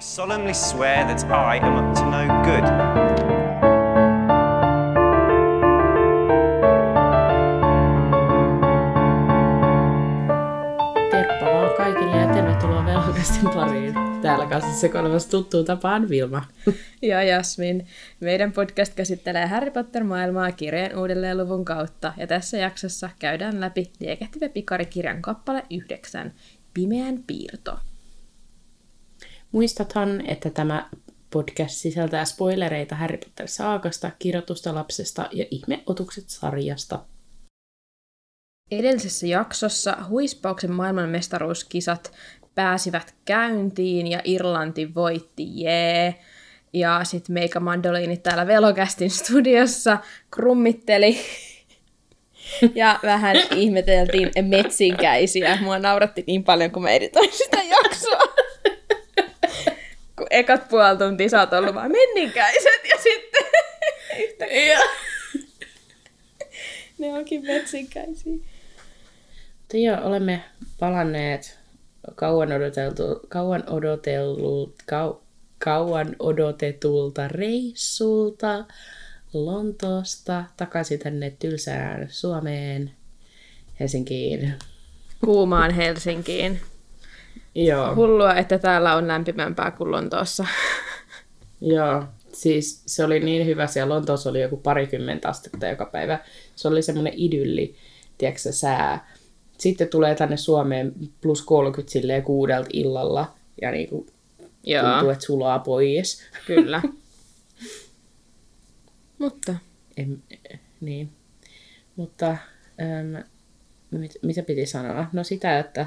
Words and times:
I 0.00 0.02
solemnly 0.02 0.54
swear 0.54 1.04
that 1.04 1.24
I 1.30 1.58
am 1.58 1.76
up 1.76 1.94
to 1.94 2.04
no 2.10 2.26
good. 2.44 2.64
Terppa 11.10 11.46
vaan 11.46 11.76
kaikille 11.76 12.16
ja 12.16 12.34
tervetuloa 12.34 12.84
Velhokastin 12.84 13.50
pariin. 13.50 13.94
Täällä 14.22 14.46
kanssa 14.46 14.80
sekoilevassa 14.80 15.30
tuttuun 15.30 15.64
tapaan 15.64 16.08
Vilma. 16.08 16.42
ja 17.02 17.22
Jasmin. 17.22 17.86
Meidän 18.20 18.52
podcast 18.52 18.94
käsittelee 18.94 19.46
Harry 19.46 19.70
Potter-maailmaa 19.70 20.52
kirjeen 20.52 20.98
uudelleenluvun 20.98 21.64
kautta, 21.64 22.12
ja 22.16 22.26
tässä 22.26 22.56
jaksossa 22.56 23.10
käydään 23.18 23.60
läpi 23.60 23.92
Liekehtivä 23.98 24.48
pikari-kirjan 24.48 25.22
kappale 25.22 25.62
9, 25.70 26.32
Pimeän 26.74 27.22
piirto. 27.26 27.78
Muistathan, 29.52 30.26
että 30.26 30.50
tämä 30.50 30.88
podcast 31.30 31.74
sisältää 31.74 32.24
spoilereita 32.24 32.94
Harry 32.94 33.16
Potter-saakasta, 33.16 34.10
kirjoitusta 34.18 34.74
lapsesta 34.74 35.28
ja 35.32 35.44
ihmeotukset 35.50 36.24
sarjasta. 36.28 37.04
Edellisessä 38.70 39.26
jaksossa 39.26 39.96
huispauksen 40.08 40.72
maailmanmestaruuskisat 40.72 42.12
pääsivät 42.54 43.14
käyntiin 43.24 44.06
ja 44.06 44.20
Irlanti 44.24 44.94
voitti, 44.94 45.62
jee. 45.62 46.14
Ja 46.72 47.00
sitten 47.04 47.34
Meika 47.34 47.60
Mandoliini 47.60 48.16
täällä 48.16 48.46
Velokästin 48.46 49.10
studiossa 49.10 49.98
krummitteli 50.30 51.18
ja 52.74 52.98
vähän 53.02 53.36
ihmeteltiin 53.56 54.30
metsinkäisiä. 54.42 55.58
Mua 55.62 55.78
nauratti 55.78 56.24
niin 56.26 56.44
paljon, 56.44 56.70
kun 56.70 56.82
mä 56.82 56.90
editoin 56.90 57.32
sitä 57.32 57.62
jaksoa. 57.62 58.39
Kun 60.20 60.26
ekat 60.30 60.68
puoli 60.68 60.98
tuntia 60.98 61.28
sä 61.28 61.40
oot 61.40 61.52
ollut 61.52 61.74
vaan 61.74 61.92
menninkäiset 61.92 62.84
ja 62.88 62.96
sitten 63.02 63.46
yhtäkkiä 64.24 64.78
ne 67.00 67.14
onkin 67.14 67.46
metsinkäisiä. 67.46 68.32
Mutta 69.58 69.76
joo, 69.76 69.96
olemme 70.02 70.44
palanneet 70.78 71.58
kauan, 72.14 72.52
odoteltu, 72.52 73.20
kauan, 73.28 73.64
odotellut, 73.66 74.74
kau, 74.86 75.14
kauan 75.64 76.16
odotetulta 76.18 77.28
reissulta 77.28 78.64
Lontoosta 79.32 80.44
takaisin 80.56 80.98
tänne 80.98 81.30
tylsään 81.38 82.08
Suomeen, 82.10 82.90
Helsinkiin. 83.80 84.54
Kuumaan 85.24 85.70
Helsinkiin. 85.70 86.60
Joo, 87.54 87.94
Hullua, 87.94 88.34
että 88.34 88.58
täällä 88.58 88.94
on 88.94 89.08
lämpimämpää 89.08 89.70
kuin 89.70 89.90
Lontoossa. 89.90 90.46
joo. 91.60 92.04
Siis 92.32 92.82
se 92.86 93.04
oli 93.04 93.20
niin 93.20 93.46
hyvä, 93.46 93.66
siellä 93.66 93.94
Lontoossa 93.94 94.30
oli 94.30 94.42
joku 94.42 94.56
parikymmentä 94.56 95.28
astetta 95.28 95.66
joka 95.66 95.86
päivä. 95.86 96.18
Se 96.56 96.68
oli 96.68 96.82
semmoinen 96.82 97.12
idylli, 97.16 97.74
tiedätkö 98.18 98.40
sä, 98.40 98.52
sää. 98.52 99.12
Sitten 99.58 99.88
tulee 99.88 100.14
tänne 100.14 100.36
Suomeen 100.36 100.92
plus 101.20 101.42
30 101.42 101.92
silleen 101.92 102.22
kuudelta 102.22 102.68
illalla 102.72 103.34
ja 103.62 103.70
niinku 103.70 104.06
Joo, 104.64 104.90
tuntuu, 104.90 105.10
että 105.10 105.24
sulaa 105.24 105.58
pois. 105.58 106.22
kyllä. 106.46 106.82
Mutta 109.18 109.54
En, 109.96 110.22
niin. 110.80 111.10
Mutta 111.96 112.30
äm, 112.30 113.24
mit, 113.90 114.12
mitä 114.22 114.42
piti 114.42 114.66
sanoa? 114.66 115.06
No 115.12 115.24
sitä, 115.24 115.58
että, 115.58 115.86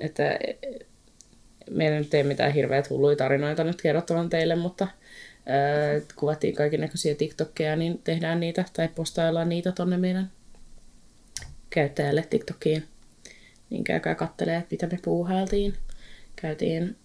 että 0.00 0.38
meillä 1.70 1.98
nyt 1.98 2.14
ei 2.14 2.22
mitään 2.22 2.52
hirveät 2.52 2.90
hulluja 2.90 3.16
tarinoita 3.16 3.64
nyt 3.64 3.82
kerrottavan 3.82 4.30
teille, 4.30 4.56
mutta 4.56 4.86
ää, 5.46 6.00
kuvattiin 6.16 6.54
kaikennäköisiä 6.54 7.14
TikTokkeja, 7.14 7.76
niin 7.76 8.00
tehdään 8.04 8.40
niitä 8.40 8.64
tai 8.72 8.88
postaillaan 8.88 9.48
niitä 9.48 9.72
tonne 9.72 9.96
meidän 9.96 10.30
käyttäjälle 11.70 12.26
TikTokiin. 12.30 12.84
Niin 13.70 13.84
käykää 13.84 14.14
kattelee, 14.14 14.56
että 14.56 14.68
mitä 14.70 14.86
me 14.86 14.98
puuhailtiin. 15.04 15.74
Käytiin 16.36 16.96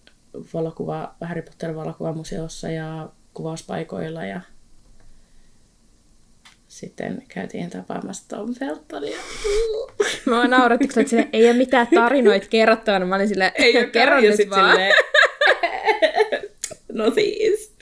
valokuva, 0.54 1.14
Harry 1.20 1.42
Potter 1.42 1.74
valokuvamuseossa 1.74 2.70
ja 2.70 3.08
kuvauspaikoilla 3.34 4.24
ja 4.24 4.40
sitten 6.76 7.22
käytiin 7.28 7.70
tapaamassa 7.70 8.28
Tom 8.28 8.54
Feltonia. 8.54 9.16
mä 10.26 10.48
nauratti, 10.48 10.88
kun 10.88 11.08
sille, 11.08 11.28
ei 11.32 11.44
ole 11.44 11.52
mitään 11.52 11.88
tarinoita 11.94 12.46
kerrottavana. 12.50 13.06
Mä 13.06 13.14
olin 13.14 13.28
silleen, 13.28 13.52
ei 13.54 13.86
kerro 13.86 14.18
Ja 14.18 14.30
nyt 14.30 14.50
vaan. 14.50 14.70
silleen, 14.70 14.94
no 16.92 17.10
siis. 17.10 17.72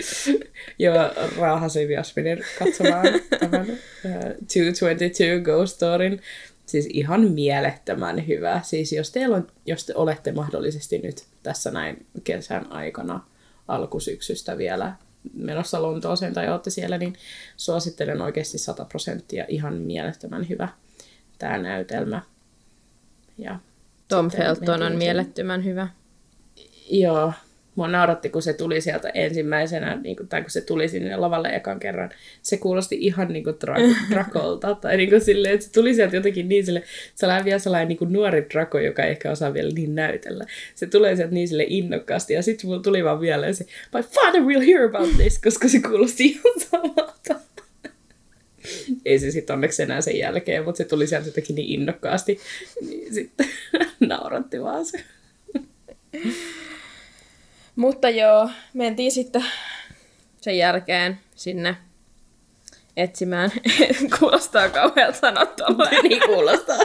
Joo, 0.78 0.94
raahasin 1.38 1.90
Jasminin 1.90 2.44
katsomaan 2.58 3.06
tämän 3.40 3.66
uh, 3.70 3.78
222 4.04 5.24
Ghost 5.44 5.74
Storin. 5.76 6.20
Siis 6.66 6.86
ihan 6.92 7.20
mielettömän 7.20 8.26
hyvä. 8.26 8.60
Siis 8.62 8.92
jos, 8.92 9.10
teillä 9.10 9.36
on, 9.36 9.46
jos 9.66 9.86
te 9.86 9.92
olette 9.96 10.32
mahdollisesti 10.32 10.98
nyt 10.98 11.24
tässä 11.42 11.70
näin 11.70 12.06
kesän 12.24 12.72
aikana 12.72 13.20
alkusyksystä 13.68 14.58
vielä 14.58 14.92
menossa 15.32 15.82
Lontooseen 15.82 16.34
tai 16.34 16.48
olette 16.48 16.70
siellä, 16.70 16.98
niin 16.98 17.14
suosittelen 17.56 18.22
oikeasti 18.22 18.58
100 18.58 18.84
prosenttia. 18.84 19.44
Ihan 19.48 19.74
mielettömän 19.74 20.48
hyvä 20.48 20.68
tämä 21.38 21.58
näytelmä. 21.58 22.22
Ja 23.38 23.58
Tom 24.08 24.30
Felton 24.30 24.82
on 24.82 24.96
mielettömän 24.96 25.64
hyvä. 25.64 25.88
Joo, 26.90 27.32
mua 27.74 27.88
nauratti, 27.88 28.30
kun 28.30 28.42
se 28.42 28.52
tuli 28.52 28.80
sieltä 28.80 29.08
ensimmäisenä, 29.08 29.96
niin 29.96 30.16
kuin, 30.16 30.28
tai 30.28 30.42
kun 30.42 30.50
se 30.50 30.60
tuli 30.60 30.88
sinne 30.88 31.16
lavalle 31.16 31.48
ekan 31.48 31.80
kerran. 31.80 32.10
Se 32.42 32.56
kuulosti 32.56 32.96
ihan 33.00 33.28
niin 33.28 33.44
kuin 33.44 33.56
Dra- 33.56 33.96
Drakolta, 34.14 34.74
tai 34.74 34.96
niin 34.96 35.08
kuin 35.10 35.20
silleen, 35.20 35.54
että 35.54 35.66
se 35.66 35.72
tuli 35.72 35.94
sieltä 35.94 36.16
jotenkin 36.16 36.48
niin 36.48 36.66
sille, 36.66 36.82
sellainen 37.14 37.44
vielä 37.44 37.58
sellainen 37.58 37.88
niin 37.88 37.98
kuin 37.98 38.12
nuori 38.12 38.46
Draco, 38.52 38.78
joka 38.78 39.02
ei 39.02 39.10
ehkä 39.10 39.30
osaa 39.30 39.54
vielä 39.54 39.70
niin 39.74 39.94
näytellä. 39.94 40.44
Se 40.74 40.86
tulee 40.86 41.16
sieltä 41.16 41.34
niin 41.34 41.48
sille 41.48 41.64
innokkaasti, 41.68 42.34
ja 42.34 42.42
sitten 42.42 42.70
mulla 42.70 42.82
tuli 42.82 43.04
vaan 43.04 43.20
vielä 43.20 43.52
se, 43.52 43.66
my 43.94 44.02
father 44.02 44.42
will 44.42 44.66
hear 44.66 44.84
about 44.84 45.16
this, 45.16 45.38
koska 45.38 45.68
se 45.68 45.80
kuulosti 45.80 46.24
ihan 46.24 46.60
samalta. 46.70 47.34
Ei 49.04 49.18
se 49.18 49.30
sitten 49.30 49.54
onneksi 49.54 49.82
enää 49.82 50.00
sen 50.00 50.18
jälkeen, 50.18 50.64
mutta 50.64 50.78
se 50.78 50.84
tuli 50.84 51.06
sieltä 51.06 51.28
jotenkin 51.28 51.56
niin 51.56 51.80
innokkaasti, 51.80 52.40
niin 52.80 53.14
sitten 53.14 53.46
nauratti 54.00 54.62
vaan 54.62 54.84
se. 54.84 55.04
Mutta 57.76 58.08
joo, 58.08 58.50
mentiin 58.74 59.12
sitten 59.12 59.44
sen 60.40 60.58
jälkeen 60.58 61.18
sinne 61.34 61.76
etsimään. 62.96 63.50
Kuulostaa 64.18 64.68
kauhealta 64.68 65.18
sanoa 65.18 65.46
niin 66.02 66.22
kuulostaa. 66.26 66.78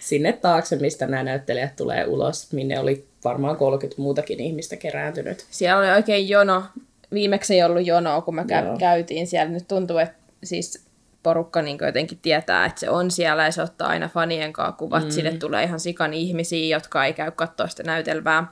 Sinne 0.00 0.32
taakse, 0.32 0.76
mistä 0.76 1.06
nämä 1.06 1.22
näyttelijät 1.22 1.76
tulee 1.76 2.06
ulos, 2.06 2.52
minne 2.52 2.80
oli 2.80 3.06
varmaan 3.24 3.56
30 3.56 4.02
muutakin 4.02 4.40
ihmistä 4.40 4.76
kerääntynyt. 4.76 5.46
Siellä 5.50 5.78
oli 5.78 5.90
oikein 5.90 6.28
jono. 6.28 6.64
Viimeksi 7.12 7.54
ei 7.54 7.62
ollut 7.62 7.86
jonoa, 7.86 8.20
kun 8.20 8.34
me 8.34 8.42
kä- 8.42 8.78
käytiin 8.78 9.26
siellä. 9.26 9.52
Nyt 9.52 9.68
tuntuu, 9.68 9.98
että 9.98 10.16
siis 10.44 10.86
porukka 11.22 11.62
niin 11.62 11.78
jotenkin 11.86 12.18
tietää, 12.22 12.66
että 12.66 12.80
se 12.80 12.90
on 12.90 13.10
siellä 13.10 13.44
ja 13.44 13.50
se 13.50 13.62
ottaa 13.62 13.88
aina 13.88 14.08
fanien 14.08 14.52
kanssa 14.52 14.72
kuvat. 14.72 15.04
Mm. 15.04 15.10
Sinne 15.10 15.32
tulee 15.32 15.64
ihan 15.64 15.80
sikan 15.80 16.14
ihmisiä, 16.14 16.76
jotka 16.76 17.04
ei 17.04 17.12
käy 17.12 17.30
katsoa 17.30 17.68
sitä 17.68 17.82
näytelmää. 17.82 18.46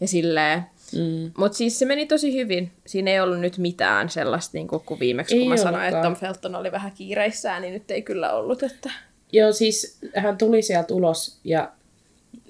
Ja 0.00 0.08
silleen. 0.08 0.66
Mm. 0.92 1.30
Mutta 1.38 1.58
siis 1.58 1.78
se 1.78 1.84
meni 1.84 2.06
tosi 2.06 2.34
hyvin. 2.34 2.72
Siinä 2.86 3.10
ei 3.10 3.20
ollut 3.20 3.40
nyt 3.40 3.58
mitään 3.58 4.08
sellaista, 4.08 4.50
niin 4.58 4.68
kuin, 4.68 4.82
kun 4.86 5.00
viimeksi 5.00 5.34
Ei 5.34 5.40
kun 5.40 5.48
mä 5.48 5.56
sanoin, 5.56 5.74
ollutkaan. 5.74 5.94
että 5.94 6.02
Tom 6.02 6.16
Felton 6.16 6.54
oli 6.54 6.72
vähän 6.72 6.92
kiireissään, 6.92 7.62
niin 7.62 7.74
nyt 7.74 7.90
ei 7.90 8.02
kyllä 8.02 8.32
ollut. 8.32 8.62
Että... 8.62 8.90
Joo, 9.32 9.52
siis 9.52 9.98
hän 10.16 10.38
tuli 10.38 10.62
sieltä 10.62 10.94
ulos 10.94 11.38
ja 11.44 11.72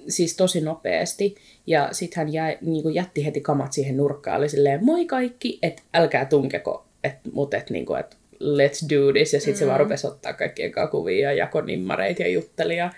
siis 0.07 0.35
tosi 0.35 0.61
nopeasti. 0.61 1.35
Ja 1.67 1.89
sitten 1.91 2.17
hän 2.17 2.33
jäi, 2.33 2.57
niin 2.61 2.83
kuin 2.83 2.95
jätti 2.95 3.25
heti 3.25 3.41
kamat 3.41 3.73
siihen 3.73 3.97
nurkkaan. 3.97 4.37
Oli 4.37 4.49
silleen, 4.49 4.85
moi 4.85 5.05
kaikki, 5.05 5.59
että 5.61 5.83
älkää 5.93 6.25
tunkeko, 6.25 6.85
et, 7.03 7.15
mutta 7.31 7.57
et, 7.57 7.69
niin 7.69 7.85
kuin, 7.85 7.99
et, 7.99 8.17
let's 8.33 8.89
do 8.89 9.13
this. 9.13 9.33
Ja 9.33 9.39
sitten 9.39 9.55
mm. 9.55 9.59
se 9.59 9.67
vaan 9.67 9.79
rupesi 9.79 10.07
ottaa 10.07 10.33
kaikkien 10.33 10.71
kuvia 10.91 11.31
ja 11.31 11.37
jako 11.37 11.61
nimmareita 11.61 12.21
ja 12.21 12.27
jutteli. 12.27 12.77
Ja 12.77 12.91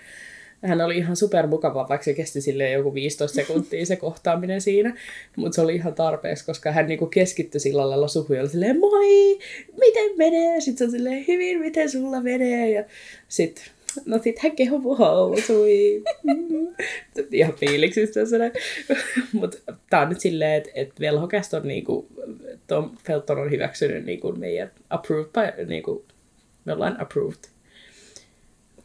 hän 0.62 0.80
oli 0.80 0.96
ihan 0.96 1.16
super 1.16 1.46
mukava, 1.46 1.88
vaikka 1.88 2.04
se 2.04 2.14
kesti 2.14 2.40
silleen 2.40 2.72
joku 2.72 2.94
15 2.94 3.34
sekuntia 3.34 3.86
se 3.86 3.96
kohtaaminen 3.96 4.60
siinä. 4.60 4.96
Mutta 5.36 5.54
se 5.54 5.60
oli 5.60 5.74
ihan 5.74 5.94
tarpeeksi, 5.94 6.44
koska 6.44 6.72
hän 6.72 6.86
niinku 6.86 7.06
keskittyi 7.06 7.60
sillä 7.60 7.90
lailla 7.90 8.08
suhun 8.08 8.36
ja 8.36 8.48
silleen, 8.48 8.80
moi, 8.80 9.38
miten 9.80 10.16
menee? 10.16 10.60
Sitten 10.60 10.78
se 10.78 10.84
on 10.84 10.90
silleen, 10.90 11.24
hyvin, 11.28 11.60
miten 11.60 11.90
sulla 11.90 12.20
menee? 12.20 12.70
Ja 12.70 12.84
sitten 13.28 13.64
No 14.04 14.18
sit 14.18 14.38
hän 14.38 14.56
kehu 14.56 14.78
mun 14.78 14.98
housui. 14.98 16.02
Ihan 17.32 17.54
fiiliksistä 17.54 18.26
se 18.26 18.52
Mutta 19.32 19.58
tää 19.90 20.00
on 20.00 20.08
nyt 20.08 20.20
silleen, 20.20 20.52
että 20.52 20.70
et 20.74 21.00
velhokest 21.00 21.54
on 21.54 21.68
niinku, 21.68 22.08
Tom 22.66 22.96
Felton 23.04 23.38
on 23.38 23.50
hyväksynyt 23.50 24.04
niinku 24.04 24.32
meidän 24.32 24.70
approved 24.90 25.66
niinku, 25.66 26.04
me 26.64 26.72
ollaan 26.72 27.00
approved. 27.00 27.44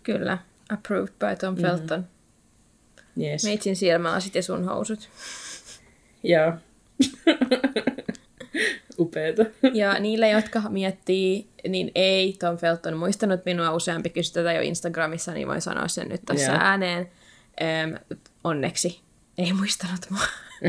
Kyllä. 0.04 0.38
Approved 0.70 1.14
by 1.20 1.36
Tom 1.40 1.56
Felton. 1.56 2.08
Yes. 3.22 3.44
Meitsin 3.44 3.76
silmälasit 3.76 4.36
ja 4.36 4.44
sun 4.44 4.66
housut. 4.66 5.10
Joo. 6.24 6.54
Upeeta. 9.00 9.46
Ja 9.74 10.00
niille, 10.00 10.30
jotka 10.30 10.62
miettii, 10.70 11.48
niin 11.68 11.92
ei 11.96 12.36
Tom 12.40 12.58
Felton 12.58 12.98
muistanut 12.98 13.46
minua 13.46 13.72
useampi 13.72 14.10
kysy 14.10 14.34
tätä 14.34 14.54
jo 14.54 14.62
Instagramissa, 14.62 15.32
niin 15.32 15.48
voin 15.48 15.62
sanoa 15.62 15.88
sen 15.88 16.10
nyt 16.10 16.22
tässä 16.26 16.52
Joo. 16.52 16.62
ääneen. 16.62 17.12
Öm, 17.62 18.18
onneksi 18.44 19.02
ei 19.38 19.54
muistanut 19.54 20.00
mua. 20.10 20.22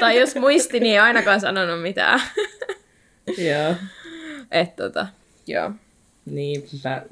tai 0.00 0.20
jos 0.20 0.34
muisti, 0.34 0.80
niin 0.80 0.92
ei 0.92 0.98
ainakaan 0.98 1.40
sanonut 1.40 1.82
mitään. 1.82 2.20
Joo. 3.38 3.74
Et 4.50 4.76
tota, 4.76 5.06
joo. 5.46 5.72
Niin, 6.26 6.64
mä, 6.84 7.02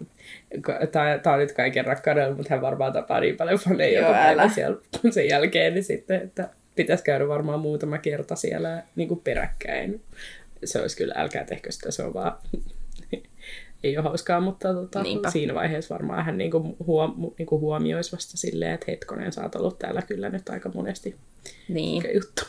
tää, 0.93 1.19
tää 1.19 1.33
on 1.33 1.39
nyt 1.39 1.53
kaiken 1.53 1.85
rakkaudella, 1.85 2.35
mutta 2.35 2.55
hän 2.55 2.61
varmaan 2.61 2.93
tapaa 2.93 3.21
niin 3.21 3.37
paljon 3.37 3.59
faneja 3.59 4.01
joka 4.01 4.13
päivä 4.13 4.49
siellä 4.49 4.77
sen 5.11 5.29
jälkeen, 5.29 5.75
niin 5.75 5.85
sitten, 5.85 6.23
että 6.23 6.49
pitäisi 6.77 7.05
käydä 7.05 7.29
varmaan 7.29 7.61
muutama 7.61 7.99
kerta 7.99 8.37
siellä 8.37 8.83
niin 8.97 9.09
kuin 9.09 9.21
peräkkäin. 9.21 10.01
Se 10.65 10.81
olisi 10.81 10.97
kyllä, 10.97 11.15
älkää 11.17 11.45
tehkö 11.45 11.73
sitä, 11.73 11.91
se 11.91 12.03
on 12.03 12.15
vaan, 12.15 12.33
ei 13.85 13.97
ole 13.97 14.05
hauskaa, 14.05 14.41
mutta 14.41 14.75
tota, 14.75 15.03
Niinpä. 15.03 15.31
siinä 15.31 15.55
vaiheessa 15.55 15.95
varmaan 15.95 16.25
hän 16.25 16.39
niin 16.39 16.51
kuin 16.51 16.77
huom, 16.87 17.33
niin 17.39 17.47
kuin 17.47 17.61
huomioisi 17.61 18.13
vasta 18.13 18.37
silleen, 18.37 18.73
että 18.73 18.87
hetkonen, 18.89 19.33
sä 19.33 19.43
oot 19.43 19.55
ollut 19.55 19.79
täällä 19.79 20.03
kyllä 20.03 20.29
nyt 20.29 20.49
aika 20.49 20.71
monesti. 20.75 21.17
Niin. 21.69 22.03
Mikä 22.03 22.15
juttu. 22.15 22.43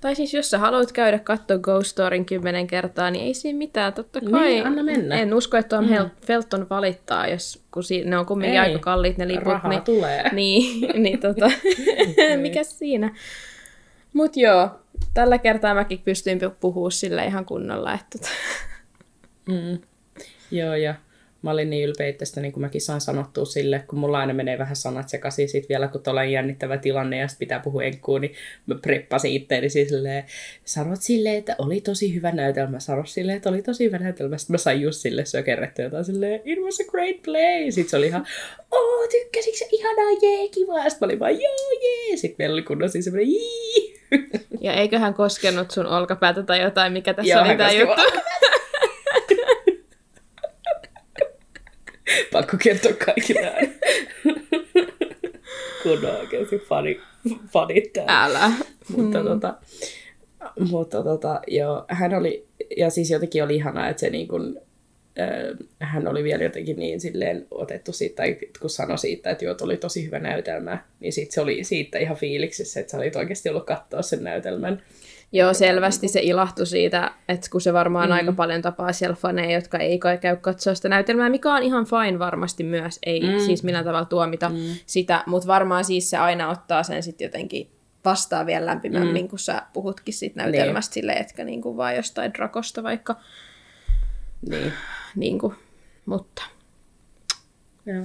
Tai 0.00 0.14
siis 0.14 0.34
jos 0.34 0.50
sä 0.50 0.58
haluat 0.58 0.92
käydä 0.92 1.18
katsoa 1.18 1.58
Ghost 1.58 1.90
Storin 1.90 2.24
kymmenen 2.26 2.66
kertaa, 2.66 3.10
niin 3.10 3.24
ei 3.24 3.34
siinä 3.34 3.58
mitään, 3.58 3.92
totta 3.92 4.20
kai. 4.20 4.48
Niin, 4.48 4.66
anna 4.66 4.82
mennä. 4.82 5.14
En 5.14 5.34
usko, 5.34 5.56
että 5.56 5.76
Tom 5.76 5.84
mm. 5.84 6.10
Felton 6.26 6.66
valittaa, 6.70 7.28
jos, 7.28 7.62
kun 7.70 7.82
si- 7.84 8.04
ne 8.04 8.18
on 8.18 8.26
kumminkin 8.26 8.60
Ei. 8.60 8.66
aika 8.66 8.78
kalliit 8.78 9.18
ne 9.18 9.28
liput. 9.28 9.44
Rahaa 9.44 9.68
niin, 9.70 9.82
tulee. 9.82 10.22
Niin, 10.32 11.02
niin 11.02 11.20
tota, 11.20 11.50
mikä 12.42 12.64
siinä. 12.64 13.16
Mut 14.12 14.36
joo, 14.36 14.68
tällä 15.14 15.38
kertaa 15.38 15.74
mäkin 15.74 15.98
pystyin 16.04 16.40
pu- 16.42 16.54
puhua 16.60 16.90
sille 16.90 17.24
ihan 17.24 17.44
kunnolla, 17.44 17.94
että 17.94 18.18
tota, 18.18 18.30
Mm. 19.46 19.78
Joo, 20.50 20.74
ja 20.74 20.94
mä 21.44 21.50
olin 21.50 21.70
niin 21.70 21.88
ylpeä 21.88 22.08
itsestä, 22.08 22.40
niin 22.40 22.52
kuin 22.52 22.60
mäkin 22.60 22.80
saan 22.80 23.00
sanottua 23.00 23.44
sille, 23.44 23.84
kun 23.88 23.98
mulla 23.98 24.18
aina 24.18 24.34
menee 24.34 24.58
vähän 24.58 24.76
sanat 24.76 25.08
sekaisin 25.08 25.48
sit 25.48 25.68
vielä, 25.68 25.88
kun 25.88 26.02
tuolla 26.02 26.24
jännittävä 26.24 26.76
tilanne 26.76 27.18
ja 27.18 27.28
sit 27.28 27.38
pitää 27.38 27.60
puhua 27.60 27.82
enkkuun, 27.82 28.20
niin 28.20 28.34
mä 28.66 28.74
preppasin 28.82 29.32
itteeni 29.32 29.68
siis 29.68 29.88
silleen, 29.88 30.24
sanot 30.64 31.02
silleen, 31.02 31.36
että 31.36 31.56
oli 31.58 31.80
tosi 31.80 32.14
hyvä 32.14 32.32
näytelmä, 32.32 32.80
sano 32.80 33.04
silleen, 33.04 33.36
että 33.36 33.48
oli 33.48 33.62
tosi 33.62 33.84
hyvä 33.84 33.98
näytelmä. 33.98 34.38
Sitten 34.38 34.54
mä 34.54 34.58
sain 34.58 34.80
just 34.80 35.00
sille 35.00 35.24
sökerretty 35.24 35.82
jotain 35.82 36.04
silleen, 36.04 36.40
it 36.44 36.58
was 36.58 36.80
a 36.80 36.90
great 36.90 37.22
play. 37.22 37.70
Sitten 37.70 37.90
se 37.90 37.96
oli 37.96 38.06
ihan, 38.06 38.26
oh, 38.70 39.08
tykkäsitkö 39.08 39.58
sä 39.58 39.64
ihanaa, 39.72 40.10
jee, 40.22 40.48
kiva. 40.48 40.88
Sitten 40.88 40.98
mä 41.00 41.04
olin 41.06 41.18
vaan, 41.18 41.40
joo, 41.40 41.70
jee. 41.82 42.16
Sitten 42.16 42.36
meillä 42.38 42.54
oli 42.54 42.62
kunnon 42.62 42.90
siis 42.90 43.04
semmoinen, 43.04 43.30
jii. 43.30 43.94
ja 44.60 44.72
eiköhän 44.72 45.14
koskenut 45.14 45.70
sun 45.70 45.86
olkapäätä 45.86 46.42
tai 46.42 46.62
jotain, 46.62 46.92
mikä 46.92 47.14
tässä 47.14 47.34
Joo, 47.34 47.44
oli 47.44 47.56
koski 47.56 47.78
juttu. 47.78 48.02
Pakko 52.32 52.56
kertoa 52.62 52.92
kaikille 52.92 53.54
aina. 53.54 53.72
Kun 55.82 55.98
on 55.98 56.16
oikeasti 56.20 56.58
fani, 56.58 57.00
fanit 57.52 57.92
täällä. 57.92 58.24
Älä. 58.24 58.52
Mutta, 58.96 59.24
tota, 59.24 59.54
mutta 60.70 61.02
tota, 61.02 61.40
joo, 61.46 61.84
hän 61.88 62.14
oli, 62.14 62.46
ja 62.76 62.90
siis 62.90 63.10
jotenkin 63.10 63.44
oli 63.44 63.56
ihanaa, 63.56 63.88
että 63.88 64.00
se 64.00 64.10
niin 64.10 64.28
kuin, 64.28 64.60
äh, 65.20 65.56
hän 65.80 66.08
oli 66.08 66.24
vielä 66.24 66.42
jotenkin 66.42 66.76
niin 66.76 67.00
silleen 67.00 67.46
otettu 67.50 67.92
siitä, 67.92 68.16
tai 68.16 68.36
kun 68.60 68.70
sanoi 68.70 68.98
siitä, 68.98 69.30
että 69.30 69.44
joo, 69.44 69.56
oli 69.60 69.76
tosi 69.76 70.06
hyvä 70.06 70.18
näytelmä, 70.18 70.78
niin 71.00 71.12
sit 71.12 71.30
se 71.30 71.40
oli 71.40 71.64
siitä 71.64 71.98
ihan 71.98 72.16
fiiliksissä, 72.16 72.80
että 72.80 72.90
sä 72.90 72.96
olit 72.96 73.16
oikeasti 73.16 73.48
ollut 73.48 73.66
katsoa 73.66 74.02
sen 74.02 74.24
näytelmän. 74.24 74.82
Joo, 75.34 75.54
selvästi 75.54 76.08
se 76.08 76.20
ilahtui 76.22 76.66
siitä, 76.66 77.10
että 77.28 77.50
kun 77.50 77.60
se 77.60 77.72
varmaan 77.72 78.08
mm. 78.08 78.12
aika 78.12 78.32
paljon 78.32 78.62
tapaa 78.62 78.92
siellä 78.92 79.16
faneja, 79.16 79.54
jotka 79.54 79.78
ei 79.78 79.98
kai 79.98 80.18
käy 80.18 80.36
katsoa 80.36 80.74
sitä 80.74 80.88
näytelmää, 80.88 81.30
mikä 81.30 81.54
on 81.54 81.62
ihan 81.62 81.84
fine 81.84 82.18
varmasti 82.18 82.64
myös, 82.64 82.98
ei 83.06 83.20
mm. 83.20 83.38
siis 83.38 83.62
millään 83.62 83.84
tavalla 83.84 84.04
tuomita 84.04 84.48
mm. 84.48 84.56
sitä, 84.86 85.22
mutta 85.26 85.46
varmaan 85.46 85.84
siis 85.84 86.10
se 86.10 86.16
aina 86.16 86.50
ottaa 86.50 86.82
sen 86.82 87.02
sitten 87.02 87.24
jotenkin 87.24 87.70
vastaa 88.04 88.46
vielä 88.46 88.66
lämpimämmin, 88.66 89.24
mm. 89.24 89.28
kun 89.28 89.38
sä 89.38 89.62
puhutkin 89.72 90.14
siitä 90.14 90.42
näytelmästä 90.42 90.90
niin. 90.90 90.94
silleen, 90.94 91.20
etkä 91.20 91.44
niinku 91.44 91.76
vaan 91.76 91.96
jostain 91.96 92.34
drakosta 92.34 92.82
vaikka, 92.82 93.16
Niin. 94.48 94.72
niinku, 95.16 95.54
mutta 96.06 96.42
Joo. 97.86 98.04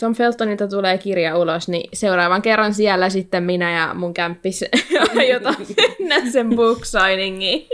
Tom 0.00 0.14
Feltonilta 0.14 0.68
tulee 0.68 0.98
kirja 0.98 1.36
ulos, 1.38 1.68
niin 1.68 1.90
seuraavan 1.92 2.42
kerran 2.42 2.74
siellä 2.74 3.10
sitten 3.10 3.42
minä 3.42 3.72
ja 3.78 3.94
mun 3.94 4.14
kämppis 4.14 4.64
aiotaan 5.18 5.56
mennä 5.98 6.30
sen 6.30 6.48
book 6.56 6.84
signingiin. 6.84 7.66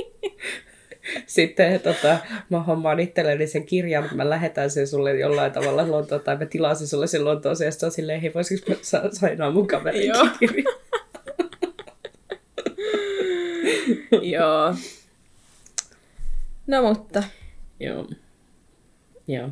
Sitten 1.26 1.80
tota, 1.80 2.19
mä 2.50 2.62
hommaan 2.62 3.00
itselleni 3.00 3.46
sen 3.46 3.66
kirjan, 3.66 4.02
mutta 4.02 4.16
mä 4.16 4.30
lähetän 4.30 4.70
sen 4.70 4.86
sulle 4.86 5.19
jollain 5.19 5.52
tavalla 5.52 5.90
Lontoon, 5.90 6.20
tai 6.20 6.36
mä 6.36 6.46
tilasin 6.46 6.88
sulle 6.88 7.06
sen 7.06 7.24
Lontooseen, 7.24 7.66
ja 7.69 7.72
sitten 7.72 7.86
on 7.86 7.92
silleen, 7.92 8.20
hei, 8.20 8.34
voisiko 8.34 8.70
mä 8.70 8.76
sa- 8.82 9.08
sainaa 9.12 9.50
mun 9.50 9.66
kaverin 9.66 10.06
Joo. 10.06 10.26
kirjan? 10.38 10.64
Joo. 14.32 14.74
No 16.66 16.82
mutta, 16.82 17.22
Joo. 17.80 18.06
Joo. 19.28 19.48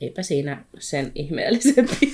Eipä 0.00 0.22
siinä 0.22 0.64
sen 0.78 1.12
ihmeellisempi. 1.14 2.12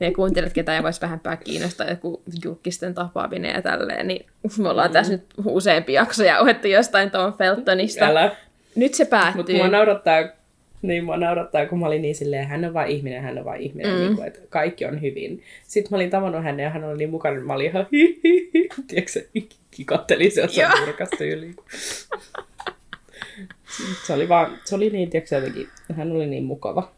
ne 0.00 0.10
kuuntelet, 0.10 0.52
ketä 0.52 0.76
ei 0.76 0.82
voisi 0.82 1.00
vähempää 1.00 1.36
kiinnostaa 1.36 1.90
joku 1.90 2.22
julkisten 2.44 2.94
tapaaminen 2.94 3.54
ja 3.54 3.62
tälleen, 3.62 4.08
niin 4.08 4.26
me 4.58 4.68
ollaan 4.68 4.92
tässä 4.92 5.12
nyt 5.12 5.24
useampi 5.44 5.92
jakso 5.92 6.24
jauhettu 6.24 6.68
jostain 6.68 7.10
Tom 7.10 7.32
Feltonista. 7.32 8.04
Älä. 8.04 8.36
Nyt 8.74 8.94
se 8.94 9.04
Mutta 9.04 9.16
päättyy. 9.16 9.56
mua 9.56 9.68
naurattaa, 9.68 10.28
niin 10.82 11.04
mua 11.04 11.16
naurattaa, 11.16 11.66
kun 11.66 11.80
mä 11.80 11.86
olin 11.86 12.02
niin 12.02 12.14
silleen, 12.14 12.46
hän 12.46 12.64
on 12.64 12.74
vain 12.74 12.90
ihminen, 12.90 13.22
hän 13.22 13.38
on 13.38 13.44
vain 13.44 13.60
ihminen, 13.60 13.92
mm. 13.92 13.98
niin 13.98 14.16
kuin, 14.16 14.26
että 14.26 14.40
kaikki 14.48 14.84
on 14.84 15.02
hyvin. 15.02 15.42
Sitten 15.66 15.90
mä 15.90 15.96
olin 15.96 16.10
tavannut 16.10 16.44
hänen 16.44 16.64
ja 16.64 16.70
hän 16.70 16.84
oli 16.84 16.98
niin 16.98 17.10
mukana, 17.10 17.34
että 17.34 17.46
mä 17.46 17.54
olin 17.54 17.66
ihan 17.66 17.86
hi, 17.92 18.20
hi, 18.24 18.50
hi. 18.54 18.68
Tiedätkö, 18.86 19.12
se 19.12 19.28
kikatteli 19.70 20.30
se 20.30 20.40
jossain 20.40 20.70
Joo. 20.70 20.86
nurkasta 20.86 21.24
yli. 21.24 21.54
Se 24.06 24.12
oli 24.12 24.28
vaan, 24.28 24.58
se 24.64 24.74
oli 24.74 24.90
niin, 24.90 25.10
tiedätkö, 25.10 25.34
jotenkin, 25.34 25.68
hän 25.96 26.12
oli 26.12 26.26
niin 26.26 26.44
mukava. 26.44 26.92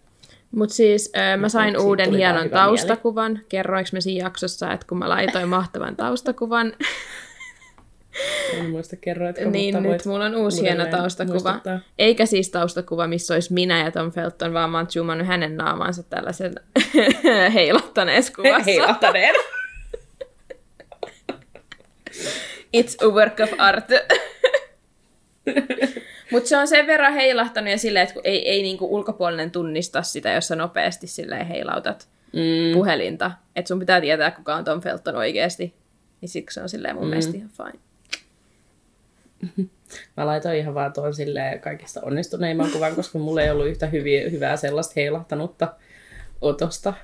Mutta 0.51 0.75
siis 0.75 1.13
ö, 1.17 1.37
mä 1.37 1.49
sain 1.49 1.71
siitä 1.71 1.83
uuden 1.83 2.15
hienon 2.15 2.51
taustakuvan. 2.51 3.41
Kerroinko 3.49 3.89
me 3.93 4.01
siinä 4.01 4.25
jaksossa, 4.27 4.73
että 4.73 4.87
kun 4.87 4.99
mä 4.99 5.09
laitoin 5.09 5.49
mahtavan 5.49 5.97
taustakuvan, 5.97 6.73
En 8.53 8.71
muista 8.71 8.97
kerroitko, 8.97 9.51
niin 9.51 9.75
mutta 9.75 9.89
nyt 9.89 10.07
mulla 10.07 10.25
on 10.25 10.37
uusi 10.37 10.63
hieno 10.63 10.87
taustakuva. 10.87 11.33
muistuttaa. 11.33 11.81
Eikä 11.99 12.27
siis 12.27 12.51
taustakuva, 12.51 13.07
missä 13.07 13.35
olisi 13.35 13.53
minä 13.53 13.85
ja 13.85 13.91
Tom 13.91 14.13
Felton, 14.13 14.53
vaan 14.53 14.71
mä 14.71 14.79
oon 14.79 14.91
zoomannut 14.91 15.27
hänen 15.27 15.57
naamaansa 15.57 16.03
tällaisen 16.03 16.55
heilattaneessa 17.55 18.33
kuvassa. 18.37 18.65
Heilattaneen. 18.65 19.35
It's 22.77 23.07
a 23.07 23.09
work 23.09 23.41
of 23.41 23.51
art. 23.59 23.87
Mutta 26.33 26.49
se 26.49 26.57
on 26.57 26.69
sen 26.69 26.87
verran 26.87 27.13
heilahtanut 27.13 27.71
ja 27.71 27.79
silleen, 27.79 28.03
että 28.03 28.15
kun 28.15 28.23
ei, 28.25 28.49
ei 28.49 28.63
niinku 28.63 28.95
ulkopuolinen 28.95 29.51
tunnista 29.51 30.03
sitä, 30.03 30.33
jos 30.33 30.49
sä 30.49 30.57
nopeasti 30.57 31.07
silleen 31.07 31.47
heilautat 31.47 32.09
Mm. 32.33 32.73
puhelinta. 32.73 33.31
Että 33.57 33.69
sun 33.69 33.79
pitää 33.79 34.01
tietää, 34.01 34.31
kuka 34.31 34.55
on 34.55 34.65
Tom 34.65 34.81
Felton 34.81 35.17
oikeasti. 35.17 35.75
Niin 36.21 36.29
siksi 36.29 36.55
se 36.55 36.61
on 36.63 36.69
silleen 36.69 36.95
mun 36.95 37.05
mm. 37.05 37.09
mielestä 37.09 37.37
ihan 37.37 37.51
fine. 37.51 37.79
Mä 40.17 40.27
laitoin 40.27 40.59
ihan 40.59 40.75
vaan 40.75 40.93
tuon 40.93 41.15
silleen 41.15 41.61
kaikista 41.61 42.01
onnistuneimman 42.03 42.71
kuvan, 42.71 42.95
koska 42.95 43.19
mulla 43.19 43.43
ei 43.43 43.51
ollut 43.51 43.67
yhtä 43.67 43.87
hyviä, 43.87 44.31
hyvää 44.31 44.57
sellaista 44.57 44.93
heilahtanutta 44.97 45.75
otosta 46.41 46.95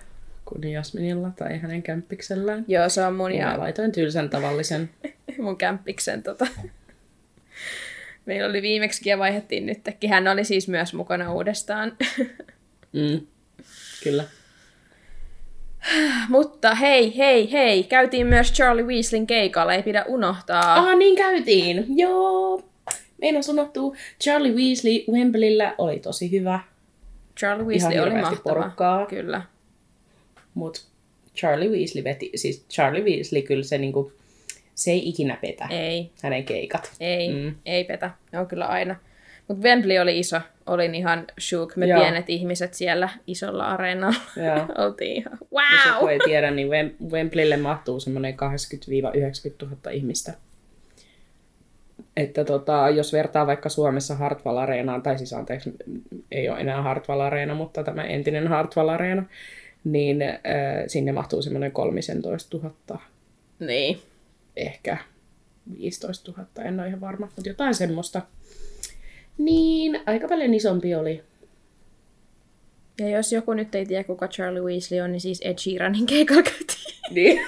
kuin 0.44 0.64
Jasminilla 0.64 1.30
tai 1.36 1.58
hänen 1.58 1.82
kämppiksellään. 1.82 2.64
Joo, 2.68 2.88
se 2.88 3.06
on 3.06 3.14
mun 3.14 3.32
Ja 3.32 3.46
mä 3.46 3.58
laitoin 3.58 3.92
tylsän 3.92 4.30
tavallisen. 4.30 4.90
mun 5.38 5.56
kämppiksen 5.56 6.22
tota. 6.22 6.46
Meillä 8.26 8.48
oli 8.48 8.62
viimeksi 8.62 9.08
ja 9.08 9.18
vaihdettiin 9.18 9.66
nytkin. 9.66 10.10
Hän 10.10 10.28
oli 10.28 10.44
siis 10.44 10.68
myös 10.68 10.94
mukana 10.94 11.32
uudestaan. 11.32 11.92
Mm. 12.92 13.26
Kyllä. 14.04 14.24
Mutta 16.28 16.74
hei, 16.74 17.16
hei, 17.18 17.52
hei. 17.52 17.84
Käytiin 17.84 18.26
myös 18.26 18.52
Charlie 18.52 18.84
Weasleyn 18.84 19.26
keikalla, 19.26 19.74
ei 19.74 19.82
pidä 19.82 20.04
unohtaa. 20.08 20.74
Ah, 20.74 20.96
niin 20.96 21.16
käytiin. 21.16 21.86
Joo. 21.98 22.62
Meinas 23.20 23.48
unohtuu. 23.48 23.96
Charlie 24.22 24.52
Weasley 24.52 25.04
Wembleyllä 25.12 25.74
oli 25.78 25.98
tosi 25.98 26.30
hyvä, 26.30 26.60
Charlie 27.38 27.66
Weasley 27.66 27.98
oli 27.98 28.10
hirveästi 28.10 28.30
mahtava. 28.34 28.54
porukkaa. 28.54 29.06
Kyllä. 29.06 29.42
mutta 30.54 30.80
Charlie 31.36 31.68
Weasley 31.68 32.04
veti, 32.04 32.30
siis 32.34 32.64
Charlie 32.70 33.02
Weasley 33.04 33.42
kyllä 33.42 33.62
se 33.64 33.78
niinku, 33.78 34.12
se 34.74 34.90
ei 34.90 35.08
ikinä 35.08 35.38
petä, 35.42 35.66
Ei, 35.70 36.10
hänen 36.22 36.44
keikat. 36.44 36.92
ei, 37.00 37.32
Mm. 37.34 37.54
ei 37.66 37.84
petä. 37.84 38.10
Ne 38.32 38.38
on 38.38 38.46
kyllä 38.46 38.66
aina. 38.66 38.96
Mutta 39.48 39.62
Wembley 39.62 39.98
oli 39.98 40.18
iso. 40.18 40.40
Olin 40.66 40.94
ihan 40.94 41.24
shook. 41.40 41.76
Me 41.76 41.86
Joo. 41.86 42.00
pienet 42.00 42.30
ihmiset 42.30 42.74
siellä 42.74 43.08
isolla 43.26 43.66
areenalla. 43.68 44.16
Joo. 44.36 44.66
Oltiin 44.86 45.16
ihan, 45.16 45.32
Jos 45.40 45.86
joku 45.86 46.00
wow! 46.04 46.08
ei 46.10 46.18
tiedä, 46.24 46.50
niin 46.50 46.68
Wem- 46.68 47.10
Wembleylle 47.12 47.56
mahtuu 47.56 48.00
semmoinen 48.00 48.34
80-90 48.34 48.36
000 49.66 49.90
ihmistä. 49.90 50.32
että 52.16 52.44
tota, 52.44 52.88
jos 52.90 53.12
vertaa 53.12 53.46
vaikka 53.46 53.68
Suomessa 53.68 54.14
Hartwall 54.14 54.56
Areenaan, 54.56 55.02
tai 55.02 55.18
siis 55.18 55.32
anteeksi, 55.32 55.72
ei 56.32 56.48
ole 56.48 56.60
enää 56.60 56.82
Hartwall 56.82 57.20
Areena, 57.20 57.54
mutta 57.54 57.84
tämä 57.84 58.04
entinen 58.04 58.48
Hartwall 58.48 58.88
Areena, 58.88 59.22
niin 59.84 60.22
äh, 60.22 60.38
sinne 60.86 61.12
mahtuu 61.12 61.42
semmoinen 61.42 61.72
13 61.72 62.58
000, 62.58 63.00
Niin. 63.60 63.98
Ehkä 64.56 64.96
15 65.78 66.32
000, 66.32 66.48
en 66.64 66.80
ole 66.80 66.88
ihan 66.88 67.00
varma, 67.00 67.26
mutta 67.36 67.48
jotain 67.50 67.74
semmoista. 67.74 68.22
Niin, 69.38 70.00
aika 70.06 70.28
paljon 70.28 70.54
isompi 70.54 70.94
oli. 70.94 71.22
Ja 73.00 73.08
jos 73.08 73.32
joku 73.32 73.52
nyt 73.52 73.74
ei 73.74 73.86
tiedä, 73.86 74.04
kuka 74.04 74.28
Charlie 74.28 74.62
Weasley 74.62 75.00
on, 75.00 75.12
niin 75.12 75.20
siis 75.20 75.40
Ed 75.44 75.58
Sheeranin 75.58 76.06
keikalla 76.06 76.42
käytiin. 76.42 76.94
Niin. 77.10 77.40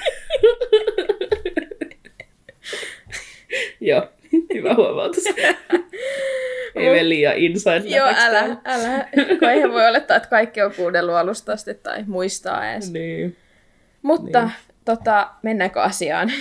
Joo, 3.81 4.09
hyvä 4.55 4.75
huomautus. 4.75 5.25
Ei 6.77 6.89
mene 6.89 7.09
liian 7.09 7.37
inside 7.37 7.83
Joo, 7.85 8.07
älä, 8.17 8.57
älä. 8.65 9.09
Kun 9.39 9.49
eihän 9.49 9.73
voi 9.73 9.89
olettaa, 9.89 10.17
että 10.17 10.29
kaikki 10.29 10.63
on 10.63 10.75
kuunnellut 10.75 11.15
alusta 11.15 11.53
asti 11.53 11.75
tai 11.75 12.05
muistaa 12.07 12.73
edes. 12.73 12.93
Niin. 12.93 13.37
Mutta 14.03 14.43
niin. 14.43 14.53
tota, 14.85 15.31
mennäänkö 15.43 15.83
asiaan? 15.83 16.33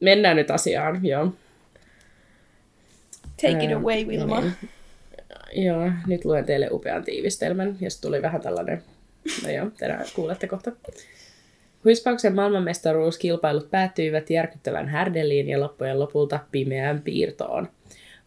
Mennään 0.00 0.36
nyt 0.36 0.50
asiaan, 0.50 1.06
joo. 1.06 1.32
Take 3.42 3.64
it 3.64 3.72
away, 3.72 4.04
Wilma. 4.04 4.40
niin. 4.40 4.54
Joo, 5.52 5.90
nyt 6.06 6.24
luen 6.24 6.44
teille 6.44 6.68
upean 6.70 7.04
tiivistelmän, 7.04 7.76
jos 7.80 8.00
tuli 8.00 8.22
vähän 8.22 8.40
tällainen, 8.40 8.82
no 9.44 9.50
joo, 9.50 9.70
teidän 9.78 10.04
kuulette 10.14 10.46
kohta. 10.46 10.72
Huispauksen 11.84 12.34
maailmanmestaruuskilpailut 12.34 13.70
päättyivät 13.70 14.30
järkyttävän 14.30 14.88
härdeliin 14.88 15.48
ja 15.48 15.60
loppujen 15.60 15.98
lopulta 15.98 16.40
pimeään 16.52 17.02
piirtoon. 17.02 17.68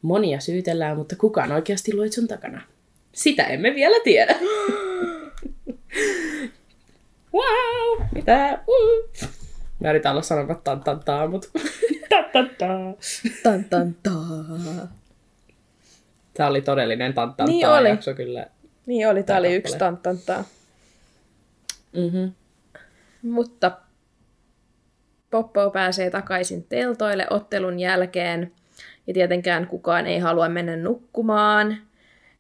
Monia 0.02 0.40
syytellään, 0.40 0.98
mutta 0.98 1.16
kukaan 1.16 1.52
oikeasti 1.52 1.96
luit 1.96 2.12
takana? 2.28 2.62
Sitä 3.12 3.44
emme 3.44 3.76
vielä 3.76 3.98
tiedä. 4.04 4.36
wow! 7.34 8.08
Mitä? 8.16 8.60
Uh. 8.68 9.30
Mä 9.80 9.90
yritän 9.90 10.12
olla 10.12 10.22
sanomatta 10.22 10.64
tan 10.64 10.84
tan 10.84 11.00
taa, 11.06 11.28
mutta 11.28 11.48
tan 12.10 12.26
tan 12.34 12.50
taa. 12.58 12.94
Tan, 13.44 13.64
tan, 13.64 13.96
taa. 14.04 14.88
Tämä 16.34 16.50
oli 16.50 16.62
todellinen 16.62 17.14
tan 17.14 17.34
tan 17.34 17.48
Niin 17.48 17.66
taa 17.68 17.78
oli. 17.78 17.90
jakso 17.90 18.14
kyllä. 18.14 18.48
Niin 18.86 19.10
oli, 19.10 19.24
tää 19.24 19.38
oli 19.38 19.48
kappale. 19.48 19.56
yksi 19.58 19.78
tan, 19.78 19.98
tan, 19.98 20.18
taa. 20.26 20.44
Mm-hmm. 21.96 22.32
Mutta 23.32 23.72
Poppo 25.32 25.70
pääsee 25.72 26.10
takaisin 26.10 26.64
teltoille 26.64 27.28
ottelun 27.30 27.80
jälkeen. 27.80 28.52
Ja 29.08 29.14
tietenkään 29.14 29.68
kukaan 29.68 30.08
ei 30.08 30.20
halua 30.20 30.50
mennä 30.50 30.76
nukkumaan. 30.76 31.78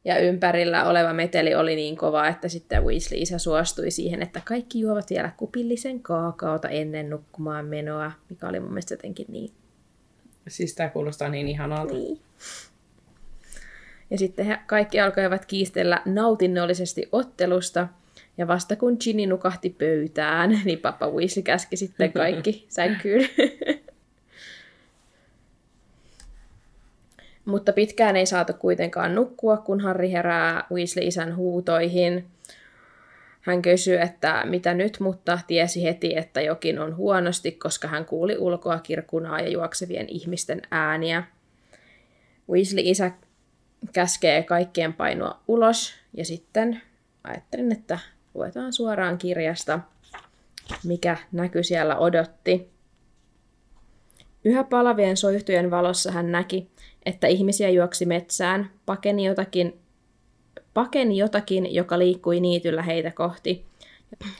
Ja 0.07 0.19
ympärillä 0.19 0.85
oleva 0.85 1.13
meteli 1.13 1.55
oli 1.55 1.75
niin 1.75 1.97
kova, 1.97 2.27
että 2.27 2.47
sitten 2.47 2.83
Weasley 2.83 3.19
isä 3.21 3.37
suostui 3.37 3.91
siihen, 3.91 4.21
että 4.21 4.41
kaikki 4.45 4.79
juovat 4.79 5.09
vielä 5.09 5.31
kupillisen 5.37 5.99
kaakaota 5.99 6.69
ennen 6.69 7.09
nukkumaan 7.09 7.65
menoa, 7.65 8.11
mikä 8.29 8.47
oli 8.47 8.59
mun 8.59 8.69
mielestä 8.69 8.93
jotenkin 8.93 9.25
niin 9.29 9.51
Siis 10.47 10.75
tää 10.75 10.89
kuulostaa 10.89 11.29
niin 11.29 11.47
ihanalta. 11.47 11.93
Niin. 11.93 12.19
Ja 14.09 14.17
sitten 14.17 14.45
he 14.45 14.57
kaikki 14.65 14.99
alkoivat 14.99 15.45
kiistellä 15.45 16.01
nautinnollisesti 16.05 17.09
ottelusta, 17.11 17.87
ja 18.37 18.47
vasta 18.47 18.75
kun 18.75 18.97
Ginny 19.03 19.25
nukahti 19.25 19.69
pöytään, 19.69 20.49
niin 20.65 20.79
Papa 20.79 21.09
Weasley 21.11 21.43
käski 21.43 21.77
sitten 21.77 22.13
kaikki 22.13 22.65
sänkyyn. 22.69 23.29
Mutta 27.47 27.73
pitkään 27.73 28.15
ei 28.15 28.25
saatu 28.25 28.53
kuitenkaan 28.53 29.15
nukkua, 29.15 29.57
kun 29.57 29.81
Harry 29.81 30.11
herää 30.11 30.63
Weasley-isän 30.73 31.35
huutoihin. 31.35 32.27
Hän 33.41 33.61
kysyi, 33.61 33.97
että 33.97 34.43
mitä 34.45 34.73
nyt, 34.73 34.99
mutta 34.99 35.39
tiesi 35.47 35.83
heti, 35.83 36.17
että 36.17 36.41
jokin 36.41 36.79
on 36.79 36.95
huonosti, 36.95 37.51
koska 37.51 37.87
hän 37.87 38.05
kuuli 38.05 38.37
ulkoa 38.37 38.79
kirkunaa 38.79 39.39
ja 39.39 39.49
juoksevien 39.49 40.05
ihmisten 40.09 40.61
ääniä. 40.71 41.23
Weasley-isä 42.49 43.11
käskee 43.93 44.43
kaikkien 44.43 44.93
painua 44.93 45.39
ulos, 45.47 45.93
ja 46.13 46.25
sitten 46.25 46.81
ajattelin, 47.23 47.71
että 47.71 47.99
luetaan 48.33 48.73
suoraan 48.73 49.17
kirjasta, 49.17 49.79
mikä 50.83 51.17
näky 51.31 51.63
siellä 51.63 51.97
odotti. 51.97 52.76
Yhä 54.47 54.63
palavien 54.63 55.17
soihtujen 55.17 55.71
valossa 55.71 56.11
hän 56.11 56.31
näki, 56.31 56.67
että 57.05 57.27
ihmisiä 57.27 57.69
juoksi 57.69 58.05
metsään, 58.05 58.69
pakeni 58.85 59.25
jotakin, 59.25 59.79
pakeni 60.73 61.17
jotakin, 61.17 61.73
joka 61.75 61.99
liikkui 61.99 62.39
niityllä 62.39 62.81
heitä 62.81 63.11
kohti. 63.11 63.65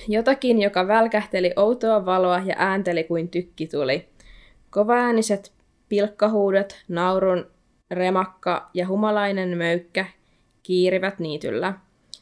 Jotakin, 0.08 0.62
joka 0.62 0.88
välkähteli 0.88 1.54
outoa 1.56 2.06
valoa 2.06 2.42
ja 2.46 2.56
äänteli 2.58 3.04
kuin 3.04 3.30
tykki 3.30 3.68
tuli. 3.68 4.10
Kovaääniset 4.70 5.52
pilkkahuudot, 5.90 6.76
naurun 6.88 7.46
remakka 7.92 8.70
ja 8.74 8.88
humalainen 8.88 9.58
möykkä 9.58 10.06
kiirivät 10.64 11.20
niityllä. 11.20 11.74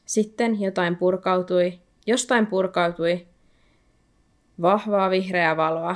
Sitten 0.06 0.62
jotain 0.62 0.96
purkautui, 0.96 1.80
jostain 2.08 2.48
purkautui 2.48 3.28
vahvaa 4.62 5.10
vihreää 5.10 5.58
valoa, 5.58 5.96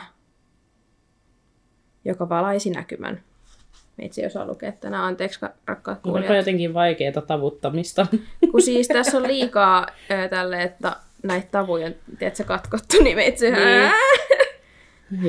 joka 2.05 2.29
valaisi 2.29 2.69
näkymän. 2.69 3.19
Meitsi 3.97 4.21
ei 4.21 4.27
osaa 4.27 4.45
lukea 4.47 4.71
tänään, 4.71 5.03
anteeksi 5.03 5.39
ka- 5.39 5.49
rakkaat 5.65 5.97
Onko 5.97 6.09
kuulijat. 6.19 6.35
jotenkin 6.37 6.73
vaikeaa 6.73 7.21
tavuttamista? 7.27 8.07
Kun 8.51 8.61
siis 8.61 8.87
tässä 8.87 9.17
on 9.17 9.23
liikaa 9.23 9.87
ää, 10.09 10.27
tälle, 10.27 10.61
että 10.63 10.95
näitä 11.23 11.47
tavuja 11.51 11.87
on 11.87 11.93
tiedätkö, 12.19 12.43
katkottu, 12.43 13.03
niin 13.03 13.15
meitsi 13.17 13.45
Niin. 13.51 13.91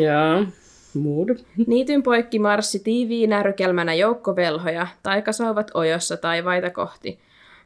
Joo. 0.03 0.45
Mood. 0.95 1.29
Niityn 1.67 2.03
poikki 2.03 2.39
marssi 2.39 2.79
tiiviinä 2.79 3.43
rykelmänä 3.43 3.95
joukko 3.95 4.37
velhoja, 4.37 4.87
taikasauvat 5.03 5.71
ojossa 5.75 6.17
taivaita 6.17 6.71
kohti. 6.71 7.19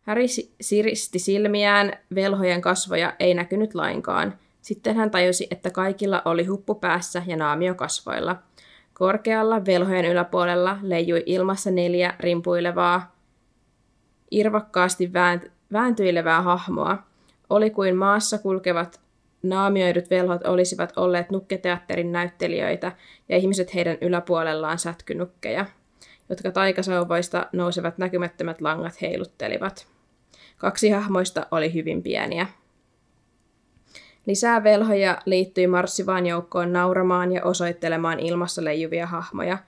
Häri 0.03 0.29
si- 0.29 0.53
siristi 0.61 1.19
silmiään, 1.19 1.93
velhojen 2.15 2.61
kasvoja 2.61 3.13
ei 3.21 3.35
näkynyt 3.35 3.75
lainkaan. 3.75 4.35
Sitten 4.63 4.97
hän 4.97 5.11
tajusi, 5.11 5.47
että 5.51 5.71
kaikilla 5.71 6.23
oli 6.25 6.45
huppu 6.45 6.75
päässä 6.75 7.23
ja 7.27 7.37
naamio 7.37 7.75
kasvoilla. 7.75 8.37
Korkealla 8.95 9.67
velhojen 9.67 10.05
yläpuolella 10.05 10.79
leijui 10.83 11.23
ilmassa 11.27 11.71
neljä 11.71 12.15
rimpuilevaa, 12.21 13.15
irvokkaasti 14.31 15.07
väänt- 15.07 15.51
vääntyilevää 15.73 16.43
hahmoa. 16.43 16.99
Oli 17.51 17.71
kuin 17.71 17.97
maassa 17.97 18.39
kulkevat 18.39 19.01
naamioidut 19.43 20.11
velhot 20.11 20.47
olisivat 20.47 20.93
olleet 20.97 21.31
nukketeatterin 21.31 22.13
näyttelijöitä 22.13 22.93
ja 23.29 23.37
ihmiset 23.37 23.75
heidän 23.75 23.99
yläpuolellaan 24.01 24.79
sätkynukkeja, 24.79 25.67
jotka 26.29 26.51
taikasauvoista 26.51 27.47
nousevat 27.53 27.99
näkymättömät 27.99 28.61
langat 28.61 29.01
heiluttelivat. 29.01 29.87
Kaksi 30.59 30.91
hahmoista 30.91 31.47
oli 31.51 31.75
hyvin 31.75 32.03
pieniä. 32.03 32.47
Lisää 34.27 34.65
velhoja 34.65 35.19
liittyi 35.27 35.67
marssivaan 35.67 36.27
joukkoon 36.27 36.73
nauramaan 36.73 37.33
ja 37.33 37.45
osoittelemaan 37.45 38.21
ilmassa 38.21 38.65
leijuvia 38.65 39.07
hahmoja. 39.07 39.59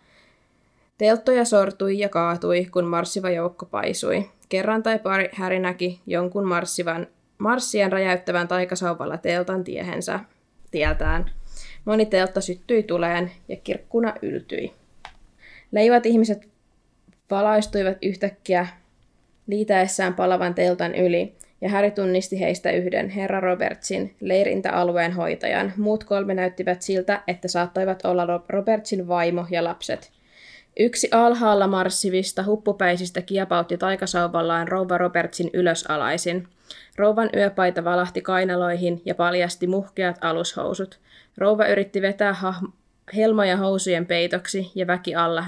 Telttoja 0.99 1.45
sortui 1.45 1.99
ja 1.99 2.09
kaatui, 2.09 2.65
kun 2.65 2.85
marssiva 2.85 3.31
joukko 3.31 3.67
paisui. 3.67 4.31
Kerran 4.49 4.83
tai 4.83 4.99
pari 4.99 5.29
Häri 5.33 5.59
näki 5.59 6.01
jonkun 6.07 6.47
marssivan, 6.47 7.07
marssien 7.39 7.93
räjäyttävän 7.93 8.49
taikasauvalla 8.49 9.17
teltan 9.17 9.65
tiehensä 9.65 10.21
tieltään. 10.71 11.31
Moni 11.85 12.07
teltta 12.07 12.41
syttyi 12.41 12.83
tuleen 12.83 13.33
ja 13.49 13.57
kirkkuna 13.57 14.15
yltyi. 14.23 14.73
Leivat 15.73 16.07
ihmiset 16.07 16.49
valaistuivat 17.31 17.99
yhtäkkiä 18.03 18.67
liitäessään 19.47 20.15
palavan 20.15 20.55
teltan 20.55 20.95
yli, 20.95 21.36
ja 21.61 21.71
Harry 21.71 21.91
tunnisti 21.91 22.41
heistä 22.41 22.71
yhden, 22.71 23.09
herra 23.09 23.41
Robertsin, 23.41 24.17
leirintäalueen 24.21 25.13
hoitajan. 25.13 25.73
Muut 25.77 26.05
kolme 26.05 26.35
näyttivät 26.35 26.83
siltä, 26.83 27.23
että 27.27 27.49
saattoivat 27.49 28.05
olla 28.05 28.27
Ro- 28.27 28.45
Robertsin 28.49 29.09
vaimo 29.09 29.47
ja 29.51 29.65
lapset. 29.65 30.13
Yksi 30.79 31.09
alhaalla 31.11 31.67
marssivista 31.67 32.45
huppupäisistä 32.45 33.23
kiepautti 33.23 33.79
taikasauvallaan 33.79 34.69
rouva 34.69 34.99
Robertsin 34.99 35.51
ylösalaisin. 35.53 36.49
Rouvan 36.97 37.31
yöpaita 37.37 37.85
valahti 37.85 38.21
kainaloihin 38.21 39.03
ja 39.05 39.15
paljasti 39.15 39.67
muhkeat 39.67 40.19
alushousut. 40.21 41.01
Rouva 41.37 41.67
yritti 41.67 42.03
vetää 42.03 42.33
hah- 42.43 42.71
helmoja 43.17 43.57
housujen 43.57 44.07
peitoksi 44.07 44.71
ja 44.75 44.87
väki 44.87 45.15
alla, 45.15 45.45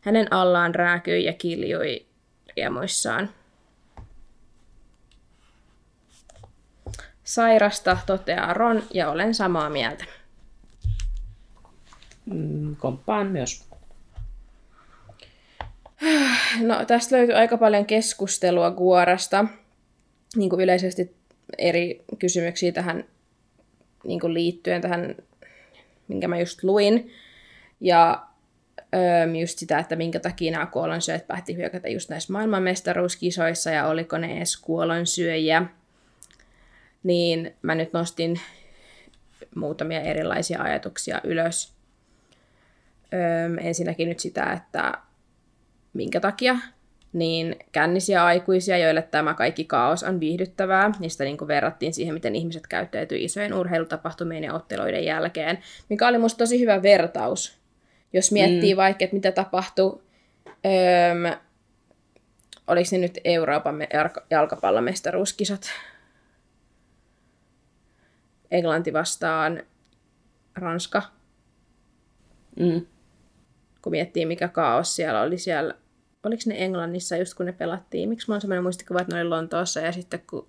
hänen 0.00 0.32
allaan 0.32 0.74
rääkyi 0.74 1.24
ja 1.24 1.32
kiljui 1.32 2.06
riemuissaan. 2.56 3.28
Sairasta 7.30 7.98
toteaa 8.06 8.54
Ron 8.54 8.82
ja 8.94 9.10
olen 9.10 9.34
samaa 9.34 9.70
mieltä. 9.70 10.04
Mm, 12.26 12.76
komppaan 12.76 13.26
myös. 13.26 13.64
No, 16.60 16.84
tästä 16.84 17.16
löytyy 17.16 17.34
aika 17.34 17.58
paljon 17.58 17.86
keskustelua 17.86 18.70
Guorasta, 18.70 19.44
niin 20.36 20.50
kuin 20.50 20.60
yleisesti 20.60 21.16
eri 21.58 22.04
kysymyksiä 22.18 22.72
tähän 22.72 23.04
niin 24.04 24.20
kuin 24.20 24.34
liittyen 24.34 24.82
tähän, 24.82 25.16
minkä 26.08 26.28
mä 26.28 26.38
just 26.38 26.64
luin. 26.64 27.12
Ja 27.80 28.26
öö, 28.94 29.36
just 29.40 29.58
sitä, 29.58 29.78
että 29.78 29.96
minkä 29.96 30.20
takia 30.20 30.52
nämä 30.52 30.66
kuolonsyöjät 30.66 31.26
päätti 31.26 31.56
hyökätä 31.56 31.88
just 31.88 32.10
näissä 32.10 32.32
maailmanmestaruuskisoissa 32.32 33.70
ja 33.70 33.86
oliko 33.86 34.18
ne 34.18 34.36
edes 34.36 34.56
kuolonsyöjiä. 34.56 35.66
Niin 37.02 37.56
mä 37.62 37.74
nyt 37.74 37.92
nostin 37.92 38.40
muutamia 39.54 40.00
erilaisia 40.00 40.62
ajatuksia 40.62 41.20
ylös. 41.24 41.74
Öö, 43.14 43.56
ensinnäkin 43.60 44.08
nyt 44.08 44.20
sitä, 44.20 44.52
että 44.52 44.92
minkä 45.92 46.20
takia 46.20 46.56
niin 47.12 47.56
kännisiä 47.72 48.24
aikuisia, 48.24 48.78
joille 48.78 49.02
tämä 49.02 49.34
kaikki 49.34 49.64
kaos 49.64 50.02
on 50.02 50.20
viihdyttävää. 50.20 50.92
Niistä 50.98 51.24
niin 51.24 51.48
verrattiin 51.48 51.94
siihen, 51.94 52.14
miten 52.14 52.36
ihmiset 52.36 52.66
käyttäytyy 52.66 53.18
isojen 53.18 53.54
urheilutapahtumien 53.54 54.44
ja 54.44 54.54
otteluiden 54.54 55.04
jälkeen, 55.04 55.58
mikä 55.88 56.08
oli 56.08 56.18
musta 56.18 56.38
tosi 56.38 56.60
hyvä 56.60 56.82
vertaus. 56.82 57.58
Jos 58.12 58.32
miettii 58.32 58.74
mm. 58.74 58.76
vaikka, 58.76 59.04
että 59.04 59.16
mitä 59.16 59.32
tapahtui, 59.32 60.02
öö, 60.66 61.36
oliko 62.66 62.88
ne 62.92 62.98
nyt 62.98 63.18
Euroopan 63.24 63.76
jalkapallomestaruuskisat, 64.30 65.62
Englanti 68.50 68.92
vastaan 68.92 69.62
Ranska. 70.54 71.02
Mm. 72.60 72.86
Kun 73.82 73.90
miettii, 73.90 74.26
mikä 74.26 74.48
kaos 74.48 74.96
siellä 74.96 75.20
oli 75.22 75.38
siellä 75.38 75.74
oliko 76.24 76.42
ne 76.46 76.64
Englannissa 76.64 77.16
just 77.16 77.34
kun 77.34 77.46
ne 77.46 77.52
pelattiin? 77.52 78.08
Miksi 78.08 78.28
mulla 78.28 78.36
on 78.36 78.40
sellainen 78.40 78.62
muistikuva, 78.62 79.00
että 79.00 79.14
ne 79.14 79.20
oli 79.20 79.28
Lontoossa 79.28 79.80
ja 79.80 79.92
sitten 79.92 80.22
kun... 80.30 80.46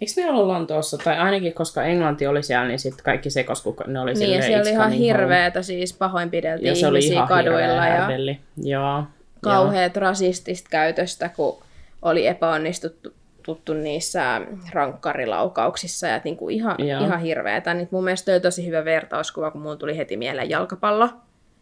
Eikö 0.00 0.12
ne 0.16 0.30
ollut 0.30 0.46
Lontoossa? 0.46 0.98
Tai 0.98 1.18
ainakin 1.18 1.54
koska 1.54 1.82
Englanti 1.82 2.26
oli 2.26 2.42
siellä, 2.42 2.68
niin 2.68 2.78
sitten 2.78 3.04
kaikki 3.04 3.30
sekos, 3.30 3.62
kun 3.62 3.76
ne 3.86 4.00
oli 4.00 4.14
Niin, 4.14 4.36
ja 4.36 4.42
siellä 4.42 4.62
oli 4.62 4.70
ihan 4.70 4.92
hirveätä, 4.92 5.62
siis 5.62 5.92
pahoinpideltiin 5.92 6.68
ja 6.68 6.74
se 6.74 6.86
oli 6.86 6.98
ihan 6.98 7.28
kaduilla. 7.28 7.86
Ja 7.86 8.08
Joo, 8.56 9.04
kauheat 9.40 9.96
joo. 9.96 10.00
rasistista 10.00 10.70
käytöstä, 10.70 11.28
kun 11.28 11.62
oli 12.02 12.26
epäonnistuttu 12.26 13.12
tuttu 13.54 13.74
niissä 13.74 14.40
rankkarilaukauksissa 14.72 16.06
ja 16.06 16.20
niin 16.24 16.36
kuin 16.36 16.54
ihan, 16.54 16.76
ihan 16.80 17.20
hirveätä. 17.20 17.74
Niin 17.74 17.88
mun 17.90 18.04
mielestä 18.04 18.32
oli 18.32 18.40
tosi 18.40 18.66
hyvä 18.66 18.84
vertauskuva, 18.84 19.50
kun 19.50 19.60
mulla 19.60 19.76
tuli 19.76 19.96
heti 19.96 20.16
mieleen 20.16 20.50
jalkapallo 20.50 21.08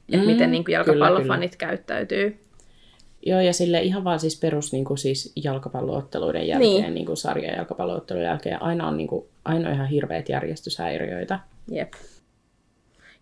että 0.08 0.26
mm, 0.26 0.32
miten 0.32 0.50
niin 0.50 0.64
kuin 0.64 0.72
jalkapallofanit 0.72 1.56
kyllä, 1.56 1.70
käyttäytyy. 1.70 2.40
Joo, 3.26 3.40
ja 3.40 3.52
sille 3.52 3.80
ihan 3.80 4.04
vaan 4.04 4.20
siis 4.20 4.40
perus 4.40 4.72
niin 4.72 4.84
kuin 4.84 4.98
siis 4.98 5.32
jalkapallootteluiden 5.36 6.48
jälkeen, 6.48 6.82
niin. 6.82 6.94
Niin 6.94 7.06
kuin 7.06 7.16
sarja 7.16 7.52
jalkapallootteluiden 7.56 8.28
jälkeen, 8.28 8.62
aina 8.62 8.88
on, 8.88 8.96
niin 8.96 9.08
kuin, 9.08 9.26
aina 9.44 9.68
on 9.68 9.74
ihan 9.74 9.88
hirveät 9.88 10.28
järjestyshäiriöitä. 10.28 11.38
Jep. 11.70 11.92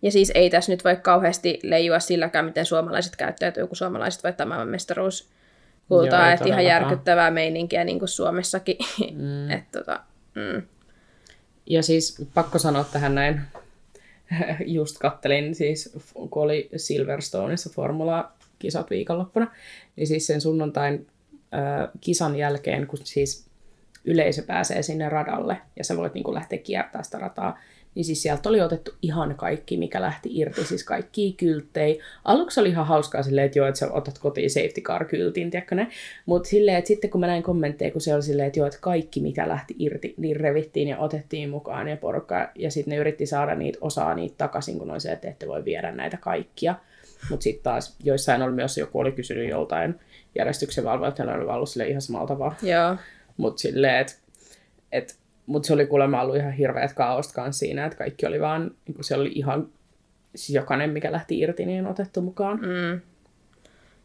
Ja 0.03 0.11
siis 0.11 0.33
ei 0.35 0.51
tässä 0.51 0.73
nyt 0.73 0.85
voi 0.85 0.97
kauheasti 0.97 1.59
leijua 1.63 1.99
silläkään, 1.99 2.45
miten 2.45 2.67
suomalaiset 2.67 3.17
käyttäytyy, 3.17 3.67
kun 3.67 3.77
suomalaiset 3.77 4.25
voittaa 4.25 4.47
maailman 4.47 4.69
kultaa, 5.89 6.33
että 6.33 6.49
ihan 6.49 6.65
järkyttävää 6.65 7.31
meininkiä 7.31 7.85
niin 7.85 7.99
kuin 7.99 8.09
Suomessakin. 8.09 8.77
Mm. 9.15 9.51
Et, 9.57 9.71
tota, 9.73 10.01
mm. 10.35 10.63
Ja 11.67 11.83
siis 11.83 12.27
pakko 12.35 12.59
sanoa 12.59 12.85
tähän 12.85 13.15
näin 13.15 13.41
just 14.67 14.99
kattelin 14.99 15.55
siis, 15.55 15.97
kun 16.15 16.43
oli 16.43 16.69
Silverstoneissa 16.77 17.71
formula-kisat 17.71 18.91
viikonloppuna, 18.91 19.47
niin 19.97 20.07
siis 20.07 20.27
sen 20.27 20.41
sunnuntain 20.41 21.07
äh, 21.55 21.89
kisan 22.01 22.37
jälkeen, 22.37 22.87
kun 22.87 22.99
siis 23.05 23.47
yleisö 24.05 24.43
pääsee 24.43 24.83
sinne 24.83 25.09
radalle 25.09 25.57
ja 25.77 25.85
sä 25.85 25.97
voit 25.97 26.15
niin 26.15 26.25
kuin 26.25 26.35
lähteä 26.35 26.59
kiertämään 26.59 27.05
sitä 27.05 27.19
rataa, 27.19 27.59
niin 27.97 28.05
siis 28.05 28.23
sieltä 28.23 28.49
oli 28.49 28.61
otettu 28.61 28.91
ihan 29.03 29.35
kaikki, 29.35 29.77
mikä 29.77 30.01
lähti 30.01 30.29
irti, 30.33 30.65
siis 30.65 30.85
kaikki 30.85 31.33
kylttei. 31.33 32.01
Aluksi 32.25 32.61
oli 32.61 32.69
ihan 32.69 32.87
hauskaa 32.87 33.23
silleen, 33.23 33.45
että 33.45 33.59
joo, 33.59 33.67
että 33.67 33.79
sä 33.79 33.93
otat 33.93 34.19
kotiin 34.19 34.51
safety 34.51 34.81
car 34.81 35.05
kyltin, 35.05 35.51
tiedätkö 35.51 35.75
ne? 35.75 35.89
Mutta 36.27 36.49
silleen, 36.49 36.77
että 36.77 36.89
sitten 36.89 37.11
kun 37.11 37.21
mä 37.21 37.27
näin 37.27 37.43
kommentteja, 37.43 37.91
kun 37.91 38.01
se 38.01 38.15
oli 38.15 38.23
silleen, 38.23 38.47
että 38.47 38.59
joo, 38.59 38.67
että 38.67 38.79
kaikki 38.81 39.21
mikä 39.21 39.49
lähti 39.49 39.75
irti, 39.79 40.15
niin 40.17 40.37
revittiin 40.37 40.89
ja 40.89 40.99
otettiin 40.99 41.51
mukaan 41.51 41.89
ja 41.89 41.97
porukka, 41.97 42.51
ja 42.55 42.71
sitten 42.71 42.93
ne 42.93 42.97
yritti 42.97 43.27
saada 43.27 43.55
niitä 43.55 43.79
osaa 43.81 44.15
niitä 44.15 44.35
takaisin, 44.39 44.79
kun 44.79 44.91
oli 44.91 45.01
se, 45.01 45.13
että 45.13 45.29
ette 45.29 45.49
voi 45.49 45.65
viedä 45.65 45.93
näitä 45.93 46.17
kaikkia. 46.17 46.75
Mutta 47.31 47.45
sitten 47.45 47.63
taas 47.63 47.97
joissain 48.05 48.43
oli 48.43 48.53
myös 48.53 48.79
joku 48.79 48.99
oli 48.99 49.13
kysynyt 49.13 49.51
joltain 49.51 49.95
järjestyksen 50.35 50.85
valvoittajalle, 50.85 51.35
oli 51.35 51.53
ollut 51.53 51.69
sille 51.69 51.89
ihan 51.89 52.03
samalla 52.03 52.27
tavalla. 52.27 52.55
Joo. 52.63 52.97
Mutta 53.37 53.61
silleen, 53.61 53.97
että 53.97 54.13
et, 54.93 55.17
mutta 55.47 55.67
se 55.67 55.73
oli 55.73 55.87
kuulemma 55.87 56.23
ollut 56.23 56.37
ihan 56.37 56.53
hirveät 56.53 56.93
kaaosta 56.93 57.35
kanssa 57.35 57.59
siinä, 57.59 57.87
että 57.87 57.99
kaikki 57.99 58.27
oli 58.27 58.41
vaan, 58.41 58.71
niin 58.87 58.95
kuin 58.95 59.05
se 59.05 59.15
oli 59.15 59.33
ihan, 59.35 59.69
siis 60.35 60.55
jokainen 60.57 60.91
mikä 60.91 61.13
lähti 61.13 61.39
irti, 61.39 61.67
niin 61.67 61.87
otettu 61.87 62.21
mukaan. 62.21 62.59
Mm. 62.59 63.01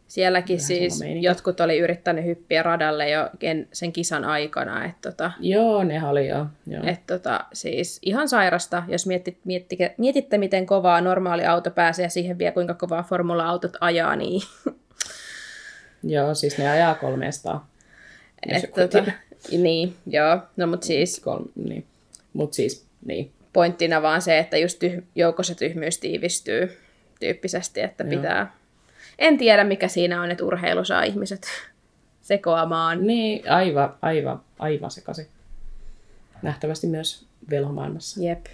Sielläkin 0.07 0.57
Vähän 0.57 0.67
siis 0.67 1.03
jotkut 1.19 1.59
oli 1.59 1.79
yrittänyt 1.79 2.25
hyppiä 2.25 2.63
radalle 2.63 3.09
jo 3.09 3.29
sen 3.73 3.93
kisan 3.93 4.25
aikana. 4.25 4.85
Et 4.85 4.95
tota, 5.01 5.31
joo, 5.39 5.83
ne 5.83 6.07
oli 6.07 6.27
jo. 6.27 6.45
Joo. 6.67 6.83
Et 6.85 6.99
tota, 7.07 7.45
siis 7.53 7.99
ihan 8.01 8.27
sairasta, 8.27 8.83
jos 8.87 9.07
mietit, 9.07 9.37
miettitte, 9.43 9.95
mietitte, 9.97 10.37
miten 10.37 10.65
kovaa 10.65 11.01
normaali 11.01 11.45
auto 11.45 11.71
pääsee 11.71 12.03
ja 12.03 12.09
siihen 12.09 12.37
vielä 12.37 12.51
kuinka 12.51 12.73
kovaa 12.73 13.03
formula-autot 13.03 13.77
ajaa, 13.81 14.15
niin... 14.15 14.41
joo, 16.03 16.33
siis 16.33 16.57
ne 16.57 16.69
ajaa 16.69 16.95
300. 16.95 17.67
Et 18.47 18.73
tota, 18.73 19.11
niin, 19.51 19.95
joo. 20.07 20.39
No 20.57 20.67
mut 20.67 20.83
siis... 20.83 21.19
Kolme, 21.19 21.51
niin. 21.55 21.85
Mut 22.33 22.53
siis, 22.53 22.85
niin. 23.05 23.31
Pointtina 23.53 24.01
vaan 24.01 24.21
se, 24.21 24.39
että 24.39 24.57
just 24.57 24.83
tyh- 24.83 25.03
joukossa 25.15 25.55
tyhmyys 25.55 25.97
tiivistyy 25.97 26.77
tyyppisesti, 27.19 27.81
että 27.81 28.03
joo. 28.03 28.09
pitää... 28.09 28.55
En 29.19 29.37
tiedä, 29.37 29.63
mikä 29.63 29.87
siinä 29.87 30.21
on, 30.21 30.31
että 30.31 30.45
urheilu 30.45 30.85
saa 30.85 31.03
ihmiset 31.03 31.47
sekoamaan. 32.21 33.07
Niin, 33.07 33.51
aivan, 33.51 33.93
aivan, 34.01 34.41
aivan 34.59 34.91
sekaisin. 34.91 35.27
Nähtävästi 36.41 36.87
myös 36.87 37.25
velhomaailmassa. 37.49 38.21
Jep. 38.23 38.45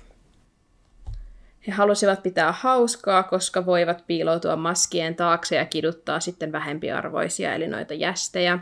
He 1.67 1.71
halusivat 1.71 2.23
pitää 2.23 2.51
hauskaa, 2.51 3.23
koska 3.23 3.65
voivat 3.65 4.03
piiloutua 4.07 4.55
maskien 4.55 5.15
taakse 5.15 5.55
ja 5.55 5.65
kiduttaa 5.65 6.19
sitten 6.19 6.51
vähempiarvoisia, 6.51 7.55
eli 7.55 7.67
noita 7.67 7.93
jästejä. 7.93 8.59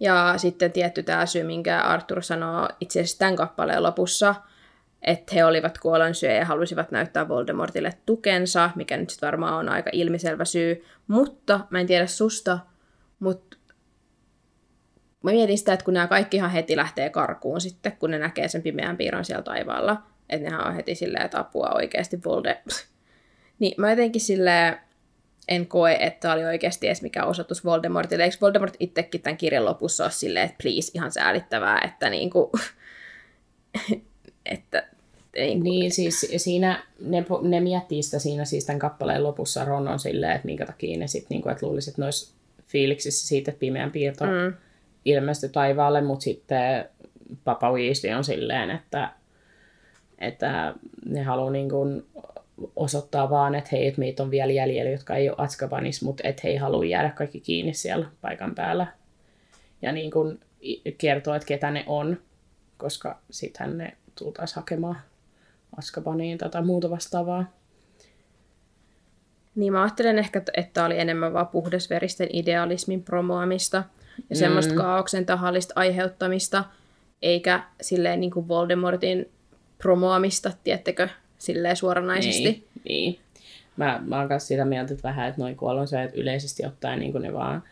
Ja 0.00 0.34
sitten 0.36 0.72
tietty 0.72 1.02
tämä 1.02 1.26
syy, 1.26 1.42
minkä 1.42 1.80
Arthur 1.80 2.22
sanoo 2.22 2.68
itse 2.80 3.00
asiassa 3.00 3.18
tämän 3.18 3.36
kappaleen 3.36 3.82
lopussa, 3.82 4.34
että 5.02 5.34
he 5.34 5.44
olivat 5.44 5.78
kuolonsyöjä 5.78 6.38
ja 6.38 6.44
halusivat 6.44 6.90
näyttää 6.90 7.28
Voldemortille 7.28 7.92
tukensa, 8.06 8.70
mikä 8.74 8.96
nyt 8.96 9.10
sitten 9.10 9.26
varmaan 9.26 9.54
on 9.54 9.68
aika 9.68 9.90
ilmiselvä 9.92 10.44
syy. 10.44 10.84
Mutta, 11.06 11.60
mä 11.70 11.80
en 11.80 11.86
tiedä 11.86 12.06
susta, 12.06 12.58
mutta 13.18 13.56
mä 15.22 15.30
mietin 15.30 15.58
sitä, 15.58 15.72
että 15.72 15.84
kun 15.84 15.94
nämä 15.94 16.06
kaikki 16.06 16.36
ihan 16.36 16.50
heti 16.50 16.76
lähtee 16.76 17.10
karkuun 17.10 17.60
sitten, 17.60 17.96
kun 17.98 18.10
ne 18.10 18.18
näkee 18.18 18.48
sen 18.48 18.62
pimeän 18.62 18.96
piirron 18.96 19.24
siellä 19.24 19.42
taivaalla, 19.42 20.02
että 20.28 20.44
nehän 20.44 20.66
on 20.66 20.74
heti 20.74 20.94
silleen, 20.94 21.24
että 21.24 21.38
apua 21.38 21.70
oikeasti 21.74 22.20
Volde. 22.24 22.62
niin 23.58 23.74
mä 23.78 23.90
jotenkin 23.90 24.20
silleen, 24.20 24.80
en 25.48 25.66
koe, 25.66 25.96
että 26.00 26.32
oli 26.32 26.44
oikeasti 26.44 26.86
edes 26.86 27.02
mikään 27.02 27.28
osoitus 27.28 27.64
Voldemortille. 27.64 28.24
Eikö 28.24 28.36
Voldemort 28.40 28.76
itsekin 28.80 29.22
tämän 29.22 29.36
kirjan 29.36 29.64
lopussa 29.64 30.04
ole 30.04 30.12
silleen, 30.12 30.44
että 30.44 30.56
please, 30.62 30.90
ihan 30.94 31.12
säälittävää, 31.12 31.80
että 31.84 32.10
niinku, 32.10 32.52
että 34.46 34.86
niin, 35.36 35.62
niin 35.62 35.90
siis 35.90 36.26
siinä, 36.36 36.84
ne, 37.00 37.24
ne 37.42 37.60
miettii 37.60 38.02
sitä 38.02 38.18
siinä 38.18 38.44
siis 38.44 38.66
tämän 38.66 38.78
kappaleen 38.78 39.22
lopussa 39.22 39.64
Ron 39.64 39.88
on 39.88 39.98
silleen, 39.98 40.32
että 40.32 40.46
minkä 40.46 40.66
takia 40.66 40.98
ne 40.98 41.06
sitten, 41.06 41.28
niinku, 41.30 41.48
että 41.48 41.66
luulisi, 41.66 41.90
että 41.90 42.02
ne 42.02 42.06
olisi 42.06 42.34
fiiliksissä 42.66 43.28
siitä, 43.28 43.50
että 43.50 43.60
pimeän 43.60 43.90
piirto 43.90 44.24
mm. 44.24 44.54
ilmestyi 45.04 45.48
taivaalle, 45.48 46.00
mutta 46.00 46.22
sitten 46.22 46.88
Papa 47.44 47.72
Weasley 47.72 48.12
on 48.12 48.24
silleen, 48.24 48.70
että, 48.70 49.10
että 50.18 50.74
ne 51.06 51.22
haluaa 51.22 51.50
niin 51.50 51.68
kuin 51.68 52.06
osoittaa 52.76 53.30
vaan, 53.30 53.54
että 53.54 53.70
hei, 53.72 53.86
että 53.86 53.98
meitä 53.98 54.22
on 54.22 54.30
vielä 54.30 54.52
jäljellä, 54.52 54.90
jotka 54.90 55.16
ei 55.16 55.28
ole 55.28 55.36
Atskabanissa, 55.38 56.06
mutta 56.06 56.28
että 56.28 56.40
he 56.44 56.48
ei 56.48 56.56
halua 56.56 56.84
jäädä 56.84 57.10
kaikki 57.10 57.40
kiinni 57.40 57.74
siellä 57.74 58.06
paikan 58.20 58.54
päällä. 58.54 58.86
Ja 59.82 59.92
niin 59.92 60.10
kuin 60.10 60.40
kertoo, 60.98 61.34
että 61.34 61.46
ketä 61.46 61.70
ne 61.70 61.84
on, 61.86 62.16
koska 62.76 63.18
sittenhän 63.30 63.78
ne 63.78 63.96
tultaisiin 64.18 64.56
hakemaan 64.56 64.96
Askabaniin 65.78 66.38
tai 66.38 66.62
muuta 66.62 66.90
vastaavaa. 66.90 67.44
Niin 69.54 69.72
mä 69.72 69.82
ajattelen 69.82 70.18
ehkä, 70.18 70.42
että 70.56 70.84
oli 70.84 70.98
enemmän 70.98 71.32
vaan 71.32 71.48
puhdasveristen 71.48 72.28
idealismin 72.32 73.02
promoamista 73.02 73.84
ja 74.30 74.36
semmoista 74.36 74.72
mm. 74.72 74.78
kaauksen 74.78 75.26
tahallista 75.26 75.72
aiheuttamista, 75.76 76.64
eikä 77.22 77.64
silleen 77.80 78.20
niin 78.20 78.30
kuin 78.30 78.48
Voldemortin 78.48 79.30
promoamista, 79.78 80.52
tiettekö, 80.64 81.08
silleen 81.44 81.76
suoranaisesti. 81.76 82.44
Niin, 82.44 82.64
niin. 82.84 83.18
Mä, 83.76 84.02
mä 84.06 84.18
oon 84.18 84.28
kanssa 84.28 84.46
sitä 84.46 84.64
mieltä, 84.64 84.94
että 84.94 85.08
vähän, 85.08 85.28
että 85.28 85.40
noin 85.40 85.56
kuollonsyöjät 85.56 86.14
yleisesti 86.14 86.66
ottaen 86.66 86.98
niin 86.98 87.22
ne 87.22 87.32
vaan 87.32 87.62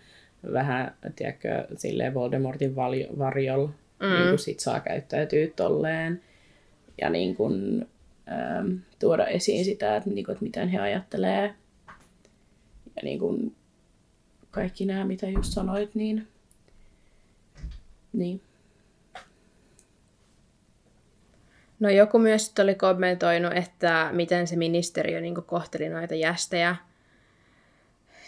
vähän, 0.52 0.94
tiedätkö, 1.16 1.66
silleen 1.76 2.14
Voldemortin 2.14 2.76
valjo, 2.76 3.06
varjolla 3.18 3.68
mm. 4.00 4.08
niin 4.08 4.28
kuin 4.28 4.38
sit 4.38 4.60
saa 4.60 4.80
käyttäytyä 4.80 5.46
tolleen. 5.56 6.22
Ja 7.00 7.10
niin 7.10 7.36
kuin, 7.36 7.86
ähm, 8.32 8.76
tuoda 8.98 9.26
esiin 9.26 9.64
sitä, 9.64 9.96
että, 9.96 10.10
niin 10.10 10.24
kuin, 10.24 10.32
että 10.32 10.44
miten 10.44 10.68
he 10.68 10.78
ajattelee. 10.78 11.54
Ja 12.96 13.02
niin 13.02 13.18
kuin, 13.18 13.56
kaikki 14.50 14.84
nämä, 14.84 15.04
mitä 15.04 15.28
just 15.28 15.52
sanoit, 15.52 15.94
niin, 15.94 16.28
niin 18.12 18.40
No 21.82 21.90
joku 21.90 22.18
myös 22.18 22.52
oli 22.62 22.74
kommentoinut, 22.74 23.52
että 23.52 24.08
miten 24.12 24.46
se 24.46 24.56
ministeriö 24.56 25.20
niin 25.20 25.34
kohteli 25.34 25.88
noita 25.88 26.14
jästejä. 26.14 26.76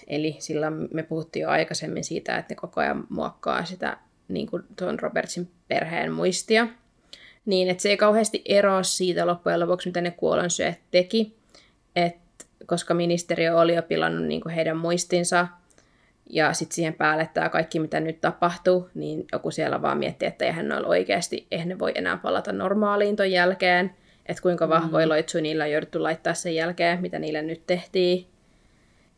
Eli 0.06 0.36
sillä 0.38 0.70
me 0.70 1.02
puhuttiin 1.02 1.42
jo 1.42 1.48
aikaisemmin 1.48 2.04
siitä, 2.04 2.38
että 2.38 2.54
ne 2.54 2.56
koko 2.56 2.80
ajan 2.80 3.06
muokkaa 3.08 3.64
sitä 3.64 3.96
niin 4.28 4.46
kuin 4.46 4.62
tuon 4.76 4.98
Robertsin 5.00 5.50
perheen 5.68 6.12
muistia. 6.12 6.66
Niin, 7.46 7.68
että 7.68 7.82
se 7.82 7.88
ei 7.88 7.96
kauheasti 7.96 8.42
eroa 8.44 8.82
siitä 8.82 9.26
loppujen 9.26 9.60
lopuksi, 9.60 9.88
mitä 9.88 10.00
ne 10.00 10.10
kuolonsyöt 10.10 10.78
teki. 10.90 11.36
Et, 11.96 12.16
koska 12.66 12.94
ministeriö 12.94 13.58
oli 13.58 13.74
jo 13.74 13.82
pilannut 13.82 14.26
niin 14.26 14.50
heidän 14.54 14.76
muistinsa, 14.76 15.48
ja 16.30 16.52
sitten 16.52 16.74
siihen 16.74 16.94
päälle 16.94 17.30
tämä 17.34 17.48
kaikki, 17.48 17.80
mitä 17.80 18.00
nyt 18.00 18.20
tapahtuu, 18.20 18.90
niin 18.94 19.26
joku 19.32 19.50
siellä 19.50 19.82
vaan 19.82 19.98
miettii, 19.98 20.28
että 20.28 20.44
eihän 20.44 20.68
noilla 20.68 20.88
oikeasti, 20.88 21.46
eihän 21.50 21.68
ne 21.68 21.78
voi 21.78 21.92
enää 21.94 22.16
palata 22.16 22.52
normaaliin 22.52 23.16
ton 23.16 23.30
jälkeen. 23.30 23.94
Että 24.26 24.42
kuinka 24.42 24.68
vahvoja 24.68 25.06
mm. 25.06 25.10
loitsuja 25.10 25.42
niillä 25.42 25.64
on 25.64 25.70
jouduttu 25.70 26.02
laittaa 26.02 26.34
sen 26.34 26.54
jälkeen, 26.54 27.00
mitä 27.00 27.18
niille 27.18 27.42
nyt 27.42 27.66
tehtiin. 27.66 28.26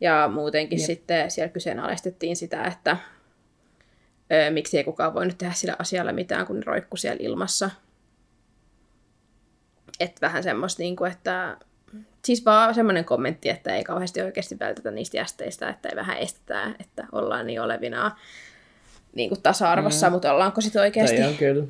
Ja 0.01 0.29
muutenkin 0.33 0.79
Jep. 0.79 0.85
sitten 0.85 1.31
siellä 1.31 1.53
kyseenalaistettiin 1.53 2.35
sitä, 2.35 2.63
että 2.63 2.97
ö, 4.31 4.51
miksi 4.51 4.77
ei 4.77 4.83
kukaan 4.83 5.13
voinut 5.13 5.37
tehdä 5.37 5.53
sillä 5.53 5.75
asialla 5.79 6.11
mitään, 6.11 6.47
kun 6.47 6.55
ne 6.55 6.63
roikku 6.65 6.97
siellä 6.97 7.17
ilmassa. 7.19 7.69
Että 9.99 10.21
vähän 10.21 10.43
semmoista, 10.43 10.81
niin 10.81 10.95
kuin, 10.95 11.11
että 11.11 11.57
siis 12.27 12.45
vaan 12.45 12.75
semmoinen 12.75 13.05
kommentti, 13.05 13.49
että 13.49 13.75
ei 13.75 13.83
kauheasti 13.83 14.21
oikeasti 14.21 14.59
vältetä 14.59 14.91
niistä 14.91 15.17
jästeistä, 15.17 15.69
että 15.69 15.89
ei 15.89 15.95
vähän 15.95 16.17
estetä, 16.17 16.75
että 16.79 17.07
ollaan 17.11 17.47
niin 17.47 17.61
olevina 17.61 18.17
niin 19.15 19.29
kuin 19.29 19.41
tasa-arvossa, 19.41 20.07
mm. 20.07 20.13
mutta 20.13 20.33
ollaanko 20.33 20.61
sitten 20.61 20.81
oikeasti? 20.81 21.17
Toi 21.17 21.27
on 21.27 21.35
kyllä. 21.35 21.65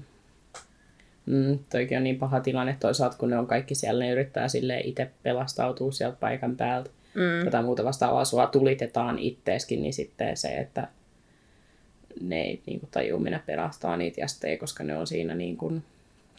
Mm, 1.25 1.59
toikin 1.69 1.97
on 1.97 2.03
niin 2.03 2.19
paha 2.19 2.39
tilanne 2.39 2.77
toisaalta, 2.79 3.17
kun 3.17 3.29
ne 3.29 3.37
on 3.37 3.47
kaikki 3.47 3.75
siellä, 3.75 4.03
ne 4.03 4.11
yrittää 4.11 4.47
sille 4.47 4.79
itse 4.79 5.11
pelastautua 5.23 5.91
sieltä 5.91 6.17
paikan 6.19 6.55
päältä. 6.55 6.89
Mm. 7.13 7.45
Tätä 7.45 7.61
muuta 7.61 7.83
vastaavaa 7.83 8.25
sua 8.25 8.47
tulitetaan 8.47 9.19
itteeskin, 9.19 9.81
niin 9.81 9.93
sitten 9.93 10.37
se, 10.37 10.47
että 10.47 10.87
ne 12.21 12.41
ei 12.41 12.61
niin 12.65 12.79
kuin, 12.79 12.89
tajua 12.91 13.19
minä 13.19 13.39
pelastaa 13.45 13.97
niitä 13.97 14.21
jästejä, 14.21 14.57
koska 14.57 14.83
ne 14.83 14.97
on 14.97 15.07
siinä 15.07 15.35
niin 15.35 15.57
kuin, 15.57 15.83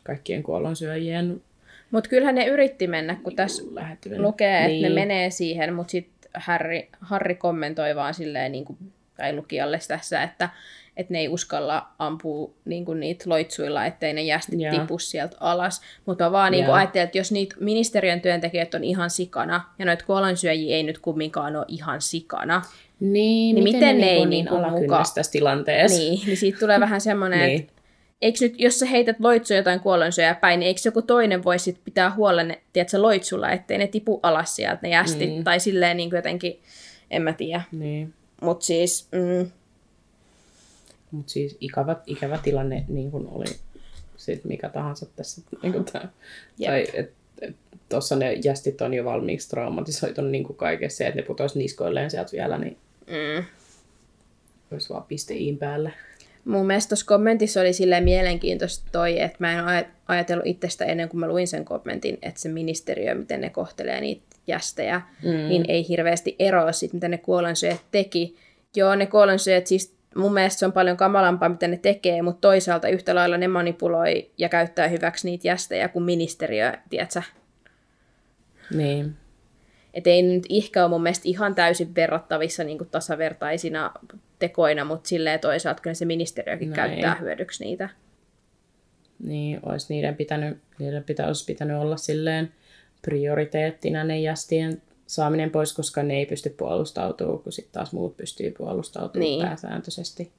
kaikkien 0.04 0.42
kuollonsyöjien 0.42 1.42
mutta 1.90 2.11
kyllähän 2.11 2.35
ne 2.35 2.46
yritti 2.46 2.87
mennä, 2.87 3.16
kun 3.22 3.37
tässä 3.37 3.62
lukee, 4.16 4.59
että 4.59 4.68
niin. 4.68 4.83
ne 4.83 4.88
menee 4.88 5.31
siihen, 5.31 5.74
mutta 5.74 5.90
sitten 5.90 6.31
Harry, 6.35 6.83
Harry 7.01 7.35
kommentoi 7.35 7.96
vaan 7.96 8.14
silleen, 8.14 8.53
niin 8.53 8.64
kuin, 8.64 8.79
tai 9.16 9.33
lukijalle 9.37 9.79
tässä, 9.88 10.22
että, 10.22 10.48
että 10.96 11.12
ne 11.12 11.18
ei 11.18 11.29
uskalla 11.29 11.88
ampua 11.98 12.51
niin 12.64 12.85
kuin 12.85 13.01
niitä 13.01 13.24
loitsuilla, 13.27 13.87
ettei 13.87 14.12
ne 14.12 14.22
jästi 14.22 14.57
yeah. 14.61 14.81
tipu 14.81 14.98
sieltä 14.98 15.37
alas. 15.40 15.81
Mutta 16.07 16.33
vaan 16.33 16.53
niin 16.53 16.64
yeah. 16.64 16.77
ajattelin, 16.77 17.05
että 17.05 17.18
jos 17.18 17.33
niitä 17.33 17.57
ministeriön 17.61 18.20
työntekijät 18.20 18.74
on 18.74 18.85
ihan 18.85 19.11
sikana, 19.11 19.64
ja 19.79 19.87
noita 19.87 20.05
kuolansyöjiä 20.05 20.77
ei 20.77 20.83
nyt 20.83 20.98
kumminkaan 20.98 21.57
ole 21.57 21.64
ihan 21.68 22.03
sikana, 22.03 22.62
niin, 23.01 23.55
niin 23.55 23.64
miten, 23.64 23.81
miten 23.81 23.98
ne, 23.98 24.07
ne 24.07 24.11
ei 24.11 24.27
niin, 24.27 24.31
niin 24.31 24.70
mukaan... 24.70 25.05
tässä 25.14 25.33
tilanteessa? 25.33 25.98
Niin, 25.98 26.27
niin 26.27 26.37
siitä 26.37 26.59
tulee 26.59 26.81
vähän 26.81 27.01
semmoinen, 27.01 27.38
niin. 27.38 27.61
että 27.61 27.72
eikö 28.22 28.38
nyt, 28.40 28.54
jos 28.59 28.78
sä 28.78 28.87
heität 28.87 29.16
loitsu 29.20 29.54
jotain 29.54 29.81
kuollonsyöjää 29.81 30.35
päin, 30.35 30.61
niin 30.61 30.66
eikö 30.66 30.81
joku 30.85 31.02
toinen 31.02 31.44
voi 31.44 31.59
sit 31.59 31.78
pitää 31.85 32.14
huolen, 32.14 32.57
tiedätkö, 32.72 33.02
loitsulla, 33.02 33.50
ettei 33.50 33.78
ne 33.78 33.87
tipu 33.87 34.20
alas 34.22 34.57
sieltä, 34.57 34.78
ne 34.83 34.88
jästit, 34.88 35.28
niin. 35.28 35.44
tai 35.44 35.61
silleen 35.61 35.96
niin 35.96 36.11
kuin 36.11 36.18
jotenkin, 36.18 36.61
en 37.11 37.22
mä 37.22 37.33
tiedä. 37.33 37.62
Niin. 37.72 38.14
Mut 38.42 38.62
siis... 38.62 39.09
Mm. 39.12 39.50
Mut 41.11 41.28
siis 41.28 41.57
ikävä, 41.61 41.96
ikävä 42.07 42.38
tilanne 42.38 42.85
niin 42.88 43.11
kuin 43.11 43.28
oli 43.31 43.46
sit 44.16 44.44
mikä 44.44 44.68
tahansa 44.68 45.07
tässä. 45.16 45.42
Niin 45.62 45.72
kuin 45.72 45.85
tää. 45.85 46.09
Tai 46.66 46.87
et, 46.94 47.11
et, 47.40 47.57
tuossa 47.88 48.16
ne 48.16 48.33
jästit 48.33 48.81
on 48.81 48.94
jo 48.94 49.04
valmiiksi 49.04 49.48
traumatisoitunut 49.48 50.31
niin 50.31 50.44
kuin 50.44 50.57
kaikessa, 50.57 51.04
että 51.04 51.20
ne 51.20 51.26
putoisi 51.26 51.59
niskoilleen 51.59 52.11
sieltä 52.11 52.33
vielä, 52.33 52.59
niin 52.59 52.76
mm. 53.07 53.44
olisi 54.72 54.88
vaan 54.88 55.02
pisteiin 55.02 55.59
päällä. 55.59 55.90
Mun 56.48 56.66
mielestä 56.66 56.88
tuossa 56.88 57.06
kommentissa 57.06 57.61
oli 57.61 57.72
silleen 57.72 58.04
mielenkiintoista 58.04 58.88
toi, 58.92 59.20
että 59.20 59.37
mä 59.40 59.52
en 59.52 59.87
ajatellut 60.08 60.46
itsestä 60.46 60.84
ennen 60.84 61.08
kuin 61.08 61.20
mä 61.20 61.28
luin 61.28 61.48
sen 61.48 61.64
kommentin, 61.64 62.18
että 62.22 62.40
se 62.40 62.48
ministeriö, 62.48 63.14
miten 63.14 63.40
ne 63.40 63.50
kohtelee 63.50 64.00
niitä 64.00 64.22
jästejä, 64.46 65.02
mm. 65.24 65.48
niin 65.48 65.64
ei 65.68 65.88
hirveästi 65.88 66.37
eroa 66.38 66.72
siitä, 66.72 66.94
mitä 66.94 67.08
ne 67.08 67.18
kuolensyöt 67.18 67.80
teki. 67.90 68.37
Joo, 68.76 68.94
ne 68.94 69.06
kuolensyöt 69.06 69.66
siis 69.66 69.96
mun 70.16 70.34
mielestä 70.34 70.58
se 70.58 70.66
on 70.66 70.72
paljon 70.72 70.96
kamalampaa, 70.96 71.48
mitä 71.48 71.68
ne 71.68 71.76
tekee, 71.76 72.22
mutta 72.22 72.40
toisaalta 72.40 72.88
yhtä 72.88 73.14
lailla 73.14 73.38
ne 73.38 73.48
manipuloi 73.48 74.30
ja 74.38 74.48
käyttää 74.48 74.88
hyväksi 74.88 75.30
niitä 75.30 75.48
jästejä 75.48 75.88
kuin 75.88 76.04
ministeriö, 76.04 76.72
tiedätkö? 76.90 77.22
Niin. 78.74 79.16
Et 79.94 80.06
ei 80.06 80.22
nyt 80.22 80.44
ihka 80.48 80.80
ole 80.80 80.88
mun 80.88 81.02
mielestä 81.02 81.28
ihan 81.28 81.54
täysin 81.54 81.94
verrattavissa 81.94 82.64
niin 82.64 82.78
kuin 82.78 82.90
tasavertaisina 82.90 83.92
tekoina, 84.38 84.85
mutta 84.85 85.09
silleen 85.09 85.40
toisaalta 85.40 85.83
kyllä 85.83 85.94
se 85.94 86.05
ministeriökin 86.05 86.70
no 86.70 86.77
käyttää 86.77 87.14
hyödyksi 87.14 87.64
niitä. 87.64 87.88
Niin, 89.24 89.61
olisi 89.62 89.94
niiden 89.94 90.16
pitänyt, 90.16 90.59
niiden 90.79 91.05
pitä, 91.05 91.27
olisi 91.27 91.44
pitänyt 91.44 91.77
olla 91.77 91.96
silleen 91.96 92.53
prioriteettina 93.03 94.05
ne 94.05 94.20
jästien 94.20 94.83
saaminen 95.07 95.51
pois, 95.51 95.72
koska 95.72 96.03
ne 96.03 96.14
ei 96.14 96.27
pysty 96.27 96.51
puolustautumaan, 96.51 97.38
kun 97.38 97.53
sitten 97.53 97.72
taas 97.72 97.92
muut 97.92 98.16
pystyy 98.16 98.51
puolustautumaan 98.51 99.31
niin. 99.31 99.46
pääsääntöisesti 99.46 100.33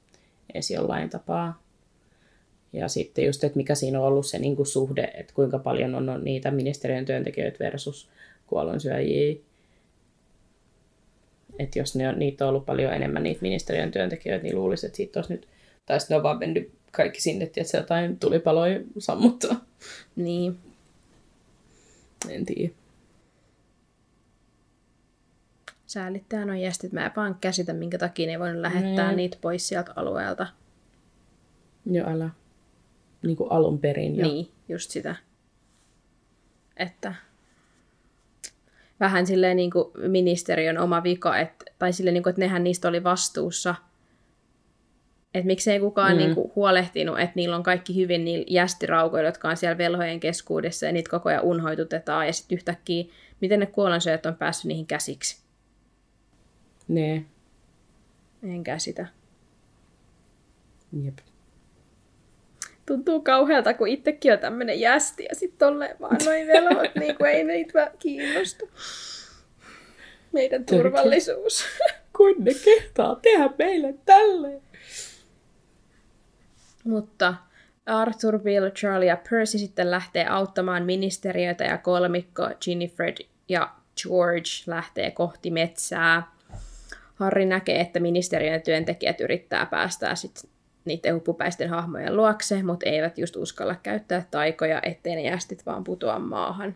edes 0.53 0.71
jollain 0.71 1.09
tapaa. 1.09 1.61
Ja 2.73 2.87
sitten 2.87 3.25
just, 3.25 3.43
että 3.43 3.57
mikä 3.57 3.75
siinä 3.75 3.99
on 3.99 4.05
ollut 4.05 4.25
se 4.25 4.39
niin 4.39 4.55
kuin 4.55 4.67
suhde, 4.67 5.11
että 5.13 5.33
kuinka 5.33 5.59
paljon 5.59 5.95
on 5.95 6.23
niitä 6.23 6.51
ministeriön 6.51 7.05
työntekijöitä 7.05 7.59
versus 7.59 8.09
kuollonsyöjiä 8.47 9.35
että 11.59 11.79
jos 11.79 11.95
ne 11.95 12.09
on, 12.09 12.19
niitä 12.19 12.45
on 12.45 12.49
ollut 12.49 12.65
paljon 12.65 12.93
enemmän 12.93 13.23
niitä 13.23 13.41
ministeriön 13.41 13.91
työntekijöitä, 13.91 14.43
niin 14.43 14.55
luulisi, 14.55 14.85
että 14.85 14.97
siitä 14.97 15.19
olisi 15.19 15.33
nyt, 15.33 15.47
tai 15.85 15.99
sitten 15.99 16.15
ne 16.15 16.17
on 16.17 16.23
vaan 16.23 16.39
mennyt 16.39 16.71
kaikki 16.91 17.21
sinne, 17.21 17.45
että 17.45 17.63
se 17.63 17.77
jotain 17.77 18.19
tulipaloja 18.19 18.79
sammuttaa. 18.97 19.65
Niin. 20.15 20.57
En 22.29 22.45
tiedä. 22.45 22.73
Säälittää 25.85 26.45
noin 26.45 26.61
jästit. 26.61 26.91
Mä 26.91 27.05
en 27.05 27.11
vaan 27.15 27.37
käsitä, 27.41 27.73
minkä 27.73 27.97
takia 27.97 28.27
ne 28.27 28.39
voinut 28.39 28.61
lähettää 28.61 29.11
mm. 29.11 29.15
niitä 29.17 29.37
pois 29.41 29.67
sieltä 29.67 29.93
alueelta. 29.95 30.47
Joo, 31.85 32.09
älä. 32.09 32.29
Niin 33.23 33.37
kuin 33.37 33.51
alun 33.51 33.79
perin 33.79 34.15
jo. 34.15 34.27
Niin, 34.27 34.51
just 34.69 34.91
sitä. 34.91 35.15
Että 36.77 37.15
vähän 38.99 39.27
silleen 39.27 39.57
niin 39.57 39.71
kuin 39.71 39.85
ministeriön 40.07 40.77
oma 40.77 41.03
vika, 41.03 41.37
että, 41.37 41.65
tai 41.79 41.93
silleen, 41.93 42.13
niin 42.13 42.23
kuin, 42.23 42.31
että 42.31 42.39
nehän 42.39 42.63
niistä 42.63 42.87
oli 42.87 43.03
vastuussa. 43.03 43.75
Että 45.33 45.47
miksei 45.47 45.79
kukaan 45.79 46.11
mm. 46.11 46.17
niin 46.17 46.35
kuin, 46.35 46.51
huolehtinut, 46.55 47.19
että 47.19 47.31
niillä 47.35 47.55
on 47.55 47.63
kaikki 47.63 47.95
hyvin 47.95 48.25
niillä 48.25 48.45
jästiraukoilla, 48.49 49.27
jotka 49.27 49.49
on 49.49 49.57
siellä 49.57 49.77
velhojen 49.77 50.19
keskuudessa, 50.19 50.85
ja 50.85 50.91
niitä 50.91 51.11
koko 51.11 51.29
ajan 51.29 51.43
unhoitutetaan, 51.43 52.27
ja 52.27 52.33
sitten 52.33 52.55
yhtäkkiä, 52.55 53.03
miten 53.41 53.59
ne 53.59 53.65
kuolonsyöjät 53.65 54.25
on 54.25 54.35
päässyt 54.35 54.65
niihin 54.65 54.87
käsiksi. 54.87 55.43
Ne. 56.87 57.25
En 58.43 58.63
käsitä. 58.63 59.07
Jep 61.03 61.19
tuntuu 62.89 63.21
kauhealta, 63.21 63.73
kun 63.73 63.87
itsekin 63.87 64.33
on 64.33 64.39
tämmöinen 64.39 64.79
jästi 64.79 65.25
ja 65.29 65.35
sitten 65.35 65.57
tolleen 65.67 65.95
vaan 66.01 66.17
noin 66.25 66.47
velhot, 66.47 66.95
niin 66.99 67.15
kuin 67.17 67.31
ei 67.31 67.43
niitä 67.43 67.91
kiinnosta. 67.99 68.65
Meidän 70.31 70.65
turvallisuus. 70.65 71.65
Kun 72.17 72.35
ne 72.39 72.51
kehtaa 72.65 73.15
tehdä 73.15 73.49
meille 73.57 73.93
tälleen. 74.05 74.61
Mutta 76.83 77.35
Arthur, 77.85 78.39
Bill, 78.39 78.69
Charlie 78.69 79.07
ja 79.07 79.17
Percy 79.29 79.57
sitten 79.57 79.91
lähtee 79.91 80.27
auttamaan 80.27 80.85
ministeriötä 80.85 81.63
ja 81.63 81.77
kolmikko 81.77 82.49
Ginny, 82.65 82.89
ja 83.49 83.73
George 84.03 84.49
lähtee 84.67 85.11
kohti 85.11 85.51
metsää. 85.51 86.23
Harry 87.15 87.45
näkee, 87.45 87.79
että 87.79 87.99
ministeriön 87.99 88.61
työntekijät 88.61 89.21
yrittää 89.21 89.65
päästää 89.65 90.15
sitten 90.15 90.49
niiden 90.89 91.15
huppupäisten 91.15 91.69
hahmojen 91.69 92.17
luokse, 92.17 92.63
mutta 92.63 92.89
eivät 92.89 93.17
just 93.17 93.35
uskalla 93.35 93.75
käyttää 93.75 94.25
taikoja, 94.31 94.79
ettei 94.83 95.15
ne 95.15 95.21
jästit 95.21 95.65
vaan 95.65 95.83
putoa 95.83 96.19
maahan. 96.19 96.75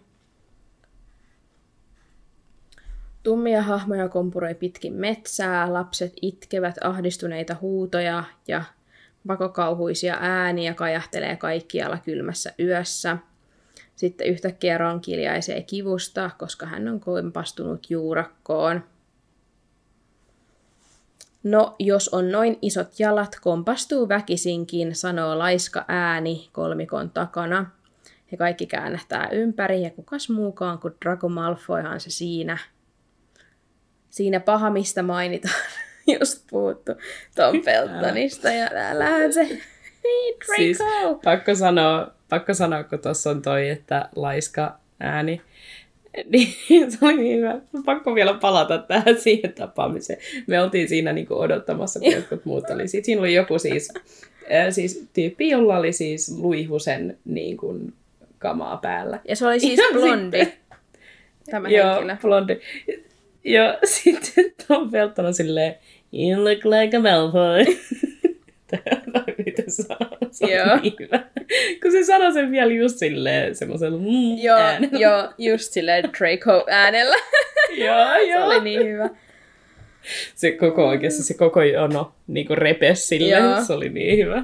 Tummia 3.23 3.61
hahmoja 3.61 4.09
kompuroi 4.09 4.55
pitkin 4.55 4.93
metsää, 4.93 5.73
lapset 5.73 6.13
itkevät 6.21 6.75
ahdistuneita 6.81 7.55
huutoja 7.61 8.23
ja 8.47 8.63
pakokauhuisia 9.27 10.17
ääniä 10.19 10.73
kajahtelee 10.73 11.35
kaikkialla 11.35 11.97
kylmässä 11.97 12.53
yössä. 12.59 13.17
Sitten 13.95 14.27
yhtäkkiä 14.27 14.77
Ron 14.77 15.01
kiljaisee 15.01 15.61
kivusta, 15.61 16.29
koska 16.37 16.65
hän 16.65 16.87
on 16.87 16.99
kompastunut 16.99 17.89
juurakkoon. 17.89 18.83
No, 21.43 21.75
jos 21.79 22.09
on 22.09 22.31
noin 22.31 22.59
isot 22.61 22.99
jalat, 22.99 23.37
kompastuu 23.41 24.09
väkisinkin, 24.09 24.95
sanoo 24.95 25.39
laiska 25.39 25.85
ääni 25.87 26.49
kolmikon 26.51 27.09
takana. 27.09 27.65
He 28.31 28.37
kaikki 28.37 28.65
käännähtää 28.65 29.29
ympäri 29.31 29.81
ja 29.81 29.89
kukas 29.89 30.29
muukaan 30.29 30.79
kuin 30.79 30.93
Draco 31.05 31.29
Malfoyhan 31.29 31.99
se 31.99 32.09
siinä. 32.09 32.57
Siinä 34.09 34.39
paha, 34.39 34.69
mistä 34.69 35.03
mainitaan, 35.03 35.55
just 36.19 36.43
puhuttu 36.49 36.91
Tom 37.35 37.61
Feltonista 37.61 38.49
ja 38.49 38.69
täällähän 38.69 39.33
se 39.33 39.43
Draco. 39.43 40.55
Siis 40.55 40.79
pakko 41.23 41.55
sanoa, 41.55 42.13
pakko 42.29 42.53
sanoa, 42.53 42.83
kun 42.83 42.99
tuossa 42.99 43.29
on 43.29 43.41
toi, 43.41 43.69
että 43.69 44.09
laiska 44.15 44.79
ääni, 44.99 45.41
niin 46.31 46.91
se 46.91 46.97
oli 47.01 47.17
niin 47.17 47.37
hyvä. 47.37 47.59
Pakko 47.85 48.15
vielä 48.15 48.33
palata 48.33 48.77
tähän 48.77 49.17
siihen 49.21 49.53
tapaamiseen. 49.53 50.19
Me 50.47 50.61
oltiin 50.61 50.89
siinä 50.89 51.13
niin 51.13 51.27
kuin 51.27 51.37
odottamassa, 51.39 51.99
kun 51.99 52.11
jotkut 52.11 52.45
muut 52.45 52.69
oli. 52.69 52.87
Sitten 52.87 53.05
siinä 53.05 53.21
oli 53.21 53.33
joku 53.33 53.59
siis, 53.59 53.89
äh, 54.51 54.67
siis 54.69 55.07
tyyppi, 55.13 55.49
jolla 55.49 55.77
oli 55.77 55.91
siis 55.93 56.37
luihusen 56.37 57.17
niin 57.25 57.57
kuin, 57.57 57.93
kamaa 58.39 58.77
päällä. 58.77 59.19
Ja 59.27 59.35
se 59.35 59.47
oli 59.47 59.59
siis 59.59 59.79
Ja 59.79 59.85
blondi, 59.93 60.37
sitten- 60.39 60.59
tämä 61.51 61.69
Joo, 61.69 61.93
henkilö. 61.95 62.17
blondi. 62.21 62.57
Ja 63.43 63.77
sitten 63.83 64.45
Tom 64.67 64.91
Felton 64.91 65.25
on 65.25 65.33
silleen, 65.33 65.75
you 66.13 66.43
look 66.43 66.59
like 66.65 66.97
a 66.97 66.99
Malfoy. 66.99 67.65
Tai 69.43 69.51
miten 69.51 69.65
se 70.31 70.45
Joo. 70.55 70.77
niin 70.81 70.93
hyvä. 70.99 71.23
Kun 71.81 71.91
se 71.91 72.03
sanoi 72.03 72.33
sen 72.33 72.51
vielä 72.51 72.73
just 72.73 72.97
silleen 72.97 73.55
semmoisella 73.55 73.97
mm, 73.97 74.37
Joo, 74.43 74.57
äänellä. 74.57 74.99
joo, 74.99 75.33
just 75.37 75.71
silleen 75.71 76.03
Draco 76.03 76.65
äänellä. 76.69 77.15
joo, 77.77 78.05
se 78.13 78.23
joo. 78.29 78.45
oli 78.45 78.61
niin 78.63 78.83
hyvä. 78.87 79.09
Se 80.35 80.51
koko 80.51 80.87
oikeasti, 80.87 81.23
se 81.23 81.33
koko 81.33 81.61
jono 81.63 82.13
niinku 82.27 82.55
repes 82.55 83.07
silleen. 83.07 83.43
Joo. 83.43 83.63
Se 83.63 83.73
oli 83.73 83.89
niin 83.89 84.25
hyvä. 84.25 84.43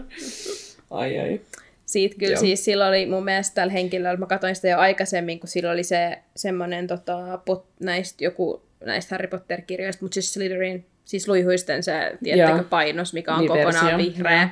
Ai 0.90 1.20
ai. 1.20 1.42
Siitä 1.86 2.16
kyllä 2.20 2.32
Joo. 2.34 2.40
siis 2.40 2.66
silloin 2.66 2.90
oli 2.90 3.06
mun 3.06 3.26
mielestä 3.26 3.56
tällä 3.56 3.74
henkilöllä, 3.74 4.18
mä 4.18 4.26
katsoin 4.26 4.56
sitä 4.56 4.68
jo 4.68 4.78
aikaisemmin, 4.78 5.40
kun 5.40 5.50
silloin 5.50 5.74
oli 5.74 5.84
se 5.84 6.18
semmoinen 6.36 6.88
tota, 6.88 7.40
pot, 7.46 7.66
näistä 7.80 8.24
joku 8.24 8.62
näistä 8.86 9.16
Harry 9.16 9.28
Potter-kirjoista, 9.28 10.06
mutta 10.06 10.14
siis 10.14 10.34
Slytherin, 10.34 10.86
siis 11.06 11.28
luihuisten 11.28 11.84
se, 11.84 12.12
tiedättekö, 12.24 12.58
Joo. 12.58 12.68
painos, 12.70 13.14
mikä 13.14 13.34
on 13.34 13.40
Niin, 13.40 13.48
kokonaan 13.48 13.86
versio. 13.86 13.98
vihreä. 13.98 14.50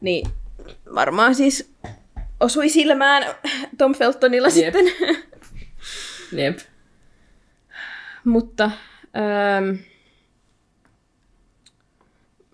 Niin 0.00 0.30
varmaan 0.94 1.34
siis 1.34 1.74
osui 2.40 2.68
silmään 2.68 3.34
Tom 3.78 3.94
Feltonilla 3.94 4.48
Jep. 4.48 4.54
sitten. 4.54 4.84
Jep. 6.42 6.58
Mutta 8.24 8.64
ähm, 9.16 9.76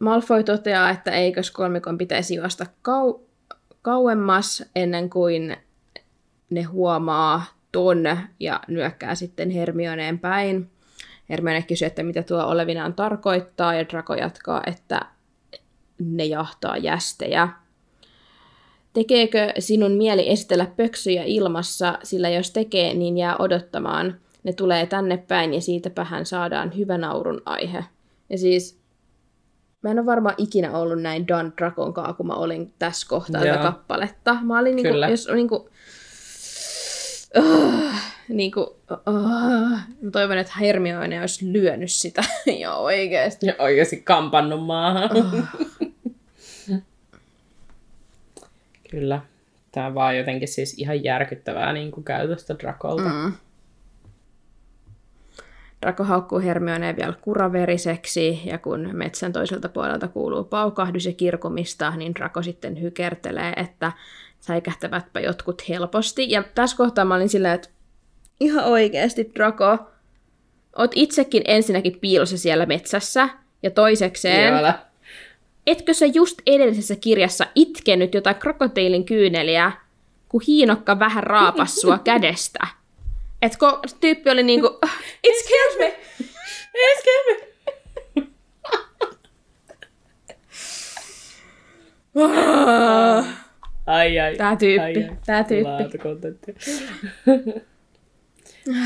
Malfoy 0.00 0.44
toteaa, 0.44 0.90
että 0.90 1.10
eikös 1.10 1.50
kolmikon 1.50 1.98
pitäisi 1.98 2.34
juosta 2.34 2.66
kau- 2.88 3.20
kauemmas 3.82 4.64
ennen 4.76 5.10
kuin 5.10 5.56
ne 6.50 6.62
huomaa 6.62 7.44
ton 7.72 8.04
ja 8.40 8.60
nyökkää 8.68 9.14
sitten 9.14 9.50
Hermioneen 9.50 10.18
päin. 10.18 10.70
Hermione 11.30 11.62
kysyy, 11.62 11.86
että 11.86 12.02
mitä 12.02 12.22
tuo 12.22 12.46
olevinaan 12.46 12.94
tarkoittaa 12.94 13.74
ja 13.74 13.88
Draco 13.88 14.14
jatkaa, 14.14 14.62
että 14.66 15.00
ne 15.98 16.24
jahtaa 16.24 16.76
jästejä. 16.76 17.48
Tekeekö 18.92 19.52
sinun 19.58 19.92
mieli 19.92 20.30
esitellä 20.30 20.66
pöksyjä 20.76 21.22
ilmassa, 21.24 21.98
sillä 22.02 22.28
jos 22.28 22.50
tekee, 22.50 22.94
niin 22.94 23.18
jää 23.18 23.36
odottamaan. 23.38 24.20
Ne 24.42 24.52
tulee 24.52 24.86
tänne 24.86 25.16
päin 25.16 25.54
ja 25.54 25.60
siitäpähän 25.60 26.26
saadaan 26.26 26.76
hyvä 26.76 26.98
naurun 26.98 27.42
aihe. 27.44 27.84
Ja 28.30 28.38
siis 28.38 28.80
mä 29.82 29.90
en 29.90 29.98
ole 29.98 30.06
varmaan 30.06 30.34
ikinä 30.38 30.78
ollut 30.78 31.02
näin 31.02 31.28
Don 31.28 31.52
Dracon 31.58 31.94
kaa, 31.94 32.12
kun 32.12 32.26
mä 32.26 32.34
olin 32.34 32.74
tässä 32.78 33.06
kohtaa 33.08 33.42
tätä 33.42 33.58
kappaletta. 33.58 34.36
Mä 34.42 34.58
olin 34.58 34.76
niinku, 34.76 34.92
Kyllä. 34.92 35.08
jos 35.08 35.28
niinku, 35.34 35.68
uh, 37.38 37.92
niinku, 38.28 38.60
uh, 38.60 39.70
mä 40.00 40.10
toivon, 40.12 40.38
että 40.38 40.52
Hermione 40.60 41.20
olisi 41.20 41.52
lyönyt 41.52 41.92
sitä 41.92 42.24
ja 42.60 42.74
oikeesti. 42.74 43.46
Ja 43.46 43.54
oikeasti 43.58 43.96
kampannut 43.96 44.66
maahan. 44.66 45.10
Kyllä. 48.90 49.20
Tämä 49.72 49.86
on 49.86 49.94
vaan 49.94 50.16
jotenkin 50.16 50.48
siis 50.48 50.78
ihan 50.78 51.04
järkyttävää 51.04 51.72
niin 51.72 51.90
kuin 51.90 52.04
käytöstä 52.04 52.54
Drakolta. 52.58 53.08
Mm. 53.08 53.32
Draco 55.82 56.04
haukkuu 56.04 56.40
Hermioneen 56.40 56.96
vielä 56.96 57.14
kuraveriseksi, 57.20 58.42
ja 58.44 58.58
kun 58.58 58.90
metsän 58.92 59.32
toiselta 59.32 59.68
puolelta 59.68 60.08
kuuluu 60.08 60.44
paukahdus 60.44 61.06
ja 61.06 61.12
kirkumista, 61.12 61.96
niin 61.96 62.14
Draco 62.14 62.42
sitten 62.42 62.80
hykertelee, 62.82 63.52
että 63.56 63.92
säikähtävätpä 64.40 65.20
jotkut 65.20 65.68
helposti. 65.68 66.30
Ja 66.30 66.42
tässä 66.54 66.76
kohtaa 66.76 67.04
mä 67.04 67.14
olin 67.14 67.28
silleen, 67.28 67.54
että 67.54 67.68
ihan 68.40 68.64
oikeasti 68.64 69.30
Draco, 69.34 69.78
oot 70.76 70.90
itsekin 70.94 71.42
ensinnäkin 71.44 71.98
piilossa 72.00 72.38
siellä 72.38 72.66
metsässä, 72.66 73.28
ja 73.62 73.70
toisekseen, 73.70 74.48
Joo, 74.48 74.58
älä. 74.58 74.78
Etkö 75.66 75.94
sä 75.94 76.06
just 76.06 76.38
edellisessä 76.46 76.96
kirjassa 76.96 77.46
itkenyt 77.54 78.14
jotain 78.14 78.36
krokotiilin 78.36 79.04
kyyneliä, 79.04 79.72
kun 80.28 80.42
hiinokka 80.46 80.98
vähän 80.98 81.24
raapas 81.24 81.74
sua 81.74 81.98
kädestä? 82.10 82.66
Et 83.42 83.56
kun 83.56 83.80
tyyppi 84.00 84.30
oli 84.30 84.42
niinku, 84.42 84.80
excuse 85.24 85.78
me, 85.78 85.98
excuse 86.74 87.24
me. 87.26 87.46
Ai 93.86 94.18
ai. 94.20 94.36
Tää 94.36 94.56
tyyppi, 94.56 94.80
ai, 94.82 95.04
ai. 95.04 95.16
tää 95.26 95.44
tyyppi. 95.44 95.70
Laatukontentti. 95.70 96.54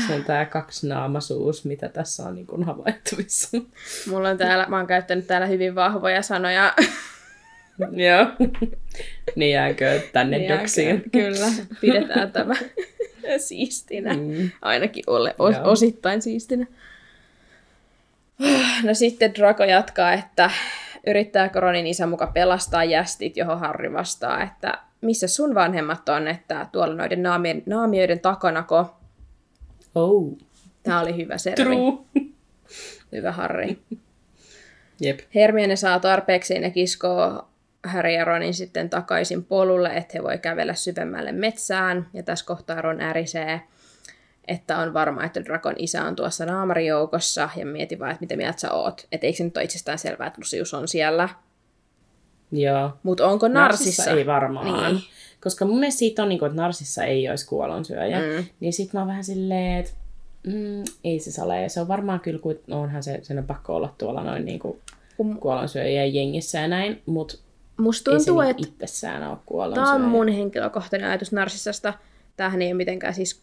Se 0.07 0.13
on 0.13 0.23
tää 0.23 0.45
kaksinaamaisuus, 0.45 1.65
mitä 1.65 1.89
tässä 1.89 2.23
on 2.23 2.35
niin 2.35 2.47
kuin 2.47 2.63
havaittavissa. 2.63 3.57
Mulla 4.09 4.29
on 4.29 4.37
täällä, 4.37 4.65
mä 4.69 4.77
oon 4.77 4.87
käyttänyt 4.87 5.27
täällä 5.27 5.47
hyvin 5.47 5.75
vahvoja 5.75 6.21
sanoja. 6.21 6.73
Joo. 7.91 8.27
niin 9.35 9.51
jääkö 9.51 10.01
tänne 10.13 10.37
Jääkö? 10.37 10.61
doksiin. 10.61 11.03
Kyllä, 11.11 11.47
pidetään 11.81 12.31
tämä 12.31 12.53
siistinä. 13.37 14.15
Ainakin 14.61 15.03
ole, 15.07 15.35
os, 15.39 15.55
Joo. 15.55 15.71
osittain 15.71 16.21
siistinä. 16.21 16.65
No 18.83 18.93
sitten 18.93 19.35
Draco 19.35 19.63
jatkaa, 19.63 20.13
että 20.13 20.51
yrittää 21.07 21.49
Ronin 21.55 21.87
isä 21.87 22.05
muka 22.05 22.27
pelastaa 22.27 22.83
jästit, 22.83 23.37
johon 23.37 23.59
Harry 23.59 23.93
vastaa, 23.93 24.43
että 24.43 24.77
missä 25.01 25.27
sun 25.27 25.55
vanhemmat 25.55 26.09
on, 26.09 26.27
että 26.27 26.67
tuolla 26.71 26.95
noiden 26.95 27.23
naamien, 27.23 27.63
naamioiden 27.65 28.19
takanako. 28.19 29.00
Oh. 29.95 30.37
Tämä 30.83 30.99
oli 30.99 31.17
hyvä 31.17 31.37
servi. 31.37 31.63
True. 31.63 31.97
Hyvä 33.11 33.31
Harry. 33.31 33.77
Jep. 35.01 35.19
Hermione 35.35 35.75
saa 35.75 35.99
tarpeekseen 35.99 36.63
ja 36.63 36.69
kiskoo 36.69 37.47
Harry 37.83 38.11
ja 38.11 38.25
Ronin 38.25 38.53
sitten 38.53 38.89
takaisin 38.89 39.43
polulle, 39.43 39.89
että 39.89 40.11
he 40.13 40.23
voi 40.23 40.37
kävellä 40.37 40.73
syvemmälle 40.73 41.31
metsään. 41.31 42.07
Ja 42.13 42.23
tässä 42.23 42.45
kohtaa 42.45 42.81
Ron 42.81 43.01
ärisee, 43.01 43.61
että 44.47 44.77
on 44.77 44.93
varma, 44.93 45.23
että 45.23 45.45
Drakon 45.45 45.75
isä 45.77 46.03
on 46.03 46.15
tuossa 46.15 46.45
naamarijoukossa. 46.45 47.49
Ja 47.55 47.65
mieti 47.65 47.99
vaan, 47.99 48.11
että 48.11 48.21
mitä 48.21 48.35
mieltä 48.35 48.59
sä 48.59 48.71
oot. 48.71 49.07
Että 49.11 49.27
eikö 49.27 49.37
se 49.37 49.43
nyt 49.43 49.57
ole 49.57 49.63
itsestään 49.63 49.99
selvää, 49.99 50.27
että 50.27 50.39
Lucius 50.41 50.73
on 50.73 50.87
siellä. 50.87 51.29
Joo. 52.51 52.97
Mutta 53.03 53.27
onko 53.27 53.47
Narsissa? 53.47 54.11
ei 54.11 54.25
varmaan. 54.25 54.93
Niin. 54.93 55.03
Koska 55.43 55.65
mun 55.65 55.79
mielestä 55.79 55.99
siitä 55.99 56.23
on, 56.23 56.29
niin 56.29 56.39
kuin, 56.39 56.47
että 56.47 56.61
Narsissa 56.61 57.03
ei 57.03 57.29
olisi 57.29 57.45
kuolonsyöjä. 57.47 58.19
Mm. 58.19 58.45
Niin 58.59 58.73
sit 58.73 58.93
mä 58.93 58.99
oon 58.99 59.07
vähän 59.07 59.23
silleen, 59.23 59.79
että 59.79 59.91
mm, 60.47 60.83
ei 61.03 61.19
se 61.19 61.31
sale. 61.31 61.69
Se 61.69 61.81
on 61.81 61.87
varmaan 61.87 62.19
kyllä, 62.19 62.39
kun 62.39 62.59
onhan 62.71 63.03
se, 63.03 63.19
sen 63.23 63.37
on 63.39 63.45
pakko 63.45 63.75
olla 63.75 63.93
tuolla 63.97 64.23
noin 64.23 64.45
niin 64.45 64.59
kuin 64.59 64.79
Kun- 65.17 65.37
kuolonsyöjien 65.39 66.13
jengissä 66.13 66.59
ja 66.59 66.67
näin. 66.67 67.01
Mutta 67.05 67.37
Musta 67.77 68.11
ei 68.11 68.19
se 68.19 68.25
tuntuu, 68.25 68.41
niin 68.41 68.51
että 68.51 68.63
itsessään 68.67 69.23
ole 69.23 69.29
Tämä 69.29 69.41
kuolonsyöjä. 69.45 69.89
on 69.89 70.01
mun 70.01 70.27
henkilökohtainen 70.27 71.09
ajatus 71.09 71.31
Narsissasta. 71.31 71.93
Tämähän 72.37 72.61
ei 72.61 72.67
ole 72.67 72.73
mitenkään 72.73 73.13
siis, 73.13 73.41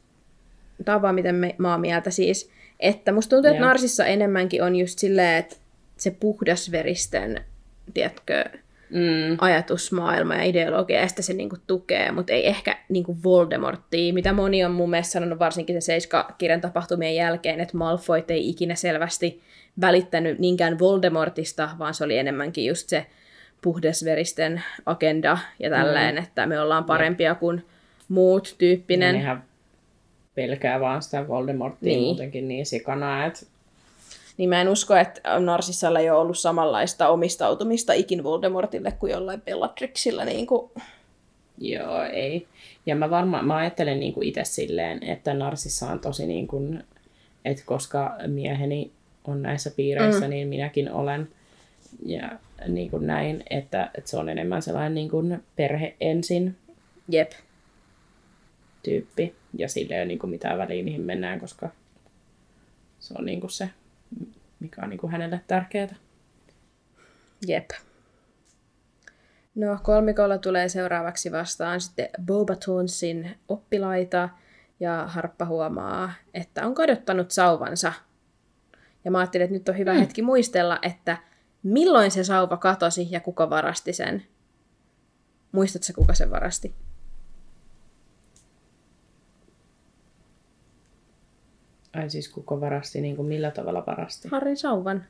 tämä 0.84 0.96
on 0.96 1.02
vaan 1.02 1.14
miten 1.14 1.34
me, 1.34 1.54
mä 1.58 1.70
oon 1.70 1.80
mieltä 1.80 2.10
siis, 2.10 2.50
että 2.80 3.12
musta 3.12 3.36
tuntuu, 3.36 3.50
että. 3.50 3.64
Narsissa 3.64 4.06
enemmänkin 4.06 4.62
on 4.62 4.76
just 4.76 4.98
silleen, 4.98 5.36
että 5.38 5.56
se 5.96 6.10
puhdasveristen, 6.10 7.44
tiedätkö, 7.94 8.44
mm. 8.90 9.36
ajatusmaailma 9.40 10.34
ja 10.34 10.42
ideologia, 10.42 11.00
ja 11.00 11.08
sitä 11.08 11.22
se 11.22 11.32
niinku 11.32 11.56
tukee, 11.66 12.12
mutta 12.12 12.32
ei 12.32 12.46
ehkä 12.46 12.76
niinku 12.88 13.16
Voldemorttia, 13.24 14.14
mitä 14.14 14.32
moni 14.32 14.64
on 14.64 14.72
mun 14.72 14.90
mielestä 14.90 15.12
sanonut 15.12 15.38
varsinkin 15.38 15.82
se 15.82 15.86
Seiska-kirjan 15.86 16.60
tapahtumien 16.60 17.14
jälkeen, 17.14 17.60
että 17.60 17.76
Malfoy 17.76 18.24
ei 18.28 18.48
ikinä 18.48 18.74
selvästi 18.74 19.42
välittänyt 19.80 20.38
niinkään 20.38 20.78
Voldemortista, 20.78 21.70
vaan 21.78 21.94
se 21.94 22.04
oli 22.04 22.18
enemmänkin 22.18 22.66
just 22.66 22.88
se 22.88 23.06
puhdasveristen 23.62 24.62
agenda 24.86 25.38
ja 25.58 25.70
tälleen, 25.70 26.14
mm. 26.14 26.22
että 26.22 26.46
me 26.46 26.60
ollaan 26.60 26.84
parempia 26.84 27.34
kuin 27.34 27.64
muut 28.08 28.54
tyyppinen. 28.58 29.14
Nehän 29.14 29.44
pelkää 30.34 30.80
vaan 30.80 31.02
sitä 31.02 31.28
Voldemorttia 31.28 31.92
niin. 31.92 32.02
muutenkin 32.02 32.48
niin 32.48 32.66
sikana, 32.66 33.26
että 33.26 33.46
niin 34.38 34.48
mä 34.48 34.60
en 34.60 34.68
usko, 34.68 34.96
että 34.96 35.40
Narsissalla 35.40 36.00
ei 36.00 36.10
ole 36.10 36.18
ollut 36.20 36.38
samanlaista 36.38 37.08
omistautumista 37.08 37.92
ikin 37.92 38.24
Voldemortille 38.24 38.92
kuin 38.92 39.12
jollain 39.12 39.42
Bellatrixilla. 39.42 40.24
Niin 40.24 40.46
kuin... 40.46 40.70
Joo, 41.58 42.02
ei. 42.02 42.46
Ja 42.86 42.96
mä 42.96 43.10
varmaan, 43.10 43.46
mä 43.46 43.56
ajattelen 43.56 44.00
niin 44.00 44.12
kuin 44.12 44.28
itse 44.28 44.44
silleen, 44.44 45.04
että 45.04 45.34
Narsissa 45.34 45.86
on 45.86 46.00
tosi 46.00 46.26
niin 46.26 46.46
kuin, 46.46 46.84
että 47.44 47.62
koska 47.66 48.16
mieheni 48.26 48.90
on 49.24 49.42
näissä 49.42 49.70
piireissä, 49.70 50.24
mm. 50.24 50.30
niin 50.30 50.48
minäkin 50.48 50.92
olen. 50.92 51.28
Ja 52.06 52.30
niin 52.68 52.90
kuin 52.90 53.06
näin, 53.06 53.42
että, 53.50 53.90
että 53.94 54.10
se 54.10 54.16
on 54.16 54.28
enemmän 54.28 54.62
sellainen 54.62 54.94
niin 54.94 55.10
kuin 55.10 55.44
perhe 55.56 55.96
ensin. 56.00 56.56
Jep. 57.08 57.32
Tyyppi. 58.82 59.34
Ja 59.58 59.68
sille 59.68 59.94
ei 59.94 60.00
ole 60.00 60.06
niin 60.06 60.18
kuin 60.18 60.30
mitään 60.30 60.58
väliä, 60.58 60.84
mihin 60.84 61.00
mennään, 61.00 61.40
koska 61.40 61.68
se 63.00 63.14
on 63.18 63.24
niin 63.24 63.40
kuin 63.40 63.50
se 63.50 63.70
mikä 64.60 64.82
on 64.82 64.90
niin 64.90 65.00
kuin 65.00 65.12
hänelle 65.12 65.40
tärkeää. 65.46 65.94
Jep. 67.46 67.70
No, 69.54 69.78
kolmikolla 69.82 70.38
tulee 70.38 70.68
seuraavaksi 70.68 71.32
vastaan 71.32 71.80
sitten 71.80 72.08
Boba 72.26 72.56
Toonsin 72.56 73.38
oppilaita, 73.48 74.28
ja 74.80 75.04
Harppa 75.06 75.44
huomaa, 75.44 76.12
että 76.34 76.66
on 76.66 76.74
kadottanut 76.74 77.30
sauvansa. 77.30 77.92
Ja 79.04 79.10
mä 79.10 79.18
ajattelin, 79.18 79.44
että 79.44 79.54
nyt 79.54 79.68
on 79.68 79.78
hyvä 79.78 79.92
mm. 79.92 79.98
hetki 79.98 80.22
muistella, 80.22 80.78
että 80.82 81.16
milloin 81.62 82.10
se 82.10 82.24
sauva 82.24 82.56
katosi 82.56 83.08
ja 83.10 83.20
kuka 83.20 83.50
varasti 83.50 83.92
sen. 83.92 84.22
Muistatko 85.52 85.92
kuka 85.94 86.14
sen 86.14 86.30
varasti? 86.30 86.74
Ai 91.92 92.10
siis 92.10 92.28
kuka 92.28 92.60
varasti, 92.60 93.00
niin 93.00 93.16
kuin 93.16 93.28
millä 93.28 93.50
tavalla 93.50 93.84
varasti? 93.86 94.28
Harrin 94.28 94.56
sauvan. 94.56 95.04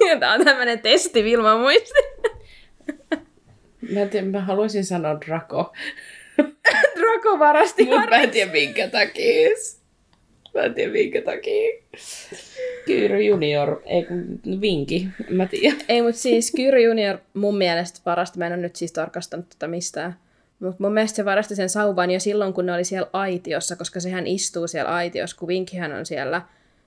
Tämä 0.20 0.32
on 0.32 0.44
tämmöinen 0.44 0.80
testi 0.80 1.24
Vilma 1.24 1.58
muisti. 1.58 1.98
Mä, 3.94 4.06
tiedä, 4.06 4.26
mä 4.26 4.40
haluaisin 4.40 4.84
sanoa 4.84 5.20
Draco. 5.20 5.72
Draco 6.98 7.38
varasti 7.38 7.84
Mutta 7.84 8.10
mä 8.10 8.16
en 8.16 8.30
tiedä 8.30 8.52
minkä 8.52 8.88
takia. 8.88 9.48
Mä 10.54 10.60
en 10.60 10.74
tiedä 10.74 10.92
minkä 10.92 11.22
takia. 11.22 11.82
Kyyry 12.86 13.22
Junior, 13.22 13.82
ei 13.84 14.04
kun 14.04 14.40
Vinki, 14.60 15.08
mä 15.30 15.46
tiedän. 15.46 15.80
Ei, 15.88 16.02
mutta 16.02 16.20
siis 16.20 16.52
Kyyry 16.56 16.80
Junior 16.80 17.18
mun 17.34 17.58
mielestä 17.58 18.00
varasti, 18.06 18.38
mä 18.38 18.46
en 18.46 18.52
ole 18.52 18.62
nyt 18.62 18.76
siis 18.76 18.92
tarkastanut 18.92 19.48
tätä 19.48 19.68
mistään. 19.68 20.16
Mutta 20.62 20.82
mun 20.82 20.92
mielestä 20.92 21.16
se 21.16 21.24
varasti 21.24 21.56
sen 21.56 21.68
sauvan 21.68 22.10
jo 22.10 22.20
silloin, 22.20 22.52
kun 22.52 22.66
ne 22.66 22.72
oli 22.72 22.84
siellä 22.84 23.08
aitiossa, 23.12 23.76
koska 23.76 24.00
sehän 24.00 24.26
istuu 24.26 24.68
siellä 24.68 24.94
aitiossa, 24.94 25.36
kun 25.36 25.48
Vinkihän 25.48 25.92
on 25.92 26.06
siellä. 26.06 26.42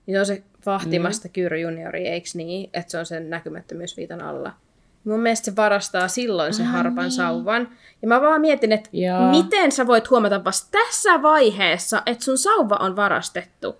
Niin 0.06 0.16
se 0.16 0.20
on 0.20 0.26
se 0.26 0.44
vahtimasta 0.66 1.28
mm. 1.28 1.32
Kyry 1.32 1.60
juniori, 1.60 2.08
eikö 2.08 2.28
niin? 2.34 2.70
Että 2.74 2.92
se 2.92 2.98
on 2.98 3.06
sen 3.06 3.30
näkymättömyysviitan 3.30 4.22
alla. 4.22 4.54
Mun 5.04 5.20
mielestä 5.20 5.46
se 5.46 5.56
varastaa 5.56 6.08
silloin 6.08 6.54
se 6.54 6.64
ah, 6.64 6.72
harpan 6.72 7.04
niin. 7.04 7.12
sauvan. 7.12 7.70
Ja 8.02 8.08
mä 8.08 8.22
vaan 8.22 8.42
mietin, 8.42 8.72
että 8.72 8.90
Joo. 8.94 9.32
miten 9.32 9.72
sä 9.72 9.88
voit 9.88 10.10
huomata 10.10 10.44
vasta 10.44 10.68
tässä 10.72 11.22
vaiheessa, 11.22 12.04
että 12.06 12.24
sun 12.24 12.38
sauva 12.38 12.76
on 12.76 12.96
varastettu. 12.96 13.76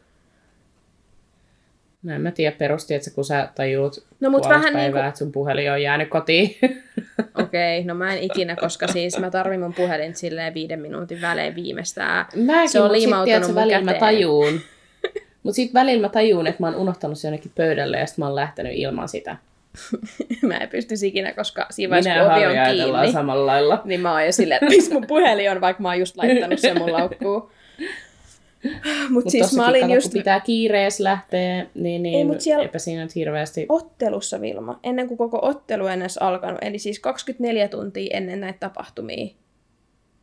No 2.06 2.14
en 2.14 2.22
mä 2.22 2.32
tiedä 2.32 2.56
perusti, 2.58 2.94
että 2.94 3.12
kun 3.12 3.26
sä 3.26 3.50
tajuut 3.56 4.06
no, 4.20 4.30
mut 4.30 4.50
vähän 4.50 4.64
päivää, 4.64 4.82
niin 4.82 4.92
kuin... 4.92 5.06
että 5.06 5.18
sun 5.18 5.32
puhelin 5.32 5.72
on 5.72 5.82
jäänyt 5.82 6.10
kotiin. 6.10 6.56
Okei, 7.44 7.80
okay, 7.80 7.88
no 7.88 7.96
mä 7.96 8.14
en 8.14 8.24
ikinä, 8.24 8.56
koska 8.56 8.88
siis 8.88 9.20
mä 9.20 9.32
tarvin 9.32 9.60
mun 9.60 9.74
puhelin 9.74 10.16
silleen 10.16 10.54
viiden 10.54 10.80
minuutin 10.80 11.22
välein 11.22 11.56
viimeistään. 11.56 12.26
Mäkin, 12.36 12.70
se 12.70 12.82
on 12.82 12.92
liimautunut 12.92 13.48
mun 13.48 13.56
välillä 13.56 13.82
mä 13.82 13.94
tajuun. 13.94 14.54
Mutta 15.44 15.56
sitten 15.56 15.82
välillä 15.82 16.02
mä 16.02 16.10
tajuun, 16.10 16.48
että 16.48 16.64
mä 16.64 16.68
oon 16.68 16.76
unohtanut 16.76 17.18
se 17.18 17.28
jonnekin 17.28 17.52
pöydälle 17.56 17.98
ja 17.98 18.06
sitten 18.06 18.22
mä 18.24 18.28
oon 18.28 18.36
lähtenyt 18.36 18.74
ilman 18.76 19.10
sitä. 19.10 19.38
mä 20.48 20.58
en 20.58 20.70
pysty 20.70 20.96
ikinä, 21.04 21.34
koska 21.34 21.68
siinä 21.70 21.90
vaiheessa, 21.90 22.24
kun 22.24 22.34
ovi 22.34 22.46
on 22.46 22.68
kiinni, 22.72 23.12
samalla 23.12 23.46
lailla. 23.46 23.82
niin 23.86 24.00
mä 24.00 24.12
oon 24.12 24.26
jo 24.26 24.32
silleen, 24.32 24.64
että 24.64 24.76
missä 24.76 24.94
mun 24.94 25.08
puhelin 25.08 25.52
on, 25.52 25.62
vaikka 25.62 25.84
mä 25.84 25.90
oon 25.90 26.00
just 26.00 26.18
laittanut 26.18 26.60
sen 26.60 26.78
mun 26.78 26.94
laukkuun. 26.94 27.50
Mutta 29.10 29.10
Mut 29.10 29.30
siis 29.30 29.54
mä 29.54 29.68
olin 29.68 29.90
just... 29.90 30.12
Kun 30.12 30.20
pitää 30.20 30.40
kiireessä 30.40 31.04
lähteä, 31.04 31.66
niin, 31.76 32.04
niin 32.04 32.16
Ei, 32.16 32.24
mut 32.24 32.42
siellä 32.42 32.64
eipä 32.64 32.80
siinä 32.80 33.04
nyt 33.04 33.16
hirveästi... 33.16 33.66
Ottelussa, 33.70 34.42
Vilma, 34.42 34.80
ennen 34.84 35.08
kuin 35.08 35.18
koko 35.18 35.40
ottelu 35.42 35.88
en 35.88 36.02
edes 36.02 36.18
alkanut, 36.18 36.60
eli 36.62 36.80
siis 36.80 37.00
24 37.00 37.68
tuntia 37.68 38.18
ennen 38.18 38.42
näitä 38.42 38.60
tapahtumia. 38.60 39.36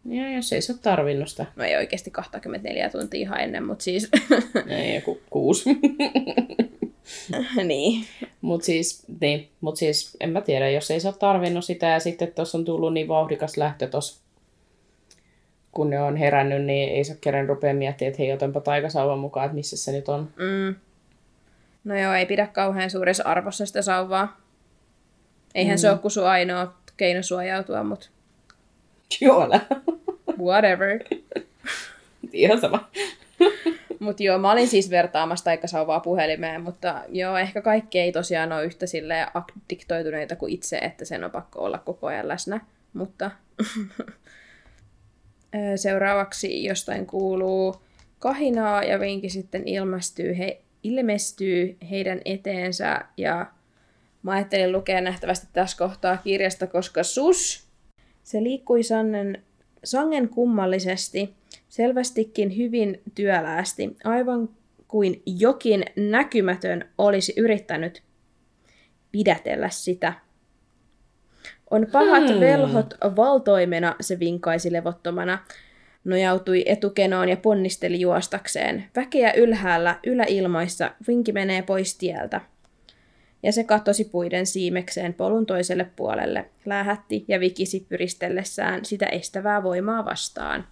Ja 0.05 0.33
jos 0.33 0.53
ei 0.53 0.63
se 0.63 0.73
ole 0.73 0.81
tarvinnut 0.83 1.29
sitä. 1.29 1.47
No 1.57 1.65
ei 1.65 1.77
oikeasti 1.77 2.11
24 2.11 2.89
tuntia 2.89 3.21
ihan 3.21 3.41
ennen, 3.41 3.67
mutta 3.67 3.85
siis... 3.85 4.11
ei, 4.69 4.95
joku 4.95 5.21
kuusi. 5.31 5.71
niin. 7.65 8.05
Mutta 8.41 8.65
siis, 8.65 9.07
niin, 9.21 9.49
mut 9.61 9.77
siis, 9.77 10.17
en 10.21 10.31
mä 10.31 10.41
tiedä, 10.41 10.71
jos 10.71 10.91
ei 10.91 11.01
se 11.01 11.09
ole 11.09 11.17
tarvinnut 11.19 11.65
sitä 11.65 11.87
ja 11.87 12.01
sitten 12.01 12.33
tuossa 12.33 12.59
on 12.59 12.65
tullut 12.65 12.95
niin 12.95 13.09
vauhdikas 13.09 13.57
lähtö 13.57 13.87
tuossa 13.87 14.23
kun 15.73 15.91
ne 15.91 16.03
on 16.03 16.17
herännyt, 16.17 16.65
niin 16.65 16.89
ei 16.89 17.05
se 17.05 17.19
keren 17.21 17.49
rupea 17.49 17.75
miettimään, 17.75 18.11
että 18.11 18.23
hei, 18.23 18.33
otanpa 18.33 18.61
taikasauvan 18.61 19.19
mukaan, 19.19 19.47
että 19.47 19.55
missä 19.55 19.77
se 19.77 19.93
nyt 19.93 20.09
on. 20.09 20.29
Mm. 20.37 20.75
No 21.85 21.99
joo, 21.99 22.15
ei 22.15 22.27
pidä 22.27 22.47
kauhean 22.47 22.91
suuressa 22.91 23.25
arvossa 23.25 23.67
sitä 23.67 23.83
sauvaa. 23.83 24.41
Eihän 25.55 25.75
mm. 25.75 25.79
se 25.79 25.91
ole 25.91 25.99
kuin 25.99 26.13
sun 26.13 26.27
ainoa 26.27 26.75
keino 26.97 27.23
suojautua, 27.23 27.83
mutta... 27.83 28.09
Joo, 29.21 29.49
Whatever. 30.39 30.99
Ihan 32.33 32.61
sama. 32.61 32.89
mutta 33.99 34.23
joo, 34.23 34.39
mä 34.39 34.53
olin 34.53 34.69
siis 34.69 34.91
vertaamassa 34.91 35.45
taikasauvaa 35.45 36.01
puhelimeen, 36.01 36.61
mutta 36.61 37.03
joo, 37.09 37.37
ehkä 37.37 37.63
kaikki 37.63 37.99
ei 37.99 38.13
tosiaan 38.13 38.53
ole 38.53 38.65
yhtä 38.65 38.87
sille 38.87 39.27
addiktoituneita 39.35 40.37
kuin 40.37 40.53
itse, 40.53 40.79
että 40.79 41.05
sen 41.05 41.25
on 41.25 41.31
pakko 41.31 41.65
olla 41.65 41.79
koko 41.79 42.07
ajan 42.07 42.29
läsnä. 42.29 42.61
Mutta 42.93 43.31
Seuraavaksi 45.77 46.65
jostain 46.65 47.07
kuuluu 47.07 47.75
kahinaa 48.19 48.85
ja 48.85 49.01
Vinki 49.01 49.29
sitten 49.29 49.69
ilmestyy, 49.69 50.39
he, 50.39 50.61
ilmestyy 50.83 51.77
heidän 51.91 52.21
eteensä 52.25 53.01
ja 53.17 53.47
mä 54.23 54.33
ajattelin 54.33 54.73
lukea 54.73 55.01
nähtävästi 55.01 55.47
tässä 55.53 55.79
kohtaa 55.79 56.17
kirjasta, 56.17 56.67
koska 56.67 57.03
sus, 57.03 57.67
se 58.23 58.43
liikkui 58.43 58.83
sannen, 58.83 59.43
sangen 59.85 60.29
kummallisesti, 60.29 61.35
selvästikin 61.69 62.57
hyvin 62.57 63.01
työläästi, 63.15 63.97
aivan 64.05 64.49
kuin 64.89 65.23
jokin 65.27 65.85
näkymätön 65.97 66.89
olisi 66.99 67.35
yrittänyt 67.37 68.03
pidätellä 69.13 69.69
sitä. 69.69 70.13
On 71.73 71.87
pahat 71.93 72.31
hmm. 72.31 72.41
velhot 72.41 72.95
valtoimena, 73.17 73.97
se 74.01 74.19
vinkaisi 74.19 74.73
levottomana. 74.73 75.39
Nojautui 76.05 76.63
etukenoon 76.67 77.29
ja 77.29 77.37
ponnisteli 77.37 78.01
juostakseen. 78.01 78.85
Väkeä 78.97 79.33
ylhäällä, 79.33 79.99
yläilmoissa, 80.07 80.91
vinki 81.09 81.33
menee 81.33 81.63
pois 81.63 81.99
tieltä. 81.99 82.41
Ja 83.43 83.53
se 83.53 83.65
katosi 83.65 84.05
puiden 84.05 84.47
siimekseen 84.47 85.15
polun 85.15 85.47
toiselle 85.47 85.91
puolelle, 85.97 86.51
lähetti 86.67 87.25
ja 87.29 87.41
vikisi 87.41 87.87
pyristellessään 87.89 88.85
sitä 88.85 89.07
estävää 89.07 89.63
voimaa 89.63 90.05
vastaan. 90.05 90.65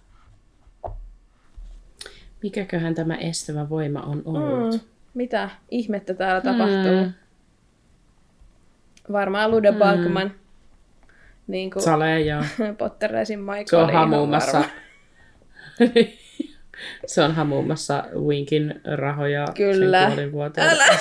Mikäköhän 2.43 2.95
tämä 2.95 3.15
estävä 3.15 3.69
voima 3.69 3.99
on 3.99 4.21
ollut? 4.25 4.73
Mm, 4.73 4.79
mitä 5.13 5.49
ihmettä 5.71 6.13
täällä 6.13 6.41
tapahtuu? 6.41 7.05
Mm. 7.05 7.13
Varmaan 9.11 9.51
Luda 9.51 9.71
mm. 9.71 10.31
Niin 11.47 11.71
kuin 11.71 11.83
Sale, 11.83 12.21
joo. 12.21 12.43
Potterlaisin 12.77 13.39
Michael 13.39 13.65
Se 13.65 13.75
on 13.77 13.93
hamuumassa. 13.93 14.63
se 17.05 17.21
on 17.21 17.35
hamuumassa 17.35 18.03
Winkin 18.15 18.81
rahoja 18.97 19.45
Kyllä. 19.57 20.11
sen. 20.15 20.31
Älä! 20.57 20.83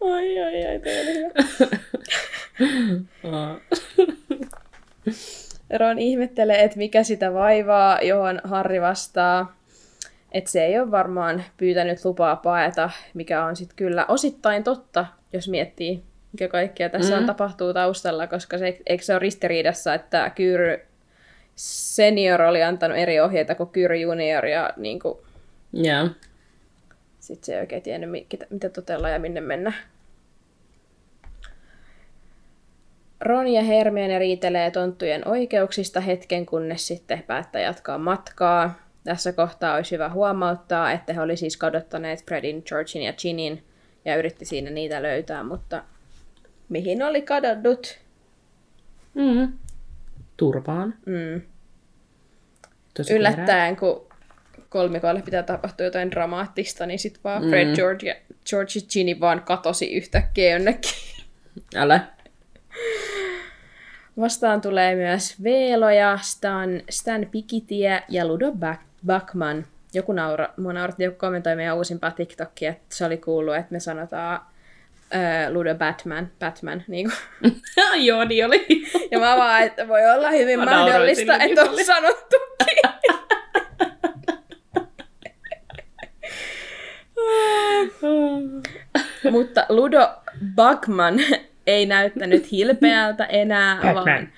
ai, 0.00 0.38
ai, 0.42 0.66
ai, 0.66 0.78
toi 0.78 1.00
oli 1.00 1.14
hyvä. 1.14 1.28
Ron 5.78 5.98
ihmettelee, 5.98 6.64
että 6.64 6.78
mikä 6.78 7.02
sitä 7.02 7.34
vaivaa, 7.34 8.00
johon 8.02 8.40
Harri 8.44 8.80
vastaa, 8.80 9.56
että 10.32 10.50
se 10.50 10.64
ei 10.64 10.78
ole 10.78 10.90
varmaan 10.90 11.44
pyytänyt 11.56 12.04
lupaa 12.04 12.36
paeta, 12.36 12.90
mikä 13.14 13.44
on 13.44 13.56
sitten 13.56 13.76
kyllä 13.76 14.06
osittain 14.08 14.64
totta, 14.64 15.06
jos 15.32 15.48
miettii, 15.48 16.02
mikä 16.32 16.48
kaikkea 16.48 16.88
tässä 16.88 17.14
mm. 17.14 17.18
on 17.18 17.26
tapahtuu 17.26 17.74
taustalla, 17.74 18.26
koska 18.26 18.58
se, 18.58 18.78
eikö 18.86 19.04
se 19.04 19.12
ole 19.12 19.18
ristiriidassa, 19.18 19.94
että 19.94 20.30
Kyr 20.30 20.78
senior 21.56 22.42
oli 22.42 22.62
antanut 22.62 22.98
eri 22.98 23.20
ohjeita 23.20 23.54
kuin 23.54 23.68
Kyr 23.68 23.94
junior 23.94 24.46
ja 24.46 24.70
niin 24.76 25.00
kuin, 25.00 25.18
Joo. 25.72 26.08
sitten 27.20 27.46
se 27.46 27.54
ei 27.54 27.60
oikein 27.60 27.82
tiennyt, 27.82 28.10
mitä, 28.10 28.46
mitä 28.50 28.68
totella 28.68 29.08
ja 29.08 29.18
minne 29.18 29.40
mennä. 29.40 29.72
Ron 33.20 33.48
ja 33.48 33.62
Hermione 33.62 34.18
riitelee 34.18 34.70
tonttujen 34.70 35.28
oikeuksista 35.28 36.00
hetken, 36.00 36.46
kunnes 36.46 36.86
sitten 36.86 37.22
päättää 37.22 37.60
jatkaa 37.60 37.98
matkaa. 37.98 38.81
Tässä 39.04 39.32
kohtaa 39.32 39.74
olisi 39.74 39.90
hyvä 39.94 40.08
huomauttaa, 40.08 40.92
että 40.92 41.12
he 41.12 41.20
oli 41.20 41.36
siis 41.36 41.56
kadottaneet 41.56 42.24
Fredin, 42.24 42.62
Georgin 42.66 43.02
ja 43.02 43.12
Ginin 43.12 43.64
ja 44.04 44.16
yritti 44.16 44.44
siinä 44.44 44.70
niitä 44.70 45.02
löytää, 45.02 45.42
mutta 45.44 45.82
mihin 46.68 47.02
oli 47.02 47.22
kadonnut? 47.22 47.98
Mm. 49.14 49.52
Turvaan. 50.36 50.94
Mm. 51.06 51.42
Tosi. 52.94 53.14
Yllättäen, 53.14 53.76
kun 53.76 54.06
kolmikoille 54.68 55.22
pitää 55.22 55.42
tapahtua 55.42 55.86
jotain 55.86 56.10
dramaattista, 56.10 56.86
niin 56.86 56.98
sitten 56.98 57.22
vaan 57.24 57.42
Fred, 57.48 57.68
Mm. 57.68 57.74
George 57.74 58.06
ja 58.08 58.14
George 58.50 58.72
ja 58.74 58.86
Ginny 58.92 59.20
vaan 59.20 59.42
katosi 59.42 59.94
yhtäkkiä 59.94 60.52
jonnekin. 60.52 60.92
Älä. 61.74 62.00
Vastaan 64.20 64.60
tulee 64.60 64.94
myös 64.94 65.42
Veeloja, 65.42 66.18
Stan, 66.22 66.68
Stan 66.90 67.26
Pikitie 67.30 68.02
ja 68.08 68.26
Ludo 68.26 68.50
Back- 68.52 68.91
Backman. 69.06 69.66
Joku 69.94 70.12
naura, 70.12 70.48
mua 70.56 70.72
nauratti, 70.72 71.04
joku 71.04 71.18
kommentoi 71.18 71.56
meidän 71.56 71.76
uusimpaa 71.76 72.10
TikTokia, 72.10 72.70
että 72.70 72.96
se 72.96 73.04
oli 73.04 73.16
kuullut, 73.16 73.56
että 73.56 73.72
me 73.72 73.80
sanotaan 73.80 74.40
äh, 75.14 75.50
Ludo 75.50 75.74
Batman, 75.74 76.30
Batman, 76.38 76.84
niin 76.88 77.10
kuin. 77.42 77.62
Joo, 78.06 78.24
niin 78.24 78.46
oli. 78.46 78.66
Ja 79.10 79.18
mä 79.18 79.36
vaan, 79.36 79.62
että 79.62 79.88
voi 79.88 80.10
olla 80.14 80.30
hyvin 80.30 80.58
Mä 80.58 80.64
mahdollista, 80.64 81.36
että 81.36 81.62
on 81.62 81.84
sanottukin. 81.84 82.42
Mutta 89.30 89.66
Ludo 89.68 90.14
Backman 90.54 91.20
ei 91.66 91.86
näyttänyt 91.86 92.52
hilpeältä 92.52 93.24
enää, 93.24 93.76
Batman. 93.76 94.04
vaan 94.04 94.28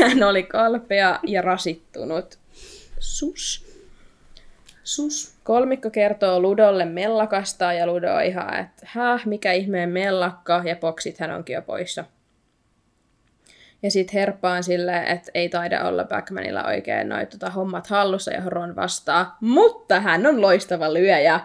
hän 0.00 0.22
oli 0.22 0.42
kalpea 0.42 1.20
ja 1.26 1.42
rasittunut. 1.42 2.38
Sus. 2.98 3.69
Sus. 4.84 5.34
Kolmikko 5.42 5.90
kertoo 5.90 6.40
Ludolle 6.40 6.84
mellakasta 6.84 7.72
ja 7.72 7.86
Ludo 7.86 8.14
on 8.14 8.22
ihan, 8.22 8.60
että 8.60 8.82
häh, 8.84 9.26
mikä 9.26 9.52
ihmeen 9.52 9.88
mellakka, 9.88 10.62
ja 10.64 10.76
boksit 10.76 11.18
hän 11.18 11.30
onkin 11.30 11.54
jo 11.54 11.62
poissa. 11.62 12.04
Ja 13.82 13.90
sitten 13.90 14.20
herppaan 14.20 14.64
silleen, 14.64 15.04
että 15.04 15.30
ei 15.34 15.48
taida 15.48 15.84
olla 15.84 16.04
Backmanilla 16.04 16.64
oikein 16.64 17.08
noin 17.08 17.26
tota, 17.26 17.50
hommat 17.50 17.86
hallussa, 17.86 18.32
johon 18.32 18.52
Ron 18.52 18.76
vastaa. 18.76 19.36
Mutta 19.40 20.00
hän 20.00 20.26
on 20.26 20.40
loistava 20.40 20.94
lyöjä. 20.94 21.40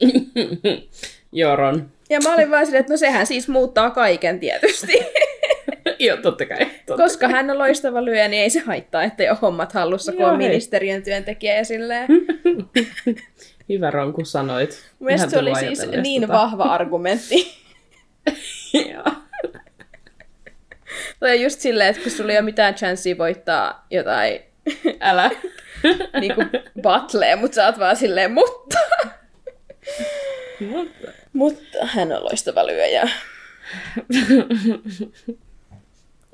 Joron. 1.32 1.90
Ja 2.10 2.20
mä 2.20 2.34
olin 2.34 2.50
vaan 2.50 2.66
silleen, 2.66 2.80
että 2.80 2.92
no 2.92 2.96
sehän 2.96 3.26
siis 3.26 3.48
muuttaa 3.48 3.90
kaiken 3.90 4.40
tietysti. 4.40 4.92
Joo, 6.00 6.16
totta 6.16 6.46
kai. 6.46 6.66
Totta. 6.86 7.02
Koska 7.02 7.28
hän 7.28 7.50
on 7.50 7.58
loistava 7.58 8.04
lyöjä, 8.04 8.28
niin 8.28 8.42
ei 8.42 8.50
se 8.50 8.60
haittaa, 8.60 9.02
ettei 9.02 9.30
ole 9.30 9.38
hommat 9.42 9.72
hallussa, 9.72 10.12
kun 10.12 10.20
Joo, 10.20 10.30
on 10.30 10.40
hei. 10.40 10.48
ministeriön 10.48 11.02
työntekijä 11.02 11.56
ja 11.56 11.64
silleen. 11.64 12.06
Hyvä 13.68 13.90
Ron, 13.90 14.12
kun 14.12 14.26
sanoit. 14.26 14.90
Mielestäni 15.00 15.30
se 15.30 15.38
oli 15.38 15.54
siis 15.54 15.90
niin 16.02 16.22
tota. 16.22 16.32
vahva 16.32 16.62
argumentti. 16.62 17.60
Joo. 18.92 19.04
On 21.20 21.40
just 21.40 21.60
silleen, 21.60 21.90
että 21.90 22.02
kun 22.02 22.12
sulla 22.12 22.32
ei 22.32 22.38
ole 22.38 22.44
mitään 22.44 22.74
chanssia 22.74 23.18
voittaa 23.18 23.86
jotain 23.90 24.40
Älä. 25.00 25.30
niin 26.20 26.34
kuin 26.34 26.50
battlee, 26.82 27.36
mutta 27.36 27.54
sä 27.54 27.66
oot 27.66 27.78
vaan 27.78 27.96
silleen, 27.96 28.32
mutta... 28.32 28.78
mutta 31.32 31.78
hän 31.82 32.12
on 32.12 32.24
loistava 32.24 32.66
lyöjä. 32.66 33.08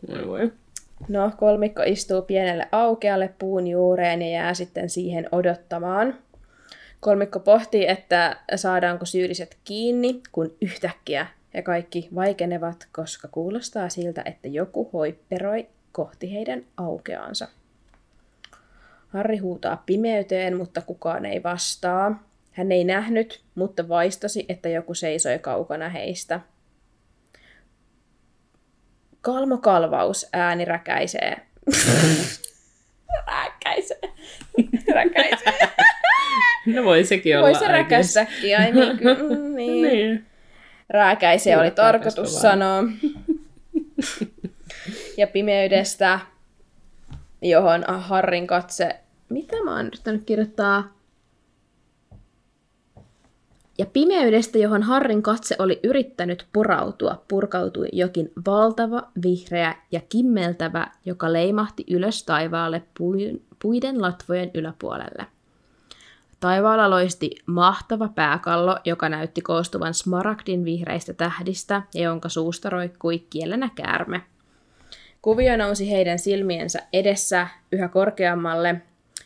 Voi 0.09 0.26
voi. 0.26 0.52
No, 1.09 1.30
kolmikko 1.36 1.82
istuu 1.82 2.22
pienelle 2.22 2.68
aukealle 2.72 3.34
puun 3.38 3.66
juureen 3.66 4.22
ja 4.22 4.28
jää 4.28 4.54
sitten 4.54 4.90
siihen 4.90 5.28
odottamaan. 5.32 6.14
Kolmikko 7.00 7.40
pohtii, 7.40 7.88
että 7.88 8.36
saadaanko 8.57 9.04
syylliset 9.04 9.57
kiinni, 9.64 10.20
kun 10.32 10.57
yhtäkkiä 10.61 11.26
he 11.54 11.62
kaikki 11.62 12.09
vaikenevat, 12.14 12.88
koska 12.92 13.28
kuulostaa 13.28 13.88
siltä, 13.88 14.22
että 14.24 14.48
joku 14.48 14.90
hoipperoi 14.92 15.66
kohti 15.92 16.32
heidän 16.32 16.64
aukeansa. 16.76 17.48
Harri 19.09 19.38
huutaa 19.38 19.82
pimeyteen, 19.86 20.57
mutta 20.57 20.80
kukaan 20.80 21.26
ei 21.26 21.42
vastaa. 21.42 22.22
Hän 22.52 22.72
ei 22.72 22.84
nähnyt, 22.84 23.42
mutta 23.54 23.88
vaistosi, 23.88 24.46
että 24.48 24.68
joku 24.68 24.94
seisoi 24.94 25.38
kaukana 25.38 25.88
heistä. 25.88 26.40
Kalmokalvaus 29.27 30.27
ääni 30.33 30.64
räkäisee. 30.64 31.37
räkäisee. 33.27 34.01
räkäisee. 34.95 35.53
No 36.66 36.85
voi 36.85 37.05
sekin 37.05 37.37
olla 37.39 37.47
Voi 37.47 37.55
se 37.55 37.59
oikein. 37.61 37.79
räkästäkin, 37.79 38.59
ai 38.59 38.72
niin, 38.72 38.97
ky- 38.99 39.14
mm, 39.14 39.55
niin. 39.57 39.83
Niin. 39.89 40.27
Rääkäise 40.91 41.51
Kyllä, 41.51 41.62
oli 41.62 41.70
tarkoitus 41.70 42.41
sanoa. 42.41 42.85
ja 45.16 45.27
pimeydestä, 45.27 46.20
johon 47.43 47.85
Harrin 47.89 48.47
katse... 48.47 48.97
Mitä 49.29 49.57
mä 49.64 49.77
oon 49.77 49.87
yrittänyt 49.87 50.22
kirjoittaa? 50.27 50.95
Ja 53.79 53.87
pimeydestä, 53.87 54.59
johon 54.59 54.83
Harrin 54.83 55.22
katse 55.22 55.57
oli 55.59 55.81
yrittänyt 55.83 56.47
purautua, 56.53 57.24
purkautui 57.29 57.89
jokin 57.93 58.33
valtava, 58.47 59.03
vihreä 59.22 59.74
ja 59.93 60.01
kimmeltävä, 60.09 60.87
joka 61.05 61.33
leimahti 61.33 61.85
ylös 61.91 62.22
taivaalle 62.22 62.83
puiden 63.62 64.03
latvojen 64.03 64.51
yläpuolelle. 64.55 65.27
Taivaalla 66.41 66.91
loisti 66.91 67.31
mahtava 67.47 68.09
pääkallo, 68.09 68.79
joka 68.85 69.09
näytti 69.09 69.41
koostuvan 69.41 69.95
smaragdin 69.95 70.64
vihreistä 70.64 71.12
tähdistä 71.12 71.83
ja 71.95 72.03
jonka 72.03 72.29
suusta 72.29 72.70
roikkui 72.70 73.18
kielenä 73.18 73.70
käärme. 73.74 74.22
Kuvio 75.22 75.57
nousi 75.57 75.91
heidän 75.91 76.18
silmiensä 76.18 76.83
edessä 76.93 77.49
yhä 77.72 77.89
korkeammalle. 77.89 78.83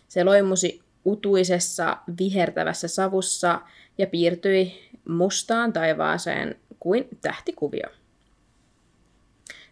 Se 0.08 0.24
loimusi 0.24 0.80
utuisessa 1.04 1.96
vihertävässä 2.18 2.88
savussa 2.88 3.60
ja 4.00 4.06
piirtyi 4.06 4.90
mustaan 5.08 5.72
taivaaseen 5.72 6.54
kuin 6.80 7.08
tähtikuvio. 7.20 7.88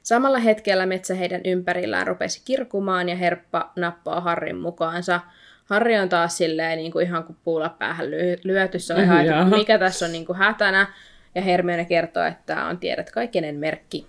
Samalla 0.03 0.39
hetkellä 0.39 0.87
metsä 0.87 1.15
heidän 1.15 1.41
ympärillään 1.45 2.07
rupesi 2.07 2.43
kirkumaan 2.45 3.09
ja 3.09 3.17
herppa 3.17 3.73
nappaa 3.77 4.21
Harrin 4.21 4.57
mukaansa. 4.57 5.21
Harri 5.65 5.99
on 5.99 6.09
taas 6.09 6.37
silleen 6.37 6.79
niin 6.79 6.93
kuin 6.93 7.07
ihan 7.07 7.25
kuin 7.25 7.37
puulla 7.45 7.69
päähän 7.69 8.07
ly- 8.07 8.41
lyöty. 8.45 8.79
Se 8.79 8.95
on 8.95 9.01
ihan, 9.01 9.27
että 9.27 9.45
mikä 9.45 9.79
tässä 9.79 10.07
on 10.07 10.13
niin 10.13 10.27
kuin 10.27 10.39
hätänä. 10.39 10.93
Ja 11.35 11.43
Hermione 11.43 11.85
kertoo, 11.85 12.25
että 12.25 12.43
tämä 12.47 12.69
on 12.69 12.79
tiedät 12.79 13.11
kaikenen 13.11 13.57
merkki. 13.57 14.07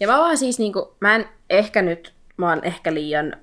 Ja 0.00 0.06
mä 0.06 0.18
vaan 0.18 0.38
siis, 0.38 0.58
niin 0.58 0.72
kuin, 0.72 0.84
mä 1.00 1.14
en 1.14 1.24
ehkä 1.50 1.82
nyt, 1.82 2.12
mä 2.36 2.48
oon 2.48 2.64
ehkä 2.64 2.94
liian 2.94 3.36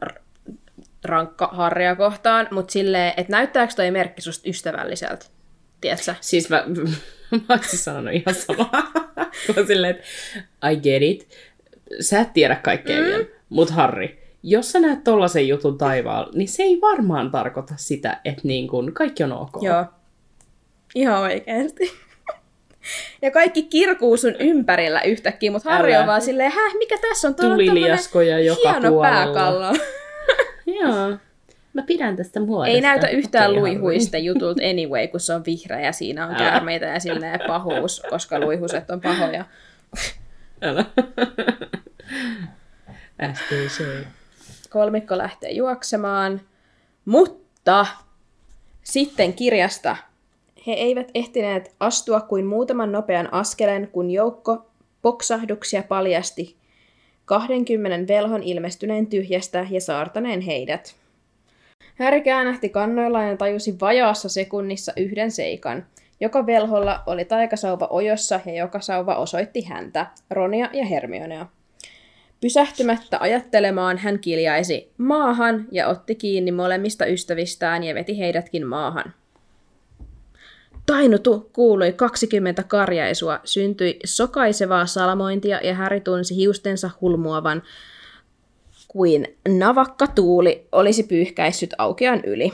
rankka 1.03 1.47
Harria 1.51 1.95
kohtaan, 1.95 2.47
mutta 2.51 2.71
silleen, 2.71 3.13
että 3.17 3.31
näyttääkö 3.31 3.73
toi 3.75 3.91
merkki 3.91 4.21
susta 4.21 4.49
ystävälliseltä? 4.49 5.25
Tiedätkö? 5.81 6.15
Siis 6.21 6.49
mä, 6.49 6.63
mä 7.31 7.55
olisin 7.55 7.79
sanonut 7.79 8.13
ihan 8.13 8.35
samaa. 8.35 8.91
Kun 9.55 9.67
silleen, 9.67 9.95
että 9.95 10.69
I 10.71 10.75
get 10.75 11.03
it. 11.03 11.29
Sä 11.99 12.19
et 12.19 12.33
tiedä 12.33 12.55
kaikkea 12.55 12.99
mm. 12.99 13.05
vielä. 13.05 13.25
Mut 13.49 13.69
Harri, 13.69 14.19
jos 14.43 14.71
sä 14.71 14.79
näet 14.79 15.03
tollasen 15.03 15.47
jutun 15.47 15.77
taivaalla, 15.77 16.31
niin 16.33 16.47
se 16.47 16.63
ei 16.63 16.81
varmaan 16.81 17.31
tarkoita 17.31 17.73
sitä, 17.77 18.19
että 18.25 18.41
niin 18.43 18.67
kun 18.67 18.93
kaikki 18.93 19.23
on 19.23 19.31
ok. 19.31 19.51
Joo. 19.61 19.85
Ihan 20.95 21.21
oikeasti. 21.21 21.91
Ja 23.21 23.31
kaikki 23.31 23.63
kirkuu 23.63 24.17
sun 24.17 24.35
ympärillä 24.39 25.01
yhtäkkiä, 25.01 25.51
mutta 25.51 25.69
Harri 25.69 25.95
on 25.95 26.07
vaan 26.07 26.21
silleen, 26.21 26.51
häh, 26.51 26.73
mikä 26.77 26.97
tässä 26.97 27.27
on? 27.27 27.35
Tuolla 27.35 27.53
Tuliliaskoja 27.55 28.27
tommonen 28.27 28.45
joka 28.45 28.71
hieno 28.71 28.89
puolella. 28.89 29.15
pääkallo. 29.15 29.73
Joo. 30.81 31.17
Mä 31.77 31.83
pidän 31.83 32.15
tästä 32.15 32.39
muodosta. 32.39 32.75
Ei 32.75 32.81
näytä 32.81 33.07
yhtään 33.07 33.51
Okei, 33.51 33.59
luihuista 33.61 34.17
jutulta 34.27 34.61
anyway, 34.69 35.07
kun 35.07 35.19
se 35.19 35.33
on 35.33 35.45
vihreä 35.45 35.79
ja 35.79 35.91
siinä 35.91 36.25
on 36.25 36.29
Älä. 36.29 36.37
käärmeitä 36.39 36.85
ja 36.85 36.99
silleen 36.99 37.39
pahuus, 37.47 38.03
koska 38.09 38.39
luihuset 38.39 38.89
on 38.89 39.01
pahoja. 39.01 39.45
Älä. 40.61 40.85
SPC. 43.33 43.83
kolmikko 44.69 45.17
lähtee 45.17 45.51
juoksemaan, 45.51 46.41
mutta 47.05 47.85
sitten 48.83 49.33
kirjasta 49.33 49.97
he 50.67 50.71
eivät 50.71 51.11
ehtineet 51.15 51.75
astua 51.79 52.21
kuin 52.21 52.45
muutaman 52.45 52.91
nopean 52.91 53.33
askelen, 53.33 53.87
kun 53.87 54.11
joukko 54.11 54.65
poksahduksia 55.01 55.83
paljasti 55.83 56.55
20 57.25 58.13
velhon 58.13 58.43
ilmestyneen 58.43 59.07
tyhjästä 59.07 59.67
ja 59.69 59.81
saartaneen 59.81 60.41
heidät. 60.41 60.95
Häri 61.97 62.21
käännähti 62.21 62.69
kannoillaan 62.69 63.27
ja 63.27 63.37
tajusi 63.37 63.75
vajaassa 63.81 64.29
sekunnissa 64.29 64.93
yhden 64.97 65.31
seikan. 65.31 65.85
Joka 66.19 66.45
velholla 66.45 67.03
oli 67.05 67.25
taikasauva 67.25 67.87
ojossa 67.89 68.39
ja 68.45 68.53
joka 68.53 68.79
sauva 68.79 69.15
osoitti 69.15 69.61
häntä, 69.61 70.05
Ronia 70.29 70.69
ja 70.73 70.85
Hermionea. 70.85 71.45
Pysähtymättä 72.41 73.17
ajattelemaan 73.19 73.97
hän 73.97 74.19
kiljaisi 74.19 74.91
maahan 74.97 75.65
ja 75.71 75.87
otti 75.87 76.15
kiinni 76.15 76.51
molemmista 76.51 77.05
ystävistään 77.05 77.83
ja 77.83 77.95
veti 77.95 78.19
heidätkin 78.19 78.67
maahan. 78.67 79.13
Tainutu 80.85 81.49
kuului 81.53 81.93
20 81.93 82.63
karjaisua, 82.63 83.39
syntyi 83.43 83.99
sokaisevaa 84.05 84.85
salmointia 84.85 85.59
ja 85.63 85.73
Häri 85.73 86.01
tunsi 86.01 86.35
hiustensa 86.35 86.89
hulmuavan 87.01 87.63
kuin 88.87 89.27
navakka 89.47 90.07
tuuli 90.07 90.67
olisi 90.71 91.03
pyyhkäissyt 91.03 91.73
aukean 91.77 92.21
yli. 92.25 92.51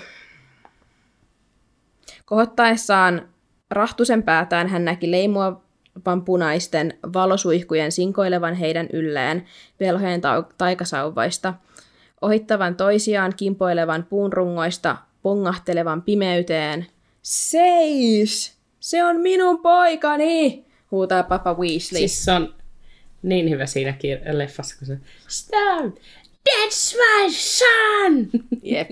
Kohottaessaan 2.26 3.30
rahtusen 3.70 4.24
päätään 4.24 4.68
hän 4.68 4.86
näki 4.86 5.12
leimuavan 5.12 6.26
punaisten 6.26 6.98
valosuihkujen 7.14 7.92
sinkoilevan 7.92 8.54
heidän 8.54 8.88
ylleen 8.94 9.46
velhojen 9.80 10.22
ta- 10.22 10.44
taikasauvaista, 10.58 11.54
ohittavan 12.22 12.76
toisiaan 12.76 13.34
kimpoilevan 13.38 14.04
puunrungoista, 14.10 14.98
pongahtelevan 15.22 16.02
pimeyteen. 16.02 16.86
Seis! 17.22 18.58
Se 18.80 19.04
on 19.04 19.22
minun 19.22 19.60
poikani! 19.60 20.66
huutaa 20.94 21.24
Papa 21.24 21.54
Weasley. 21.54 22.00
Siis 22.00 22.26
se 22.26 22.32
on 22.32 22.56
niin 23.24 23.50
hyvä 23.50 23.66
siinä 23.66 23.96
leffassa, 24.32 24.78
kun 24.78 24.88
se 24.88 24.98
Stop! 25.28 25.96
That's 26.50 26.96
my 26.96 27.32
son! 27.32 28.30
Jep. 28.64 28.90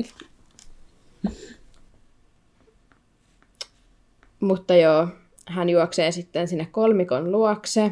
Mutta 4.40 4.76
joo, 4.76 5.08
hän 5.48 5.70
juoksee 5.70 6.12
sitten 6.12 6.48
sinne 6.48 6.68
kolmikon 6.72 7.32
luokse. 7.32 7.92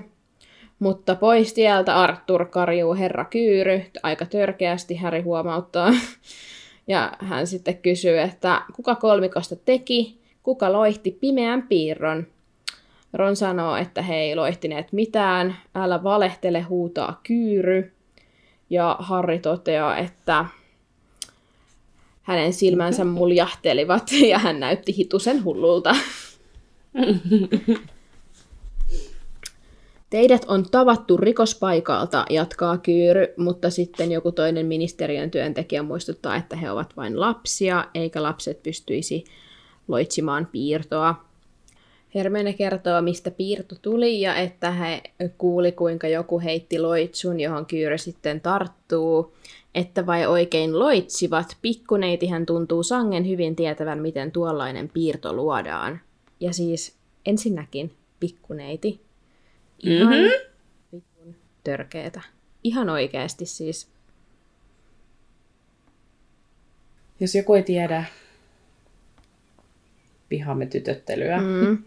Mutta 0.80 1.16
pois 1.16 1.54
tieltä 1.54 1.96
Arthur 1.96 2.46
karjuu 2.46 2.96
herra 2.96 3.26
Kyyry, 3.26 3.82
aika 4.04 4.26
törkeästi 4.26 4.96
Häri 4.96 5.22
huomauttaa. 5.22 5.92
Ja 6.88 7.12
hän 7.20 7.48
sitten 7.48 7.78
kysyy, 7.78 8.20
että 8.20 8.62
kuka 8.76 8.96
kolmikosta 8.96 9.56
teki, 9.56 10.20
kuka 10.44 10.74
loihti 10.74 11.12
pimeän 11.12 11.68
piirron. 11.68 12.28
Ron 13.14 13.36
sanoo, 13.36 13.76
että 13.76 14.02
he 14.02 14.16
ei 14.16 14.36
loihtineet 14.36 14.92
mitään, 14.92 15.56
älä 15.76 16.04
valehtele, 16.04 16.62
huutaa 16.62 17.20
Kyyry. 17.24 17.94
Ja 18.70 18.96
Harri 19.00 19.40
toteaa, 19.40 19.98
että 19.98 20.46
hänen 22.22 22.54
silmänsä 22.54 23.06
muljahtelivat 23.06 24.12
ja 24.30 24.40
hän 24.40 24.60
näytti 24.60 24.98
hitusen 24.98 25.44
hullulta. 25.44 25.96
Teidät 30.10 30.46
on 30.48 30.66
tavattu 30.72 31.18
rikospaikalta, 31.18 32.26
jatkaa 32.30 32.78
Kyyry, 32.78 33.34
mutta 33.38 33.70
sitten 33.70 34.12
joku 34.12 34.32
toinen 34.32 34.66
ministeriön 34.66 35.32
työntekijä 35.32 35.84
muistuttaa, 35.84 36.36
että 36.36 36.56
he 36.56 36.72
ovat 36.72 36.98
vain 36.98 37.20
lapsia, 37.20 37.86
eikä 37.94 38.24
lapset 38.24 38.64
pystyisi 38.64 39.24
loitsimaan 39.88 40.46
piirtoa. 40.52 41.29
Hermione 42.16 42.54
kertoo, 42.54 43.02
mistä 43.02 43.32
piirto 43.32 43.76
tuli 43.82 44.22
ja 44.22 44.36
että 44.36 44.72
he 44.72 45.02
kuuli, 45.38 45.72
kuinka 45.72 46.08
joku 46.08 46.40
heitti 46.40 46.80
loitsun, 46.80 47.40
johon 47.40 47.66
Kyyry 47.66 47.98
sitten 47.98 48.42
tarttuu. 48.42 49.34
Että 49.76 50.06
vai 50.06 50.26
oikein 50.26 50.80
loitsivat, 50.80 51.58
pikkuneitihän 51.62 52.46
tuntuu 52.46 52.84
sangen 52.84 53.28
hyvin 53.28 53.56
tietävän, 53.56 54.00
miten 54.00 54.32
tuollainen 54.32 54.90
piirto 54.90 55.34
luodaan. 55.34 56.02
Ja 56.40 56.54
siis 56.54 56.96
ensinnäkin 57.26 57.94
pikkuneiti. 58.20 59.02
Ihan 59.84 60.14
mm-hmm. 60.14 61.34
törkeetä. 61.64 62.22
Ihan 62.64 62.90
oikeasti 62.90 63.46
siis. 63.46 63.88
Jos 67.20 67.36
joku 67.36 67.54
ei 67.54 67.64
tiedä 67.64 68.06
pihamme 70.30 70.66
tytöttelyä, 70.66 71.42
mm. 71.42 71.84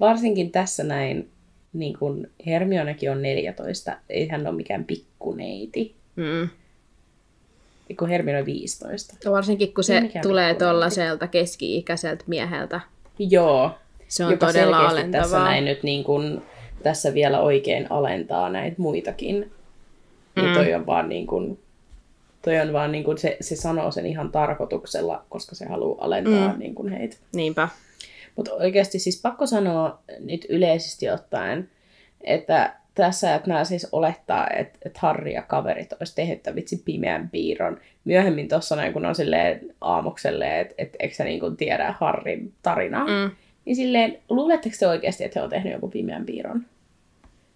Varsinkin 0.00 0.50
tässä 0.50 0.84
näin, 0.84 1.28
niin 1.72 1.98
kun 1.98 2.26
Hermionekin 2.46 3.10
on 3.10 3.22
14, 3.22 3.96
ei 4.08 4.28
hän 4.28 4.46
ole 4.46 4.56
mikään 4.56 4.84
pikkuneiti. 4.84 5.94
Mm. 6.16 6.48
Kun 7.98 8.08
Hermione 8.08 8.38
on 8.40 8.46
15. 8.46 9.30
Varsinkin 9.30 9.74
kun 9.74 9.84
se 9.84 10.00
mikään 10.00 10.22
tulee 10.22 10.54
tuollaiselta 10.54 11.26
keski-ikäiseltä 11.26 12.24
mieheltä. 12.26 12.80
Joo. 13.18 13.70
Se 14.08 14.24
on 14.24 14.30
joka 14.32 14.46
todella 14.46 14.76
selkeästi 14.78 15.10
tässä 15.10 15.20
alentavaa. 15.36 15.44
näin 15.44 15.64
nyt 15.64 15.82
niin 15.82 16.04
kun, 16.04 16.42
tässä 16.82 17.14
vielä 17.14 17.40
oikein 17.40 17.86
alentaa 17.92 18.48
näitä 18.48 18.74
muitakin. 18.78 19.50
Niin 20.36 20.46
Mm. 20.48 20.54
toi 20.54 20.74
on 20.74 20.86
vaan 20.86 21.08
niin 21.08 21.26
kun, 21.26 21.58
toi 22.42 22.60
on 22.60 22.72
vaan 22.72 22.92
niin 22.92 23.04
kun, 23.04 23.18
se, 23.18 23.36
se 23.40 23.56
sanoo 23.56 23.90
sen 23.90 24.06
ihan 24.06 24.32
tarkoituksella, 24.32 25.24
koska 25.28 25.54
se 25.54 25.66
haluaa 25.68 26.04
alentaa 26.04 26.52
Mm. 26.52 26.58
niin 26.58 26.74
kun 26.74 26.88
heitä. 26.92 27.16
Niinpä. 27.34 27.68
Mutta 28.40 28.54
oikeasti 28.54 28.98
siis 28.98 29.22
pakko 29.22 29.46
sanoa 29.46 30.02
nyt 30.18 30.46
yleisesti 30.48 31.10
ottaen, 31.10 31.70
että 32.20 32.76
tässä, 32.94 33.34
että 33.34 33.48
nämä 33.48 33.64
siis 33.64 33.88
olettaa, 33.92 34.46
että, 34.56 34.78
että 34.84 35.00
Harri 35.02 35.34
ja 35.34 35.42
kaverit 35.42 35.92
olisi 35.92 36.14
tehnyt 36.14 36.42
tämän 36.42 36.56
vitsi 36.56 36.82
pimeän 36.84 37.30
piirron. 37.30 37.80
Myöhemmin 38.04 38.48
tuossa 38.48 38.76
näin, 38.76 38.92
kun 38.92 39.06
on 39.06 39.14
silleen 39.14 39.74
aamukselle, 39.80 40.60
että, 40.60 40.74
että 40.78 40.96
eikö 41.00 41.14
sä 41.14 41.24
niin 41.24 41.40
kuin 41.40 41.56
tiedä 41.56 41.94
Harrin 42.00 42.52
tarinaa, 42.62 43.06
mm. 43.06 43.30
Niin 43.64 43.76
silleen, 43.76 44.18
luuletteko 44.28 44.76
te 44.78 44.86
oikeasti, 44.88 45.24
että 45.24 45.40
he 45.40 45.44
on 45.44 45.50
tehnyt 45.50 45.72
joku 45.72 45.88
pimeän 45.88 46.26
piirron? 46.26 46.66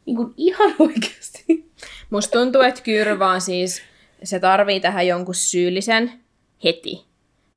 Niin 0.07 0.17
kuin 0.17 0.35
ihan 0.37 0.75
oikeasti. 0.89 1.71
Musta 2.11 2.39
tuntuu, 2.39 2.61
että 2.61 2.83
Kyyry 2.83 3.19
vaan 3.19 3.41
siis, 3.41 3.83
se 4.23 4.41
tarvii 4.41 4.81
tähän 4.81 5.07
jonkun 5.07 5.35
syyllisen 5.35 6.13
heti, 6.65 7.05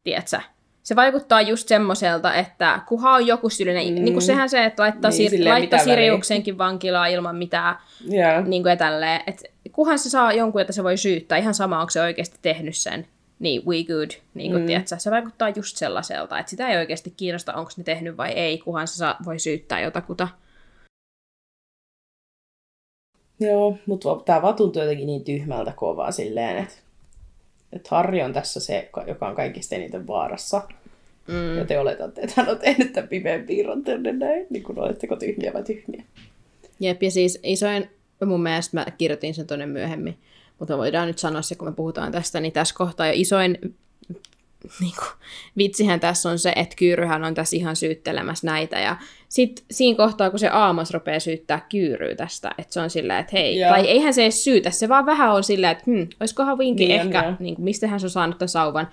tiedätkö? 0.04 0.57
Se 0.88 0.96
vaikuttaa 0.96 1.42
just 1.42 1.68
semmoiselta, 1.68 2.34
että 2.34 2.80
kunhan 2.88 3.14
on 3.14 3.28
joku 3.28 3.50
syyllinen, 3.50 3.88
mm. 3.88 3.96
niin 3.96 4.14
kuin 4.14 4.22
sehän 4.22 4.50
se, 4.50 4.66
että 4.66 4.84
laittaa, 4.84 5.12
Niin, 5.12 5.30
silleen 5.30 5.54
laittaa. 5.54 5.80
Siriuksenkin 5.80 6.58
vankilaan 6.58 7.12
ilman 7.12 7.36
mitään, 7.36 7.76
Yeah. 8.14 8.46
niin 8.46 8.64
kuin 8.64 8.78
tälleen, 8.78 9.22
että 9.28 9.48
kunhan 9.72 10.00
se 10.00 10.10
saa 10.10 10.34
jonkun, 10.34 10.62
jota 10.62 10.74
se 10.74 10.84
voi 10.84 10.98
syyttää, 10.98 11.38
ihan 11.38 11.54
sama, 11.54 11.80
onko 11.80 11.90
se 11.90 12.02
oikeasti 12.02 12.38
tehnyt 12.42 12.76
sen, 12.76 13.08
niin 13.40 13.66
we 13.66 13.84
good, 13.84 14.10
niin 14.34 14.52
kuin 14.52 14.62
mm. 14.62 14.68
tiedätkö? 14.68 14.96
Se 15.00 15.12
vaikuttaa 15.12 15.50
just 15.50 15.78
sellaiselta, 15.78 16.40
että 16.40 16.50
sitä 16.50 16.70
ei 16.70 16.78
oikeasti 16.78 17.14
kiinnosta, 17.18 17.54
onko 17.54 17.72
ne 17.78 17.84
tehnyt 17.84 18.18
vai 18.18 18.32
ei, 18.32 18.58
kunhan 18.58 18.88
se 18.88 18.96
saa, 18.96 19.18
voi 19.26 19.40
syyttää 19.40 19.80
jotakuta. 19.80 20.28
Joo, 23.40 23.78
mutta 23.86 24.10
tämä 24.26 24.42
vaan 24.42 24.56
tuntuu 24.56 24.82
jotenkin 24.82 25.08
niin 25.08 25.24
tyhmältä 25.24 25.74
kovaa 25.76 26.12
silleen, 26.12 26.58
että, 26.58 26.76
että 27.74 27.90
Harri 27.92 28.22
on 28.24 28.34
tässä 28.34 28.60
se, 28.60 28.90
joka 29.08 29.28
on 29.28 29.36
kaikista 29.36 29.76
eniten 29.76 30.08
vaarassa. 30.08 30.62
Mm. 31.28 31.58
Ja 31.58 31.66
te 31.66 31.80
oletatte, 31.80 32.22
että 32.22 32.34
hän 32.38 32.50
on 32.50 32.60
tehnyt 32.60 32.94
tämän 32.94 33.08
pimeän 33.08 33.44
piirron 33.44 33.84
tänne 33.84 34.14
näin, 34.14 34.48
niin 34.50 34.64
kun 34.64 34.80
oletteko 34.80 35.16
tyhmiä 35.16 35.54
vai 35.54 35.64
tyhmiä. 35.64 36.04
Jep, 36.80 37.04
ja 37.04 37.12
siis 37.12 37.40
isoin, 37.44 37.90
mun 38.26 38.44
mielestä 38.44 38.78
mä 38.78 38.86
kirjoitin 38.98 39.34
sen 39.34 39.48
tonne 39.48 39.66
myöhemmin, 39.66 40.18
mutta 40.60 40.78
voidaan 40.78 41.08
nyt 41.08 41.18
sanoa 41.18 41.42
se, 41.42 41.56
kun 41.56 41.68
me 41.68 41.74
puhutaan 41.74 42.12
tästä, 42.12 42.40
niin 42.40 42.54
tässä 42.54 42.76
kohtaa 42.78 43.08
jo 43.08 43.14
isoin 43.16 43.58
niin 44.80 44.94
kuin, 45.00 45.10
vitsihän 45.58 46.00
tässä 46.00 46.30
on 46.30 46.40
se, 46.40 46.54
että 46.56 46.76
Kyyryhän 46.76 47.24
on 47.24 47.34
tässä 47.34 47.56
ihan 47.56 47.76
syyttelemässä 47.76 48.48
näitä, 48.48 48.80
ja 48.80 48.98
sitten 49.30 49.66
siinä 49.72 49.98
kohtaa, 49.98 50.30
kun 50.30 50.40
se 50.40 50.48
Aamos 50.48 50.92
rupeaa 50.92 51.20
syyttää 51.20 51.66
Kyyryä 51.70 52.16
tästä, 52.16 52.52
että 52.58 52.74
se 52.74 52.80
on 52.80 52.90
silleen, 52.90 53.20
että 53.20 53.38
hei, 53.38 53.60
Joo. 53.60 53.72
tai 53.72 53.88
eihän 53.88 54.14
se 54.14 54.24
edes 54.24 54.44
syytä, 54.44 54.72
se 54.72 54.90
vaan 54.90 55.06
vähän 55.06 55.34
on 55.34 55.44
silleen, 55.44 55.72
että 55.72 55.84
hm, 55.88 56.08
olisikohan 56.20 56.58
Vinki 56.58 56.88
Niin 56.88 57.02
ehkä, 57.02 57.36
niin 57.40 57.56
kuin, 57.56 57.64
mistähän 57.64 58.00
se 58.00 58.06
on 58.06 58.10
saanut 58.10 58.38
tämän 58.38 58.50
sauvan, 58.50 58.88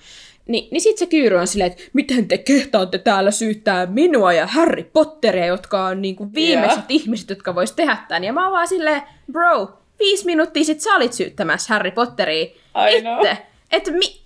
Ni, 0.48 0.68
niin 0.70 0.80
sitten 0.80 0.98
se 0.98 1.06
Kyyry 1.06 1.36
on 1.36 1.46
silleen, 1.46 1.72
että 1.72 1.82
miten 1.92 2.28
te 2.28 2.38
kehtaatte 2.38 2.98
täällä 2.98 3.30
syyttää 3.30 3.86
minua 3.86 4.32
ja 4.32 4.46
Harry 4.46 4.84
Potteria, 4.84 5.46
jotka 5.46 5.84
on 5.84 6.02
niin 6.02 6.16
kuin 6.16 6.34
viimeiset 6.34 6.78
Joo. 6.78 6.84
ihmiset, 6.88 7.30
jotka 7.30 7.54
vois 7.54 7.72
tehdä 7.72 7.96
tämän. 8.08 8.24
Ja 8.24 8.32
mä 8.32 8.44
oon 8.44 8.52
vaan 8.52 8.68
silleen, 8.68 9.02
bro, 9.32 9.78
viisi 9.98 10.26
minuuttia 10.26 10.64
sit 10.64 10.80
sä 10.80 10.94
olit 10.94 11.12
syyttämässä 11.12 11.74
Harry 11.74 11.90
Potteria 11.90 12.44
I 12.44 12.96
itse. 12.96 13.38
Että 13.72 13.90
mi... 13.90 14.20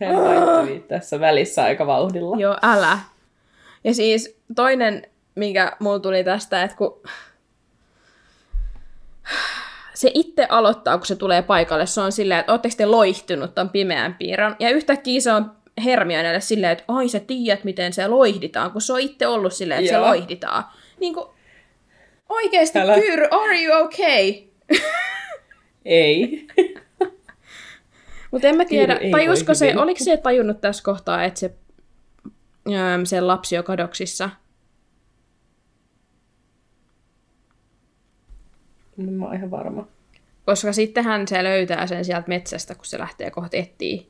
Hän 0.00 0.16
vaihtui 0.16 0.84
tässä 0.88 1.20
välissä 1.20 1.64
aika 1.64 1.86
vauhdilla. 1.86 2.36
Joo, 2.36 2.56
älä. 2.62 2.98
Ja 3.84 3.94
siis 3.94 4.38
toinen, 4.54 5.06
mikä 5.34 5.76
mulla 5.80 5.98
tuli 5.98 6.24
tästä, 6.24 6.62
että 6.62 6.76
kun 6.76 7.02
se 9.96 10.10
itse 10.14 10.46
aloittaa, 10.48 10.98
kun 10.98 11.06
se 11.06 11.16
tulee 11.16 11.42
paikalle. 11.42 11.86
Se 11.86 12.00
on 12.00 12.12
silleen, 12.12 12.40
että 12.40 12.52
ootteko 12.52 12.74
te 12.78 12.86
loihtunut 12.86 13.54
ton 13.54 13.70
pimeän 13.70 14.14
piirron. 14.14 14.56
Ja 14.58 14.70
yhtäkkiä 14.70 15.20
se 15.20 15.32
on 15.32 15.50
Hermionelle 15.84 16.40
silleen, 16.40 16.72
että 16.72 16.84
ai 16.88 17.08
sä 17.08 17.20
tiedät, 17.20 17.64
miten 17.64 17.92
se 17.92 18.08
loihditaan, 18.08 18.70
kun 18.70 18.80
se 18.80 18.92
on 18.92 19.00
itse 19.00 19.26
ollut 19.26 19.52
silleen, 19.52 19.80
että 19.80 19.94
Joo. 19.94 20.04
se 20.04 20.08
loihditaan. 20.08 20.64
Niin 21.00 21.14
kuin, 21.14 21.26
oikeesti, 22.28 22.78
Älä... 22.78 22.94
Kyyry, 22.94 23.28
are 23.30 23.62
you 23.62 23.84
okay? 23.84 24.32
Ei. 25.84 26.46
Mutta 28.30 28.48
en 28.48 28.56
mä 28.56 28.64
tiedä, 28.64 29.00
tajusko 29.10 29.54
se, 29.54 29.74
oliko 29.76 30.04
se 30.04 30.16
tajunnut 30.16 30.60
tässä 30.60 30.82
kohtaa, 30.82 31.24
että 31.24 31.40
se, 31.40 31.54
se 33.04 33.20
lapsi 33.20 33.58
on 33.58 33.64
kadoksissa? 33.64 34.30
Mä 38.96 39.24
oon 39.24 39.34
ihan 39.34 39.50
varma. 39.50 39.86
Koska 40.44 40.72
sittenhän 40.72 41.28
se 41.28 41.44
löytää 41.44 41.86
sen 41.86 42.04
sieltä 42.04 42.28
metsästä, 42.28 42.74
kun 42.74 42.86
se 42.86 42.98
lähtee 42.98 43.30
kohti 43.30 43.58
etsiä. 43.58 44.02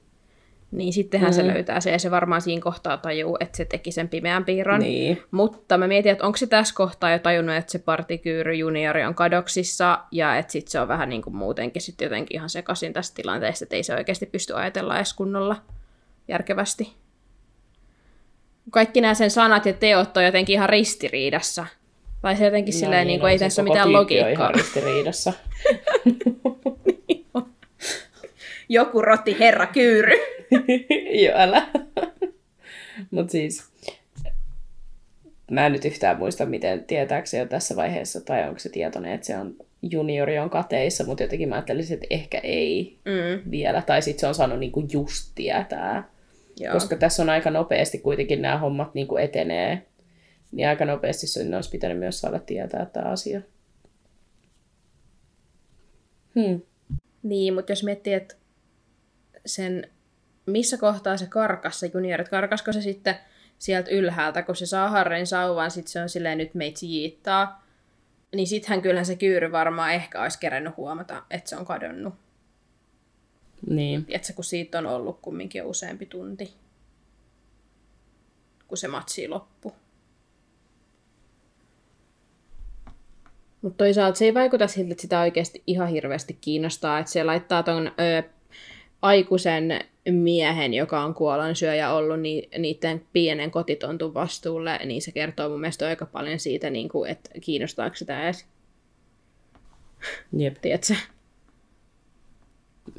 Niin 0.71 0.93
sittenhän 0.93 1.31
mm-hmm. 1.31 1.49
se 1.49 1.55
löytää 1.55 1.81
se, 1.81 1.91
ja 1.91 1.99
se 1.99 2.11
varmaan 2.11 2.41
siinä 2.41 2.63
kohtaa 2.63 2.97
tajuu, 2.97 3.37
että 3.41 3.57
se 3.57 3.65
teki 3.65 3.93
sen 3.93 4.09
pimeän 4.09 4.45
piirron. 4.45 4.81
Niin. 4.81 5.23
Mutta 5.31 5.79
mä 5.79 5.87
mietin, 5.87 6.13
että 6.13 6.25
onko 6.25 6.37
se 6.37 6.47
tässä 6.47 6.75
kohtaa 6.75 7.11
jo 7.11 7.19
tajunnut, 7.19 7.57
että 7.57 7.73
se 7.73 7.79
partikyyry 7.79 8.55
juniori 8.55 9.05
on 9.05 9.15
kadoksissa, 9.15 9.99
ja 10.11 10.37
että 10.37 10.53
sitten 10.53 10.71
se 10.71 10.81
on 10.81 10.89
vähän 10.89 11.09
niin 11.09 11.23
kuin 11.23 11.37
muutenkin 11.37 11.83
sitten 11.83 12.07
jotenkin 12.07 12.37
ihan 12.37 12.51
sekaisin 12.51 12.93
tästä 12.93 13.15
tilanteesta, 13.15 13.65
että 13.65 13.77
ei 13.77 13.83
se 13.83 13.95
oikeasti 13.95 14.27
pysty 14.27 14.55
ajatella 14.55 14.97
edes 14.97 15.15
kunnolla 15.15 15.57
järkevästi. 16.29 16.93
Kaikki 18.71 19.01
nämä 19.01 19.15
sen 19.15 19.31
sanat 19.31 19.67
ja 19.67 19.73
teot 19.73 20.17
on 20.17 20.25
jotenkin 20.25 20.55
ihan 20.55 20.69
ristiriidassa. 20.69 21.67
Tai 22.27 22.37
se 22.37 22.45
jotenkin 22.45 22.75
no 22.75 22.79
silleen, 22.79 23.07
niin, 23.07 23.07
niin 23.07 23.21
kuin, 23.21 23.33
ei 23.33 23.39
tässä 23.39 23.63
ole 23.63 23.69
mitään 23.69 23.93
logiikkaa. 23.93 24.31
ihan 24.31 24.55
ristiriidassa. 24.55 25.33
Joku 28.69 29.03
rotti 29.03 29.37
herra 29.39 29.67
kyyry. 29.67 30.17
Joo, 31.25 31.35
älä. 31.37 31.67
Mutta 33.11 33.33
siis, 33.33 33.65
mä 35.51 35.67
en 35.67 35.73
nyt 35.73 35.85
yhtään 35.85 36.19
muista, 36.19 36.47
miten 36.47 36.85
tietääkö 36.85 37.27
se 37.27 37.39
jo 37.39 37.47
tässä 37.47 37.77
vaiheessa, 37.77 38.21
tai 38.21 38.49
onko 38.49 38.59
se 38.59 38.69
tietoinen, 38.69 39.13
että 39.13 39.27
se 39.27 39.37
on 39.37 39.55
juniori 39.83 40.39
on 40.39 40.51
kateissa, 40.51 41.05
mutta 41.05 41.23
jotenkin 41.23 41.49
mä 41.49 41.55
ajattelisin, 41.55 41.95
että 41.95 42.07
ehkä 42.11 42.39
ei 42.43 42.99
mm. 43.05 43.51
vielä. 43.51 43.83
Tai 43.83 44.03
sitten 44.03 44.21
se 44.21 44.27
on 44.27 44.35
saanut 44.35 44.59
niinku 44.59 44.85
just 44.93 45.33
tietää. 45.35 46.09
Joo. 46.61 46.73
Koska 46.73 46.97
tässä 46.97 47.23
on 47.23 47.31
aika 47.31 47.51
nopeasti 47.51 47.99
kuitenkin 47.99 48.43
nämä 48.43 48.59
hommat 48.59 48.95
niinku 48.95 49.17
etenee 49.17 49.83
niin 50.57 50.69
aika 50.69 50.85
nopeasti 50.85 51.27
sen 51.27 51.55
olisi 51.55 51.71
pitänyt 51.71 51.99
myös 51.99 52.21
saada 52.21 52.39
tietää 52.39 52.87
tämä 52.87 53.11
asia. 53.11 53.41
Hmm. 56.35 56.61
Niin, 57.23 57.55
mutta 57.55 57.73
jos 57.73 57.85
miettii, 57.85 58.13
että 58.13 58.35
sen, 59.47 59.91
missä 60.47 60.79
kohtaa 60.79 61.17
se 61.17 61.27
karkas, 61.27 61.81
se 61.81 61.91
junior, 61.95 62.21
että 62.21 62.31
karkasko 62.31 62.73
se 62.73 62.83
sitten 62.83 63.17
sieltä 63.59 63.91
ylhäältä, 63.91 64.43
kun 64.43 64.57
se 64.57 64.67
saa 64.67 64.91
Harren 64.91 65.27
sauvan, 65.27 65.71
sitten 65.71 65.93
se 65.93 66.03
on 66.03 66.09
silleen, 66.09 66.39
nyt 66.39 66.55
meitä 66.55 66.79
jiittaa. 66.83 67.67
Niin 68.35 68.47
sittenhän 68.47 68.83
kyllähän 68.83 69.07
se 69.07 69.17
kyyry 69.17 69.53
varmaan 69.53 69.93
ehkä 69.93 70.23
olisi 70.23 70.39
kerännyt 70.39 70.77
huomata, 70.77 71.23
että 71.31 71.51
se 71.51 71.57
on 71.57 71.67
kadonnut. 71.67 72.15
Niin. 73.69 74.07
Että 74.09 74.33
kun 74.33 74.45
siitä 74.45 74.79
on 74.79 74.87
ollut 74.87 75.19
kumminkin 75.23 75.65
useampi 75.65 76.07
tunti, 76.07 76.55
kun 78.69 78.79
se 78.79 78.89
matsi 78.89 79.29
loppu. 79.29 79.75
Mutta 83.63 83.85
toisaalta 83.85 84.19
se 84.19 84.25
ei 84.25 84.35
vaikuta 84.35 84.67
siltä, 84.67 84.93
että 84.93 85.03
sitä 85.03 85.21
oikeasti 85.21 85.63
ihan 85.67 85.89
hirveästi 85.89 86.39
kiinnostaa, 86.41 86.99
että 86.99 87.13
se 87.13 87.25
laittaa 87.25 87.63
ton 87.63 87.87
ö, 87.87 88.23
aikuisen 89.03 89.81
miehen, 90.11 90.75
joka 90.75 91.01
on 91.05 91.15
kuolonsyöjä 91.15 91.93
ollut 91.93 92.21
ni, 92.21 92.49
niiden 92.59 93.07
pienen 93.13 93.51
kotitontun 93.51 94.15
vastuulle, 94.15 94.81
niin 94.85 95.03
se 95.03 95.13
kertoo 95.13 95.49
mun 95.49 95.61
mielestä 95.61 95.87
aika 95.87 96.07
paljon 96.07 96.39
siitä, 96.39 96.71
niin 96.71 96.89
kuin, 96.89 97.11
että 97.11 97.31
kiinnostaako 97.41 97.97
sitä 97.97 98.25
edes. 98.25 98.47
Jep. 100.37 100.57
Tiedätkö? 100.63 100.95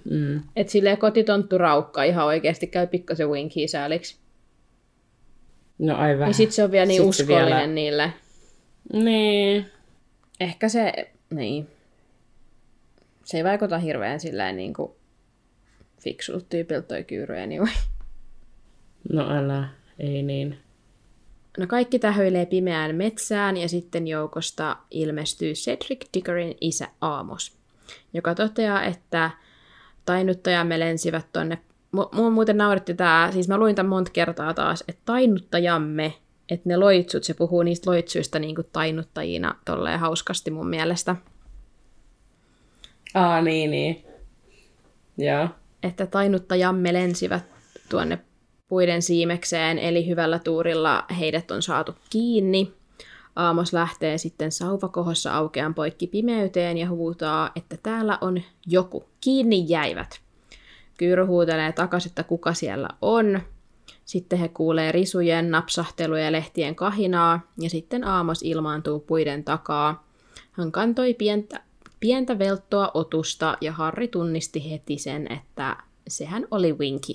Mm. 0.10 0.42
Että 0.56 0.72
silleen 0.72 0.98
kotitonttu 0.98 1.58
raukka 1.58 2.04
ihan 2.04 2.26
oikeasti 2.26 2.68
käy 2.68 2.88
pikkasen 2.88 3.30
winkiä 3.30 3.68
sääliksi. 3.68 4.18
No 5.80 5.96
aivan. 5.96 6.28
Ja 6.28 6.34
sit 6.34 6.52
se 6.52 6.64
on 6.64 6.72
vielä 6.72 6.86
niin 6.86 7.02
sit 7.02 7.10
uskollinen 7.10 7.48
vielä... 7.48 7.68
niille. 7.68 8.14
Niin 8.94 9.66
ehkä 10.40 10.70
se, 10.70 11.12
niin, 11.30 11.68
se 13.24 13.38
ei 13.38 13.44
vaikuta 13.44 13.78
hirveän 13.78 14.20
silleen 14.20 14.58
niin 14.58 14.74
kuin 14.74 14.92
fiksulta 16.00 16.46
tyypiltä 16.50 16.88
toi 16.88 17.04
kyyry 17.04 17.38
anyway. 17.38 17.74
No 19.14 19.38
älä, 19.38 19.70
ei 20.00 20.24
niin. 20.24 20.58
No 21.58 21.68
kaikki 21.68 22.00
tähyilee 22.00 22.46
pimeään 22.46 22.96
metsään 22.96 23.58
ja 23.58 23.70
sitten 23.70 24.08
joukosta 24.08 24.78
ilmestyy 24.92 25.54
Cedric 25.54 26.06
Diggorin 26.14 26.58
isä 26.62 26.88
Aamos, 27.02 27.58
joka 28.14 28.36
toteaa, 28.36 28.84
että 28.84 29.32
tainnuttajamme 30.06 30.80
lensivät 30.80 31.26
tonne 31.34 31.58
Mua 31.92 32.30
muuten 32.30 32.58
nauretti 32.58 32.94
tää, 32.94 33.32
siis 33.32 33.48
mä 33.48 33.58
luin 33.58 33.76
tämän 33.76 33.90
monta 33.90 34.12
kertaa 34.12 34.54
taas, 34.54 34.84
että 34.88 35.02
tainnuttajamme 35.06 36.14
että 36.50 36.70
ne 36.70 36.78
loitsut, 36.78 37.24
se 37.24 37.34
puhuu 37.34 37.64
niistä 37.64 37.92
loitsuista 37.92 38.40
niin 38.40 38.56
kuin 38.56 38.68
tainuttajina 38.74 39.56
tolleen 39.66 40.00
hauskasti 40.00 40.52
mun 40.52 40.70
mielestä. 40.70 41.16
Aa, 43.14 43.42
niin, 43.42 43.72
niin. 43.72 44.06
Joo. 45.18 45.48
Että 45.84 46.06
tainuttajamme 46.06 46.94
lensivät 46.94 47.44
tuonne 47.90 48.20
puiden 48.68 49.02
siimekseen, 49.02 49.80
eli 49.80 50.08
hyvällä 50.08 50.40
tuurilla 50.40 51.06
heidät 51.20 51.52
on 51.52 51.62
saatu 51.62 51.96
kiinni. 52.10 52.74
Aamos 53.36 53.74
lähtee 53.74 54.18
sitten 54.18 54.52
sauvakohossa 54.52 55.34
aukean 55.34 55.74
poikki 55.74 56.08
pimeyteen 56.08 56.78
ja 56.78 56.90
huutaa, 56.90 57.52
että 57.56 57.78
täällä 57.84 58.18
on 58.22 58.42
joku. 58.68 59.04
Kiinni 59.22 59.66
jäivät. 59.68 60.20
Kyyry 60.98 61.26
huutelee 61.26 61.72
takaisin, 61.72 62.10
että 62.10 62.24
kuka 62.24 62.54
siellä 62.54 62.90
on, 63.02 63.42
sitten 64.08 64.40
he 64.40 64.48
kuulee 64.48 64.92
risujen, 64.92 65.52
napsahteluja 65.52 66.24
ja 66.24 66.32
lehtien 66.32 66.76
kahinaa, 66.76 67.52
ja 67.60 67.70
sitten 67.70 68.04
Aamos 68.04 68.44
ilmaantuu 68.44 69.00
puiden 69.00 69.44
takaa. 69.44 70.08
Hän 70.52 70.72
kantoi 70.72 71.14
pientä, 71.14 71.64
pientä 72.00 72.40
velttoa 72.40 72.92
otusta, 72.94 73.58
ja 73.62 73.72
Harri 73.72 74.08
tunnisti 74.08 74.72
heti 74.72 74.98
sen, 74.98 75.32
että 75.32 75.78
sehän 76.08 76.48
oli 76.52 76.74
Winky. 76.74 77.14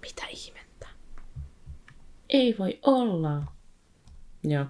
Mitä 0.00 0.26
ihmettä? 0.30 0.88
Ei 2.28 2.56
voi 2.58 2.78
olla. 2.82 3.42
Joo. 4.44 4.64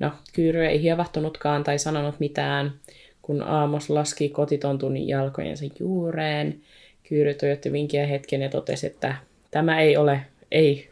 No, 0.00 0.12
Kyyry 0.32 0.64
ei 0.66 0.82
hievahtunutkaan 0.82 1.64
tai 1.64 1.78
sanonut 1.78 2.20
mitään 2.20 2.80
kun 3.22 3.42
Aamos 3.42 3.90
laski 3.90 4.28
kotitontun 4.28 5.08
jalkojensa 5.08 5.64
juureen. 5.80 6.60
Kyyry 7.08 7.34
tuijotti 7.34 7.72
vinkiä 7.72 8.06
hetken 8.06 8.42
ja 8.42 8.48
totesi, 8.48 8.86
että 8.86 9.14
tämä 9.50 9.80
ei 9.80 9.96
ole, 9.96 10.20
ei. 10.50 10.88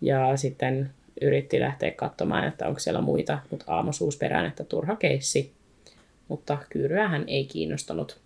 Ja 0.00 0.36
sitten 0.36 0.90
yritti 1.20 1.60
lähteä 1.60 1.90
katsomaan, 1.90 2.48
että 2.48 2.68
onko 2.68 2.80
siellä 2.80 3.00
muita, 3.00 3.38
mutta 3.50 3.64
Aamos 3.68 4.00
uusi 4.00 4.18
perään, 4.18 4.46
että 4.46 4.64
turha 4.64 4.96
keissi. 4.96 5.52
Mutta 6.28 6.58
Kyyryä 6.70 7.08
hän 7.08 7.24
ei 7.26 7.44
kiinnostanut. 7.44 8.20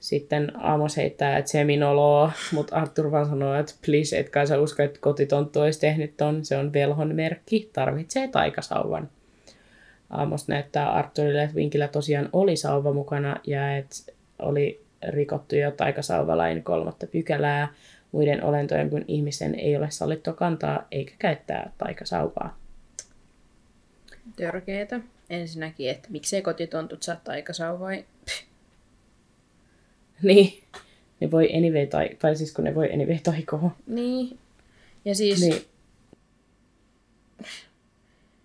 Sitten 0.00 0.52
Aamos 0.56 0.96
heittää, 0.96 1.38
että 1.38 1.50
se 1.50 1.64
minoloo, 1.64 2.30
mutta 2.52 2.76
Arthur 2.76 3.10
vaan 3.10 3.26
sanoo, 3.26 3.54
että 3.54 3.74
please, 3.86 4.18
et 4.18 4.28
kai 4.28 4.46
sä 4.46 4.60
usko, 4.60 4.82
että 4.82 5.00
kotitonttu 5.00 5.60
olisi 5.60 5.80
tehnyt 5.80 6.16
ton, 6.16 6.44
se 6.44 6.56
on 6.56 6.72
velhon 6.72 7.14
merkki, 7.14 7.70
tarvitsee 7.72 8.28
taikasauvan. 8.28 9.08
Amos 10.12 10.48
näyttää 10.48 10.92
Arthurille, 10.92 11.42
että 11.42 11.56
Vinkillä 11.56 11.88
tosiaan 11.88 12.28
oli 12.32 12.56
sauva 12.56 12.92
mukana 12.92 13.36
ja 13.46 13.76
että 13.76 13.96
oli 14.38 14.84
rikottu 15.08 15.56
jo 15.56 15.70
taikasauvalain 15.70 16.64
kolmatta 16.64 17.06
pykälää. 17.06 17.74
Muiden 18.12 18.44
olentojen 18.44 18.90
kuin 18.90 19.04
ihmisen 19.08 19.54
ei 19.54 19.76
ole 19.76 19.90
sallittu 19.90 20.32
kantaa 20.32 20.86
eikä 20.90 21.12
käyttää 21.18 21.72
taikasauvaa. 21.78 22.58
Törkeetä. 24.36 25.00
Ensinnäkin, 25.30 25.90
että 25.90 26.08
miksei 26.10 26.42
kotitontut 26.42 27.02
saa 27.02 27.16
taikasauvaa. 27.16 27.90
Niin. 30.22 30.62
Ne 31.20 31.30
voi 31.30 31.56
anyway, 31.56 31.86
tai, 31.86 32.10
tai 32.18 32.36
siis 32.36 32.52
kun 32.52 32.64
ne 32.64 32.74
voi 32.74 32.92
anyway 32.92 33.18
taikoa. 33.22 33.76
Niin. 33.86 34.38
Ja 35.04 35.14
siis 35.14 35.40
niin. 35.40 35.62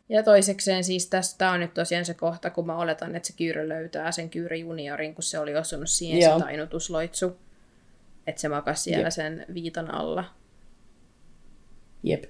Ja 0.09 0.23
toisekseen 0.23 0.83
siis 0.83 1.07
tästä 1.07 1.51
on 1.51 1.59
nyt 1.59 1.73
tosiaan 1.73 2.05
se 2.05 2.13
kohta, 2.13 2.49
kun 2.49 2.65
mä 2.65 2.77
oletan, 2.77 3.15
että 3.15 3.27
se 3.27 3.33
Kyyrö 3.37 3.69
löytää 3.69 4.11
sen 4.11 4.29
Kyyrö 4.29 4.55
juniorin, 4.55 5.15
kun 5.15 5.23
se 5.23 5.39
oli 5.39 5.55
osunut 5.55 5.89
siihen 5.89 6.21
Joo. 6.21 6.39
se 6.39 6.45
tainutusloitsu. 6.45 7.37
Että 8.27 8.41
se 8.41 8.49
makasi 8.49 8.83
siellä 8.83 9.03
Jep. 9.07 9.13
sen 9.13 9.45
viitan 9.53 9.93
alla. 9.93 10.23
Jep. 12.03 12.23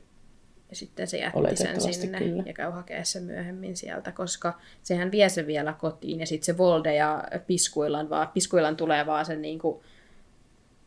Ja 0.69 0.75
sitten 0.75 1.07
se 1.07 1.17
jätti 1.17 1.55
sen 1.55 1.93
sinne 1.93 2.17
kyllä. 2.17 2.43
ja 2.45 2.53
käy 2.53 2.71
hakea 2.71 3.03
sen 3.03 3.23
myöhemmin 3.23 3.77
sieltä, 3.77 4.11
koska 4.11 4.59
sehän 4.83 5.11
vie 5.11 5.29
sen 5.29 5.47
vielä 5.47 5.73
kotiin. 5.73 6.19
Ja 6.19 6.25
sitten 6.25 6.45
se 6.45 6.57
Volde 6.57 6.95
ja 6.95 7.23
Piskuilan, 7.47 8.09
vaan, 8.09 8.27
Piskuilan 8.27 8.77
tulee 8.77 9.05
vaan 9.05 9.25
sen 9.25 9.41
niin 9.41 9.59
kuin 9.59 9.83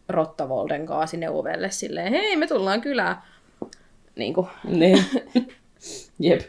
Rottavolden 0.09 0.87
kanssa 0.87 1.11
sinne 1.11 1.31
ovelle 1.31 1.71
silleen, 1.71 2.13
hei 2.13 2.37
me 2.37 2.47
tullaan 2.47 2.81
kylään. 2.81 3.17
Niin 4.17 4.35
kuin, 4.35 4.47
Niin. 4.65 5.05
Jep. 6.21 6.41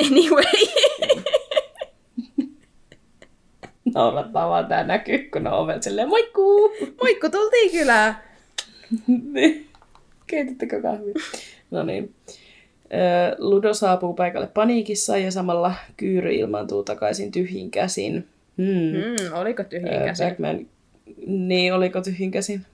anyway. 0.00 0.44
Naurattaa 3.94 4.48
vaan 4.48 4.66
tää 4.66 4.84
näkyy, 4.84 5.18
kun 5.18 5.44
ne 5.44 5.50
on 5.50 5.58
ovet 5.58 5.82
silleen 5.82 6.08
moikkuu. 6.08 6.70
Moikku, 7.02 7.28
tultiin 7.30 7.70
kylään. 7.70 8.16
niin. 9.32 9.66
Keitittäkö 10.26 10.82
kahvia? 10.82 11.14
No 11.70 11.82
niin. 11.82 12.14
Ludo 13.38 13.74
saapuu 13.74 14.14
paikalle 14.14 14.46
paniikissa 14.46 15.18
ja 15.18 15.30
samalla 15.30 15.74
Kyyry 15.96 16.34
ilmaantuu 16.34 16.82
takaisin 16.82 17.32
tyhjin 17.32 17.70
käsin. 17.70 18.28
Hmm. 18.56 18.66
Mm, 18.66 19.32
oliko 19.40 19.64
tyhjin 19.64 20.02
Ö, 20.02 20.04
käsi? 20.04 20.24
Backman, 20.24 20.66
niin, 21.26 21.74
oliko 21.74 22.00
tyhjin 22.00 22.30
käsin? 22.30 22.66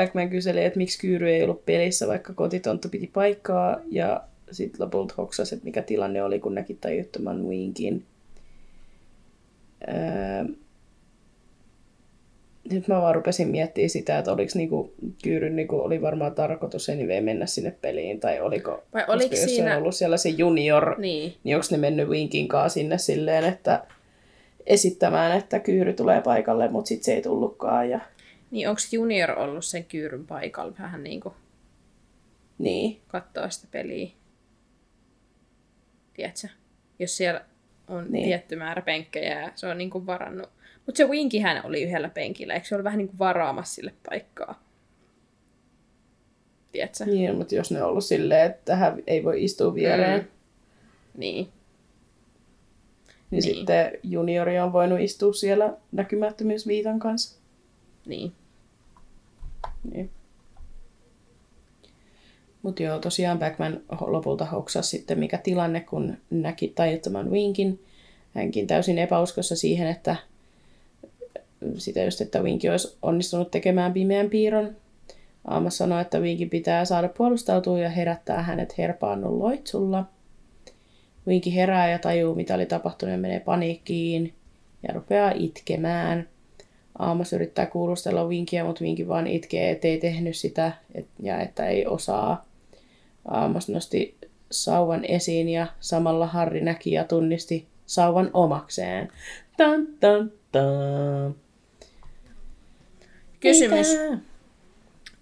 Backman 0.00 0.30
kyseli, 0.30 0.64
että 0.64 0.78
miksi 0.78 0.98
Kyyry 1.00 1.28
ei 1.30 1.42
ollut 1.42 1.64
pelissä, 1.66 2.08
vaikka 2.08 2.32
kotitonttu 2.32 2.88
piti 2.88 3.10
paikkaa, 3.12 3.76
ja 3.90 4.20
sitten 4.50 4.80
lopulta 4.86 5.14
hoksasi, 5.18 5.54
että 5.54 5.64
mikä 5.64 5.82
tilanne 5.82 6.22
oli, 6.22 6.40
kun 6.40 6.54
näki 6.54 6.74
tajuttoman 6.74 7.44
Winkin. 7.48 8.04
Öö, 9.88 10.44
nyt 12.70 12.88
mä 12.88 13.00
vaan 13.00 13.14
rupesin 13.14 13.48
miettimään 13.48 13.90
sitä, 13.90 14.18
että 14.18 14.32
oliko 14.32 14.50
niinku, 14.54 14.92
Kyyryn 15.22 15.56
niinku, 15.56 15.76
oli 15.80 16.02
varmaan 16.02 16.34
tarkoitus 16.34 16.88
anyway 16.88 17.20
mennä 17.20 17.46
sinne 17.46 17.70
peliin, 17.82 18.20
tai 18.20 18.40
oliko, 18.40 18.82
Vai 18.94 19.04
oliko 19.08 19.28
koska 19.30 19.44
jos 19.44 19.54
siinä- 19.54 19.72
on 19.76 19.82
ollut 19.82 19.94
siellä 19.94 20.16
se 20.16 20.28
junior, 20.28 20.94
Niin. 21.00 21.34
niin 21.44 21.56
onko 21.56 21.66
ne 21.70 21.76
mennyt 21.78 22.08
Winkin 22.08 22.48
kanssa 22.48 22.74
sinne 22.74 22.98
silleen, 22.98 23.44
että 23.44 23.84
esittämään, 24.66 25.38
että 25.38 25.60
Kyyry 25.60 25.92
tulee 25.92 26.20
paikalle, 26.20 26.68
mutta 26.68 26.88
sitten 26.88 27.04
se 27.04 27.14
ei 27.14 27.22
tullutkaan. 27.22 27.90
Ja... 27.90 28.00
Niin 28.50 28.68
onko 28.68 28.80
Junior 28.92 29.38
ollut 29.38 29.64
sen 29.64 29.84
kyyryn 29.84 30.26
paikalla 30.26 30.72
vähän 30.78 31.02
niin 31.02 31.20
kuin 31.20 31.34
Niin. 32.58 33.00
katsoa 33.08 33.48
sitä 33.50 33.68
peliä? 33.70 34.10
Tiedätkö? 36.14 36.48
Jos 36.98 37.16
siellä 37.16 37.40
on 37.88 38.06
niin. 38.08 38.24
Tietty 38.24 38.56
määrä 38.56 38.82
penkkejä 38.82 39.40
ja 39.40 39.52
se 39.54 39.66
on 39.66 39.78
niin 39.78 39.90
kuin 39.90 40.06
varannut. 40.06 40.50
Mutta 40.86 40.96
se 40.96 41.04
Winkihän 41.08 41.66
oli 41.66 41.82
yhdellä 41.82 42.08
penkillä, 42.08 42.54
eikö 42.54 42.66
se 42.66 42.74
ollut 42.74 42.84
vähän 42.84 42.98
niin 42.98 43.08
kuin 43.08 43.18
varaamassa 43.18 43.74
sille 43.74 43.92
paikkaa? 44.10 44.62
Tiedätkö? 46.72 47.04
Niin. 47.04 47.34
mutta 47.36 47.54
jos 47.54 47.70
ne 47.70 47.82
on 47.82 47.88
ollut 47.88 48.04
silleen, 48.04 48.46
että 48.46 48.60
tähän 48.64 49.02
ei 49.06 49.24
voi 49.24 49.44
istua 49.44 49.74
viereen, 49.74 50.20
mm. 50.20 50.26
niin. 51.14 51.34
niin, 51.34 51.44
Niin. 51.44 51.52
niin 53.30 53.42
sitten 53.42 53.92
juniori 54.02 54.58
on 54.58 54.72
voinut 54.72 55.00
istua 55.00 55.32
siellä 55.32 55.76
näkymättömyysviitan 55.92 56.98
kanssa. 56.98 57.40
niin. 58.06 58.32
Niin. 59.92 60.10
Mutta 62.62 62.82
joo, 62.82 62.98
tosiaan 62.98 63.38
Backman 63.38 63.80
lopulta 64.00 64.44
hoksasi 64.44 64.90
sitten 64.90 65.18
mikä 65.18 65.38
tilanne, 65.38 65.80
kun 65.80 66.16
näki 66.30 66.72
tajuttoman 66.74 67.30
Winkin. 67.30 67.84
Hänkin 68.34 68.66
täysin 68.66 68.98
epäuskossa 68.98 69.56
siihen, 69.56 69.88
että 69.88 70.16
sitä 71.76 72.04
just, 72.04 72.20
että 72.20 72.42
Winki 72.42 72.68
olisi 72.68 72.96
onnistunut 73.02 73.50
tekemään 73.50 73.92
pimeän 73.92 74.30
piirron. 74.30 74.76
Aama 75.44 75.70
sanoi, 75.70 76.02
että 76.02 76.18
Winkin 76.18 76.50
pitää 76.50 76.84
saada 76.84 77.08
puolustautua 77.08 77.78
ja 77.78 77.88
herättää 77.88 78.42
hänet 78.42 78.78
herpaannun 78.78 79.38
loitsulla. 79.38 80.04
Winki 81.26 81.54
herää 81.54 81.90
ja 81.90 81.98
tajuu, 81.98 82.34
mitä 82.34 82.54
oli 82.54 82.66
tapahtunut 82.66 83.12
ja 83.12 83.18
menee 83.18 83.40
paniikkiin 83.40 84.34
ja 84.88 84.94
rupeaa 84.94 85.32
itkemään. 85.34 86.28
Aamas 86.98 87.32
yrittää 87.32 87.66
kuulustella 87.66 88.24
Winkiä, 88.28 88.64
mutta 88.64 88.84
Winki 88.84 89.08
vaan 89.08 89.26
itkee, 89.26 89.70
ettei 89.70 89.98
tehnyt 89.98 90.36
sitä 90.36 90.72
et, 90.94 91.06
ja 91.22 91.40
että 91.40 91.66
ei 91.66 91.86
osaa. 91.86 92.44
Aamas 93.28 93.68
nosti 93.68 94.16
sauvan 94.50 95.04
esiin 95.04 95.48
ja 95.48 95.66
samalla 95.80 96.26
Harri 96.26 96.60
näki 96.60 96.92
ja 96.92 97.04
tunnisti 97.04 97.66
sauvan 97.86 98.30
omakseen. 98.32 99.12
Tan, 99.56 99.86
tan, 100.00 100.32
tan. 100.52 101.34
Kysymys. 103.40 103.88
Mitä? 103.88 104.18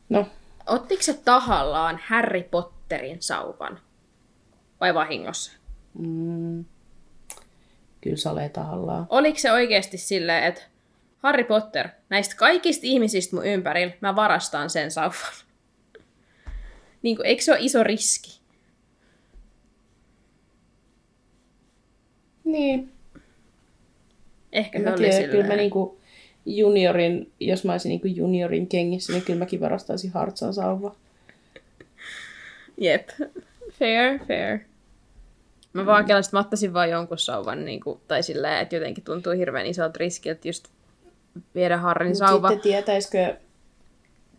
No, 0.09 0.27
Ottiko 0.67 1.03
se 1.03 1.15
tahallaan 1.25 2.01
Harry 2.07 2.43
Potterin 2.43 3.17
sauvan? 3.21 3.81
Vai 4.81 4.95
vahingossa? 4.95 5.53
mm, 5.99 6.65
kyllä 8.01 8.17
salee 8.17 8.49
tahallaan. 8.49 9.07
Oliko 9.09 9.39
se 9.39 9.53
oikeasti 9.53 9.99
silleen, 9.99 10.45
että 10.45 10.63
Harry 11.27 11.45
Potter, 11.45 11.89
näistä 12.09 12.37
kaikista 12.37 12.87
ihmisistä 12.87 13.37
mun 13.37 13.47
ympärillä, 13.47 13.93
mä 14.01 14.17
varastan 14.17 14.71
sen 14.71 14.91
sauvan. 14.91 15.33
niin 17.03 17.17
kuin, 17.17 17.27
eikö 17.27 17.43
se 17.43 17.53
ole 17.53 17.61
iso 17.61 17.85
riski? 17.85 18.41
Niin, 22.45 22.93
Ehkä 24.53 24.79
mä 24.79 24.91
oli 24.91 25.13
silleen. 25.13 25.31
kyllä 25.31 25.47
mä 25.47 25.57
niinku 25.57 26.01
juniorin, 26.47 27.33
jos 27.41 27.65
mä 27.65 27.73
olisin 27.73 27.89
niinku 27.89 28.07
juniorin 28.07 28.67
kengissä, 28.67 29.13
niin 29.13 29.23
kyllä 29.25 29.39
mäkin 29.39 29.61
varastaisin 29.61 30.13
Hartsan 30.13 30.55
sauva. 30.55 30.97
Jep. 32.79 33.09
Fair, 33.73 34.19
fair. 34.29 34.59
Mä 35.73 35.87
vaan 35.87 36.05
kelasin, 36.05 36.29
että 36.29 36.37
mä 36.37 36.41
ottaisin 36.41 36.73
vaan 36.73 36.91
jonkun 36.91 37.19
sauvan, 37.19 37.65
niin 37.65 37.81
kuin, 37.81 38.01
tai 38.09 38.23
silleen, 38.23 38.59
että 38.59 38.77
jotenkin 38.77 39.05
tuntuu 39.05 39.33
hirveän 39.33 39.67
isolta 39.67 39.99
riskiltä 39.99 40.49
just 40.49 40.76
viedä 41.55 41.77
Harrin 41.77 42.09
Mut 42.09 42.19
sauva. 42.19 42.49
Sitten 42.49 42.71
tietäisikö, 42.71 43.37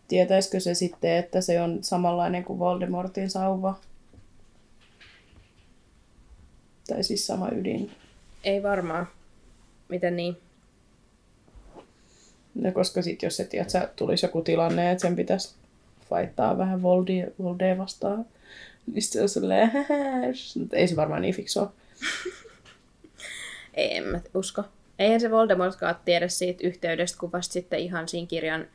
tietäisikö 0.08 0.60
se 0.60 0.74
sitten, 0.74 1.16
että 1.16 1.40
se 1.40 1.60
on 1.60 1.78
samanlainen 1.82 2.44
kuin 2.44 2.58
Voldemortin 2.58 3.30
sauva? 3.30 3.78
Tai 6.88 7.02
siis 7.02 7.26
sama 7.26 7.48
ydin. 7.54 7.90
Ei 8.44 8.62
varmaan. 8.62 9.06
Miten 9.88 10.16
niin? 10.16 10.36
No, 12.54 12.72
koska 12.72 13.02
sitten 13.02 13.26
jos 13.26 13.36
se 13.36 13.44
tiedät, 13.44 13.70
sä 13.70 13.88
tulisi 13.96 14.26
joku 14.26 14.42
tilanne, 14.42 14.90
että 14.90 15.02
sen 15.02 15.16
pitäisi 15.16 15.54
vaihtaa 16.10 16.58
vähän 16.58 16.82
Voldia, 16.82 17.26
Voldea 17.42 17.78
vastaan, 17.78 18.26
niin 18.92 19.02
se 19.02 19.22
on 19.22 19.28
silleen, 19.28 19.70
ei 20.72 20.88
se 20.88 20.96
varmaan 20.96 21.22
niin 21.22 21.34
fiksua. 21.34 21.72
Ei, 23.74 23.96
en 23.96 24.04
mä 24.04 24.20
usko. 24.34 24.64
Eihän 24.98 25.20
se 25.20 25.30
Voldemortkaan 25.30 25.96
tiedä 26.04 26.28
siitä 26.28 26.66
yhteydestä, 26.66 27.18
kun 27.18 27.32
vasta 27.32 27.52
sitten 27.52 27.78
ihan 27.78 28.08
siinä 28.08 28.26
kirjan 28.26 28.66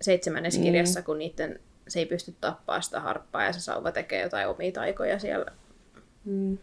seitsemännessä 0.00 0.60
mm. 0.60 0.64
kirjassa, 0.64 1.02
kun 1.02 1.18
niiden, 1.18 1.60
se 1.88 1.98
ei 1.98 2.06
pysty 2.06 2.34
tappaa 2.40 2.80
sitä 2.80 3.00
harppaa 3.00 3.44
ja 3.44 3.52
se 3.52 3.60
sauva 3.60 3.92
tekee 3.92 4.22
jotain 4.22 4.48
omia 4.48 4.72
taikoja 4.72 5.18
siellä 5.18 5.46
Mm. 6.24 6.58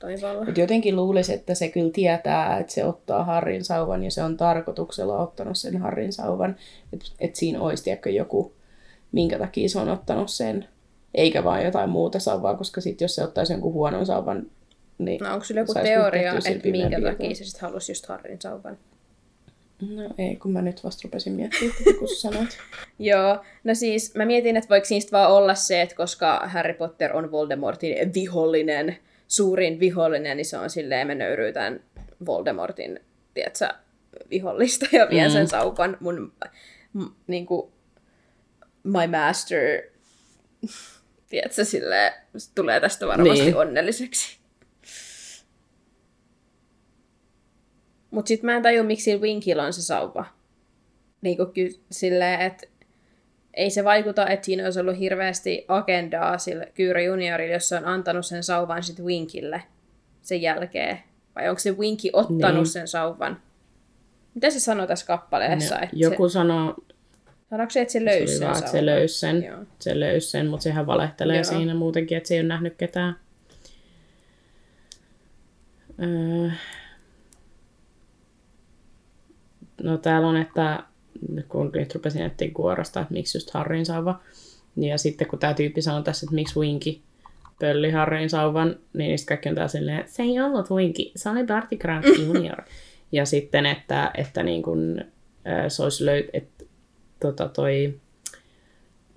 taivaalla. 0.00 0.44
Mut 0.44 0.58
jotenkin 0.58 0.96
luulisi, 0.96 1.32
että 1.32 1.54
se 1.54 1.68
kyllä 1.68 1.90
tietää, 1.90 2.58
että 2.58 2.72
se 2.72 2.84
ottaa 2.84 3.24
Harrin 3.24 3.64
sauvan 3.64 4.04
ja 4.04 4.10
se 4.10 4.22
on 4.22 4.36
tarkoituksella 4.36 5.18
ottanut 5.18 5.58
sen 5.58 5.76
Harrin 5.80 6.12
sauvan. 6.12 6.56
Että 6.92 7.06
et 7.20 7.36
siinä 7.36 7.60
olisi 7.60 7.84
tiedätkö, 7.84 8.10
joku, 8.10 8.52
minkä 9.12 9.38
takia 9.38 9.68
se 9.68 9.78
on 9.78 9.88
ottanut 9.88 10.30
sen. 10.30 10.68
Eikä 11.14 11.44
vaan 11.44 11.64
jotain 11.64 11.90
muuta 11.90 12.18
sauvaa, 12.18 12.56
koska 12.56 12.80
sitten 12.80 13.04
jos 13.04 13.14
se 13.14 13.24
ottaisi 13.24 13.52
jonkun 13.52 13.72
huonon 13.72 14.06
sauvan, 14.06 14.46
niin 14.98 15.20
No 15.22 15.32
onko 15.32 15.44
sulla 15.44 15.60
joku 15.60 15.74
teoria, 15.74 16.40
sillä 16.40 16.56
että 16.56 16.68
minkä 16.68 17.00
takia 17.00 17.34
se 17.34 17.44
sitten 17.44 17.60
halusi 17.60 17.92
just 17.92 18.06
Harrin 18.06 18.40
sauvan? 18.40 18.78
No 19.80 20.02
ei, 20.18 20.36
kun 20.36 20.52
mä 20.52 20.62
nyt 20.62 20.84
vasta 20.84 21.00
rupesin 21.04 21.32
miettimään, 21.32 21.76
kun 21.98 22.08
sanoit. 22.08 22.58
Joo, 22.98 23.44
no 23.64 23.74
siis 23.74 24.14
mä 24.14 24.24
mietin, 24.24 24.56
että 24.56 24.68
voiko 24.70 24.86
niistä 24.90 25.12
vaan 25.12 25.30
olla 25.32 25.54
se, 25.54 25.82
että 25.82 25.94
koska 25.96 26.40
Harry 26.44 26.74
Potter 26.74 27.16
on 27.16 27.30
Voldemortin 27.30 28.14
vihollinen, 28.14 28.96
suurin 29.28 29.80
vihollinen, 29.80 30.36
niin 30.36 30.44
se 30.44 30.58
on 30.58 30.70
silleen, 30.70 31.06
mä 31.06 31.14
nöyryytän 31.14 31.80
Voldemortin, 32.26 33.00
tiedätkö, 33.34 33.68
vihollista 34.30 34.86
ja 34.92 35.06
vien 35.10 35.30
Mm. 35.30 35.32
sen 35.32 35.48
sauvan 35.48 35.96
mun, 36.00 36.32
m, 36.92 37.02
niinku, 37.26 37.72
my 38.84 39.06
master, 39.18 39.82
tiedätkö, 41.30 41.64
silleen, 41.64 42.12
tulee 42.54 42.80
tästä 42.80 43.06
varmasti 43.06 43.44
Niin. 43.44 43.56
onnelliseksi. 43.56 44.38
Mut 48.14 48.26
sit 48.26 48.42
mä 48.42 48.56
en 48.56 48.62
tajua, 48.62 48.84
miksi 48.84 49.04
sillä 49.04 49.20
Winkillä 49.22 49.62
on 49.64 49.72
se 49.72 49.82
sauva. 49.82 50.24
Niinku 51.22 51.46
ky- 51.46 51.80
silleen, 51.90 52.40
että 52.40 52.66
ei 53.54 53.70
se 53.70 53.84
vaikuta, 53.84 54.26
että 54.26 54.44
siinä 54.46 54.64
olisi 54.64 54.80
ollut 54.80 54.98
hirveästi 54.98 55.64
agendaa 55.68 56.38
sille 56.38 56.72
Kyyrä 56.74 57.02
juniorille, 57.02 57.52
jos 57.52 57.68
se 57.68 57.76
on 57.76 57.84
antanut 57.84 58.26
sen 58.26 58.42
sauvan 58.42 58.82
sitten 58.82 59.04
Winkille 59.04 59.62
sen 60.22 60.42
jälkeen. 60.42 60.98
Vai 61.36 61.48
onko 61.48 61.58
se 61.58 61.70
Winki 61.72 62.10
ottanut 62.12 62.54
Niin. 62.54 62.66
sen 62.66 62.88
sauvan? 62.88 63.40
Mitä 64.34 64.50
se 64.50 64.60
sanoo 64.60 64.86
tässä 64.86 65.06
kappaleessa? 65.06 65.74
No, 65.74 65.80
että 65.82 65.96
joku 65.96 66.28
se... 66.28 66.32
sanoo, 66.32 66.74
Sanoiko 67.50 67.70
se, 67.70 67.80
että 67.80 67.92
se 67.92 67.98
Se 67.98 68.04
löysi 68.04 68.22
oli 68.22 68.28
sen 68.38 68.46
vaan, 68.48 68.58
että 68.58 68.70
se 68.70 68.86
löysi 68.86 69.18
sen, 69.18 69.44
Joo. 69.44 69.58
se 69.78 70.00
löysi 70.00 70.30
sen 70.30 70.46
mutta 70.46 70.64
sehän 70.64 70.86
valehtelee 70.86 71.36
Joo. 71.36 71.44
siinä 71.44 71.74
muutenkin, 71.74 72.16
että 72.16 72.28
se 72.28 72.34
ei 72.34 72.40
ole 72.40 72.48
nähnyt 72.48 72.74
ketään. 72.76 73.16
Öö. 76.02 76.50
No 79.84 79.98
täällä 79.98 80.28
on, 80.28 80.36
että 80.36 80.82
kun 81.48 81.70
nyt 81.74 81.94
rupesin 81.94 82.22
etsiä 82.22 82.50
kuorosta, 82.54 83.00
että 83.00 83.14
miksi 83.14 83.38
just 83.38 83.50
Harrin 83.50 83.86
sauva. 83.86 84.20
Niin 84.76 84.90
ja 84.90 84.98
sitten 84.98 85.26
kun 85.28 85.38
tämä 85.38 85.54
tyyppi 85.54 85.82
sanoi 85.82 86.02
tässä, 86.02 86.24
että 86.24 86.34
miksi 86.34 86.60
Winky 86.60 86.96
pölli 87.60 87.90
Harrin 87.90 88.30
sauvan, 88.30 88.76
niin 88.92 89.08
niistä 89.08 89.28
kaikki 89.28 89.48
on 89.48 89.54
taas 89.54 89.72
silleen, 89.72 90.00
että 90.00 90.12
se 90.12 90.22
ei 90.22 90.40
ollut 90.40 90.70
Winky, 90.70 91.02
se 91.16 91.30
oli 91.30 91.44
Barty 91.44 91.76
Crouch 91.76 92.20
Junior. 92.26 92.62
ja 93.12 93.26
sitten, 93.26 93.66
että, 93.66 94.10
että 94.14 94.42
niin 94.42 94.62
kun, 94.62 95.00
se 95.68 95.82
olisi 95.82 96.06
löyt, 96.06 96.26
että 96.32 96.64
tota 97.20 97.48
toi 97.48 97.94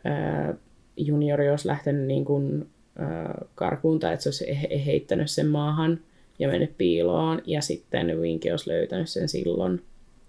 äh, 0.06 0.56
juniori 0.98 1.50
olisi 1.50 1.68
lähtenyt 1.68 2.08
niin 2.08 2.26
kun, 2.26 2.70
äh, 3.00 3.48
karkuun 3.56 4.00
tai 4.00 4.14
että 4.14 4.24
se 4.24 4.30
olisi 4.30 4.62
he- 4.62 4.86
heittänyt 4.86 5.32
sen 5.32 5.48
maahan 5.48 6.00
ja 6.40 6.48
mennyt 6.48 6.78
piiloon 6.78 7.42
ja 7.46 7.62
sitten 7.62 8.22
Winky 8.22 8.50
olisi 8.50 8.70
löytänyt 8.70 9.10
sen 9.10 9.30
silloin, 9.30 9.82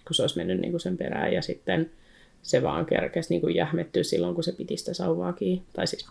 kun 0.09 0.15
se 0.15 0.23
olisi 0.23 0.37
mennyt 0.37 0.61
niin 0.61 0.71
kuin 0.71 0.81
sen 0.81 0.97
perään 0.97 1.33
ja 1.33 1.43
sitten 1.43 1.91
se 2.43 2.63
vaan 2.63 2.87
kerkesi 2.87 3.31
niin 3.31 3.41
kuin 3.41 3.55
jähmettyä 3.55 4.03
silloin, 4.03 4.35
kun 4.35 4.45
se 4.45 4.53
piti 4.53 4.77
sitä 4.77 4.95
sauvaa 4.95 5.33
kiinni. 5.33 5.65
Tai 5.73 5.87
siis 5.87 6.09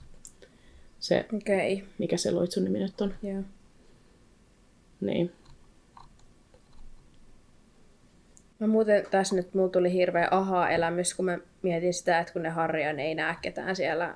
se, 1.00 1.26
okay. 1.34 1.88
mikä 1.98 2.18
se 2.18 2.32
loitsun 2.32 2.64
nimi 2.64 2.80
nyt 2.80 3.02
on. 3.02 3.14
joo. 3.24 3.44
Niin. 5.02 5.32
Mä 8.60 8.68
muuten 8.68 9.06
tässä 9.12 9.36
nyt 9.36 9.54
mulla 9.54 9.70
tuli 9.70 9.94
hirveä 9.94 10.28
aha-elämys, 10.32 11.14
kun 11.14 11.26
mä 11.26 11.38
mietin 11.62 11.94
sitä, 11.94 12.20
että 12.20 12.34
kun 12.34 12.42
ne 12.42 12.50
harja 12.50 12.94
ne 12.94 13.04
ei 13.04 13.16
näe 13.16 13.36
ketään 13.42 13.76
siellä 13.76 14.16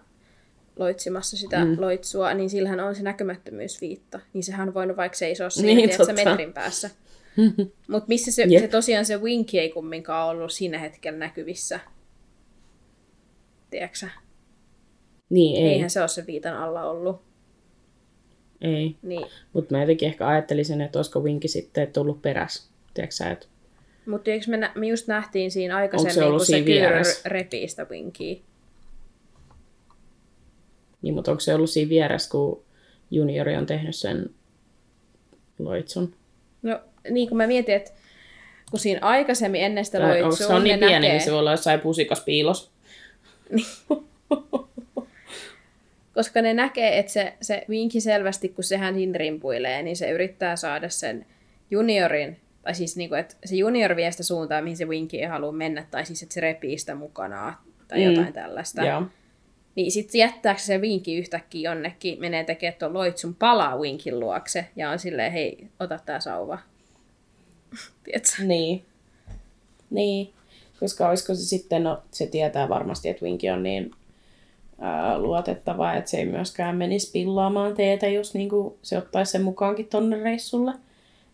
loitsimassa 0.75 1.37
sitä 1.37 1.65
mm. 1.65 1.75
loitsua, 1.79 2.33
niin 2.33 2.49
sillähän 2.49 2.79
on 2.79 2.95
se 2.95 3.03
näkymättömyysviitta. 3.03 4.19
Niin 4.33 4.43
sehän 4.43 4.67
on 4.67 4.73
voinut 4.73 4.97
vaikka 4.97 5.17
seisoa 5.17 5.49
siinä 5.49 5.67
Niin, 5.67 5.89
tiedätkö, 5.89 6.13
metrin 6.13 6.53
päässä. 6.53 6.89
Mutta 7.87 8.07
missä 8.07 8.31
se, 8.31 8.43
Jep. 8.49 8.61
se 8.61 8.67
tosiaan 8.67 9.05
se 9.05 9.17
Winky 9.21 9.57
ei 9.57 9.69
kumminkaan 9.69 10.27
ollut 10.29 10.51
siinä 10.51 10.77
hetkellä 10.79 11.19
näkyvissä. 11.19 11.79
Tiedätkö 13.69 14.07
Niin, 15.29 15.65
ei. 15.65 15.71
Eihän 15.73 15.89
se 15.89 15.99
ole 15.99 16.07
se 16.07 16.25
viitan 16.27 16.57
alla 16.57 16.83
ollut. 16.89 17.21
Ei. 18.61 18.95
Niin. 19.01 19.27
Mutta 19.53 19.75
mä 19.75 19.81
jotenkin 19.81 20.07
ehkä 20.07 20.27
ajattelisin, 20.27 20.81
että 20.81 20.99
olisiko 20.99 21.19
Winki 21.19 21.47
sitten 21.47 21.93
tullut 21.93 22.21
peräs. 22.21 22.69
Tiedätkö 22.93 23.25
että 23.31 23.47
Mutta 24.05 24.29
me, 24.47 24.57
nä- 24.57 24.71
me 24.75 24.87
just 24.87 25.07
nähtiin 25.07 25.51
siinä 25.51 25.73
se 25.73 25.77
aikaisemmin, 25.77 26.23
ollut 26.23 26.39
kun 26.39 26.45
se 26.45 26.65
vieressä? 26.65 27.29
repii 27.29 27.67
sitä 27.67 27.85
Winkiä. 27.89 28.35
niin, 31.01 31.13
mutta 31.13 31.31
onko 31.31 31.41
se 31.41 31.53
ollut 31.55 31.69
siinä 31.69 31.89
vieressä, 31.89 32.29
kun 32.31 32.63
juniori 33.11 33.55
on 33.55 33.65
tehnyt 33.65 33.95
sen 33.95 34.29
loitsun? 35.59 36.13
No 36.61 36.79
niin 37.09 37.27
kuin 37.27 37.37
mä 37.37 37.47
mietin, 37.47 37.75
että 37.75 37.91
kun 38.71 38.79
siinä 38.79 38.99
aikaisemmin 39.01 39.61
ennen 39.63 39.85
sitä 39.85 39.97
onko 39.97 40.09
loitsua, 40.09 40.47
se 40.47 40.53
on 40.53 40.63
niin 40.63 40.79
pieni, 40.79 40.93
näkee, 40.93 41.09
niin 41.11 41.21
se 41.21 41.31
voi 41.31 41.39
olla 41.39 41.51
jossain 41.51 41.79
pusikas 41.79 42.21
piilos. 42.21 42.71
koska 46.15 46.41
ne 46.41 46.53
näkee, 46.53 46.99
että 46.99 47.11
se, 47.11 47.33
se 47.41 47.65
Winky 47.69 47.99
selvästi, 48.01 48.49
kun 48.49 48.63
sehän 48.63 48.95
rimpuilee, 49.15 49.81
niin 49.83 49.95
se 49.95 50.11
yrittää 50.11 50.55
saada 50.55 50.89
sen 50.89 51.25
juniorin, 51.71 52.39
tai 52.61 52.75
siis 52.75 52.97
niin 52.97 53.09
kuin, 53.09 53.19
että 53.19 53.35
se 53.45 53.55
junior 53.55 53.95
vie 53.95 54.11
sitä 54.11 54.23
suuntaan, 54.23 54.63
mihin 54.63 54.77
se 54.77 54.85
Winky 54.85 55.17
ei 55.17 55.25
halua 55.25 55.51
mennä, 55.51 55.85
tai 55.91 56.05
siis 56.05 56.23
että 56.23 56.33
se 56.33 56.41
repii 56.41 56.77
sitä 56.77 56.95
mukanaan, 56.95 57.53
tai 57.87 57.99
Mm. 57.99 58.03
jotain 58.11 58.33
tällaista. 58.33 58.85
Joo. 58.85 59.03
Niin 59.75 59.91
sitten 59.91 60.19
jättääkö 60.19 60.59
se 60.59 60.77
Winky 60.77 61.11
yhtäkkiä 61.11 61.71
jonnekin, 61.71 62.19
menee 62.19 62.43
tekemään 62.43 62.79
tuon 62.79 62.93
loitsun, 62.93 63.35
palaa 63.35 63.77
Winkin 63.77 64.19
luokse, 64.19 64.65
ja 64.75 64.89
on 64.89 64.99
silleen, 64.99 65.31
hei, 65.31 65.67
ota 65.79 65.99
tää 66.05 66.19
sauva. 66.19 66.59
Tiedätkö? 68.03 68.43
Niin. 68.43 68.85
Niin. 69.89 70.33
Koska 70.79 71.09
olisiko 71.09 71.35
se 71.35 71.41
sitten, 71.41 71.83
no 71.83 72.03
se 72.11 72.27
tietää 72.27 72.69
varmasti, 72.69 73.09
että 73.09 73.25
Winki 73.25 73.49
on 73.49 73.63
niin 73.63 73.91
ää, 74.79 75.19
luotettava, 75.19 75.93
että 75.93 76.11
se 76.11 76.17
ei 76.17 76.25
myöskään 76.25 76.75
menisi 76.75 77.11
pillaamaan 77.11 77.75
teetä, 77.75 78.07
jos 78.07 78.33
niinku, 78.33 78.77
se 78.81 78.97
ottaisi 78.97 79.31
sen 79.31 79.43
mukaankin 79.43 79.87
tonne 79.87 80.23
reissulle. 80.23 80.73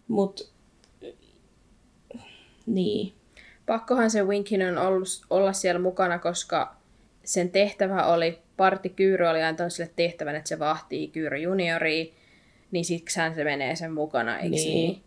Mut 0.08 0.52
niin. 2.66 3.14
Pakkohan 3.66 4.12
se 4.12 4.24
Winkin 4.24 4.68
on 4.68 4.78
ollut, 4.78 5.08
olla 5.30 5.54
siellä 5.54 5.82
mukana, 5.82 6.20
koska 6.20 6.77
sen 7.28 7.50
tehtävä 7.50 8.06
oli, 8.06 8.40
Parti 8.58 8.90
Kyyry 8.90 9.26
oli 9.26 9.44
antanut 9.44 9.74
sille 9.74 9.92
tehtävän, 9.96 10.36
että 10.36 10.50
se 10.50 10.60
vahtii 10.60 11.08
Kyyry 11.08 11.38
junioria, 11.38 12.06
niin 12.72 12.86
siksihän 12.86 13.36
se 13.36 13.44
menee 13.44 13.76
sen 13.76 13.94
mukana, 13.94 14.38
eikö 14.40 14.56
niin? 14.56 14.92
Niin. 14.92 15.04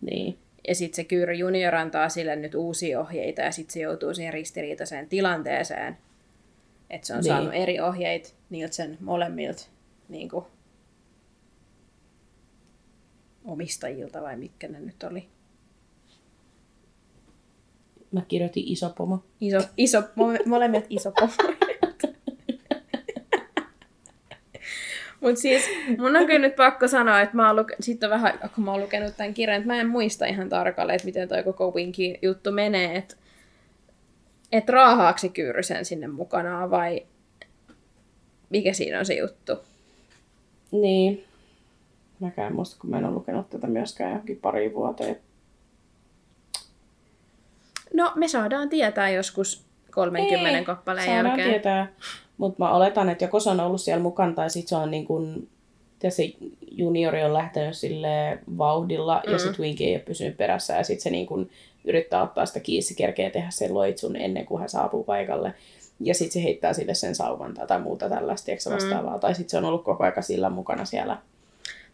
niin? 0.00 0.38
Ja 0.68 0.74
sitten 0.74 0.96
se 0.96 1.04
Kyyry 1.04 1.34
junior 1.34 1.74
antaa 1.74 2.08
sille 2.08 2.36
nyt 2.36 2.54
uusia 2.54 3.00
ohjeita 3.00 3.40
ja 3.42 3.50
sitten 3.50 3.72
se 3.72 3.80
joutuu 3.80 4.14
siihen 4.14 4.32
ristiriitaiseen 4.32 5.08
tilanteeseen, 5.08 5.98
että 6.90 7.06
se 7.06 7.12
on 7.12 7.18
Niin. 7.18 7.24
saanut 7.26 7.54
eri 7.54 7.80
ohjeita 7.80 8.28
niiltä 8.50 8.74
sen 8.74 8.98
molemmilta 9.00 9.66
niin 10.08 10.28
kuin, 10.28 10.44
omistajilta 13.44 14.22
vai 14.22 14.36
mitkä 14.36 14.68
ne 14.68 14.80
nyt 14.80 15.02
oli. 15.02 15.28
Mä 18.16 18.22
kirjoitin 18.28 18.64
iso 18.66 18.90
pomo. 18.90 19.24
Iso, 19.40 19.58
iso, 19.76 20.00
mole- 20.00 20.46
molemmat 20.46 20.84
iso 20.90 21.12
Mutta 25.20 25.40
siis 25.40 25.62
mun 25.98 26.16
on 26.16 26.26
kyllä 26.26 26.38
nyt 26.38 26.56
pakko 26.56 26.88
sanoa, 26.88 27.20
että 27.20 27.36
mä 27.36 27.46
oon 27.46 27.56
luke- 27.56 27.76
sit 27.80 28.04
on 28.04 28.10
vähän, 28.10 28.38
kun 28.54 28.64
mä 28.64 28.70
oon 28.70 28.80
lukenut 28.80 29.16
tämän 29.16 29.34
kirjan, 29.34 29.56
että 29.56 29.66
mä 29.66 29.80
en 29.80 29.88
muista 29.88 30.26
ihan 30.26 30.48
tarkalleen, 30.48 30.96
että 30.96 31.06
miten 31.06 31.28
toi 31.28 31.42
koko 31.42 31.70
Winky 31.70 32.14
juttu 32.22 32.52
menee, 32.52 32.96
että 32.96 33.16
et 34.52 34.68
raahaako 34.68 35.18
se 35.18 35.28
Kyyrysen 35.28 35.84
sinne 35.84 36.06
mukanaan 36.06 36.70
vai 36.70 37.06
mikä 38.50 38.72
siinä 38.72 38.98
on 38.98 39.06
se 39.06 39.14
juttu? 39.14 39.52
Niin. 40.72 41.24
Mäkään 42.20 42.54
muista, 42.54 42.76
kun 42.80 42.90
mä 42.90 42.98
en 42.98 43.04
ole 43.04 43.14
lukenut 43.14 43.50
tätä 43.50 43.66
myöskään 43.66 44.10
johonkin 44.10 44.38
pari 44.40 44.74
vuoteen. 44.74 45.25
No 47.96 48.12
me 48.14 48.28
saadaan 48.28 48.68
tietää 48.68 49.10
joskus 49.10 49.64
30 49.90 50.58
Ei, 50.58 50.64
kappaleen 50.64 51.06
saadaan 51.06 51.26
jälkeen. 51.26 51.50
tietää. 51.50 51.92
Mutta 52.36 52.64
mä 52.64 52.74
oletan, 52.74 53.08
että 53.08 53.24
joko 53.24 53.40
se 53.40 53.50
on 53.50 53.60
ollut 53.60 53.80
siellä 53.80 54.02
mukana 54.02 54.32
tai 54.32 54.50
sitten 54.50 54.68
se 54.68 54.76
on 54.76 54.90
niin 54.90 55.06
kuin, 55.06 55.48
se 56.08 56.32
juniori 56.70 57.24
on 57.24 57.32
lähtenyt 57.32 57.76
sille 57.76 58.38
vauhdilla 58.58 59.22
mm. 59.26 59.32
ja 59.32 59.38
sitten 59.38 59.60
Winky 59.60 59.84
ei 59.84 59.94
ole 59.94 60.02
pysynyt 60.02 60.36
perässä 60.36 60.76
ja 60.76 60.84
sitten 60.84 61.02
se 61.02 61.10
niin 61.10 61.26
kuin 61.26 61.50
yrittää 61.84 62.22
ottaa 62.22 62.46
sitä 62.46 62.60
kiinni, 62.60 62.82
se 62.82 62.94
kerkee 62.94 63.30
tehdä 63.30 63.50
sen 63.50 63.74
loitsun 63.74 64.16
ennen 64.16 64.46
kuin 64.46 64.60
hän 64.60 64.68
saapuu 64.68 65.04
paikalle. 65.04 65.54
Ja 66.00 66.14
sitten 66.14 66.32
se 66.32 66.42
heittää 66.42 66.72
sille 66.72 66.94
sen 66.94 67.14
sauvan 67.14 67.54
tai 67.68 67.80
muuta 67.80 68.08
tällaista 68.08 68.46
tiedätkö, 68.46 68.70
vastaavaa. 68.70 69.14
Mm. 69.14 69.20
Tai 69.20 69.34
sitten 69.34 69.50
se 69.50 69.58
on 69.58 69.64
ollut 69.64 69.84
koko 69.84 70.04
aika 70.04 70.22
sillä 70.22 70.50
mukana 70.50 70.84
siellä. 70.84 71.18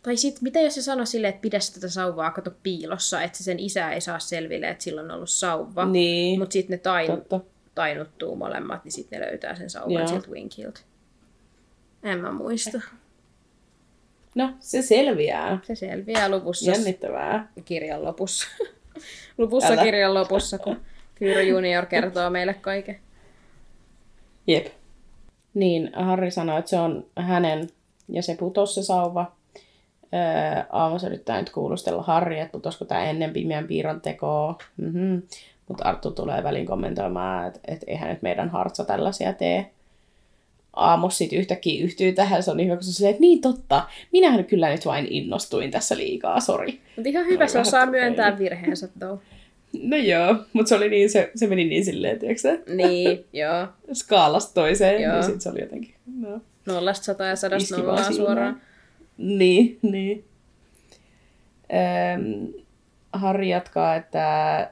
Tai 0.03 0.17
sitten, 0.17 0.45
mitä 0.45 0.61
jos 0.61 0.75
se 0.75 0.83
sanoi 0.83 1.07
silleen, 1.07 1.29
että 1.35 1.43
pidä 1.43 1.59
tätä 1.75 1.89
sauvaa, 1.89 2.31
kato 2.31 2.51
piilossa, 2.63 3.23
että 3.23 3.39
se 3.39 3.45
sen 3.45 3.59
isä 3.61 3.91
ei 3.93 4.01
saa 4.01 4.19
selville, 4.19 4.69
että 4.69 4.85
sillä 4.85 5.01
on 5.01 5.11
ollut 5.11 5.31
sauva. 5.31 5.85
Niin, 5.85 6.39
Mutta 6.39 6.53
sitten 6.53 6.75
ne 6.75 6.79
tain, 6.79 7.07
totta. 7.07 7.41
tainuttuu 7.75 8.37
molemmat, 8.37 8.85
niin 8.85 8.93
sitten 8.93 9.21
ne 9.21 9.27
löytää 9.27 9.55
sen 9.55 9.71
sauvan 9.71 9.93
Joo. 9.93 10.07
sieltä 10.09 10.29
Winkiltä. 10.29 10.81
En 12.03 12.19
mä 12.19 12.33
muista. 12.33 12.81
No, 14.35 14.53
se 14.61 14.83
selviää. 14.83 15.59
Se 15.63 15.75
selviää 15.75 16.29
luvussa 16.29 16.71
Jännittävää. 16.71 17.53
kirjan 17.65 18.05
lopussa. 18.05 18.49
luvussa 19.39 19.73
Älä. 19.73 19.83
kirjan 19.83 20.15
lopussa, 20.15 20.59
kun 20.59 20.81
Kyyrö 21.15 21.43
Junior 21.43 21.87
kertoo 21.87 22.31
meille 22.31 22.55
kaiken. 22.55 23.01
Jep. 24.47 24.67
Niin, 25.55 25.91
Harri 25.95 26.31
sanoi, 26.31 26.59
että 26.59 26.69
se 26.69 26.79
on 26.79 27.07
hänen, 27.17 27.69
ja 28.09 28.23
se 28.23 28.37
putosi 28.37 28.75
se 28.75 28.83
sauva. 28.83 29.33
Öö, 30.15 31.07
yrittää 31.07 31.41
nyt 31.41 31.51
kuulustella 31.51 32.03
Harri, 32.03 32.41
että 32.41 32.53
putosko 32.53 32.85
tämä 32.85 33.05
ennen 33.05 33.33
pimeän 33.33 33.67
piirron 33.67 34.01
tekoa. 34.01 34.59
Mm-hmm. 34.77 35.23
Mutta 35.69 35.85
Arttu 35.85 36.11
tulee 36.11 36.43
väliin 36.43 36.67
kommentoimaan, 36.67 37.47
että, 37.47 37.61
että 37.69 37.87
eihän 37.89 38.11
nyt 38.11 38.23
meidän 38.23 38.49
hartsa 38.49 38.85
tällaisia 38.85 39.33
tee. 39.33 39.71
Aamus 40.73 41.19
sitten 41.19 41.39
yhtäkkiä 41.39 41.85
yhtyy 41.85 42.13
tähän, 42.13 42.43
se 42.43 42.51
on 42.51 42.57
niin 42.57 42.67
hyvä, 42.67 42.77
kun 42.77 42.85
se 42.85 43.09
että 43.09 43.21
niin 43.21 43.41
totta, 43.41 43.89
minähän 44.13 44.45
kyllä 44.45 44.69
nyt 44.69 44.87
vain 44.87 45.07
innostuin 45.11 45.71
tässä 45.71 45.97
liikaa, 45.97 46.41
sori. 46.41 46.81
Mutta 46.97 47.09
ihan 47.09 47.27
hyvä, 47.27 47.47
se 47.47 47.61
osaa 47.61 47.87
myöntää 47.87 48.39
virheensä 48.39 48.89
tuo. 49.01 49.19
No 49.83 49.97
joo, 49.97 50.37
mutta 50.53 50.69
se 50.69 50.75
oli 50.75 50.89
niin, 50.89 51.11
se, 51.11 51.31
se 51.35 51.47
meni 51.47 51.65
niin 51.65 51.85
silleen, 51.85 52.19
tiedätkö 52.19 52.73
Niin, 52.75 53.25
joo. 53.33 53.67
skaalasta 53.93 54.55
toiseen, 54.55 55.03
Joo. 55.03 55.13
niin 55.13 55.23
sitten 55.23 55.41
se 55.41 55.49
oli 55.49 55.61
jotenkin, 55.61 55.95
no. 56.19 56.41
Nollasta 56.67 57.05
sataa 57.05 57.27
ja 57.27 57.37
sadasta 57.37 57.77
nollaa 57.77 58.13
suoraan. 58.13 58.61
Niin, 59.23 59.79
niin. 59.83 60.25
Öm, 61.73 62.53
Harri 63.13 63.49
jatkaa, 63.49 63.97
että 63.97 64.71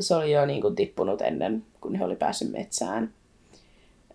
se 0.00 0.14
oli 0.14 0.32
jo 0.32 0.46
niin 0.46 0.60
kuin 0.60 0.74
tippunut 0.74 1.22
ennen 1.22 1.64
kun 1.84 1.94
he 1.94 2.04
oli 2.04 2.16
päässyt 2.16 2.50
metsään. 2.50 3.10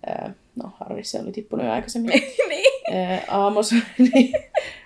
Öö, 0.07 0.29
no, 0.63 0.71
Harri 0.79 1.03
se 1.03 1.19
oli 1.19 1.31
tippunut 1.31 1.65
jo 1.65 1.71
aikaisemmin. 1.71 2.11
niin. 2.49 2.95
Öö, 2.95 3.17
Aamos, 3.27 3.71
niin, 4.13 4.33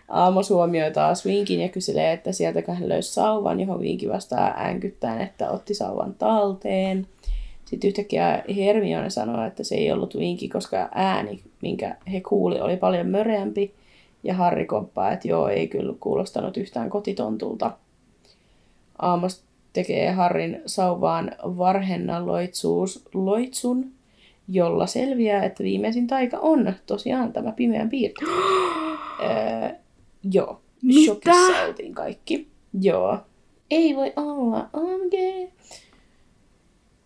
Aamos 0.10 0.50
huomioi 0.50 0.92
taas 0.92 1.26
Winkin 1.26 1.62
ja 1.62 1.70
kyselee, 1.70 2.14
että 2.14 2.32
sieltä 2.32 2.74
hän 2.74 2.90
löysi 2.90 3.14
sauvan, 3.14 3.60
johon 3.60 3.82
Winki 3.82 4.10
vastaa 4.10 4.54
äänkyttäen, 4.58 5.22
että 5.22 5.50
otti 5.50 5.74
sauvan 5.74 6.14
talteen. 6.14 7.08
Sitten 7.66 7.88
yhtäkkiä 7.88 8.44
Hermione 8.56 9.10
sanoi, 9.10 9.48
että 9.48 9.64
se 9.64 9.76
ei 9.76 9.92
ollut 9.92 10.16
Winki, 10.16 10.50
koska 10.50 10.90
ääni, 10.96 11.44
minkä 11.62 11.96
he 12.12 12.22
kuuli, 12.22 12.62
oli 12.62 12.78
paljon 12.78 13.08
möreämpi. 13.08 13.74
Ja 14.24 14.34
Harri 14.34 14.66
komppaa, 14.66 15.12
että 15.12 15.28
joo, 15.28 15.48
ei 15.48 15.68
kyllä 15.68 15.94
kuulostanut 16.00 16.58
yhtään 16.58 16.90
kotitontulta. 16.90 17.72
Aamos 19.00 19.44
tekee 19.74 20.12
Harrin 20.12 20.62
sauvaan 20.66 21.32
varhennan 21.44 22.28
loitsuus, 22.28 23.06
loitsun, 23.14 23.92
jolla 24.48 24.88
selviää, 24.88 25.44
että 25.44 25.64
viimeisin 25.64 26.08
taika 26.08 26.40
on 26.40 26.74
tosiaan 26.86 27.34
tämä 27.34 27.52
pimeän 27.52 27.90
piirto. 27.90 28.22
öö, 29.24 29.70
joo, 30.32 30.62
Mitä? 30.82 31.06
shokissa 31.06 31.66
oltiin 31.68 31.94
kaikki. 31.94 32.48
Joo. 32.82 33.18
Ei 33.72 33.96
voi 33.96 34.14
olla, 34.16 34.70
OMG. 34.74 35.14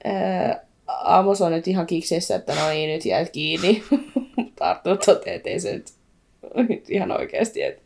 Öö, 0.06 0.68
Amos 0.88 1.42
on 1.42 1.52
nyt 1.52 1.68
ihan 1.68 1.88
kiksessä, 1.88 2.36
että 2.36 2.56
no 2.56 2.70
niin, 2.70 2.90
nyt 2.90 3.06
jäät 3.06 3.30
kiinni. 3.30 3.84
Mutta 4.36 4.70
Artur 4.70 4.98
toteaa, 4.98 5.36
että 5.36 5.50
ei 5.50 5.60
se 5.60 5.74
nyt 5.74 5.97
ihan 6.90 7.12
oikeasti, 7.12 7.62
että, 7.62 7.82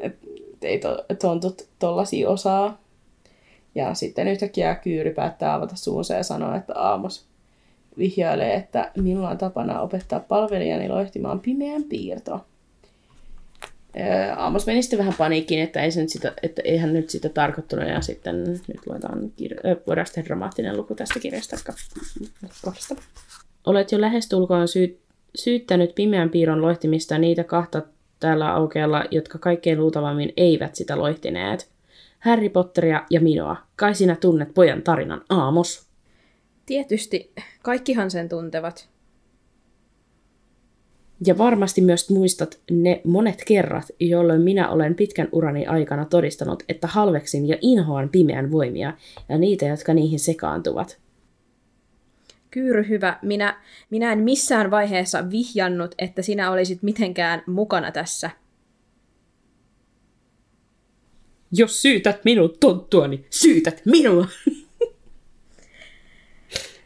että 0.00 0.26
ei 0.62 0.78
to, 0.78 1.04
tontut 1.20 1.68
tollasia 1.78 2.30
osaa. 2.30 2.80
Ja 3.74 3.94
sitten 3.94 4.28
yhtäkkiä 4.28 4.74
Kyyri 4.74 5.14
päättää 5.14 5.54
avata 5.54 5.76
suunsa 5.76 6.14
ja 6.14 6.22
sanoa, 6.22 6.56
että 6.56 6.74
Aamos 6.74 7.26
vihjailee, 7.98 8.54
että 8.54 8.90
minulla 8.96 9.30
on 9.30 9.38
tapana 9.38 9.80
opettaa 9.80 10.20
palvelijani 10.20 10.88
loihtimaan 10.88 11.40
pimeän 11.40 11.82
piirto. 11.82 12.40
Aamos 14.36 14.66
meni 14.66 14.82
sitten 14.82 14.98
vähän 14.98 15.14
paniikkiin, 15.18 15.62
että, 15.62 15.82
ei 15.82 15.90
sitä, 15.90 16.32
että 16.42 16.62
eihän 16.64 16.92
nyt 16.92 17.10
sitä 17.10 17.28
tarkoittanut, 17.28 17.88
ja 17.88 18.00
sitten 18.00 18.44
nyt 18.44 18.86
luetaan 18.86 19.18
kir- 19.18 19.82
voidaan 19.86 20.06
sitten 20.06 20.24
dramaattinen 20.24 20.76
luku 20.76 20.94
tästä 20.94 21.20
kirjasta. 21.20 21.56
Olet 23.66 23.92
jo 23.92 24.00
lähestulkoon 24.00 24.68
syy- 24.68 25.00
syyttänyt 25.34 25.94
pimeän 25.94 26.30
piirron 26.30 26.62
loihtimista 26.62 27.18
niitä 27.18 27.44
kahta 27.44 27.82
täällä 28.20 28.54
aukealla, 28.54 29.04
jotka 29.10 29.38
kaikkein 29.38 29.78
luultavammin 29.80 30.32
eivät 30.36 30.74
sitä 30.74 30.98
loihtineet. 30.98 31.70
Harry 32.18 32.48
Potteria 32.48 33.04
ja 33.10 33.20
minua. 33.20 33.56
Kai 33.76 33.94
sinä 33.94 34.16
tunnet 34.16 34.54
pojan 34.54 34.82
tarinan, 34.82 35.22
Aamos. 35.28 35.86
Tietysti 36.66 37.32
kaikkihan 37.62 38.10
sen 38.10 38.28
tuntevat. 38.28 38.88
Ja 41.26 41.38
varmasti 41.38 41.80
myös 41.80 42.10
muistat 42.10 42.60
ne 42.70 43.00
monet 43.04 43.42
kerrat, 43.46 43.84
jolloin 44.00 44.40
minä 44.40 44.68
olen 44.68 44.94
pitkän 44.94 45.28
urani 45.32 45.66
aikana 45.66 46.04
todistanut, 46.04 46.62
että 46.68 46.86
halveksin 46.86 47.48
ja 47.48 47.56
inhoan 47.60 48.08
pimeän 48.08 48.50
voimia 48.50 48.92
ja 49.28 49.38
niitä, 49.38 49.66
jotka 49.66 49.94
niihin 49.94 50.18
sekaantuvat. 50.18 50.98
Kyyry 52.50 52.88
hyvä, 52.88 53.18
minä, 53.22 53.60
minä 53.90 54.12
en 54.12 54.18
missään 54.18 54.70
vaiheessa 54.70 55.30
vihjannut, 55.30 55.94
että 55.98 56.22
sinä 56.22 56.50
olisit 56.50 56.82
mitenkään 56.82 57.42
mukana 57.46 57.92
tässä. 57.92 58.30
Jos 61.52 61.82
syytät 61.82 62.24
minut 62.24 62.60
tonttuani, 62.60 63.24
syytät 63.30 63.82
minua! 63.84 64.26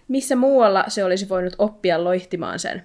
Missä 0.09 0.37
muualla 0.37 0.85
se 0.89 1.05
olisi 1.05 1.29
voinut 1.29 1.55
oppia 1.59 2.05
loihtimaan 2.05 2.59
sen? 2.59 2.83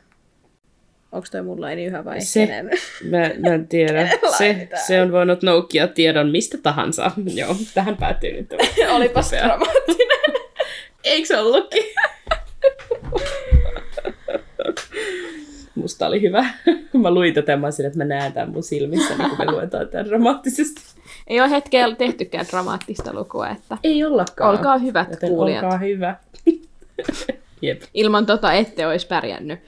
Onko 1.11 1.27
toi 1.31 1.41
mun 1.41 1.61
laini 1.61 1.85
yhä 1.85 2.05
vai 2.05 2.21
Se, 2.21 2.47
kenen? 2.47 2.69
mä, 3.09 3.17
mä 3.49 3.53
en 3.55 3.67
tiedä. 3.77 4.09
Se, 4.37 4.67
se 4.87 5.01
on 5.01 5.11
voinut 5.11 5.41
noukkia 5.43 5.87
tiedon 5.87 6.29
mistä 6.29 6.57
tahansa. 6.57 7.11
Joo, 7.35 7.55
tähän 7.73 7.97
päättyy 7.97 8.31
nyt. 8.31 8.53
Olipas 8.91 9.31
dramaattinen. 9.31 10.19
Eikö 11.03 11.27
se 11.27 11.37
ollutkin? 11.37 11.83
Musta 15.75 16.07
oli 16.07 16.21
hyvä. 16.21 16.45
Mä 17.01 17.11
luin 17.11 17.33
tätä, 17.33 17.57
mä 17.57 17.67
että 17.85 17.97
mä 17.97 18.05
näen 18.05 18.33
tämän 18.33 18.49
mun 18.51 18.63
silmissä, 18.63 19.17
niin 19.17 19.29
kun 19.29 19.37
me 19.45 19.51
luetaan 19.51 19.87
tämän 19.87 20.05
dramaattisesti. 20.05 20.81
Ei 21.27 21.41
ole 21.41 21.49
hetkellä 21.49 21.95
tehtykään 21.95 22.45
dramaattista 22.51 23.13
lukua, 23.13 23.49
että 23.49 23.77
Ei 23.83 24.03
ollakaan. 24.03 24.51
olkaa 24.51 24.77
hyvät 24.77 25.09
Joten 25.11 25.29
kuulijat. 25.29 25.63
olkaa 25.63 25.77
hyvä. 25.77 26.15
Jep. 27.61 27.81
Ilman 27.93 28.25
tota 28.25 28.53
ette 28.53 28.87
olisi 28.87 29.07
pärjännyt. 29.07 29.59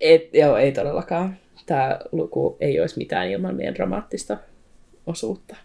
Et, 0.00 0.34
joo, 0.34 0.56
ei 0.56 0.72
todellakaan. 0.72 1.36
Tämä 1.66 1.98
luku 2.12 2.56
ei 2.60 2.80
olisi 2.80 2.98
mitään 2.98 3.28
ilman 3.28 3.56
meidän 3.56 3.74
dramaattista 3.74 4.36
osuutta. 5.06 5.56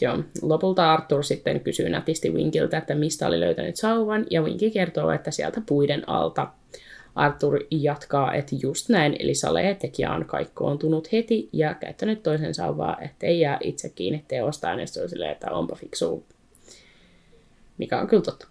Joo. 0.00 0.18
Lopulta 0.42 0.92
Arthur 0.92 1.24
sitten 1.24 1.60
kysyy 1.60 1.88
nätisti 1.88 2.30
Winkiltä, 2.30 2.78
että 2.78 2.94
mistä 2.94 3.26
oli 3.26 3.40
löytänyt 3.40 3.76
sauvan, 3.76 4.26
ja 4.30 4.42
Winki 4.42 4.70
kertoo, 4.70 5.10
että 5.10 5.30
sieltä 5.30 5.62
puiden 5.66 6.08
alta. 6.08 6.46
Arthur 7.14 7.60
jatkaa, 7.70 8.34
että 8.34 8.56
just 8.62 8.88
näin, 8.88 9.16
eli 9.18 9.34
Sale 9.34 9.76
tekijä 9.80 10.12
on 10.12 10.24
kaikkoontunut 10.24 11.12
heti 11.12 11.48
ja 11.52 11.74
käyttänyt 11.74 12.22
toisen 12.22 12.54
sauvaa, 12.54 12.96
ettei 13.00 13.40
jää 13.40 13.58
itse 13.62 13.88
kiinni 13.88 14.24
teostaan, 14.28 14.80
ja 14.80 14.86
se 14.86 15.02
on 15.02 15.08
silleen, 15.08 15.32
että 15.32 15.50
onpa 15.50 15.74
fiksu, 15.74 16.24
mikä 17.78 18.00
on 18.00 18.06
kyllä 18.06 18.22
totta. 18.22 18.46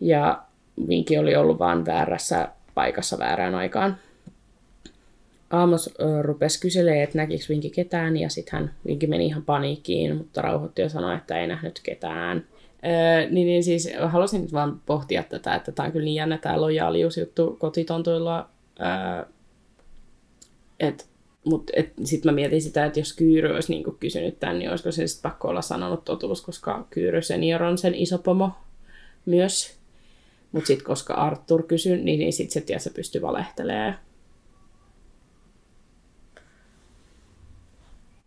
Ja 0.00 0.42
Vinki 0.88 1.18
oli 1.18 1.36
ollut 1.36 1.58
vaan 1.58 1.86
väärässä 1.86 2.48
paikassa 2.74 3.18
väärään 3.18 3.54
aikaan. 3.54 3.96
Aamos 5.52 5.94
rupesi 6.22 6.60
kyselemään, 6.60 7.02
että 7.02 7.18
näkikö 7.18 7.44
Vinki 7.48 7.70
ketään, 7.70 8.16
ja 8.16 8.28
sitten 8.28 8.60
hän 8.60 8.74
Vinki 8.86 9.06
meni 9.06 9.26
ihan 9.26 9.42
paniikkiin, 9.42 10.16
mutta 10.16 10.42
rauhoitti 10.42 10.82
ja 10.82 10.88
sanoi, 10.88 11.16
että 11.16 11.40
ei 11.40 11.46
nähnyt 11.46 11.80
ketään. 11.82 12.46
Öö, 12.84 13.30
niin, 13.30 13.46
niin 13.46 13.64
siis 13.64 13.88
halusin 14.06 14.42
nyt 14.42 14.52
vaan 14.52 14.80
pohtia 14.86 15.22
tätä, 15.22 15.54
että 15.54 15.72
tämä 15.72 15.86
on 15.86 15.92
kyllä 15.92 16.04
niin 16.04 16.14
jännä 16.14 16.38
tämä 16.38 16.60
lojaaliusjuttu 16.60 17.56
kotitontuilla. 17.60 18.48
Öö, 18.80 19.24
et, 20.80 21.06
mutta 21.44 21.72
sitten 22.04 22.32
mä 22.32 22.34
mietin 22.34 22.62
sitä, 22.62 22.84
että 22.84 23.00
jos 23.00 23.12
Kyyry 23.12 23.54
olisi 23.54 23.72
niinku 23.72 23.96
kysynyt 24.00 24.40
tämän, 24.40 24.58
niin 24.58 24.70
olisiko 24.70 24.92
se 24.92 25.06
sitten 25.06 25.30
pakko 25.30 25.48
olla 25.48 25.62
sanonut 25.62 26.04
totuus, 26.04 26.42
koska 26.42 26.86
Kyyry 26.90 27.22
senior 27.22 27.62
on 27.62 27.78
sen 27.78 27.94
iso 27.94 28.18
pomo 28.18 28.50
myös. 29.26 29.74
Mutta 30.52 30.66
sitten 30.66 30.86
koska 30.86 31.14
Arthur 31.14 31.62
kysyi, 31.62 31.96
niin, 31.96 32.18
niin 32.18 32.32
sitten 32.32 32.52
se 32.52 32.60
tiedä, 32.60 32.78
se 32.78 32.90
pystyy 32.90 33.22
valehtelemaan. 33.22 33.94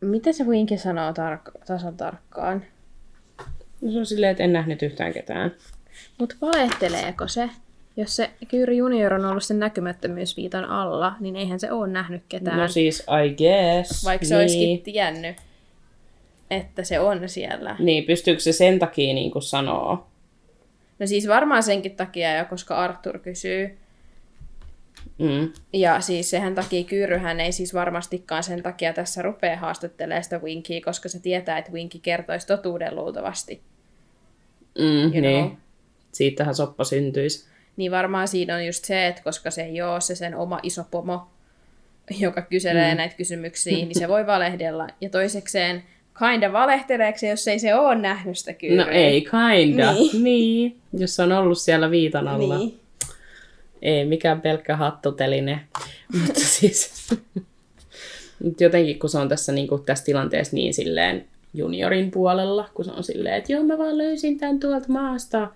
Mitä 0.05 0.31
se 0.31 0.43
Winki 0.43 0.77
sanoo 0.77 1.11
tark- 1.11 1.65
tasan 1.65 1.97
tarkkaan? 1.97 2.63
No 3.81 3.91
se 3.91 3.99
on 3.99 4.05
silleen, 4.05 4.31
että 4.31 4.43
en 4.43 4.53
nähnyt 4.53 4.81
yhtään 4.81 5.13
ketään. 5.13 5.51
Mutta 6.17 6.35
valehteleeko 6.41 7.27
se? 7.27 7.49
Jos 7.97 8.15
se 8.15 8.29
Kyyri 8.47 8.77
Junior 8.77 9.13
on 9.13 9.25
ollut 9.25 9.43
sen 9.43 9.59
näkymättömyysviitan 9.59 10.65
alla, 10.65 11.15
niin 11.19 11.35
eihän 11.35 11.59
se 11.59 11.71
ole 11.71 11.87
nähnyt 11.87 12.23
ketään. 12.29 12.57
No 12.57 12.67
siis, 12.67 12.99
I 12.99 13.35
guess. 13.35 14.05
Vaikka 14.05 14.25
se 14.25 14.35
niin. 14.35 14.41
olisikin 14.41 14.81
tiennyt, 14.81 15.37
että 16.51 16.83
se 16.83 16.99
on 16.99 17.29
siellä. 17.29 17.75
Niin, 17.79 18.03
pystyykö 18.03 18.41
se 18.41 18.51
sen 18.51 18.79
takia 18.79 19.13
niin 19.13 19.31
kuin 19.31 19.43
sanoo? 19.43 20.07
No 20.99 21.07
siis 21.07 21.27
varmaan 21.27 21.63
senkin 21.63 21.95
takia 21.95 22.45
koska 22.45 22.75
Arthur 22.75 23.19
kysyy. 23.19 23.77
Mm. 25.17 25.53
Ja 25.73 26.01
siis 26.01 26.29
sehän 26.29 26.55
takia 26.55 26.83
Kyyryhän 26.83 27.39
ei 27.39 27.51
siis 27.51 27.73
varmastikaan 27.73 28.43
sen 28.43 28.63
takia 28.63 28.93
tässä 28.93 29.21
rupea 29.21 29.57
haastattelemaan 29.57 30.23
sitä 30.23 30.39
Winkiä, 30.39 30.81
koska 30.85 31.09
se 31.09 31.19
tietää, 31.19 31.57
että 31.57 31.71
Winki 31.71 31.99
kertoisi 31.99 32.47
totuuden 32.47 32.95
luultavasti. 32.95 33.61
Mm, 34.79 35.01
You 35.01 35.21
niin. 35.21 35.45
know. 35.45 35.57
Siitähän 36.11 36.55
soppa 36.55 36.83
syntyisi. 36.83 37.47
Niin 37.77 37.91
varmaan 37.91 38.27
siinä 38.27 38.55
on 38.55 38.65
just 38.65 38.85
se, 38.85 39.07
että 39.07 39.23
koska 39.23 39.51
se 39.51 39.63
ei 39.63 39.81
ole 39.81 40.01
se 40.01 40.15
sen 40.15 40.35
oma 40.35 40.59
iso 40.63 40.83
pomo, 40.91 41.27
joka 42.19 42.41
kyselee 42.41 42.93
mm. 42.93 42.97
näitä 42.97 43.15
kysymyksiä, 43.15 43.73
niin 43.73 43.99
se 43.99 44.07
voi 44.07 44.27
valehdella. 44.27 44.87
Ja 45.01 45.09
toisekseen, 45.09 45.83
kinda 46.19 46.53
valehteleeko 46.53 47.17
se, 47.17 47.29
jos 47.29 47.47
ei 47.47 47.59
se 47.59 47.75
ole 47.75 47.95
nähnyt 47.95 48.37
sitä 48.37 48.53
Kyyryä? 48.53 48.85
No 48.85 48.91
ei, 48.91 49.21
kinda. 49.21 49.93
Niin. 49.93 50.23
niin. 50.23 50.77
Jos 50.93 51.15
se 51.15 51.23
on 51.23 51.31
ollut 51.31 51.57
siellä 51.57 51.91
viitan 51.91 52.27
alla. 52.27 52.57
Niin. 52.57 52.79
Ei 53.85 54.05
mikään 54.05 54.41
pelkkä 54.41 54.75
hattuteline. 54.75 55.59
Mutta 56.21 56.39
siis... 56.39 57.09
Jotenkin 58.59 58.99
kun 58.99 59.09
se 59.09 59.17
on 59.17 59.29
tässä, 59.29 59.51
niin 59.51 59.67
kuin, 59.67 59.83
tässä 59.85 60.05
tilanteessa 60.05 60.55
niin 60.55 60.73
silleen 60.73 61.25
juniorin 61.53 62.11
puolella, 62.11 62.69
kun 62.73 62.85
se 62.85 62.91
on 62.91 63.03
silleen, 63.03 63.35
että 63.35 63.51
joo 63.53 63.63
mä 63.63 63.77
vaan 63.77 63.97
löysin 63.97 64.37
tämän 64.39 64.59
tuolta 64.59 64.85
maasta 64.89 65.47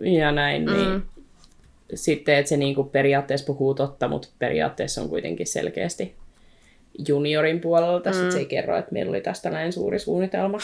ja 0.00 0.32
näin, 0.32 0.64
niin 0.64 0.88
Mm. 0.90 1.02
sitten, 1.94 2.36
että 2.36 2.48
se 2.48 2.56
niin 2.56 2.74
kuin 2.74 2.88
periaatteessa 2.88 3.46
puhuu 3.46 3.74
totta, 3.74 4.08
mutta 4.08 4.28
periaatteessa 4.38 5.02
on 5.02 5.08
kuitenkin 5.08 5.46
selkeästi 5.46 6.14
juniorin 7.08 7.60
puolella. 7.60 8.00
Tässä 8.00 8.22
mm. 8.24 8.30
se 8.30 8.38
ei 8.38 8.46
kerro, 8.46 8.76
että 8.78 8.92
meillä 8.92 9.10
oli 9.10 9.20
tästä 9.20 9.50
näin 9.50 9.72
suuri 9.72 9.98
suunnitelma. 9.98 10.58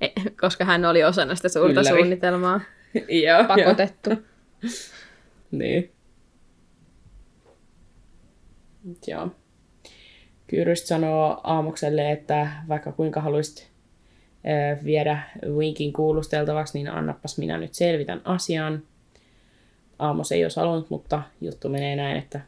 E- 0.00 0.08
koska 0.40 0.64
hän 0.64 0.84
oli 0.84 1.04
osana 1.04 1.34
sitä 1.34 1.48
suurta 1.48 1.80
Ylläri. 1.80 1.96
suunnitelmaa. 1.96 2.60
Joo, 3.26 3.44
pakotettu. 3.44 4.10
Niin. 5.50 5.92
Joo. 9.06 9.28
Kyyryst 10.46 10.86
sanoo 10.86 11.40
aamukselle, 11.44 12.12
että 12.12 12.52
vaikka 12.68 12.92
kuinka 12.92 13.20
haluaisit 13.20 13.70
viedä 14.84 15.22
Winkin 15.48 15.92
kuulusteltavaksi, 15.92 16.78
niin 16.78 16.90
annapas 16.90 17.38
minä 17.38 17.58
nyt 17.58 17.74
selvitän 17.74 18.20
asian. 18.24 18.82
Aamos 19.98 20.32
ei 20.32 20.44
olisi 20.44 20.60
halunnut, 20.60 20.90
mutta 20.90 21.22
juttu 21.40 21.68
menee 21.68 21.96
näin, 21.96 22.16
että 22.16 22.40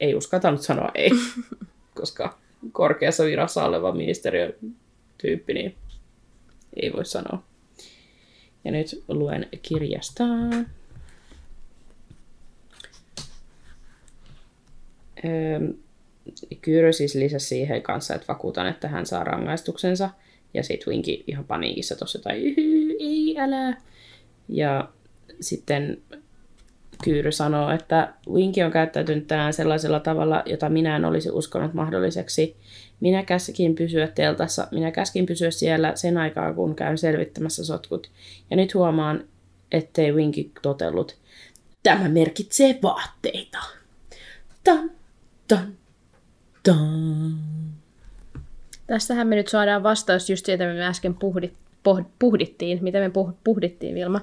ei 0.00 0.14
uskaltanut 0.14 0.62
sanoa 0.62 0.90
ei, 0.94 1.10
koska 2.00 2.38
korkeassa 2.72 3.24
virassa 3.24 3.64
oleva 3.64 3.92
ministeriötyyppi, 3.92 5.54
niin 5.54 5.74
ei 6.82 6.92
voi 6.92 7.04
sanoa. 7.04 7.42
Ja 8.64 8.72
nyt 8.72 9.04
luen 9.08 9.48
kirjasta. 9.62 10.24
Öö, 15.26 15.60
Kyyrö 16.62 16.92
siis 16.92 17.14
lisäsi 17.14 17.46
siihen 17.46 17.82
kanssa, 17.82 18.14
että 18.14 18.26
vakuutan, 18.28 18.66
että 18.66 18.88
hän 18.88 19.06
saa 19.06 19.24
rangaistuksensa. 19.24 20.10
Ja 20.54 20.62
sitten 20.62 20.90
Winki 20.90 21.24
ihan 21.26 21.44
paniikissa 21.44 21.96
tuossa 21.96 22.18
tai 22.18 22.54
ei, 23.00 23.36
älä. 23.38 23.76
Ja 24.48 24.88
sitten 25.40 25.98
Kyyry 27.04 27.32
sanoo, 27.32 27.70
että 27.70 28.12
Winki 28.30 28.62
on 28.62 28.70
käyttäytynyt 28.70 29.26
tänään 29.26 29.52
sellaisella 29.52 30.00
tavalla, 30.00 30.42
jota 30.46 30.68
minä 30.68 30.96
en 30.96 31.04
olisi 31.04 31.30
uskonut 31.30 31.74
mahdolliseksi. 31.74 32.56
Minä 33.00 33.22
käskin 33.22 33.74
pysyä 33.74 34.08
teltassa, 34.08 34.68
minä 34.70 34.90
käskin 34.90 35.26
pysyä 35.26 35.50
siellä 35.50 35.92
sen 35.94 36.16
aikaa, 36.18 36.54
kun 36.54 36.74
käyn 36.74 36.98
selvittämässä 36.98 37.64
sotkut. 37.64 38.10
Ja 38.50 38.56
nyt 38.56 38.74
huomaan, 38.74 39.24
ettei 39.72 40.12
Winki 40.12 40.50
totellut. 40.62 41.16
Tämä 41.82 42.08
merkitsee 42.08 42.78
vaatteita. 42.82 43.58
Tan, 44.64 44.90
tan, 45.48 45.72
tan. 46.62 47.38
Tästähän 48.86 49.26
me 49.26 49.36
nyt 49.36 49.48
saadaan 49.48 49.82
vastaus 49.82 50.30
just 50.30 50.46
siitä, 50.46 50.64
mitä 50.64 50.78
me 50.78 50.86
äsken 50.86 51.14
puhdit, 51.14 51.54
poh, 51.82 52.02
puhdittiin. 52.18 52.78
Mitä 52.82 52.98
me 52.98 53.10
puh, 53.10 53.34
puhdittiin, 53.44 53.94
Vilma? 53.94 54.20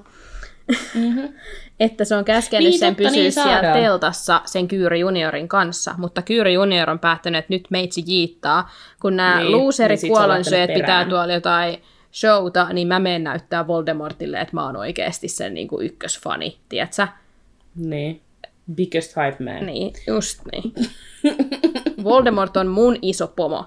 Mm-hmm. 0.94 1.28
että 1.80 2.04
se 2.04 2.16
on 2.16 2.24
käskenyt 2.24 2.68
Niin, 2.68 2.78
sen 2.78 2.96
totta, 2.96 3.08
pysyä 3.08 3.22
niin 3.22 3.32
siellä 3.32 3.52
saadaan. 3.52 3.78
teltassa 3.78 4.40
sen 4.44 4.68
Kyyry 4.68 4.96
Juniorin 4.96 5.48
kanssa, 5.48 5.94
mutta 5.98 6.22
Kyyry 6.22 6.50
Junior 6.50 6.90
on 6.90 6.98
päättänyt, 6.98 7.38
että 7.38 7.54
nyt 7.54 7.66
meitsi 7.70 8.02
jiittaa. 8.06 8.70
Kun 9.00 9.16
nämä 9.16 9.36
Niin, 9.36 9.44
niin, 9.44 9.52
luuserit 9.52 10.02
niin 10.02 10.12
kuolonsyöt 10.12 10.74
pitää 10.74 11.04
tuolla 11.04 11.32
jotain 11.32 11.82
showta, 12.14 12.68
niin 12.72 12.88
mä 12.88 12.98
menen 12.98 13.24
näyttää 13.24 13.66
Voldemortille, 13.66 14.40
että 14.40 14.56
mä 14.56 14.64
oon 14.64 14.76
oikeasti 14.76 15.28
sen 15.28 15.54
niin 15.54 15.68
kuin 15.68 15.86
ykkösfani, 15.86 16.58
tiedätkö? 16.68 17.08
Niin. 17.76 18.20
Biggest 18.74 19.16
hype 19.16 19.44
man. 19.44 19.66
Niin, 19.66 19.92
just 20.06 20.40
niin. 20.52 20.72
Voldemort 22.04 22.56
on 22.56 22.66
mun 22.66 22.98
iso 23.02 23.28
pomo. 23.28 23.64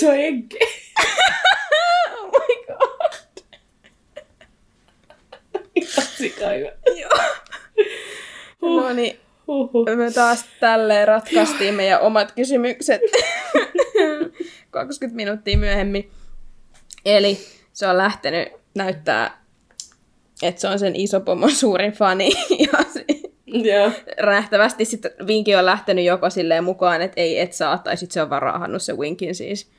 se 0.00 0.08
on 0.08 0.14
egg. 0.14 0.56
Oh 2.16 2.30
my 2.32 2.54
god. 2.66 3.20
Ihan 6.40 6.72
sikaiva. 6.86 7.22
No 8.62 8.92
niin, 8.92 9.18
Huhhuh. 9.46 9.96
me 9.96 10.10
taas 10.10 10.44
tälleen 10.60 11.08
ratkaistiin 11.08 11.74
meidän 11.74 12.00
omat 12.00 12.32
kysymykset 12.32 13.00
20 14.70 15.16
minuuttia 15.16 15.58
myöhemmin. 15.58 16.10
Eli 17.04 17.38
se 17.72 17.86
on 17.86 17.98
lähtenyt 17.98 18.48
näyttää, 18.74 19.40
että 20.42 20.60
se 20.60 20.68
on 20.68 20.78
sen 20.78 20.96
isopomon 20.96 21.50
suurin 21.50 21.92
fani. 21.92 22.30
Ja 22.72 22.78
se, 22.92 23.04
Joo. 23.46 23.90
nähtävästi 24.26 24.84
sitten 24.84 25.10
Vinki 25.26 25.54
on 25.54 25.66
lähtenyt 25.66 26.04
joko 26.04 26.30
silleen 26.30 26.64
mukaan, 26.64 27.02
että 27.02 27.20
ei 27.20 27.40
et 27.40 27.52
saa, 27.52 27.78
tai 27.78 27.96
sitten 27.96 28.14
se 28.14 28.22
on 28.22 28.30
vaan 28.30 28.42
raahannut 28.42 28.82
se 28.82 28.92
Winkin 28.96 29.34
siis 29.34 29.70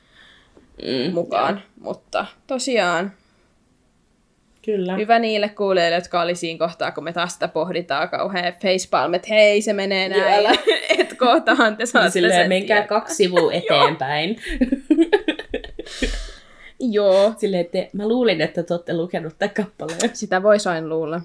Mm, 0.82 1.14
mukaan. 1.14 1.62
Mutta 1.80 2.26
tosiaan, 2.46 3.12
Kyllä. 4.64 4.96
hyvä 4.96 5.18
niille 5.18 5.48
kuulijoille, 5.48 5.94
jotka 5.96 6.20
oli 6.20 6.34
siinä 6.34 6.58
kohtaa, 6.58 6.92
kun 6.92 7.04
me 7.04 7.12
taas 7.12 7.32
sitä 7.32 7.48
pohditaan 7.48 8.08
kauhean 8.08 8.52
facepalm, 8.62 9.14
että 9.14 9.28
hei, 9.30 9.62
se 9.62 9.72
menee 9.72 10.08
näin. 10.08 10.46
Että 10.98 11.14
kohtahan 11.14 11.76
te 11.76 11.86
saatte 11.86 12.10
Silleen, 12.10 12.40
sen 12.40 12.48
menkää 12.48 12.76
tietää. 12.80 12.88
kaksi 12.88 13.14
sivua 13.14 13.52
eteenpäin. 13.62 14.36
Joo, 16.80 17.32
Silleen, 17.38 17.60
että 17.60 17.78
mä 17.92 18.08
luulin, 18.08 18.40
että 18.40 18.62
te 18.62 18.74
olette 18.74 18.94
lukenut 18.96 19.38
tämän 19.38 19.54
kappaleen. 19.54 20.16
sitä 20.16 20.42
voisi 20.42 20.68
aina 20.68 20.88
luulla. 20.88 21.20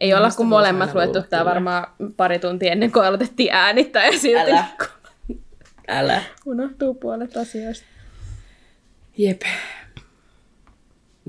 Ei 0.00 0.14
olla 0.14 0.30
kuin 0.36 0.48
molemmat 0.48 0.94
luettu 0.94 1.12
luulla, 1.18 1.28
tämä 1.30 1.40
kyllä. 1.40 1.50
varmaan 1.50 1.86
pari 2.16 2.38
tuntia 2.38 2.72
ennen 2.72 2.92
kuin 2.92 3.04
aloitettiin 3.04 3.52
äänittää 3.52 4.06
ja 4.06 4.18
silti 4.18 4.50
Älä. 4.50 4.64
Älä. 5.88 6.22
unohtuu 6.46 6.94
puolet 6.94 7.36
asioista. 7.36 7.86
Jep. 9.18 9.42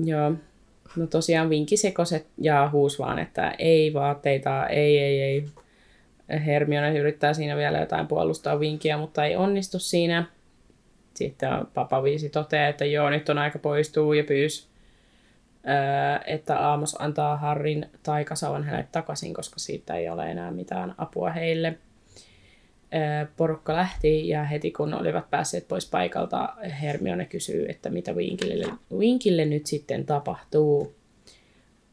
Joo. 0.04 0.32
No 0.98 1.06
tosiaan 1.06 1.50
vinkki 1.50 1.76
sekoset 1.76 2.26
ja 2.38 2.70
huus 2.72 2.98
vaan, 2.98 3.18
että 3.18 3.54
ei 3.58 3.94
vaatteita, 3.94 4.66
ei, 4.66 4.98
ei, 4.98 5.20
ei. 5.20 5.44
Hermione 6.46 6.98
yrittää 6.98 7.34
siinä 7.34 7.56
vielä 7.56 7.78
jotain 7.78 8.06
puolustaa 8.06 8.60
vinkiä, 8.60 8.96
mutta 8.96 9.24
ei 9.24 9.36
onnistu 9.36 9.78
siinä. 9.78 10.24
Sitten 11.14 11.50
Papa 11.74 12.02
Viisi 12.02 12.28
toteaa, 12.28 12.68
että 12.68 12.84
joo, 12.84 13.10
nyt 13.10 13.28
on 13.28 13.38
aika 13.38 13.58
poistuu 13.58 14.12
ja 14.12 14.24
pyys, 14.24 14.68
öö, 15.68 16.20
että 16.26 16.58
Aamos 16.58 16.96
antaa 16.98 17.36
Harrin 17.36 17.86
taikasavan 18.02 18.64
hänelle 18.64 18.88
takaisin, 18.92 19.34
koska 19.34 19.58
siitä 19.58 19.94
ei 19.94 20.08
ole 20.08 20.30
enää 20.30 20.50
mitään 20.50 20.94
apua 20.98 21.30
heille. 21.30 21.78
Porukka 23.36 23.74
lähti 23.74 24.28
ja 24.28 24.44
heti 24.44 24.70
kun 24.70 24.94
olivat 24.94 25.30
päässeet 25.30 25.68
pois 25.68 25.90
paikalta, 25.90 26.54
Hermione 26.82 27.24
kysyy, 27.24 27.66
että 27.68 27.90
mitä 27.90 28.12
Winkille, 28.12 28.66
Winkille 28.92 29.44
nyt 29.44 29.66
sitten 29.66 30.06
tapahtuu. 30.06 30.94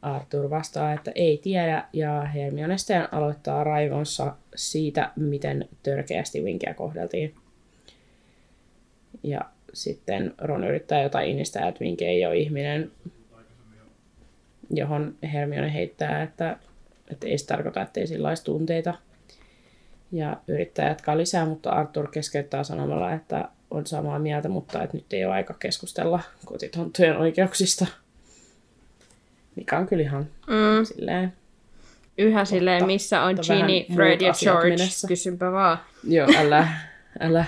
Arthur 0.02 0.50
vastaa, 0.50 0.94
että 0.94 1.12
ei 1.16 1.38
tiedä, 1.38 1.86
ja 1.94 2.22
Hermione 2.22 2.78
sitten 2.78 3.14
aloittaa 3.14 3.64
raivonsa 3.64 4.36
siitä, 4.56 5.12
miten 5.16 5.70
törkeästi 5.84 6.42
Winkia 6.42 6.74
kohdeltiin. 6.74 7.36
Ja 9.24 9.42
sitten 9.74 10.34
Ron 10.38 10.64
yrittää 10.64 11.04
jotain 11.04 11.30
inistää, 11.30 11.68
että 11.68 11.84
Wink 11.84 12.02
ei 12.02 12.26
ole 12.26 12.38
ihminen, 12.38 12.92
johon 14.70 15.16
Hermione 15.34 15.74
heittää, 15.74 16.24
että, 16.24 16.58
että 17.12 17.28
ei 17.28 17.38
se 17.38 17.46
tarkoita, 17.46 17.82
että 17.82 18.00
ei 18.00 18.08
sillä 18.08 18.30
olisi 18.30 18.44
tunteita. 18.44 18.94
Ja 20.16 20.38
yrittää 20.48 20.88
jatkaa 20.90 21.18
lisää, 21.18 21.46
mutta 21.46 21.70
Arthur 21.70 22.08
keskeyttää 22.12 22.64
sanomalla, 22.64 23.14
että 23.14 23.50
on 23.72 23.88
samaa 23.88 24.20
mieltä, 24.20 24.50
mutta 24.50 24.84
että 24.84 24.98
nyt 24.98 25.14
ei 25.14 25.26
ole 25.26 25.34
aika 25.34 25.54
keskustella 25.60 26.20
kotitonttujen 26.46 27.18
oikeuksista. 27.18 27.86
Mikä 29.56 29.78
on 29.78 29.88
kyllä 29.88 30.04
ihan 30.04 30.28
Mm. 30.48 30.86
silleen, 30.86 31.34
Yhä 32.18 32.46
silleen, 32.46 32.86
missä 32.86 33.22
on 33.22 33.36
mutta 33.36 33.54
Ginny, 33.54 33.96
Fred 33.96 34.22
ja 34.22 34.34
George. 34.44 34.70
menossa. 34.70 35.08
Kysynpä 35.08 35.52
vaan. 35.52 35.78
joo, 36.04 36.28
älä, 36.38 36.68
älä. 37.20 37.46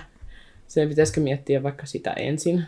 Se 0.68 0.86
pitäisikö 0.88 1.22
miettiä 1.22 1.64
vaikka 1.64 1.86
sitä 1.86 2.14
ensin. 2.14 2.64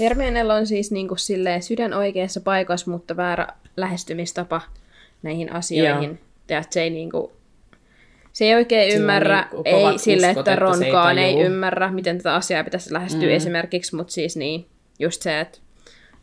Hermionella 0.00 0.54
on 0.54 0.66
siis 0.66 0.90
niinku 0.90 1.16
silleen 1.16 1.62
sydän 1.62 1.94
oikeassa 1.94 2.40
paikassa, 2.40 2.90
mutta 2.90 3.16
väärä 3.16 3.46
lähestymistapa 3.76 4.60
näihin 5.22 5.52
asioihin. 5.52 6.20
Ja 6.48 6.58
että 6.58 6.74
se 6.74 6.82
ei 6.82 6.90
niinku, 6.90 7.32
se 8.38 8.44
ei 8.44 8.54
oikein 8.54 8.94
on 8.94 9.00
ymmärrä, 9.00 9.40
niinku 9.40 9.62
ei 9.64 9.98
sille, 9.98 10.28
uskot, 10.28 10.48
että 10.48 10.50
se 10.50 10.84
ei 10.84 10.90
Ronkaan 10.90 11.18
ei, 11.18 11.32
tajuu. 11.32 11.46
ymmärrä, 11.46 11.92
miten 11.92 12.16
tätä 12.18 12.34
asiaa 12.34 12.64
pitäisi 12.64 12.92
lähestyä 12.92 13.28
mm. 13.28 13.34
esimerkiksi, 13.34 13.96
mutta 13.96 14.12
siis 14.12 14.36
niin, 14.36 14.66
just 14.98 15.22
se, 15.22 15.40
että 15.40 15.58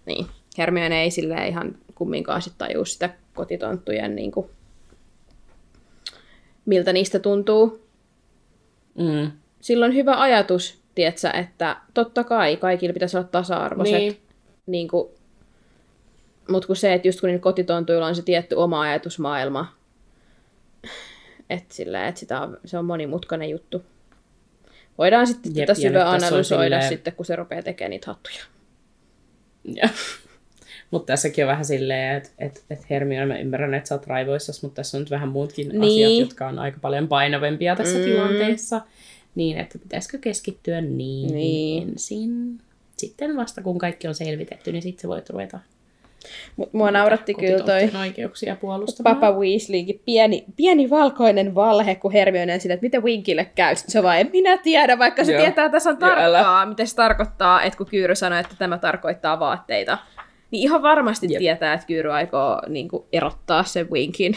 niin, 0.05 0.27
Hermione 0.57 1.03
ei 1.03 1.11
silleen 1.11 1.47
ihan 1.47 1.77
kumminkaan 1.95 2.41
sit 2.41 2.53
tajuu 2.57 2.85
sitä 2.85 3.09
kotitonttujen 3.33 4.15
niinku, 4.15 4.49
miltä 6.65 6.93
niistä 6.93 7.19
tuntuu. 7.19 7.87
Mm. 8.97 9.31
Silloin 9.61 9.95
hyvä 9.95 10.21
ajatus, 10.21 10.81
tietsä, 10.95 11.31
että 11.31 11.77
totta 11.93 12.23
kai 12.23 12.57
kaikilla 12.57 12.93
pitäisi 12.93 13.17
olla 13.17 13.27
tasa-arvoiset. 13.27 13.97
Niin. 13.97 14.17
Niin 14.65 14.87
kuin, 14.87 15.09
mutta 16.49 16.67
kun 16.67 16.75
se, 16.75 16.93
että 16.93 17.07
just 17.07 17.19
kun 17.19 17.27
niillä 17.27 17.41
kotitontuilla 17.41 18.07
on 18.07 18.15
se 18.15 18.21
tietty 18.21 18.55
oma 18.55 18.81
ajatusmaailma, 18.81 19.73
että 21.49 21.73
sillä, 21.76 22.07
että 22.07 22.19
sitä 22.19 22.41
on, 22.41 22.57
se 22.65 22.77
on 22.77 22.85
monimutkainen 22.85 23.49
juttu. 23.49 23.84
Voidaan 24.97 25.27
sitten 25.27 25.55
Jep, 25.55 25.67
tätä 25.67 25.81
ja 25.81 25.89
nyt 25.89 25.93
syvä 25.93 25.99
tässä 25.99 26.09
on 26.09 26.23
analysoida 26.23 26.63
silleen- 26.65 26.89
sitten, 26.89 27.13
kun 27.15 27.26
se 27.26 27.35
rupeaa 27.35 27.61
tekemään 27.61 27.89
niitä 27.89 28.07
hattuja. 28.07 28.43
Ja. 29.76 29.89
Mutta 30.91 31.05
tässäkin 31.13 31.43
on 31.45 31.49
vähän 31.49 31.65
silleen, 31.65 32.17
että 32.17 32.30
et, 32.39 32.63
et 32.69 32.89
Hermione, 32.89 33.26
mä 33.26 33.39
ymmärrän, 33.39 33.73
että 33.73 33.88
sä 33.88 33.95
oot 33.95 34.07
raivoissas, 34.07 34.63
mutta 34.63 34.76
tässä 34.76 34.97
on 34.97 35.01
nyt 35.01 35.11
vähän 35.11 35.30
muutkin 35.30 35.69
Niin. 35.69 35.81
asiat, 35.84 36.19
jotka 36.19 36.47
on 36.47 36.59
aika 36.59 36.77
paljon 36.81 37.07
painavempia 37.07 37.76
tässä 37.76 37.97
Mm. 37.97 38.03
tilanteessa. 38.03 38.81
Niin, 39.35 39.57
että 39.57 39.80
pitäisikö 39.80 40.17
keskittyä 40.17 40.81
Niin. 40.81 41.34
niin. 41.34 41.89
ensin. 41.89 42.61
Sitten 42.97 43.35
vasta 43.38 43.61
kun 43.61 43.77
kaikki 43.77 44.07
on 44.07 44.15
selvitetty, 44.15 44.72
niin 44.72 44.81
sitten 44.81 45.01
sä 45.01 45.07
voit 45.07 45.30
ruveta 45.30 45.59
Mut 46.56 46.73
mua 46.73 46.91
nauratti 46.91 47.34
kyllä 47.34 47.64
toi 47.64 47.89
oikeuksia 48.02 48.56
puolustamaan. 48.56 49.15
Papa 49.15 49.39
Weasleykin 49.39 50.02
pieni, 50.06 50.45
pieni 50.56 50.89
valkoinen 50.89 51.56
valhe, 51.56 51.95
kun 51.95 52.11
Hermione 52.11 52.53
on 52.53 52.60
sille, 52.60 52.73
että 52.73 52.85
miten 52.85 53.03
Winkille 53.03 53.45
käy. 53.56 53.76
Sitten 53.76 53.91
se 53.91 54.03
vaan, 54.03 54.19
en 54.19 54.30
minä 54.31 54.57
tiedä, 54.57 54.99
vaikka 54.99 55.23
se 55.23 55.31
Joo. 55.31 55.41
tietää 55.41 55.69
tasan 55.69 55.97
Joo, 56.02 56.10
älä. 56.10 56.38
tarkkaa, 56.38 56.65
mitä 56.65 56.85
se 56.85 56.95
tarkoittaa, 56.95 57.64
että 57.64 57.77
kun 57.77 57.88
Kyyry 57.88 58.15
sanoi, 58.15 58.39
että 58.39 58.56
tämä 58.60 58.77
tarkoittaa 58.77 59.39
vaatteita. 59.39 59.97
Niin 60.52 60.64
ihan 60.64 60.81
varmasti 60.81 61.27
Jep. 61.30 61.39
tietää, 61.39 61.73
että 61.73 61.88
Kyyry 61.88 62.11
aikoo 62.11 62.61
niin 62.68 62.88
kuin, 62.88 63.03
erottaa 63.14 63.64
sen 63.64 63.91
Winkin. 63.91 64.35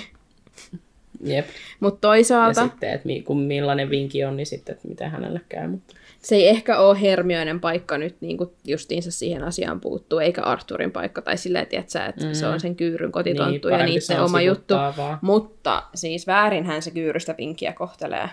Jep. 1.24 1.46
Mutta 1.80 1.96
Ja 1.96 2.00
toisaalta 2.00 2.62
sitten, 2.64 2.90
että 2.92 3.06
mi- 3.06 3.22
kun 3.22 3.40
millainen 3.40 3.90
vinki 3.90 4.24
on, 4.24 4.36
niin 4.36 4.46
sitten, 4.46 4.74
että 4.74 4.88
mitä 4.88 5.08
hänelle 5.08 5.40
käy. 5.48 5.68
Mutta... 5.68 5.94
se 6.18 6.34
ei 6.34 6.48
ehkä 6.48 6.78
ole 6.78 7.00
Hermionen 7.00 7.60
paikka 7.60 7.98
nyt 7.98 8.16
niin 8.20 8.38
kuin 8.38 8.50
justiinsa 8.64 9.10
siihen 9.10 9.44
asiaan 9.44 9.80
puuttuu, 9.80 10.18
eikä 10.18 10.42
Arturin 10.42 10.92
paikka. 10.92 11.22
Tai 11.22 11.36
silleen, 11.36 11.66
tiedätkö, 11.66 12.04
että 12.04 12.26
mm. 12.26 12.34
se 12.34 12.46
on 12.46 12.60
sen 12.60 12.76
Kyyryn 12.76 13.12
kotitonttu 13.12 13.68
Niin, 13.68 13.78
ja 13.78 13.86
niiden 13.86 14.18
on 14.18 14.24
oma 14.24 14.40
juttu. 14.40 14.74
vaan. 14.74 15.18
Mutta 15.22 15.82
siis 15.94 16.26
väärinhän 16.26 16.82
se 16.82 16.90
Kyyrystä 16.90 17.34
Winkiä 17.38 17.72
kohtelee. 17.72 18.28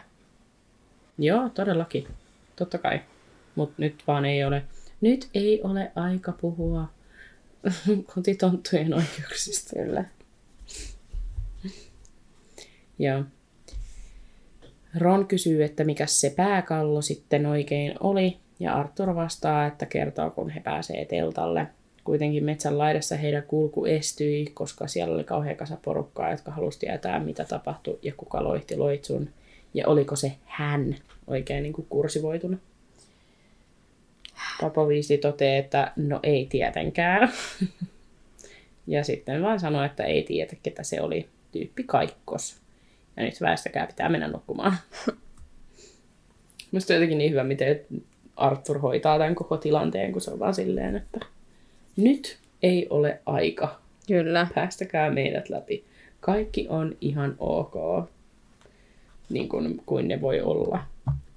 Joo, 1.18 1.49
todellakin. 1.49 2.07
Totta 2.56 2.78
kai. 2.78 2.99
Mutta 3.56 3.76
nyt 3.78 4.03
vaan 4.07 4.26
ei 4.26 4.44
ole, 4.44 4.64
nyt 5.02 5.30
ei 5.34 5.62
ole 5.64 5.91
aika 5.95 6.32
puhua 6.32 6.88
kotitonttujen 8.16 8.94
oikeuksista. 8.94 9.76
Kyllä. 9.76 10.06
Joo. 12.99 13.24
Ron 14.97 15.27
kysyy, 15.27 15.63
että 15.63 15.84
mikä 15.84 16.05
se 16.05 16.30
pääkallo 16.30 17.01
sitten 17.01 17.45
oikein 17.45 17.95
oli, 17.99 18.38
ja 18.59 18.73
Arthur 18.73 19.15
vastaa, 19.15 19.65
että 19.65 19.85
kertoo, 19.85 20.30
kun 20.30 20.49
he 20.49 20.59
pääsee 20.59 21.05
teltalle. 21.05 21.67
Kuitenkin 22.03 22.43
metsän 22.43 22.77
laidassa 22.77 23.15
heidän 23.15 23.43
kulku 23.43 23.85
estyi, 23.85 24.45
koska 24.53 24.88
siellä 24.88 25.15
oli 25.15 25.23
kauhean 25.23 25.55
kasa 25.55 25.77
porukkaa, 25.85 26.31
jotka 26.31 26.51
halusi 26.51 26.80
tietää, 26.80 27.19
mitä 27.19 27.45
tapahtui 27.45 27.99
ja 28.01 28.13
kuka 28.17 28.43
loihti 28.43 28.77
loitsun. 28.77 29.30
Ja 29.73 29.88
oliko 29.88 30.15
se 30.15 30.31
hän 30.45 30.95
oikein 31.27 31.63
niin 31.63 31.73
kuin 31.73 31.88
kursivoitunut. 31.89 32.59
Papa 34.61 34.88
Viisi 34.88 35.17
toteaa, 35.17 35.57
että 35.57 35.91
no 35.95 36.19
ei 36.23 36.45
tietenkään. 36.45 37.31
ja 38.88 39.03
sitten 39.03 39.43
vaan 39.43 39.59
sanoi, 39.59 39.85
että 39.85 40.03
ei 40.03 40.23
tiedä, 40.23 40.53
ketä 40.63 40.84
se 40.84 41.01
oli. 41.01 41.30
Tyyppi 41.51 41.84
kaikkos. 41.84 42.64
Ja 43.17 43.23
nyt 43.23 43.41
väestäkää 43.41 43.87
pitää 43.87 44.09
mennä 44.09 44.27
nukkumaan. 44.27 44.77
Musta 46.71 46.93
on 46.93 46.95
jotenkin 46.95 47.17
niin 47.17 47.31
hyvä, 47.31 47.43
miten 47.43 47.79
Arthur 48.35 48.79
hoitaa 48.79 49.17
tämän 49.17 49.35
koko 49.35 49.57
tilanteen, 49.57 50.11
kun 50.11 50.21
se 50.21 50.31
on 50.31 50.39
vaan 50.39 50.53
silleen, 50.53 50.95
että 50.95 51.19
nyt 51.95 52.37
ei 52.63 52.87
ole 52.89 53.21
aika. 53.25 53.79
Kyllä. 54.07 54.47
Päästäkää 54.55 55.11
meidät 55.11 55.49
läpi. 55.49 55.85
Kaikki 56.19 56.67
on 56.69 56.97
ihan 57.01 57.35
ok, 57.39 57.73
niin 59.29 59.49
kuin, 59.49 59.81
kuin 59.85 60.07
ne 60.07 60.21
voi 60.21 60.41
olla 60.41 60.83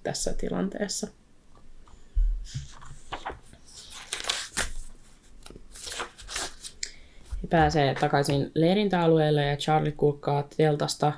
tässä 0.02 0.32
tilanteessa. 0.32 1.08
He 7.42 7.48
pääsee 7.50 7.94
takaisin 7.94 8.50
leirintäalueelle 8.54 9.44
ja 9.44 9.56
Charlie 9.56 9.92
kurkkaa 9.92 10.48
teltasta 10.56 11.12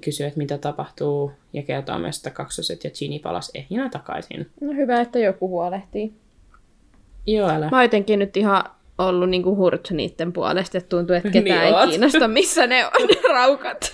kysyy, 0.00 0.26
että 0.26 0.38
mitä 0.38 0.58
tapahtuu 0.58 1.32
ja 1.52 1.62
kertoo 1.62 1.98
myös, 1.98 2.16
että 2.16 2.30
kaksoset 2.30 2.84
ja 2.84 2.90
Ginny 2.90 3.18
palas 3.18 3.50
ehjinä 3.54 3.88
takaisin. 3.88 4.50
No 4.60 4.72
hyvä, 4.72 5.00
että 5.00 5.18
joku 5.18 5.48
huolehtii. 5.48 6.12
Joo, 7.26 7.48
älä. 7.48 7.68
Mä 7.70 7.76
oon 7.76 7.84
jotenkin 7.84 8.18
nyt 8.18 8.36
ihan 8.36 8.64
ollut 8.98 9.30
niinku 9.30 9.56
hurt 9.56 9.90
niiden 9.90 10.32
puolesta, 10.32 10.78
että 10.78 10.88
tuntuu, 10.88 11.16
että 11.16 11.30
ketään 11.30 11.44
Niin 11.60 11.66
ei 11.68 11.72
oot. 11.72 11.88
kiinnosta, 11.88 12.28
missä 12.28 12.66
ne 12.66 12.86
on 12.86 13.06
ne 13.08 13.32
raukat. 13.32 13.92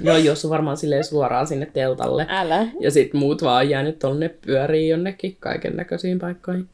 Joo, 0.00 0.16
jos 0.16 0.40
suoraan 0.40 0.76
silleen 0.76 1.04
suoraan 1.04 1.46
sinne 1.46 1.66
teltalle. 1.66 2.26
Älä. 2.28 2.66
Ja 2.80 2.90
sitten 2.90 3.20
muut 3.20 3.42
vaan 3.42 3.64
on 3.64 3.70
jäänyt 3.70 3.98
tonne 3.98 4.28
pyöriin 4.28 4.88
jonnekin 4.88 5.36
kaiken 5.40 5.76
näköisiin 5.76 6.18
paikkoihin. 6.18 6.68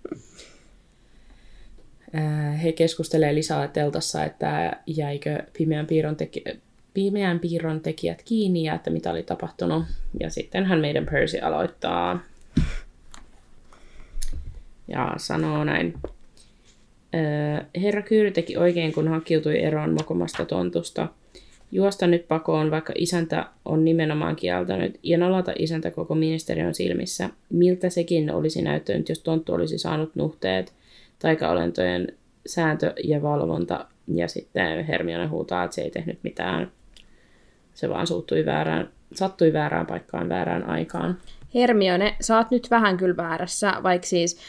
Ää, 2.12 2.52
He 2.52 2.72
keskustelee 2.72 3.34
lisää 3.34 3.68
teltassa, 3.68 4.24
että 4.24 4.76
jäikö 4.86 5.42
pimeän 5.58 5.86
piirron, 5.86 6.16
teki- 6.16 6.44
pimeän 6.96 7.40
piirron 7.40 7.80
tekijät 7.80 8.22
kiinni 8.22 8.62
ja 8.64 8.74
että 8.74 8.90
mitä 8.90 9.10
oli 9.10 9.22
tapahtunut. 9.22 9.84
Ja 10.20 10.30
sitten 10.30 10.64
hän 10.64 10.80
meidän 10.80 11.06
Percy 11.06 11.38
aloittaa 11.38 12.20
ja 14.88 15.14
sanoo 15.16 15.64
näin. 15.64 15.94
Herra 17.82 18.02
Kyyry 18.02 18.30
teki 18.30 18.56
oikein, 18.56 18.92
kun 18.92 19.08
hakiutui 19.08 19.62
eroon 19.62 19.94
mokomasta 19.94 20.44
tontusta. 20.44 21.08
Juosta 21.72 22.06
nyt 22.06 22.28
pakoon, 22.28 22.70
vaikka 22.70 22.92
isäntä 22.96 23.46
on 23.64 23.84
nimenomaan 23.84 24.36
kieltänyt, 24.36 24.98
ja 25.02 25.18
nolata 25.18 25.52
isäntä 25.58 25.90
koko 25.90 26.14
ministeriön 26.14 26.74
silmissä. 26.74 27.30
Miltä 27.50 27.90
sekin 27.90 28.30
olisi 28.30 28.62
näyttänyt, 28.62 29.08
jos 29.08 29.18
tonttu 29.18 29.52
olisi 29.52 29.78
saanut 29.78 30.14
nuhteet, 30.14 30.72
taikaolentojen 31.18 32.08
sääntö 32.46 32.92
ja 33.04 33.22
valvonta, 33.22 33.86
ja 34.14 34.28
sitten 34.28 34.84
Hermione 34.84 35.26
huutaa, 35.26 35.64
että 35.64 35.74
se 35.74 35.82
ei 35.82 35.90
tehnyt 35.90 36.18
mitään. 36.22 36.70
Se 37.76 37.88
vaan 37.88 38.06
suuttui 38.06 38.46
väärään, 38.46 38.88
sattui 39.14 39.52
väärään 39.52 39.86
paikkaan 39.86 40.28
väärään 40.28 40.68
aikaan. 40.68 41.18
Hermione, 41.54 42.16
sä 42.20 42.36
oot 42.36 42.50
nyt 42.50 42.70
vähän 42.70 42.96
kyllä 42.96 43.16
väärässä, 43.16 43.72
vaikka 43.82 44.06
siis 44.06 44.40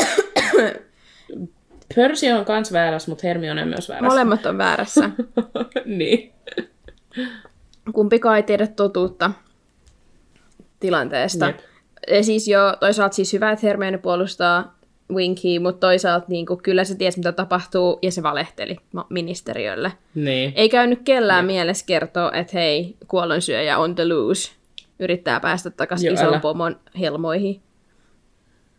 Percy 1.94 2.26
on 2.26 2.44
kans 2.44 2.72
väärässä, 2.72 3.10
mutta 3.10 3.26
Hermione 3.26 3.62
on 3.62 3.68
myös 3.68 3.88
väärässä. 3.88 4.08
molemmat 4.14 4.46
on 4.46 4.58
väärässä. 4.58 5.10
niin. 5.84 6.32
Kumpikaan 7.92 8.36
ei 8.36 8.42
tiedä 8.42 8.66
totuutta 8.66 9.30
tilanteesta. 10.80 11.46
Jep. 11.46 11.58
Ja 12.10 12.24
siis 12.24 12.48
jo 12.48 12.76
toisaalta 12.80 13.14
siis 13.14 13.32
hyvä, 13.32 13.50
että 13.50 13.66
Hermione 13.66 13.98
puolustaa 13.98 14.77
Winky, 15.14 15.58
mutta 15.58 15.86
toisaalta 15.86 16.26
niin 16.28 16.46
kuin, 16.46 16.62
kyllä 16.62 16.84
se 16.84 16.94
tiesi, 16.94 17.18
mitä 17.18 17.32
tapahtuu, 17.32 17.98
ja 18.02 18.12
se 18.12 18.22
valehteli 18.22 18.76
ministeriölle. 19.08 19.92
Niin. 20.14 20.52
Ei 20.56 20.68
käynyt 20.68 21.00
kellään 21.04 21.44
mielessä 21.44 21.86
kertoa, 21.86 22.32
että 22.32 22.58
hei, 22.58 22.96
kuollonsyöjä 23.08 23.78
on 23.78 23.94
the 23.94 24.08
loose. 24.08 24.52
Yrittää 24.98 25.40
päästä 25.40 25.70
takaisin 25.70 26.12
ison 26.12 26.28
älä. 26.28 26.40
pomon 26.40 26.80
helmoihin. 27.00 27.62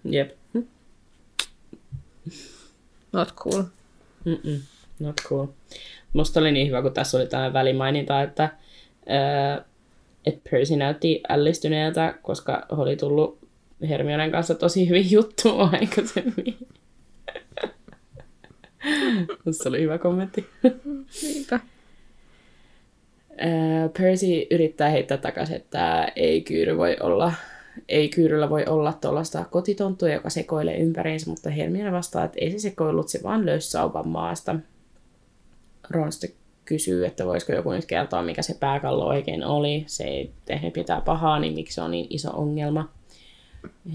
Jep. 0.05 0.31
Not 3.11 3.33
cool. 3.35 3.63
Mm-mm. 4.25 4.61
Not 4.99 5.15
cool. 5.29 5.47
Musta 6.13 6.39
oli 6.39 6.51
niin 6.51 6.67
hyvä, 6.67 6.81
kun 6.81 6.93
tässä 6.93 7.17
oli 7.17 7.27
tämä 7.27 7.53
välimaininta, 7.53 8.21
että, 8.21 8.49
ää, 9.07 9.65
että 10.25 10.49
Percy 10.51 10.75
näytti 10.75 11.21
ällistyneeltä, 11.29 12.13
koska 12.21 12.65
oli 12.69 12.95
tullut 12.95 13.39
Hermionen 13.89 14.31
kanssa 14.31 14.55
tosi 14.55 14.89
hyvin 14.89 15.11
juttu 15.11 15.49
aikaisemmin. 15.71 16.57
Musta 19.45 19.69
oli 19.69 19.81
hyvä 19.81 19.97
kommentti. 19.97 20.45
Niinpä. 21.21 21.59
Percy 23.97 24.47
yrittää 24.51 24.89
heittää 24.89 25.17
takaisin, 25.17 25.55
että 25.55 26.11
ei 26.15 26.41
kyyry 26.41 26.77
voi 26.77 26.97
olla, 26.99 27.33
ei 27.89 28.09
kyyryllä 28.09 28.49
voi 28.49 28.65
olla 28.65 28.93
tuollaista 28.93 29.45
kotitonttua, 29.51 30.09
joka 30.09 30.29
sekoilee 30.29 30.77
ympäriinsä, 30.77 31.29
mutta 31.29 31.49
Hermione 31.49 31.91
vastaa, 31.91 32.23
että 32.23 32.37
ei 32.41 32.51
se 32.51 32.59
sekoillut, 32.59 33.09
se 33.09 33.19
vaan 33.23 33.45
löysi 33.45 33.69
sauvan 33.69 34.07
maasta. 34.07 34.55
Ron 35.89 36.11
sitten 36.11 36.31
kysyy, 36.65 37.05
että 37.05 37.25
voisiko 37.25 37.51
joku 37.51 37.71
nyt 37.71 37.85
kertoa, 37.85 38.23
mikä 38.23 38.41
se 38.41 38.53
pääkallo 38.59 39.07
oikein 39.07 39.43
oli. 39.43 39.83
Se 39.87 40.03
ei 40.03 40.31
tehnyt 40.45 40.75
mitään 40.75 41.01
pahaa, 41.01 41.39
niin 41.39 41.53
miksi 41.53 41.75
se 41.75 41.81
on 41.81 41.91
niin 41.91 42.07
iso 42.09 42.29
ongelma. 42.31 42.89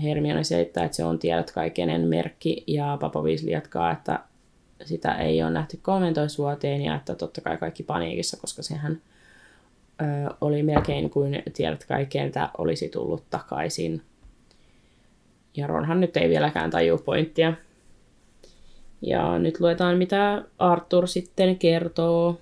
Hermione 0.03 0.45
selittää, 0.45 0.85
että 0.85 0.97
se 0.97 1.05
on 1.05 1.19
tiedät 1.19 1.51
kaikenen 1.51 2.01
merkki, 2.01 2.65
ja 2.67 2.99
Papa 3.01 3.23
Weasley 3.23 3.51
jatkaa, 3.51 3.93
että 3.93 4.21
sitä 4.85 5.15
ei 5.15 5.43
ole 5.43 5.51
nähty 5.51 5.79
13 5.83 6.43
vuoteen, 6.43 6.83
ja 6.83 6.95
että 6.95 7.15
totta 7.15 7.41
kai 7.41 7.57
kaikki 7.57 7.83
paniikissa, 7.83 8.37
koska 8.41 8.63
sehän 8.63 9.03
ö, 10.03 10.35
oli 10.41 10.63
melkein 10.63 11.11
kuin 11.11 11.43
tiedät 11.57 11.85
kaikkeentä 11.85 12.49
olisi 12.59 12.89
tullut 12.89 13.25
takaisin. 13.31 14.03
Ja 15.57 15.67
Ronhan 15.67 16.01
nyt 16.01 16.17
ei 16.17 16.29
vieläkään 16.29 16.71
tajua 16.71 16.99
pointtia. 16.99 17.53
Ja 19.03 19.39
nyt 19.39 19.61
luetaan, 19.61 19.99
mitä 19.99 20.43
Arthur 20.59 21.09
sitten 21.09 21.59
kertoo. 21.59 22.41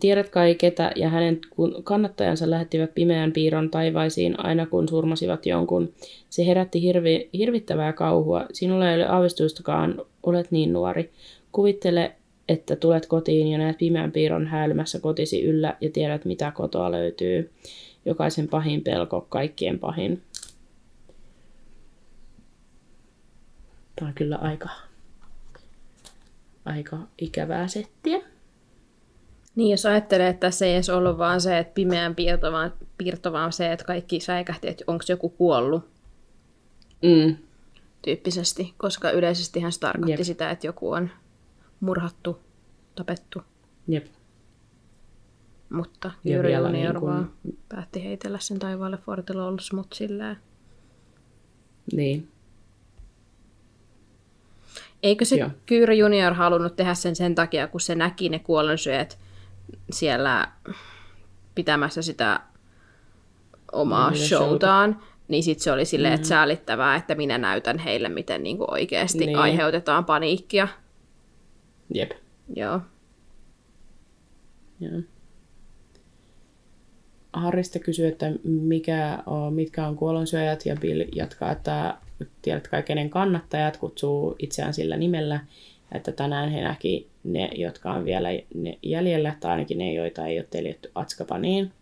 Tiedät 0.00 0.28
kai 0.28 0.54
ketä 0.54 0.92
ja 0.96 1.08
hänen 1.08 1.40
kannattajansa 1.84 2.50
lähettivät 2.50 2.94
pimeän 2.94 3.32
piirron 3.32 3.70
taivaisiin 3.70 4.44
aina 4.44 4.66
kun 4.66 4.88
surmasivat 4.88 5.46
jonkun. 5.46 5.92
Se 6.30 6.46
herätti 6.46 6.82
hirvi, 6.82 7.28
hirvittävää 7.32 7.92
kauhua. 7.92 8.46
Sinulla 8.52 8.90
ei 8.90 8.96
ole 8.96 9.06
aavistustakaan, 9.06 10.02
olet 10.22 10.50
niin 10.50 10.72
nuori. 10.72 11.10
Kuvittele, 11.52 12.12
että 12.48 12.76
tulet 12.76 13.06
kotiin 13.06 13.48
ja 13.48 13.58
näet 13.58 13.78
pimeän 13.78 14.12
piirron 14.12 14.46
häilymässä 14.46 15.00
kotisi 15.00 15.42
yllä 15.42 15.76
ja 15.80 15.90
tiedät 15.90 16.24
mitä 16.24 16.50
kotoa 16.50 16.90
löytyy. 16.90 17.50
Jokaisen 18.04 18.48
pahin 18.48 18.84
pelko, 18.84 19.26
kaikkien 19.28 19.78
pahin. 19.78 20.22
Tämä 23.96 24.08
on 24.08 24.14
kyllä 24.14 24.36
aika, 24.36 24.68
aika 26.64 26.98
ikävää 27.18 27.68
settiä. 27.68 28.31
Niin, 29.56 29.70
jos 29.70 29.86
ajattelee, 29.86 30.28
että 30.28 30.40
tässä 30.46 30.66
ei 30.66 30.74
edes 30.74 30.88
ollut 30.90 31.18
vaan 31.18 31.40
se, 31.40 31.58
että 31.58 31.74
pimeän 31.74 32.14
piirto, 32.14 32.52
vaan, 32.52 32.72
piirto, 32.98 33.32
vaan 33.32 33.52
se, 33.52 33.72
että 33.72 33.84
kaikki 33.84 34.20
säikähti, 34.20 34.68
että 34.68 34.84
onko 34.86 35.04
joku 35.08 35.28
kuollut 35.28 35.84
Mm. 37.02 37.36
tyyppisesti, 38.02 38.74
koska 38.76 39.10
yleisesti 39.10 39.60
se 39.70 39.80
tarkoitti 39.80 40.12
Jep. 40.12 40.20
sitä, 40.26 40.50
että 40.50 40.66
joku 40.66 40.92
on 40.92 41.10
murhattu, 41.80 42.40
tapettu, 42.94 43.42
Jep. 43.88 44.06
mutta 45.70 46.10
Ja 46.24 46.32
Jyri 46.36 46.52
Junior 46.52 46.92
niin 46.94 47.00
kun- 47.00 47.32
päätti 47.68 48.04
heitellä 48.04 48.38
sen 48.38 48.58
taivaalle 48.58 48.96
Fortilollus, 48.96 49.72
mutta 49.72 49.96
silleen. 49.96 50.36
Niin. 51.92 52.28
Eikö 55.02 55.24
se 55.24 55.36
Joo. 55.36 55.50
Kyyri 55.66 55.98
Junior 55.98 56.34
halunnut 56.34 56.76
tehdä 56.76 56.94
sen 56.94 57.16
sen 57.16 57.34
takia, 57.34 57.68
kun 57.68 57.80
se 57.80 57.94
näki 57.94 58.28
ne 58.28 58.38
kuollonsyöt 58.38 59.18
siellä 59.90 60.48
pitämässä 61.54 62.02
sitä 62.02 62.40
omaa 63.72 64.10
Niin, 64.10 64.28
showtaan, 64.28 65.00
niin 65.28 65.42
sitten 65.42 65.64
se 65.64 65.72
oli 65.72 65.84
silleen, 65.84 66.14
että 66.14 66.28
säälittävää, 66.28 66.96
että 66.96 67.14
minä 67.14 67.38
näytän 67.38 67.78
heille, 67.78 68.08
miten 68.08 68.42
niinku 68.42 68.64
oikeasti 68.68 69.26
Niin. 69.26 69.38
aiheutetaan 69.38 70.04
paniikkia. 70.04 70.68
Jep. 71.94 72.10
Joo. 72.56 72.80
Joo. 74.80 75.00
Harri 77.32 77.64
sitten 77.64 77.82
kysyy, 77.82 78.06
että 78.06 78.26
mikä 78.44 79.18
on, 79.26 79.54
mitkä 79.54 79.86
on 79.86 79.96
kuollonsyöjät, 79.96 80.66
ja 80.66 80.76
Bill 80.76 81.04
jatkaa, 81.14 81.50
että 81.52 81.94
tiedät 82.42 82.68
kai 82.68 82.82
kenen 82.82 83.10
kannattajat 83.10 83.76
kutsuu 83.76 84.36
itseään 84.38 84.74
sillä 84.74 84.96
nimellä, 84.96 85.40
että 85.94 86.12
tänään 86.12 86.50
he 86.50 86.62
näki 86.62 87.10
ne, 87.24 87.50
jotka 87.54 87.92
on 87.92 88.04
vielä 88.04 88.28
ne 88.54 88.78
jäljellä, 88.82 89.34
tai 89.40 89.50
ainakin 89.50 89.78
ne, 89.78 89.92
joita 89.92 90.26
ei 90.26 90.38
ole 90.38 90.46
teljetty 90.50 90.90
Atskapaniin. 90.94 91.72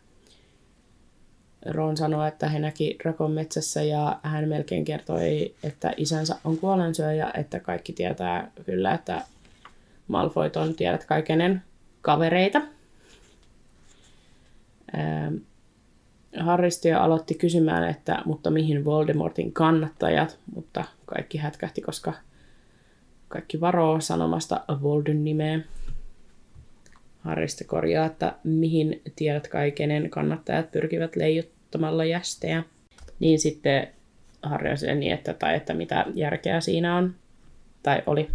Ron 1.67 1.97
sanoi, 1.97 2.29
että 2.29 2.49
he 2.49 2.59
näki 2.59 2.99
Rakon 3.05 3.33
metsässä 3.33 3.83
ja 3.83 4.21
hän 4.23 4.49
melkein 4.49 4.85
kertoi, 4.85 5.55
että 5.63 5.93
isänsä 5.97 6.37
on 6.45 6.59
kuollonsyöjä, 6.59 7.31
että 7.35 7.61
kaikki 7.61 7.93
tietää 7.93 8.51
kyllä, 8.67 8.95
että 8.95 9.23
Malfoyt 10.09 10.57
on 10.57 10.75
tiedät 10.75 11.05
kaikenen 11.05 11.63
kavereita. 12.03 12.63
Ähm, 14.99 15.35
aloitti 16.99 17.35
kysymään, 17.35 17.91
että 17.91 18.23
mutta 18.25 18.51
mihin 18.51 18.85
Voldemortin 18.85 19.53
kannattajat, 19.53 20.39
mutta 20.55 20.85
kaikki 21.07 21.39
hätkähti, 21.39 21.81
koska 21.81 22.13
kaikki 23.31 23.61
varoo 23.61 24.01
sanomasta 24.01 24.61
Voldyn 24.83 25.25
nimeä. 25.25 25.61
Harriste 27.21 27.65
korjaa, 27.65 28.07
että 28.07 28.35
mihin 28.45 29.03
tiedät 29.17 29.49
kai 29.49 29.71
kenen 29.71 30.11
kannattajat 30.11 30.73
pyrkivät 30.73 31.17
leijuttamalla 31.17 32.05
jästejä. 32.05 32.63
Niin 33.21 33.39
sitten 33.39 33.89
Harri 34.43 34.71
on 34.93 35.01
niin, 35.01 35.13
että, 35.13 35.35
tai 35.35 35.57
että 35.57 35.75
mitä 35.75 36.07
järkeä 36.15 36.61
siinä 36.61 36.97
on, 36.97 37.15
tai 37.83 38.03
oli. 38.07 38.31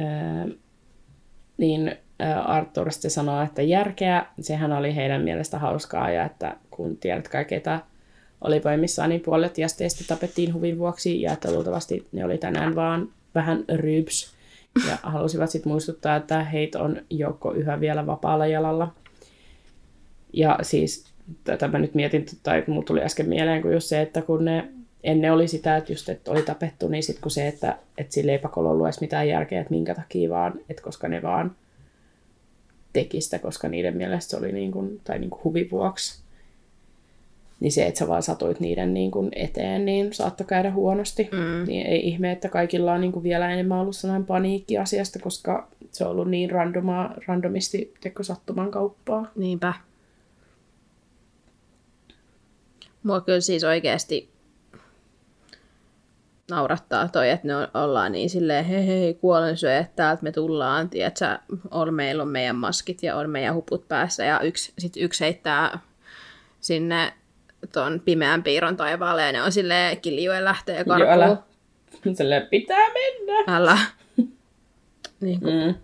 Öö, 0.00 0.56
niin 1.56 1.96
Arthur 2.44 2.92
sitten 2.92 3.10
sanoo, 3.10 3.42
että 3.42 3.62
järkeä, 3.62 4.26
sehän 4.40 4.72
oli 4.72 4.96
heidän 4.96 5.22
mielestä 5.22 5.58
hauskaa 5.58 6.10
ja 6.10 6.24
että 6.24 6.56
kun 6.70 6.96
tiedät 6.96 7.28
kai 7.28 7.44
ketä 7.44 7.80
oli 8.46 8.64
voimissaan, 8.64 9.08
niin 9.08 9.20
puolet 9.20 9.58
jästeistä 9.58 10.04
tapettiin 10.08 10.54
huvin 10.54 10.78
vuoksi 10.78 11.22
ja 11.22 11.32
että 11.32 11.52
luultavasti 11.52 12.06
ne 12.12 12.24
oli 12.24 12.38
tänään 12.38 12.74
vaan 12.74 13.08
vähän 13.34 13.64
ryyps 13.74 14.32
ja 14.88 14.98
halusivat 15.02 15.50
sitten 15.50 15.72
muistuttaa, 15.72 16.16
että 16.16 16.44
heitä 16.44 16.82
on 16.82 17.02
joukko 17.10 17.52
yhä 17.52 17.80
vielä 17.80 18.06
vapaalla 18.06 18.46
jalalla. 18.46 18.94
Ja 20.32 20.58
siis 20.62 21.04
tätä 21.44 21.68
mä 21.68 21.78
nyt 21.78 21.94
mietin, 21.94 22.26
tai 22.42 22.64
mulla 22.66 22.82
tuli 22.82 23.02
äsken 23.02 23.28
mieleen, 23.28 23.62
kun 23.62 23.72
just 23.72 23.88
se, 23.88 24.02
että 24.02 24.22
kun 24.22 24.44
ne 24.44 24.68
ennen 25.04 25.32
oli 25.32 25.48
sitä, 25.48 25.76
että 25.76 25.92
just, 25.92 26.08
että 26.08 26.30
oli 26.30 26.42
tapettu, 26.42 26.88
niin 26.88 27.02
sitten 27.02 27.22
kun 27.22 27.30
se, 27.30 27.48
että, 27.48 27.78
että 27.98 28.14
sillä 28.14 28.32
ei 28.32 28.38
pakolla 28.38 28.70
ollut 28.70 28.86
edes 28.86 29.00
mitään 29.00 29.28
järkeä, 29.28 29.60
että 29.60 29.70
minkä 29.74 29.94
takia 29.94 30.30
vaan, 30.30 30.54
että 30.68 30.82
koska 30.82 31.08
ne 31.08 31.22
vaan 31.22 31.56
teki 32.92 33.20
sitä, 33.20 33.38
koska 33.38 33.68
niiden 33.68 33.96
mielestä 33.96 34.30
se 34.30 34.36
oli 34.36 34.52
niin 34.52 34.72
kuin, 34.72 35.00
tai 35.04 35.18
niin 35.18 35.30
kuin 35.30 35.44
huvin 35.44 35.70
vuoksi. 35.70 36.25
Niin 37.60 37.72
se, 37.72 37.86
että 37.86 37.98
sä 37.98 38.08
vaan 38.08 38.22
satuit 38.22 38.60
niiden 38.60 38.94
niin 38.94 39.10
kuin 39.10 39.30
eteen, 39.36 39.84
niin 39.84 40.12
saattoi 40.12 40.46
käydä 40.46 40.70
huonosti. 40.70 41.28
Mm. 41.32 41.66
Niin 41.66 41.86
ei 41.86 42.08
ihme, 42.08 42.32
että 42.32 42.48
kaikilla 42.48 42.92
on 42.92 43.00
niin 43.00 43.12
kuin 43.12 43.22
vielä 43.22 43.50
enemmän 43.50 43.78
ollut 43.78 43.96
sellainen 43.96 44.26
paniikki 44.26 44.78
asiasta, 44.78 45.18
koska 45.18 45.68
se 45.92 46.04
on 46.04 46.10
ollut 46.10 46.30
niin 46.30 46.50
randomaa, 46.50 47.14
randomisti 47.26 47.94
teko 48.00 48.22
sattuman 48.22 48.70
kauppaa. 48.70 49.30
Niinpä. 49.36 49.74
Mua 53.02 53.20
kyllä 53.20 53.40
siis 53.40 53.64
oikeasti 53.64 54.30
naurattaa 56.50 57.08
toi, 57.08 57.30
että 57.30 57.46
ne 57.46 57.56
on, 57.56 57.68
ollaan 57.74 58.12
niin 58.12 58.30
silleen, 58.30 58.64
hei 58.64 58.86
hei, 58.86 59.14
kuolensyöjät, 59.14 59.96
täältä 59.96 60.22
me 60.22 60.32
tullaan, 60.32 60.90
tiedätkö, 60.90 61.38
on, 61.70 61.94
meillä 61.94 62.22
on 62.22 62.28
meidän 62.28 62.56
maskit 62.56 63.02
ja 63.02 63.16
on 63.16 63.30
meidän 63.30 63.54
huput 63.54 63.88
päässä, 63.88 64.24
ja 64.24 64.40
yksi, 64.40 64.72
sit 64.78 64.96
yksi 64.96 65.24
heittää 65.24 65.78
sinne 66.60 67.12
ton 67.72 68.00
pimeän 68.04 68.42
piirron 68.42 68.76
taivaalle, 68.76 69.22
ja 69.22 69.32
ne 69.32 69.42
on 69.42 69.52
silleen 69.52 70.00
kiljuen 70.00 70.44
lähtee 70.44 70.84
Joo, 70.86 71.08
älä. 71.08 71.26
karkuun. 71.36 72.16
Silleen 72.16 72.46
pitää 72.46 72.86
mennä. 72.92 73.56
Älä. 73.56 73.78
niin 75.20 75.40
kuin 75.40 75.54
Mm. 75.54 75.74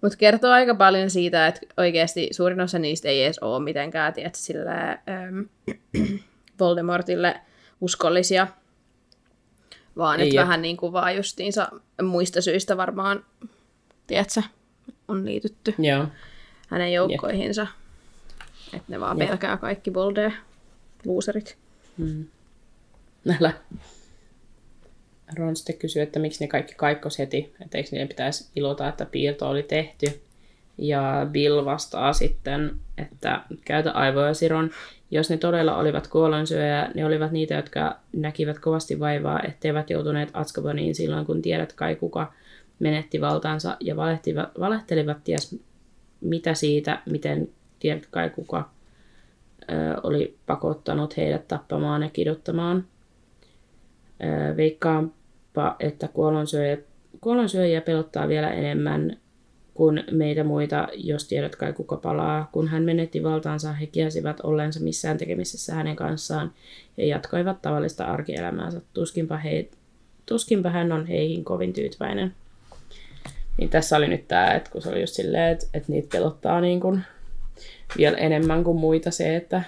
Mutta 0.00 0.18
kertoo 0.18 0.50
aika 0.50 0.74
paljon 0.74 1.10
siitä, 1.10 1.46
että 1.46 1.60
oikeasti 1.76 2.28
suurin 2.32 2.60
osa 2.60 2.78
niistä 2.78 3.08
ei 3.08 3.24
edes 3.24 3.38
ole 3.38 3.64
mitenkään 3.64 4.12
tiedät, 4.14 4.34
sille, 4.34 4.70
ähm, 4.70 5.40
Voldemortille 6.60 7.40
uskollisia, 7.80 8.46
vaan 9.96 10.20
että 10.20 10.34
jep. 10.34 10.42
vähän 10.42 10.62
niin 10.62 10.76
kuin 10.76 10.92
vaan 10.92 11.16
justiinsa 11.16 11.68
muista 12.02 12.40
syistä 12.40 12.76
varmaan, 12.76 13.24
tiedätkö, 14.06 14.42
on 15.08 15.26
liitytty 15.26 15.74
Joo. 15.78 16.06
hänen 16.68 16.92
joukkoihinsa. 16.92 17.66
Että 18.76 18.92
ne 18.92 19.00
vaan 19.00 19.18
pelkää 19.18 19.56
kaikki 19.56 19.94
Voldea, 19.94 20.32
luuserit. 21.04 21.58
Älä. 23.40 23.52
Ron 25.38 25.56
sitten 25.56 25.78
kysyi, 25.78 26.02
että 26.02 26.18
miksi 26.18 26.44
ne 26.44 26.48
kaikki 26.48 26.74
kaikkos 26.76 27.18
heti, 27.18 27.54
että 27.60 27.78
eikö 27.78 27.88
niiden 27.92 28.08
pitäisi 28.08 28.50
ilota, 28.56 28.88
että 28.88 29.06
piirto 29.06 29.48
oli 29.48 29.62
tehty. 29.62 30.20
Ja 30.78 31.26
Bill 31.30 31.64
vastaa 31.64 32.12
sitten, 32.12 32.76
että 32.98 33.40
käytä 33.64 33.92
aivoja 33.92 34.34
Siron. 34.34 34.70
Jos 35.10 35.30
ne 35.30 35.36
todella 35.36 35.76
olivat 35.76 36.06
kuolonsyöjä, 36.06 36.90
ne 36.94 37.04
olivat 37.04 37.32
niitä, 37.32 37.54
jotka 37.54 37.98
näkivät 38.12 38.58
kovasti 38.58 39.00
vaivaa, 39.00 39.42
etteivät 39.42 39.90
joutuneet 39.90 40.30
Azkabaniin 40.32 40.94
silloin, 40.94 41.26
kun 41.26 41.42
tiedät 41.42 41.72
kai 41.72 41.96
kuka 41.96 42.32
menetti 42.78 43.20
valtaansa 43.20 43.76
ja 43.80 43.96
valehtelivat 44.60 45.24
ties 45.24 45.58
mitä 46.20 46.54
siitä, 46.54 47.02
miten 47.06 47.48
tiedät 47.84 48.06
kai 48.10 48.30
kuka 48.30 48.70
ö, 49.70 50.00
oli 50.02 50.36
pakottanut 50.46 51.16
heidät 51.16 51.48
tappamaan 51.48 52.02
ja 52.02 52.10
kiduttamaan. 52.10 52.84
Ö, 54.22 54.56
Veikkaanpa, 54.56 55.76
että 55.80 56.08
kuollonsyöjä, 56.08 56.78
kuollonsyöjiä 57.20 57.80
pelottaa 57.80 58.28
vielä 58.28 58.50
enemmän 58.50 59.16
kuin 59.74 60.04
meitä 60.10 60.44
muita, 60.44 60.88
jos 60.94 61.28
tiedät 61.28 61.56
kai 61.56 61.72
kuka 61.72 61.96
palaa. 61.96 62.48
Kun 62.52 62.68
hän 62.68 62.82
menetti 62.82 63.22
valtaansa, 63.22 63.72
he 63.72 63.86
kielsivät 63.86 64.40
ollensa 64.40 64.80
missään 64.80 65.18
tekemisessä 65.18 65.74
hänen 65.74 65.96
kanssaan 65.96 66.52
ja 66.96 67.06
jatkoivat 67.06 67.62
tavallista 67.62 68.04
arkielämäänsä. 68.04 68.80
Tuskinpa, 68.94 69.36
he, 69.36 69.68
tuskinpa 70.26 70.70
hän 70.70 70.92
on 70.92 71.06
heihin 71.06 71.44
kovin 71.44 71.72
tyytyväinen. 71.72 72.34
Niin 73.58 73.70
tässä 73.70 73.96
oli 73.96 74.08
nyt 74.08 74.28
tämä, 74.28 74.54
että 74.54 74.70
kun 74.70 74.82
se 74.82 74.88
oli 74.88 75.00
just 75.00 75.14
silleen, 75.14 75.52
että, 75.52 75.66
että 75.74 75.92
niitä 75.92 76.08
pelottaa 76.12 76.60
niin 76.60 76.80
kuin 76.80 77.00
vielä 77.96 78.16
enemmän 78.16 78.64
kuin 78.64 78.78
muita 78.78 79.10
se, 79.10 79.36
että 79.36 79.62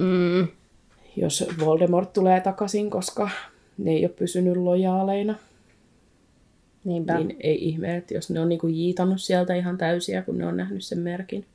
Mm, 0.00 0.48
jos 1.16 1.44
Voldemort 1.60 2.12
tulee 2.12 2.40
takaisin, 2.40 2.90
koska 2.90 3.30
ne 3.78 3.90
ei 3.90 4.04
ole 4.04 4.12
pysynyt 4.18 4.56
lojaaleina. 4.56 5.34
Niinpä. 6.84 7.18
Niin 7.18 7.36
ei 7.40 7.68
ihme, 7.68 7.96
että 7.96 8.14
jos 8.14 8.30
ne 8.30 8.40
on 8.40 8.48
niinku 8.48 8.66
jiitannut 8.66 9.20
sieltä 9.20 9.54
ihan 9.54 9.78
täysiä, 9.78 10.22
kun 10.22 10.38
ne 10.38 10.46
on 10.46 10.56
nähnyt 10.56 10.84
sen 10.84 10.98
merkin. 10.98 11.46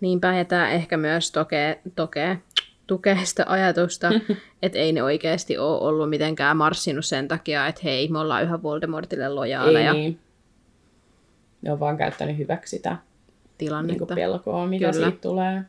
Niinpä, 0.00 0.34
ja 0.34 0.44
tämä 0.44 0.70
ehkä 0.70 0.96
myös 0.96 1.32
tokee, 1.32 1.80
tokee, 1.96 2.38
tukee 2.86 3.18
sitä 3.24 3.44
ajatusta, 3.48 4.10
että 4.62 4.78
ei 4.78 4.92
ne 4.92 5.02
oikeasti 5.02 5.58
ole 5.58 5.80
ollut 5.80 6.10
mitenkään 6.10 6.56
marssinut 6.56 7.04
sen 7.04 7.28
takia, 7.28 7.66
että 7.66 7.80
hei, 7.84 8.08
me 8.08 8.18
ollaan 8.18 8.42
yhä 8.42 8.62
Voldemortille 8.62 9.28
lojaaleja 9.28 9.92
Ei 9.92 10.00
niin. 10.00 10.18
Ne 11.62 11.72
on 11.72 11.80
vaan 11.80 11.96
käyttänyt 11.96 12.38
hyväksi 12.38 12.76
sitä 12.76 12.96
tilannetta. 13.58 14.04
niinku 14.04 14.14
pelkoa, 14.14 14.66
mitä 14.66 14.90
Kyllä. 14.90 15.06
siitä 15.06 15.20
tulee. 15.20 15.62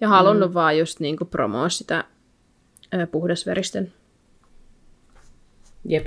Ja 0.00 0.08
halunnut 0.08 0.50
mm. 0.50 0.54
vaan 0.54 0.78
just 0.78 1.00
niinku 1.00 1.24
promoa 1.24 1.68
sitä 1.68 2.04
ö, 2.94 3.06
puhdasveristen. 3.06 3.92
Jep. 5.84 6.06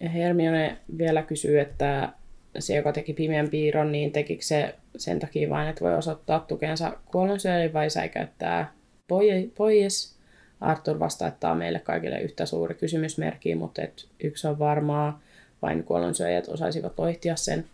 Ja 0.00 0.08
Hermione 0.08 0.78
vielä 0.98 1.22
kysyy, 1.22 1.60
että 1.60 2.12
se, 2.58 2.76
joka 2.76 2.92
teki 2.92 3.12
pimeän 3.12 3.48
piirron, 3.48 3.92
niin 3.92 4.12
tekikö 4.12 4.42
se 4.44 4.74
sen 4.96 5.20
takia 5.20 5.50
vain, 5.50 5.68
että 5.68 5.84
voi 5.84 5.94
osoittaa 5.94 6.40
tukensa 6.40 6.96
kuollonsyöjille 7.04 7.72
vai 7.72 7.90
säikäyttää 7.90 8.72
poi- 9.08 9.52
pois. 9.56 10.16
Arthur 10.60 10.98
vastaa, 10.98 11.28
että 11.28 11.40
tämä 11.40 11.52
on 11.52 11.58
meille 11.58 11.78
kaikille 11.78 12.20
yhtä 12.20 12.46
suuri 12.46 12.74
kysymysmerkki, 12.74 13.54
mutta 13.54 13.82
et 13.82 14.08
yksi 14.24 14.46
on 14.46 14.58
varmaa, 14.58 15.20
vain 15.62 15.84
kuollonsyöjät 15.84 16.48
osaisivat 16.48 16.98
loihtia 16.98 17.36
sen. 17.36 17.64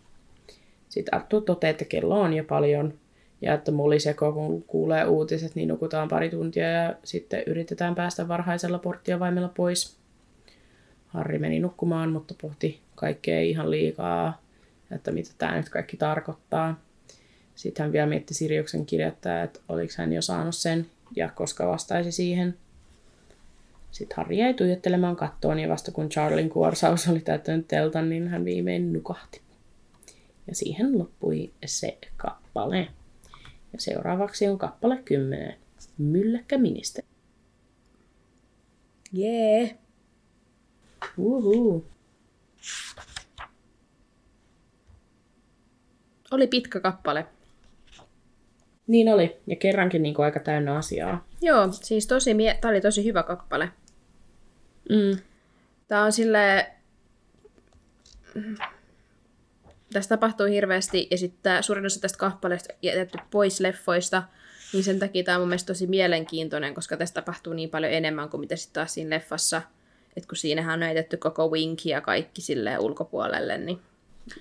Sitten 0.89 1.13
Arthur 1.13 1.41
toteaa, 1.41 1.71
että 1.71 1.85
kello 1.85 2.21
on 2.21 2.33
jo 2.33 2.43
paljon 2.43 2.93
ja 3.41 3.53
että 3.53 3.71
Molly 3.71 3.99
seko, 3.99 4.33
kun 4.33 4.63
kuulee 4.63 5.05
uutiset, 5.05 5.55
niin 5.55 5.67
nukutaan 5.67 6.07
pari 6.07 6.29
tuntia 6.29 6.69
ja 6.69 6.95
sitten 7.03 7.43
yritetään 7.47 7.95
päästä 7.95 8.27
varhaisella 8.27 8.79
porttiavaimella 8.79 9.49
pois. 9.49 9.97
Harri 11.07 11.39
meni 11.39 11.59
nukkumaan, 11.59 12.11
mutta 12.11 12.33
pohti 12.41 12.79
kaikkea 12.95 13.41
ihan 13.41 13.71
liikaa, 13.71 14.41
että 14.91 15.11
mitä 15.11 15.31
tämä 15.37 15.57
nyt 15.57 15.69
kaikki 15.69 15.97
tarkoittaa. 15.97 16.79
Sitten 17.55 17.83
hän 17.83 17.93
vielä 17.93 18.07
mietti 18.07 18.33
Siriuksen 18.33 18.85
kirjettä, 18.85 19.43
että 19.43 19.59
oliko 19.69 19.93
hän 19.97 20.13
jo 20.13 20.21
saanut 20.21 20.55
sen 20.55 20.85
ja 21.15 21.29
koska 21.35 21.67
vastaisi 21.67 22.11
siihen. 22.11 22.57
Sitten 23.91 24.17
Harri 24.17 24.37
jäi 24.37 24.53
tuijottelemaan 24.53 25.15
kattoon 25.15 25.59
ja 25.59 25.69
vasta 25.69 25.91
kun 25.91 26.09
Charlin 26.09 26.49
kuorsaus 26.49 27.07
oli 27.07 27.19
täyttänyt 27.19 27.67
teltan, 27.67 28.09
niin 28.09 28.27
hän 28.27 28.45
viimein 28.45 28.93
nukahti. 28.93 29.41
Ja 30.49 30.55
siihen 30.55 30.99
loppui 30.99 31.53
se 31.65 31.97
kappale. 32.17 32.87
Ja 33.73 33.79
seuraavaksi 33.79 34.47
on 34.47 34.57
kappale 34.57 34.97
10. 35.05 35.55
Mylläkkä 35.97 36.57
ministeri. 36.57 37.07
Jee. 39.13 39.61
Yeah. 39.61 39.75
Uhu. 41.17 41.85
Oli 46.31 46.47
pitkä 46.47 46.79
kappale. 46.79 47.25
Niin 48.87 49.13
oli. 49.13 49.37
Ja 49.47 49.55
kerrankin 49.55 50.03
niin 50.03 50.15
kuin 50.15 50.25
aika 50.25 50.39
täynnä 50.39 50.75
asiaa. 50.75 51.25
Joo, 51.41 51.71
siis 51.71 52.07
tosi 52.07 52.33
mie- 52.33 52.57
tää 52.61 52.71
oli 52.71 52.81
tosi 52.81 53.05
hyvä 53.05 53.23
kappale. 53.23 53.71
Mm. 54.89 55.19
Tää 55.87 56.03
on 56.03 56.11
sille 56.11 56.71
Tässä 59.93 60.09
tapahtuu 60.09 60.45
hirveästi, 60.45 61.07
ja 61.11 61.17
sitten 61.17 61.63
suurin 61.63 61.85
osa 61.85 62.01
tästä 62.01 62.17
kappaleesta 62.17 62.73
jätetty 62.81 63.17
pois 63.31 63.59
leffoista, 63.59 64.23
niin 64.73 64.83
sen 64.83 64.99
takia 64.99 65.23
tämä 65.23 65.37
on 65.37 65.41
mun 65.41 65.49
mielestä 65.49 65.67
tosi 65.67 65.87
mielenkiintoinen, 65.87 66.73
koska 66.73 66.97
tässä 66.97 67.15
tapahtuu 67.15 67.53
niin 67.53 67.69
paljon 67.69 67.93
enemmän 67.93 68.29
kuin 68.29 68.41
mitä 68.41 68.55
sitten 68.55 68.73
taas 68.73 68.93
siinä 68.93 69.15
leffassa. 69.15 69.61
Et 70.17 70.25
kun 70.25 70.37
siinähän 70.37 70.83
on 70.83 70.87
jätetty 70.87 71.17
koko 71.17 71.47
Winki 71.47 71.89
ja 71.89 72.01
kaikki 72.01 72.41
silleen 72.41 72.79
ulkopuolelle, 72.79 73.57
niin 73.57 73.79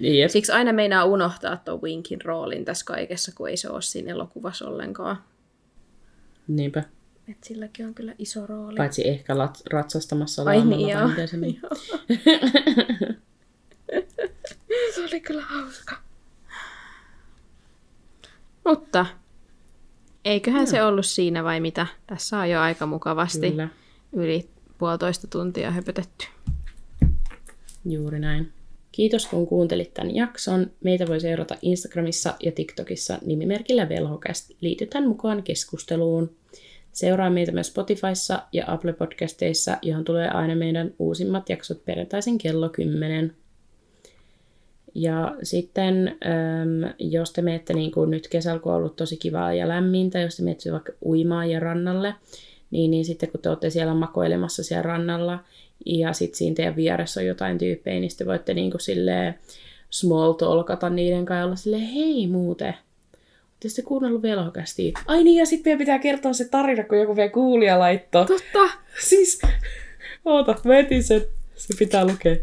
Jep. 0.00 0.30
siksi 0.30 0.52
aina 0.52 0.72
meinaa 0.72 1.04
unohtaa 1.04 1.56
tuon 1.56 1.82
Winkin 1.82 2.20
roolin 2.24 2.64
tässä 2.64 2.84
kaikessa, 2.84 3.32
kun 3.34 3.48
ei 3.48 3.56
se 3.56 3.70
ole 3.70 3.82
siinä 3.82 4.10
elokuvassa 4.10 4.68
ollenkaan. 4.68 5.16
Niinpä. 6.48 6.82
Et 7.28 7.44
silläkin 7.44 7.86
on 7.86 7.94
kyllä 7.94 8.14
iso 8.18 8.46
rooli. 8.46 8.76
Paitsi 8.76 9.08
ehkä 9.08 9.34
lat- 9.34 9.62
ratsastamassa 9.70 10.42
Ai 10.42 10.64
niin, 10.64 10.88
joo. 10.88 11.08
se 14.94 15.00
oli 15.00 15.20
kyllä 15.20 15.42
hauska. 15.42 15.96
Mutta 18.64 19.06
eiköhän 20.24 20.66
se 20.66 20.82
ollut 20.82 21.06
siinä 21.06 21.44
vai 21.44 21.60
mitä? 21.60 21.86
Tässä 22.06 22.38
on 22.38 22.50
jo 22.50 22.60
aika 22.60 22.86
mukavasti 22.86 23.50
Kyllä. 23.50 23.68
yli 24.12 24.48
puolitoista 24.78 25.26
tuntia 25.26 25.70
höpötetty. 25.70 26.26
Juuri 27.84 28.20
näin. 28.20 28.52
Kiitos 28.92 29.26
kun 29.26 29.46
kuuntelit 29.46 29.94
tämän 29.94 30.14
jakson. 30.14 30.70
Meitä 30.84 31.06
voi 31.06 31.20
seurata 31.20 31.56
Instagramissa 31.62 32.34
ja 32.42 32.52
TikTokissa 32.52 33.18
nimimerkillä 33.24 33.88
Velhokäst. 33.88 34.50
Liitytään 34.60 35.08
mukaan 35.08 35.42
keskusteluun. 35.42 36.36
Seuraa 36.92 37.30
meitä 37.30 37.52
myös 37.52 37.66
Spotifyssa 37.66 38.42
ja 38.52 38.64
Apple 38.66 38.92
Podcasteissa, 38.92 39.78
johon 39.82 40.04
tulee 40.04 40.28
aina 40.28 40.54
meidän 40.54 40.94
uusimmat 40.98 41.48
jaksot 41.48 41.84
perjantaisin 41.84 42.38
kello 42.38 42.68
10. 42.68 43.36
Ja 44.94 45.36
sitten, 45.42 46.18
jos 46.98 47.32
te 47.32 47.42
menette 47.42 47.74
niin 47.74 47.90
kuin 47.90 48.10
nyt 48.10 48.28
kesällä, 48.28 48.60
kun 48.60 48.72
on 48.72 48.78
ollut 48.78 48.96
tosi 48.96 49.16
kivaa 49.16 49.54
ja 49.54 49.68
lämmintä, 49.68 50.20
jos 50.20 50.36
te 50.36 50.42
menette 50.42 50.72
vaikka 50.72 50.92
uimaan 51.04 51.50
ja 51.50 51.60
rannalle, 51.60 52.14
niin, 52.70 52.90
niin 52.90 53.04
sitten 53.04 53.30
kun 53.30 53.40
te 53.40 53.48
olette 53.48 53.70
siellä 53.70 53.94
makoilemassa 53.94 54.64
siellä 54.64 54.82
rannalla, 54.82 55.44
ja 55.86 56.12
sitten 56.12 56.38
siinä 56.38 56.54
teidän 56.54 56.76
vieressä 56.76 57.20
on 57.20 57.26
jotain 57.26 57.58
tyyppejä, 57.58 58.00
niin 58.00 58.10
sitten 58.10 58.26
voitte 58.26 58.54
niin 58.54 58.70
kuin 58.70 58.80
silleen 58.80 59.34
small 59.90 60.32
talkata 60.32 60.90
niiden 60.90 61.24
kanssa 61.24 61.40
ja 61.40 61.46
olla 61.46 61.56
silleen, 61.56 61.82
hei 61.82 62.26
muuten, 62.26 62.74
Oletteko 63.64 63.74
te 63.76 63.82
kuunnellut 63.82 64.22
velhokästi? 64.22 64.92
Ai 65.06 65.24
niin, 65.24 65.36
ja 65.36 65.46
sitten 65.46 65.70
meidän 65.70 65.78
pitää 65.78 65.98
kertoa 65.98 66.32
se 66.32 66.48
tarina, 66.48 66.84
kun 66.84 66.98
joku 66.98 67.16
vielä 67.16 67.30
kuulija 67.30 67.78
laittoi. 67.78 68.26
Totta! 68.26 68.74
Siis, 69.00 69.40
oota, 70.24 70.54
mä 70.64 70.78
etin 70.78 71.02
sen. 71.02 71.22
Se 71.54 71.74
pitää 71.78 72.04
lukea. 72.04 72.36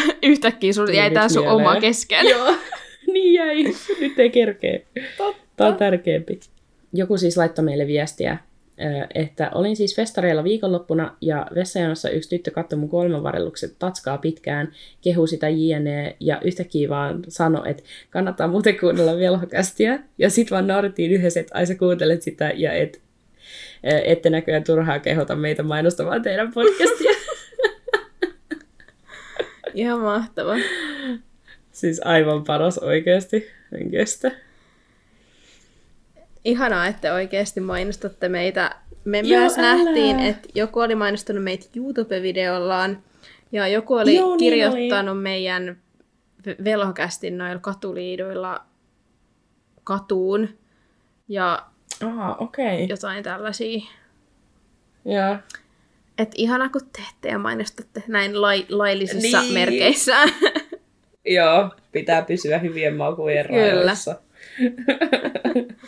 Yhtäkkiä 0.22 0.72
sun 0.72 0.94
jäi 0.94 1.10
tää 1.10 1.28
sun 1.28 1.42
mieleen. 1.42 1.66
oma 1.66 1.80
kesken. 1.80 2.28
Joo, 2.28 2.54
niin 3.12 3.34
jäi. 3.34 3.64
Nyt 4.00 4.18
ei 4.18 4.30
kerkee. 4.30 4.86
Totta. 5.16 5.42
Tämä 5.56 5.70
on 5.70 5.76
tärkeämpi. 5.76 6.40
Joku 6.92 7.18
siis 7.18 7.36
laittoi 7.36 7.64
meille 7.64 7.86
viestiä, 7.86 8.38
että 9.14 9.50
olin 9.54 9.76
siis 9.76 9.96
festareilla 9.96 10.44
viikonloppuna 10.44 11.16
ja 11.20 11.46
vessajonossa 11.54 12.10
yksi 12.10 12.30
tyttö 12.30 12.50
katsoi 12.50 12.78
mun 12.78 12.88
kolmenvarellukset 12.88 13.74
tatskaa 13.78 14.18
pitkään, 14.18 14.72
kehu 15.00 15.26
sitä 15.26 15.48
jne. 15.48 16.16
ja 16.20 16.40
yhtäkkiä 16.44 16.88
vaan 16.88 17.22
sanoi, 17.28 17.70
että 17.70 17.82
kannattaa 18.10 18.48
muuten 18.48 18.80
kuunnella 18.80 19.16
velhokästiä. 19.16 19.98
Ja 20.18 20.30
sit 20.30 20.50
vaan 20.50 20.66
naurettiin 20.66 21.12
yhdessä, 21.12 21.40
että 21.40 21.58
ai 21.58 21.66
sä 21.66 21.74
kuuntelet 21.74 22.22
sitä 22.22 22.52
ja 22.56 22.72
et, 22.72 23.00
ette 23.82 24.30
näköjään 24.30 24.64
turhaa 24.64 24.98
kehota 24.98 25.36
meitä 25.36 25.62
mainostamaan 25.62 26.22
teidän 26.22 26.52
podcastia. 26.52 27.12
Ihan 29.74 30.00
mahtava. 30.00 30.54
siis 31.72 32.00
aivan 32.04 32.44
paras 32.44 32.78
oikeasti. 32.78 33.46
En 33.72 33.90
kestä. 33.90 34.30
Ihanaa, 36.44 36.86
että 36.86 37.14
oikeasti 37.14 37.60
mainostatte 37.60 38.28
meitä. 38.28 38.76
Me 39.04 39.20
Joo, 39.20 39.40
myös 39.40 39.58
älä. 39.58 39.62
nähtiin, 39.76 40.20
että 40.20 40.48
joku 40.54 40.80
oli 40.80 40.94
mainostanut 40.94 41.44
meitä 41.44 41.66
YouTube-videollaan 41.76 43.02
ja 43.52 43.68
joku 43.68 43.94
oli 43.94 44.16
Joo, 44.16 44.28
niin 44.28 44.38
kirjoittanut 44.38 45.22
meidän 45.22 45.76
ve- 46.48 46.64
velhokästin 46.64 47.38
noilla 47.38 47.58
katuliiduilla 47.60 48.64
katuun 49.84 50.48
ja 51.28 51.66
Ah, 52.04 52.42
okei. 52.42 52.74
Okay. 52.74 52.86
jotain 52.88 53.24
tällaisia. 53.24 53.80
Joo. 55.04 55.36
Et 56.22 56.32
ihana 56.36 56.68
kun 56.68 56.80
teette 56.96 57.28
ja 57.28 57.38
mainostatte 57.38 58.02
näin 58.08 58.42
lai- 58.42 58.66
laillisissa 58.68 59.40
Niin. 59.42 59.54
merkeissä. 59.54 60.16
Joo, 61.24 61.70
pitää 61.92 62.22
pysyä 62.22 62.58
hyvien 62.58 62.96
makujen 62.96 63.46
Kyllä. 63.46 63.60
rajoissa. 63.70 64.16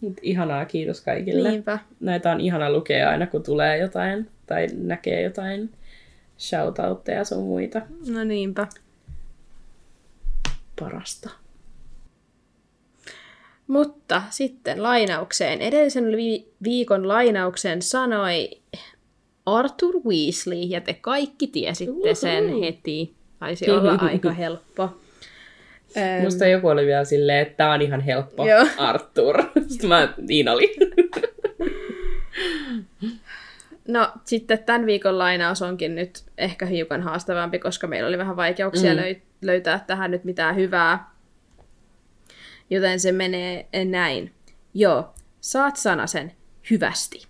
Mut 0.00 0.18
Ihanaa, 0.22 0.64
kiitos 0.64 1.00
kaikille. 1.00 1.50
Niinpä. 1.50 1.78
Näitä 2.00 2.32
on 2.32 2.40
ihana 2.40 2.72
lukea 2.72 3.10
aina, 3.10 3.26
kun 3.26 3.42
tulee 3.42 3.78
jotain 3.78 4.30
tai 4.46 4.66
näkee 4.76 5.22
jotain 5.22 5.70
shoutoutteja 6.38 7.24
sun 7.24 7.44
muita. 7.44 7.82
No 8.08 8.24
niinpä. 8.24 8.66
Parasta. 10.80 11.30
Mutta 13.66 14.22
sitten 14.30 14.82
lainaukseen. 14.82 15.60
Edellisen 15.60 16.16
vi- 16.16 16.48
viikon 16.62 17.08
lainauksen 17.08 17.82
sanoi 17.82 18.50
Arthur 19.56 19.94
Weasley, 20.06 20.58
ja 20.58 20.80
te 20.80 20.94
kaikki 20.94 21.46
tiesitte 21.46 22.14
sen 22.14 22.60
heti. 22.60 23.14
Taisi 23.38 23.70
olla 23.70 23.92
aika 23.92 24.32
helppo. 24.32 24.82
Öm, 25.96 26.24
Musta 26.24 26.46
joku 26.46 26.68
oli 26.68 26.86
vielä 26.86 27.04
silleen, 27.04 27.38
että 27.38 27.56
tää 27.56 27.72
on 27.72 27.82
ihan 27.82 28.00
helppo. 28.00 28.46
Joo. 28.46 28.66
Arthur. 28.78 29.42
Sitten 29.68 29.88
mä, 29.88 30.14
niin 30.18 30.48
oli. 30.48 30.74
No 33.88 34.12
sitten 34.24 34.58
tämän 34.58 34.86
viikon 34.86 35.18
lainaus 35.18 35.62
onkin 35.62 35.94
nyt 35.94 36.22
ehkä 36.38 36.66
hiukan 36.66 37.02
haastavampi, 37.02 37.58
koska 37.58 37.86
meillä 37.86 38.08
oli 38.08 38.18
vähän 38.18 38.36
vaikeuksia 38.36 38.94
mm. 38.94 39.00
löy- 39.00 39.20
löytää 39.42 39.84
tähän 39.86 40.10
nyt 40.10 40.24
mitään 40.24 40.56
hyvää. 40.56 41.10
Joten 42.70 43.00
se 43.00 43.12
menee 43.12 43.66
näin. 43.84 44.32
Joo, 44.74 45.14
saat 45.40 45.76
sanasen 45.76 46.32
hyvästi. 46.70 47.29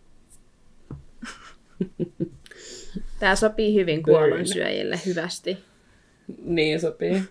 Tämä 3.18 3.36
sopii 3.36 3.74
hyvin 3.74 4.02
kuollonsyöjille 4.02 5.00
hyvästi. 5.06 5.58
Niin 6.44 6.80
sopii. 6.80 7.22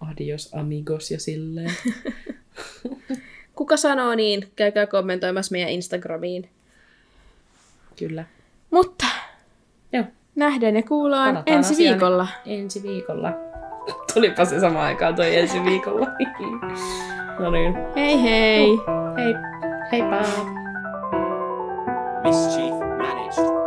Adios 0.00 0.54
amigos 0.54 1.10
ja 1.10 1.20
silleen. 1.20 1.72
Kuka 3.54 3.76
sanoo 3.76 4.14
niin, 4.14 4.48
käykää 4.56 4.86
kommentoimassa 4.86 5.52
meidän 5.52 5.70
Instagramiin. 5.70 6.48
Kyllä. 7.98 8.24
Mutta 8.70 9.06
Joo. 9.92 10.04
nähdään 10.34 10.76
ja 10.76 10.82
kuullaan 10.82 11.34
Palataan 11.34 11.56
ensi 11.56 11.74
asiaan 11.74 11.92
viikolla. 11.94 12.28
Ensi 12.46 12.82
viikolla. 12.82 13.32
Tulipa 14.14 14.44
se 14.44 14.60
sama 14.60 14.82
aikaan 14.82 15.14
toi 15.14 15.36
ensi 15.36 15.64
viikolla. 15.64 16.06
no 17.40 17.50
niin. 17.50 17.74
Hei 17.96 18.22
hei! 18.22 18.66
Hei. 19.16 19.34
Heippa. 19.92 20.20
Mischief 22.24 22.79
managed. 23.14 23.59